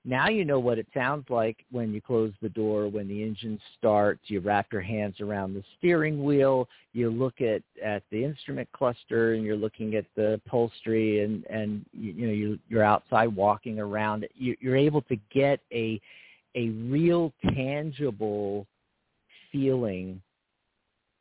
Now 0.05 0.29
you 0.29 0.47
know 0.47 0.59
what 0.59 0.79
it 0.79 0.87
sounds 0.95 1.27
like 1.29 1.59
when 1.71 1.93
you 1.93 2.01
close 2.01 2.33
the 2.41 2.49
door, 2.49 2.89
when 2.89 3.07
the 3.07 3.23
engine 3.23 3.61
starts, 3.77 4.23
you 4.29 4.41
wrap 4.41 4.73
your 4.73 4.81
hands 4.81 5.21
around 5.21 5.53
the 5.53 5.63
steering 5.77 6.25
wheel, 6.25 6.69
you 6.95 7.11
look 7.11 7.43
at, 7.43 7.63
at 7.85 8.03
the 8.11 8.25
instrument 8.25 8.67
cluster 8.73 9.35
and 9.35 9.45
you're 9.45 9.57
looking 9.57 9.97
at 9.97 10.07
the 10.17 10.35
upholstery 10.35 11.23
and, 11.23 11.45
and 11.47 11.85
you, 11.93 12.13
you 12.13 12.27
know, 12.27 12.33
you, 12.33 12.59
you're 12.69 12.83
outside 12.83 13.29
walking 13.29 13.79
around. 13.79 14.27
You, 14.35 14.57
you're 14.61 14.77
able 14.77 15.03
to 15.03 15.17
get 15.33 15.61
a, 15.71 16.01
a 16.55 16.71
real 16.71 17.35
tangible 17.55 18.67
feeling 19.53 20.23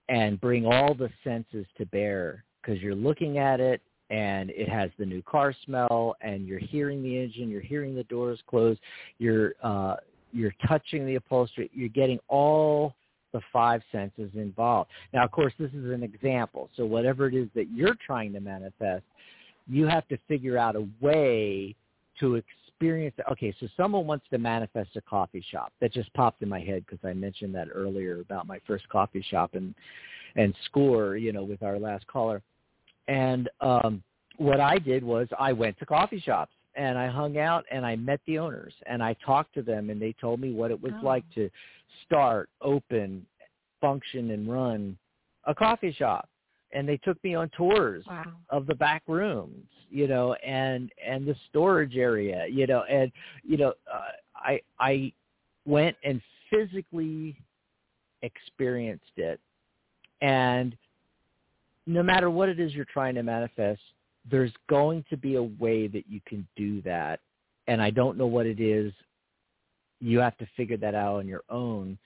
and 0.07 0.39
bring 0.39 0.65
all 0.65 0.93
the 0.93 1.09
senses 1.23 1.65
to 1.77 1.85
bear 1.87 2.45
because 2.61 2.81
you're 2.81 2.95
looking 2.95 3.39
at 3.39 3.59
it 3.59 3.81
and 4.09 4.49
it 4.51 4.67
has 4.67 4.89
the 4.97 5.05
new 5.05 5.21
car 5.21 5.53
smell 5.65 6.15
and 6.21 6.47
you're 6.47 6.59
hearing 6.59 7.03
the 7.03 7.17
engine, 7.17 7.49
you're 7.49 7.61
hearing 7.61 7.95
the 7.95 8.03
doors 8.03 8.39
close, 8.47 8.77
you're 9.17 9.53
uh 9.63 9.95
you're 10.31 10.53
touching 10.67 11.05
the 11.05 11.15
upholstery, 11.15 11.71
you're 11.73 11.89
getting 11.89 12.19
all 12.27 12.95
the 13.33 13.41
five 13.51 13.81
senses 13.91 14.29
involved. 14.35 14.89
Now 15.13 15.23
of 15.25 15.31
course 15.31 15.53
this 15.59 15.71
is 15.71 15.85
an 15.91 16.03
example. 16.03 16.69
So 16.75 16.85
whatever 16.85 17.27
it 17.27 17.35
is 17.35 17.47
that 17.55 17.71
you're 17.71 17.95
trying 18.05 18.33
to 18.33 18.39
manifest, 18.39 19.03
you 19.67 19.85
have 19.87 20.07
to 20.07 20.17
figure 20.27 20.57
out 20.57 20.75
a 20.75 20.87
way 20.99 21.75
to 22.19 22.35
experience 22.35 23.15
it. 23.17 23.25
Okay, 23.31 23.53
so 23.59 23.67
someone 23.77 24.07
wants 24.07 24.25
to 24.31 24.37
manifest 24.37 24.89
a 24.95 25.01
coffee 25.01 25.43
shop. 25.51 25.71
That 25.81 25.93
just 25.93 26.13
popped 26.13 26.41
in 26.41 26.49
my 26.49 26.59
head 26.59 26.85
because 26.85 27.03
I 27.07 27.13
mentioned 27.13 27.53
that 27.55 27.67
earlier 27.73 28.21
about 28.21 28.47
my 28.47 28.59
first 28.65 28.87
coffee 28.89 29.23
shop 29.29 29.53
and 29.53 29.75
and 30.35 30.53
score, 30.65 31.17
you 31.17 31.33
know, 31.33 31.43
with 31.43 31.63
our 31.63 31.79
last 31.79 32.05
caller. 32.07 32.41
And 33.09 33.49
um, 33.59 34.03
what 34.37 34.59
I 34.59 34.77
did 34.77 35.03
was 35.03 35.27
I 35.37 35.51
went 35.51 35.77
to 35.79 35.85
coffee 35.85 36.19
shops 36.19 36.53
and 36.75 36.97
I 36.97 37.07
hung 37.07 37.39
out 37.39 37.65
and 37.71 37.83
I 37.83 37.95
met 37.95 38.21
the 38.27 38.37
owners 38.37 38.73
and 38.85 39.01
I 39.03 39.15
talked 39.25 39.53
to 39.55 39.63
them 39.63 39.89
and 39.89 39.99
they 39.99 40.13
told 40.21 40.39
me 40.39 40.53
what 40.53 40.69
it 40.69 40.79
was 40.81 40.93
Oh. 41.01 41.07
like 41.07 41.25
to 41.33 41.49
start, 42.05 42.49
open, 42.61 43.25
function, 43.81 44.29
and 44.31 44.47
run 44.49 44.97
a 45.45 45.55
coffee 45.55 45.91
shop. 45.91 46.29
And 46.71 46.87
they 46.87 46.97
took 46.97 47.21
me 47.23 47.33
on 47.33 47.49
tours 47.57 48.05
Wow. 48.07 48.25
of 48.51 48.67
the 48.67 48.75
back 48.75 49.01
rooms, 49.07 49.65
you 49.89 50.07
know, 50.07 50.35
and 50.35 50.91
and 51.03 51.25
the 51.25 51.35
storage 51.49 51.97
area, 51.97 52.45
you 52.47 52.67
know, 52.67 52.83
and 52.83 53.11
you 53.43 53.57
know, 53.57 53.73
uh, 53.91 54.11
I 54.35 54.61
I 54.79 55.11
went 55.65 55.97
and 56.03 56.21
physically 56.51 57.35
experienced 58.21 59.17
it, 59.17 59.39
and 60.21 60.77
no 61.87 62.03
matter 62.03 62.29
what 62.29 62.49
it 62.49 62.59
is 62.59 62.73
you're 62.73 62.85
trying 62.85 63.15
to 63.15 63.23
manifest, 63.23 63.81
there's 64.29 64.53
going 64.69 65.03
to 65.09 65.17
be 65.17 65.35
a 65.35 65.43
way 65.43 65.87
that 65.87 66.03
you 66.07 66.21
can 66.27 66.47
do 66.55 66.81
that, 66.83 67.19
and 67.67 67.81
I 67.81 67.89
don't 67.89 68.17
know 68.17 68.27
what 68.27 68.45
it 68.45 68.59
is. 68.59 68.93
You 69.99 70.19
have 70.19 70.37
to 70.37 70.47
figure 70.55 70.77
that 70.77 70.95
out 70.95 71.15
on 71.15 71.27
your 71.27 71.43
own. 71.49 71.97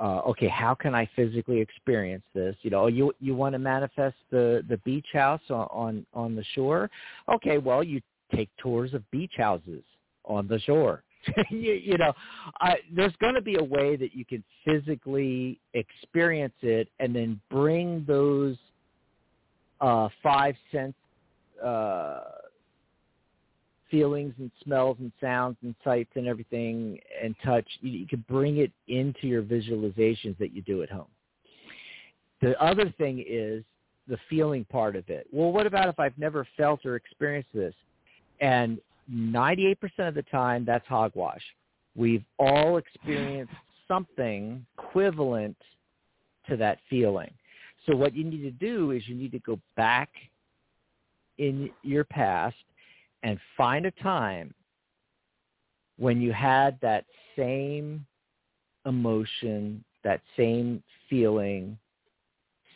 Uh, 0.00 0.20
okay, 0.26 0.48
how 0.48 0.74
can 0.74 0.94
I 0.94 1.08
physically 1.14 1.60
experience 1.60 2.24
this? 2.34 2.56
You 2.62 2.70
know, 2.70 2.88
you 2.88 3.12
you 3.20 3.34
want 3.34 3.54
to 3.54 3.58
manifest 3.58 4.16
the 4.30 4.64
the 4.68 4.78
beach 4.78 5.06
house 5.12 5.42
on 5.50 5.68
on, 5.70 6.06
on 6.14 6.34
the 6.34 6.44
shore. 6.54 6.90
Okay, 7.32 7.58
well, 7.58 7.84
you 7.84 8.00
take 8.34 8.48
tours 8.58 8.94
of 8.94 9.08
beach 9.10 9.34
houses 9.36 9.82
on 10.24 10.48
the 10.48 10.58
shore. 10.60 11.04
you, 11.50 11.72
you 11.74 11.96
know, 11.98 12.12
uh, 12.60 12.74
there's 12.94 13.14
going 13.20 13.34
to 13.34 13.42
be 13.42 13.56
a 13.56 13.62
way 13.62 13.96
that 13.96 14.14
you 14.14 14.24
can 14.24 14.42
physically 14.64 15.60
experience 15.74 16.54
it 16.62 16.88
and 16.98 17.14
then 17.14 17.40
bring 17.50 18.04
those 18.08 18.56
uh, 19.82 20.08
five 20.22 20.54
sense 20.70 20.94
uh, 21.62 22.20
feelings 23.90 24.32
and 24.38 24.50
smells 24.64 24.96
and 25.00 25.12
sounds 25.20 25.56
and 25.62 25.74
sights 25.84 26.10
and 26.14 26.26
everything 26.26 26.98
and 27.22 27.34
touch. 27.44 27.66
You, 27.80 27.90
you 27.90 28.06
can 28.06 28.24
bring 28.28 28.58
it 28.58 28.72
into 28.88 29.26
your 29.26 29.42
visualizations 29.42 30.38
that 30.38 30.54
you 30.54 30.62
do 30.62 30.82
at 30.82 30.90
home. 30.90 31.08
The 32.40 32.60
other 32.62 32.92
thing 32.96 33.22
is 33.28 33.62
the 34.08 34.16
feeling 34.30 34.64
part 34.64 34.96
of 34.96 35.08
it. 35.10 35.26
Well, 35.30 35.52
what 35.52 35.66
about 35.66 35.88
if 35.88 36.00
I've 36.00 36.16
never 36.16 36.46
felt 36.56 36.86
or 36.86 36.96
experienced 36.96 37.50
this? 37.52 37.74
And 38.40 38.78
98% 39.12 39.76
of 39.98 40.14
the 40.14 40.22
time, 40.22 40.64
that's 40.64 40.86
hogwash. 40.88 41.42
We've 41.94 42.24
all 42.38 42.78
experienced 42.78 43.52
something 43.86 44.64
equivalent 44.78 45.56
to 46.48 46.56
that 46.56 46.78
feeling. 46.88 47.30
So 47.86 47.96
what 47.96 48.14
you 48.14 48.24
need 48.24 48.42
to 48.42 48.50
do 48.50 48.92
is 48.92 49.02
you 49.08 49.14
need 49.14 49.32
to 49.32 49.38
go 49.40 49.58
back 49.76 50.10
in 51.38 51.70
your 51.82 52.04
past 52.04 52.56
and 53.22 53.38
find 53.56 53.86
a 53.86 53.90
time 53.90 54.54
when 55.98 56.20
you 56.20 56.32
had 56.32 56.78
that 56.80 57.04
same 57.36 58.04
emotion, 58.86 59.84
that 60.04 60.20
same 60.36 60.82
feeling, 61.08 61.78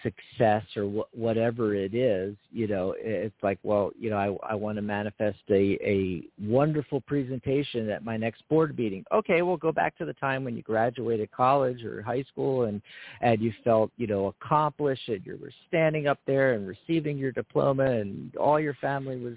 success 0.03 0.65
or 0.77 0.85
wh- 0.85 1.19
whatever 1.19 1.75
it 1.75 1.95
is, 1.95 2.35
you 2.53 2.67
know, 2.67 2.95
it's 2.99 3.35
like, 3.43 3.59
well, 3.63 3.91
you 3.99 4.11
know, 4.11 4.17
I, 4.17 4.53
I 4.53 4.55
want 4.55 4.77
to 4.77 4.83
manifest 4.83 5.39
a, 5.51 5.79
a 5.83 6.23
wonderful 6.41 7.01
presentation 7.01 7.91
at 7.91 8.05
my 8.05 8.17
next 8.17 8.49
board 8.49 8.77
meeting. 8.79 9.05
Okay, 9.13 9.43
we'll 9.43 9.57
go 9.57 9.73
back 9.73 9.97
to 9.99 10.05
the 10.05 10.13
time 10.15 10.45
when 10.45 10.57
you 10.57 10.63
graduated 10.63 11.31
college 11.31 11.85
or 11.85 12.03
high 12.03 12.23
school 12.23 12.65
and, 12.65 12.81
and 13.21 13.41
you 13.41 13.53
felt, 13.65 13.91
you 13.97 14.07
know, 14.07 14.27
accomplished 14.41 15.09
and 15.09 15.25
you 15.25 15.39
were 15.41 15.53
standing 15.69 16.07
up 16.07 16.19
there 16.27 16.55
and 16.55 16.67
receiving 16.67 17.19
your 17.19 17.33
diploma 17.33 17.85
and 17.85 18.35
all 18.37 18.61
your 18.61 18.75
family 18.75 19.19
was 19.19 19.35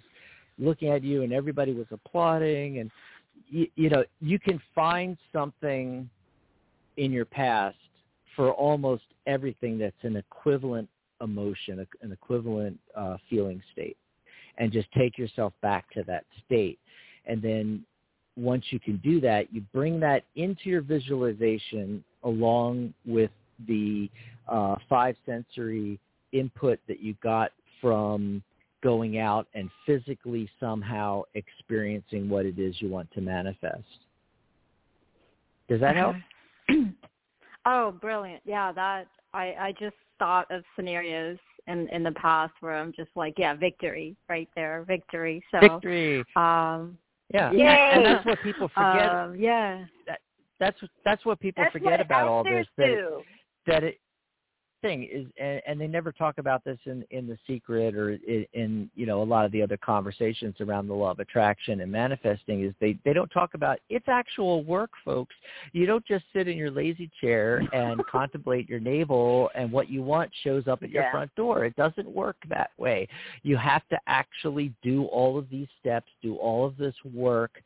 looking 0.57 0.89
at 0.89 1.03
you 1.03 1.23
and 1.23 1.33
everybody 1.33 1.73
was 1.73 1.87
applauding 1.91 2.79
and, 2.79 2.91
you, 3.47 3.67
you 3.75 3.89
know, 3.89 4.03
you 4.21 4.37
can 4.37 4.61
find 4.75 5.17
something 5.33 6.09
in 6.97 7.11
your 7.11 7.25
past 7.25 7.77
for 8.39 8.53
almost 8.53 9.03
everything 9.27 9.77
that's 9.77 10.01
an 10.03 10.15
equivalent 10.15 10.87
emotion, 11.19 11.85
an 12.01 12.13
equivalent 12.13 12.79
uh, 12.95 13.17
feeling 13.29 13.61
state, 13.73 13.97
and 14.57 14.71
just 14.71 14.89
take 14.93 15.17
yourself 15.17 15.51
back 15.61 15.91
to 15.91 16.03
that 16.03 16.23
state. 16.45 16.79
And 17.25 17.41
then 17.41 17.83
once 18.37 18.63
you 18.69 18.79
can 18.79 18.95
do 19.03 19.19
that, 19.19 19.53
you 19.53 19.59
bring 19.73 19.99
that 19.99 20.23
into 20.37 20.69
your 20.69 20.79
visualization 20.79 22.01
along 22.23 22.93
with 23.05 23.31
the 23.67 24.09
uh, 24.47 24.77
five 24.87 25.17
sensory 25.25 25.99
input 26.31 26.79
that 26.87 27.01
you 27.01 27.15
got 27.21 27.51
from 27.81 28.41
going 28.81 29.19
out 29.19 29.47
and 29.53 29.69
physically 29.85 30.49
somehow 30.61 31.23
experiencing 31.33 32.29
what 32.29 32.45
it 32.45 32.57
is 32.57 32.73
you 32.79 32.87
want 32.87 33.11
to 33.11 33.19
manifest. 33.19 33.83
Does 35.67 35.81
that 35.81 35.97
help? 35.97 36.15
oh, 37.65 37.91
brilliant. 37.91 38.41
Yeah, 38.45 38.71
that 38.71 39.07
I 39.33 39.55
I 39.59 39.73
just 39.79 39.95
thought 40.17 40.49
of 40.51 40.63
scenarios 40.75 41.37
in 41.67 41.87
in 41.89 42.03
the 42.03 42.11
past 42.13 42.53
where 42.59 42.75
I'm 42.75 42.93
just 42.93 43.11
like, 43.15 43.35
yeah, 43.37 43.53
victory 43.55 44.15
right 44.27 44.49
there, 44.55 44.83
victory. 44.87 45.43
So 45.51 45.59
Victory. 45.59 46.23
um 46.35 46.97
Yeah. 47.33 47.51
Yay! 47.51 47.91
And 47.93 48.05
that's 48.05 48.25
what 48.31 48.41
people 48.41 48.69
forget. 48.69 49.09
um, 49.09 49.35
yeah. 49.39 49.85
that's 50.59 50.77
that's 51.05 51.25
what 51.25 51.39
people 51.39 51.63
That's 51.63 51.73
forget 51.73 51.91
what 51.91 52.01
about 52.01 52.27
all 52.27 52.41
actors 52.41 52.67
this 52.77 52.87
that 52.87 53.23
that 53.67 53.83
it 53.83 53.99
thing 54.81 55.07
is, 55.11 55.25
and, 55.39 55.61
and 55.67 55.81
they 55.81 55.87
never 55.87 56.11
talk 56.11 56.37
about 56.37 56.63
this 56.63 56.77
in 56.85 57.03
in 57.11 57.27
the 57.27 57.37
secret 57.47 57.95
or 57.95 58.11
in, 58.11 58.45
in 58.53 58.89
you 58.95 59.05
know 59.05 59.21
a 59.21 59.23
lot 59.23 59.45
of 59.45 59.51
the 59.51 59.61
other 59.61 59.77
conversations 59.77 60.55
around 60.59 60.87
the 60.87 60.93
law 60.93 61.11
of 61.11 61.19
attraction 61.19 61.81
and 61.81 61.91
manifesting. 61.91 62.63
Is 62.63 62.73
they 62.79 62.97
they 63.05 63.13
don't 63.13 63.29
talk 63.29 63.53
about 63.53 63.79
it's 63.89 64.07
actual 64.07 64.63
work, 64.63 64.91
folks. 65.03 65.35
You 65.73 65.85
don't 65.85 66.05
just 66.05 66.25
sit 66.33 66.47
in 66.47 66.57
your 66.57 66.71
lazy 66.71 67.09
chair 67.21 67.63
and 67.73 68.05
contemplate 68.11 68.69
your 68.69 68.79
navel, 68.79 69.49
and 69.55 69.71
what 69.71 69.89
you 69.89 70.01
want 70.01 70.31
shows 70.43 70.67
up 70.67 70.83
at 70.83 70.89
your 70.89 71.03
Yeah. 71.03 71.11
front 71.11 71.33
door. 71.35 71.65
It 71.65 71.75
doesn't 71.75 72.07
work 72.07 72.37
that 72.49 72.71
way. 72.77 73.07
You 73.43 73.57
have 73.57 73.87
to 73.89 73.99
actually 74.07 74.73
do 74.81 75.05
all 75.05 75.37
of 75.37 75.49
these 75.49 75.67
steps, 75.79 76.07
do 76.21 76.35
all 76.35 76.65
of 76.65 76.77
this 76.77 76.95
work 77.13 77.61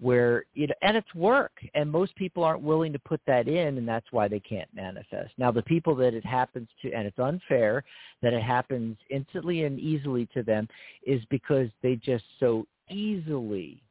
where 0.00 0.44
know 0.54 0.74
and 0.82 0.96
it's 0.96 1.14
work 1.14 1.52
and 1.74 1.90
most 1.90 2.14
people 2.14 2.44
aren't 2.44 2.62
willing 2.62 2.92
to 2.92 2.98
put 3.00 3.20
that 3.26 3.48
in 3.48 3.78
and 3.78 3.88
that's 3.88 4.06
why 4.12 4.28
they 4.28 4.40
can't 4.40 4.68
manifest. 4.74 5.32
Now 5.38 5.50
the 5.50 5.62
people 5.62 5.94
that 5.96 6.14
it 6.14 6.24
happens 6.24 6.68
to 6.82 6.92
and 6.92 7.06
it's 7.06 7.18
unfair 7.18 7.82
that 8.22 8.32
it 8.32 8.42
happens 8.42 8.96
instantly 9.10 9.64
and 9.64 9.78
easily 9.78 10.26
to 10.34 10.42
them 10.42 10.68
is 11.04 11.22
because 11.30 11.68
they 11.82 11.96
just 11.96 12.24
so 12.38 12.66
easily 12.90 13.82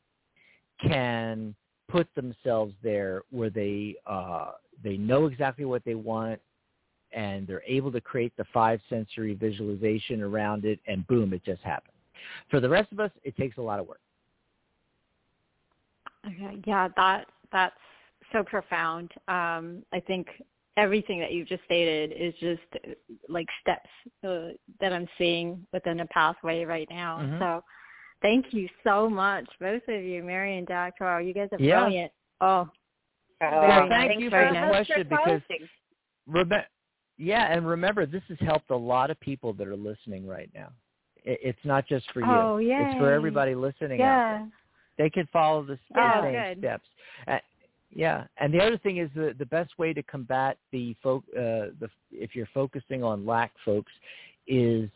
can 0.81 1.53
put 1.89 2.07
themselves 2.15 2.73
there 2.83 3.23
where 3.31 3.49
they 3.49 3.95
uh 4.05 4.51
they 4.83 4.95
know 4.95 5.25
exactly 5.25 5.65
what 5.65 5.83
they 5.83 5.95
want 5.95 6.39
and 7.11 7.47
they're 7.47 7.63
able 7.67 7.91
to 7.91 8.01
create 8.01 8.33
the 8.37 8.45
five 8.53 8.79
sensory 8.89 9.33
visualization 9.33 10.21
around 10.21 10.65
it 10.65 10.79
and 10.87 11.05
boom 11.07 11.33
it 11.33 11.43
just 11.43 11.61
happens. 11.63 11.93
For 12.49 12.61
the 12.61 12.69
rest 12.69 12.93
of 12.93 13.01
us 13.01 13.11
it 13.23 13.35
takes 13.35 13.57
a 13.57 13.61
lot 13.61 13.79
of 13.79 13.87
work 13.87 13.99
Okay, 16.27 16.61
yeah, 16.65 16.87
that 16.95 17.25
that's 17.51 17.75
so 18.31 18.43
profound. 18.43 19.11
Um, 19.27 19.83
I 19.93 19.99
think 20.05 20.27
everything 20.75 21.19
that 21.19 21.31
you've 21.31 21.47
just 21.47 21.63
stated 21.65 22.11
is 22.11 22.33
just 22.39 22.61
uh, 22.85 22.91
like 23.29 23.47
steps 23.61 23.89
uh, 24.27 24.49
that 24.79 24.93
I'm 24.93 25.07
seeing 25.17 25.65
within 25.73 26.01
a 26.01 26.05
pathway 26.07 26.65
right 26.65 26.87
now. 26.89 27.19
Mhm. 27.19 27.39
So, 27.39 27.63
thank 28.21 28.53
you 28.53 28.67
so 28.83 29.09
much, 29.09 29.45
both 29.59 29.81
of 29.87 30.03
you, 30.03 30.23
Mary 30.23 30.57
and 30.57 30.67
Dr. 30.67 31.21
You 31.21 31.33
guys 31.33 31.49
are 31.51 31.59
Yeah. 31.59 31.81
brilliant. 31.81 32.11
Oh, 32.41 32.69
Oh, 33.39 33.61
Very 33.61 33.89
thank 33.89 34.09
nice, 34.09 34.19
you 34.21 34.29
very 34.31 34.47
for 34.47 34.53
the 34.53 34.59
nice. 34.61 34.69
question 34.87 35.07
because 35.09 35.41
Rebe- 36.27 36.65
yeah, 37.17 37.51
and 37.53 37.67
remember, 37.67 38.05
this 38.07 38.23
has 38.29 38.39
helped 38.39 38.71
a 38.71 38.75
lot 38.75 39.11
of 39.11 39.19
people 39.19 39.53
that 39.53 39.67
are 39.67 39.75
listening 39.75 40.25
right 40.25 40.49
now. 40.55 40.71
It's 41.23 41.63
not 41.63 41.85
just 41.87 42.09
for 42.11 42.21
you. 42.21 42.27
Oh, 42.27 42.57
It's 42.57 42.97
for 42.97 43.11
everybody 43.11 43.53
listening 43.53 44.01
out 44.01 44.29
there. 44.29 44.49
Yeah. 44.97 45.03
They 45.05 45.09
can 45.09 45.27
follow 45.31 45.63
the, 45.63 45.77
the 45.93 45.99
Oh, 45.99 46.21
same 46.23 46.33
good. 46.33 46.57
steps. 46.59 46.87
Uh, 47.27 47.37
yeah, 47.95 48.25
and 48.37 48.53
the 48.53 48.59
other 48.59 48.77
thing 48.77 48.97
is 48.97 49.09
the 49.15 49.33
the 49.37 49.45
best 49.45 49.77
way 49.79 49.93
to 49.93 50.03
combat 50.03 50.57
the 50.71 50.95
folk 51.01 51.23
uh, 51.35 51.71
the 51.79 51.89
if 52.11 52.35
you're 52.35 52.49
focusing 52.53 53.03
on 53.03 53.25
lack, 53.25 53.53
folks, 53.63 53.91
is 54.47 54.89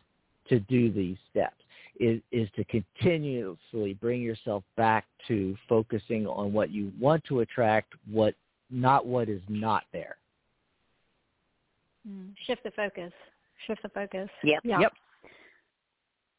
to 0.48 0.60
do 0.60 0.92
these 0.92 1.16
steps. 1.30 1.56
Is 1.98 2.20
is 2.30 2.48
to 2.56 2.64
continuously 2.64 3.94
bring 3.94 4.22
yourself 4.22 4.62
back 4.76 5.06
to 5.28 5.56
focusing 5.68 6.26
on 6.26 6.52
what 6.52 6.70
you 6.70 6.92
want 7.00 7.24
to 7.24 7.40
attract, 7.40 7.94
what 8.10 8.34
not 8.70 9.06
what 9.06 9.28
is 9.28 9.42
not 9.48 9.84
there. 9.92 10.16
Mm, 12.08 12.34
Shift 12.46 12.64
the 12.64 12.70
focus. 12.72 13.12
Shift 13.66 13.82
the 13.82 13.88
focus. 13.90 14.28
Yep. 14.42 14.60
Yeah. 14.64 14.80
Yep. 14.80 14.92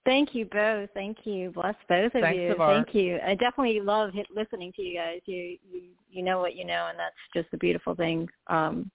Thank 0.05 0.35
you 0.35 0.45
both. 0.45 0.89
Thank 0.93 1.19
you. 1.23 1.51
Bless 1.51 1.75
both 1.87 2.13
of 2.13 2.21
Thanks, 2.21 2.37
you. 2.37 2.55
Savara. 2.55 2.83
Thank 2.83 2.95
you. 2.95 3.19
I 3.25 3.35
definitely 3.35 3.79
love 3.79 4.11
listening 4.35 4.73
to 4.75 4.81
you 4.81 4.97
guys. 4.97 5.21
You, 5.25 5.57
you 5.71 5.81
you 6.11 6.23
know 6.23 6.39
what 6.39 6.55
you 6.55 6.65
know, 6.65 6.87
and 6.89 6.99
that's 6.99 7.15
just 7.33 7.47
a 7.53 7.57
beautiful 7.57 7.95
thing 7.95 8.27
um, 8.47 8.91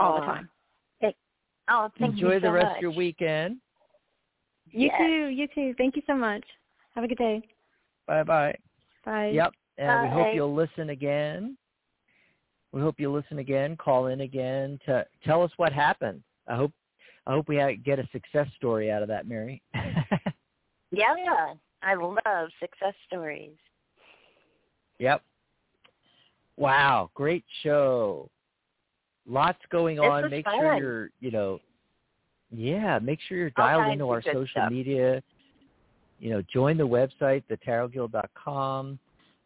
all 0.00 0.20
the 0.20 0.26
time. 0.26 0.48
Oh, 1.68 1.88
thank 1.98 2.16
you. 2.16 2.26
Enjoy 2.26 2.34
you 2.34 2.40
the 2.40 2.52
rest 2.52 2.66
much. 2.66 2.76
of 2.76 2.82
your 2.82 2.92
weekend. 2.92 3.56
You 4.70 4.86
Yes. 4.86 4.98
too. 4.98 5.26
You 5.28 5.48
too. 5.48 5.74
Thank 5.78 5.96
you 5.96 6.02
so 6.06 6.14
much. 6.14 6.44
Have 6.94 7.04
a 7.04 7.08
good 7.08 7.18
day. 7.18 7.42
Bye 8.06 8.22
bye. 8.22 8.54
Bye. 9.04 9.28
Yep. 9.28 9.54
And 9.78 10.02
we 10.02 10.08
hope 10.08 10.34
you'll 10.34 10.54
listen 10.54 10.90
again. 10.90 11.56
We 12.72 12.80
hope 12.80 12.96
you'll 12.98 13.14
listen 13.14 13.38
again, 13.38 13.76
call 13.76 14.08
in 14.08 14.20
again 14.22 14.78
to 14.86 15.06
tell 15.24 15.42
us 15.42 15.50
what 15.56 15.72
happened. 15.72 16.22
I 16.48 16.56
hope 16.56 16.72
I 17.26 17.32
hope 17.32 17.48
we 17.48 17.80
get 17.84 17.98
a 17.98 18.08
success 18.12 18.46
story 18.56 18.90
out 18.90 19.02
of 19.02 19.08
that, 19.08 19.26
Mary. 19.26 19.62
Yeah, 20.96 21.54
I 21.82 21.94
love 21.94 22.48
success 22.60 22.94
stories. 23.08 23.56
yep. 25.00 25.22
Wow, 26.56 27.10
great 27.14 27.44
show. 27.64 28.30
Lots 29.26 29.58
going 29.70 29.96
This 29.96 30.04
on. 30.06 30.30
Make 30.30 30.44
fun. 30.44 30.54
sure 30.54 30.76
you're, 30.78 31.10
you 31.20 31.30
know, 31.32 31.58
yeah, 32.52 33.00
make 33.00 33.18
sure 33.26 33.36
you're 33.36 33.50
dialed 33.50 33.92
into 33.92 34.08
our 34.08 34.22
social 34.22 34.46
stuff. 34.46 34.70
media. 34.70 35.20
You 36.20 36.30
know, 36.30 36.42
join 36.52 36.76
the 36.76 36.86
website, 36.86 37.42
thetarotguild.com, 37.50 38.98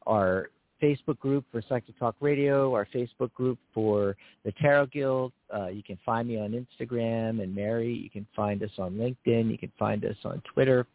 our 0.07 0.51
Facebook 0.83 1.19
group 1.19 1.45
for 1.51 1.63
Psychic 1.69 1.99
Talk 1.99 2.15
Radio, 2.21 2.75
our 2.75 2.87
Facebook 2.95 3.33
group 3.35 3.59
for 3.75 4.17
the 4.45 4.53
Tarot 4.53 4.87
Guild. 4.87 5.33
Uh, 5.55 5.67
you 5.67 5.83
can 5.83 5.99
find 6.05 6.29
me 6.29 6.39
on 6.39 6.53
Instagram 6.53 7.43
and 7.43 7.55
Mary. 7.55 7.93
You 7.93 8.11
can 8.11 8.27
find 8.35 8.63
us 8.63 8.71
on 8.79 8.93
LinkedIn. 8.93 9.51
You 9.51 9.59
can 9.59 9.73
find 9.79 10.05
us 10.05 10.17
on 10.25 10.43
Twitter. 10.53 10.87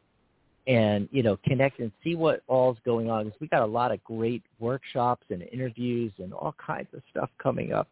And, 0.66 1.10
you 1.12 1.24
know, 1.24 1.38
connect 1.46 1.80
and 1.80 1.92
see 2.04 2.16
what 2.16 2.42
all's 2.48 2.78
going 2.86 3.10
on. 3.10 3.26
Because 3.26 3.42
we 3.42 3.48
got 3.48 3.64
a 3.64 3.66
lot 3.66 3.92
of 3.92 4.02
great 4.04 4.44
workshops 4.60 5.26
and 5.30 5.42
interviews 5.52 6.14
and 6.20 6.34
all 6.34 6.56
kinds 6.66 6.88
of 6.94 7.02
stuff 7.12 7.30
coming 7.42 7.74
up. 7.74 7.90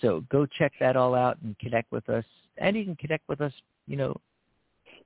So 0.00 0.24
go 0.30 0.46
check 0.46 0.72
that 0.80 0.96
all 0.96 1.14
out 1.14 1.36
and 1.42 1.58
connect 1.58 1.92
with 1.92 2.08
us. 2.08 2.24
And 2.56 2.76
you 2.76 2.84
can 2.84 2.96
connect 2.96 3.28
with 3.28 3.40
us, 3.40 3.52
you 3.86 3.96
know, 3.96 4.16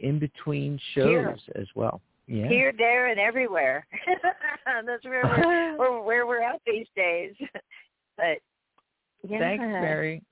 in 0.00 0.18
between 0.18 0.78
shows 0.94 1.08
Here. 1.08 1.36
as 1.56 1.66
well. 1.74 2.00
Yeah. 2.28 2.48
Here, 2.48 2.72
there, 2.76 3.08
and 3.08 3.20
everywhere. 3.20 3.86
That's 4.66 5.04
where 5.04 5.22
we're, 5.24 5.78
we're 5.78 6.02
where 6.02 6.26
we're 6.26 6.42
at 6.42 6.60
these 6.66 6.86
days. 6.96 7.34
but 8.16 8.38
yeah. 9.28 9.38
Thanks, 9.38 9.62
Mary. 9.62 10.22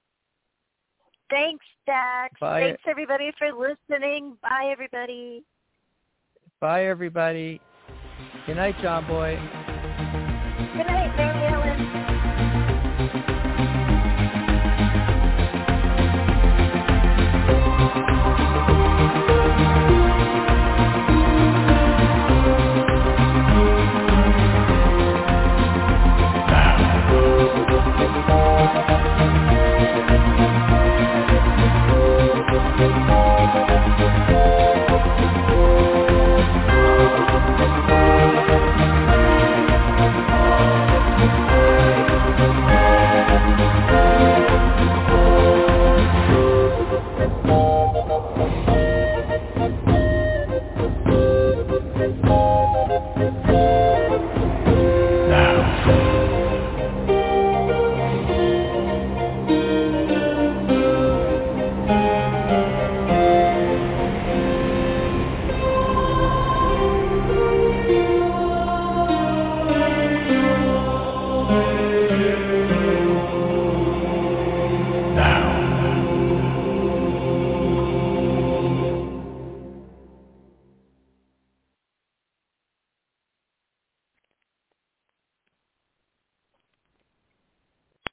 Thanks, 1.30 1.64
Dax. 1.86 2.34
Bye. 2.40 2.62
Thanks 2.62 2.82
everybody 2.86 3.32
for 3.38 3.52
listening. 3.52 4.36
Bye, 4.42 4.70
everybody. 4.72 5.44
Bye, 6.60 6.86
everybody. 6.86 7.60
Good 8.46 8.56
night, 8.56 8.74
John 8.82 9.06
Boy. 9.06 9.36
Good 10.76 10.86
night, 10.86 11.16
Mary 11.16 11.46
Ellen. 11.46 12.23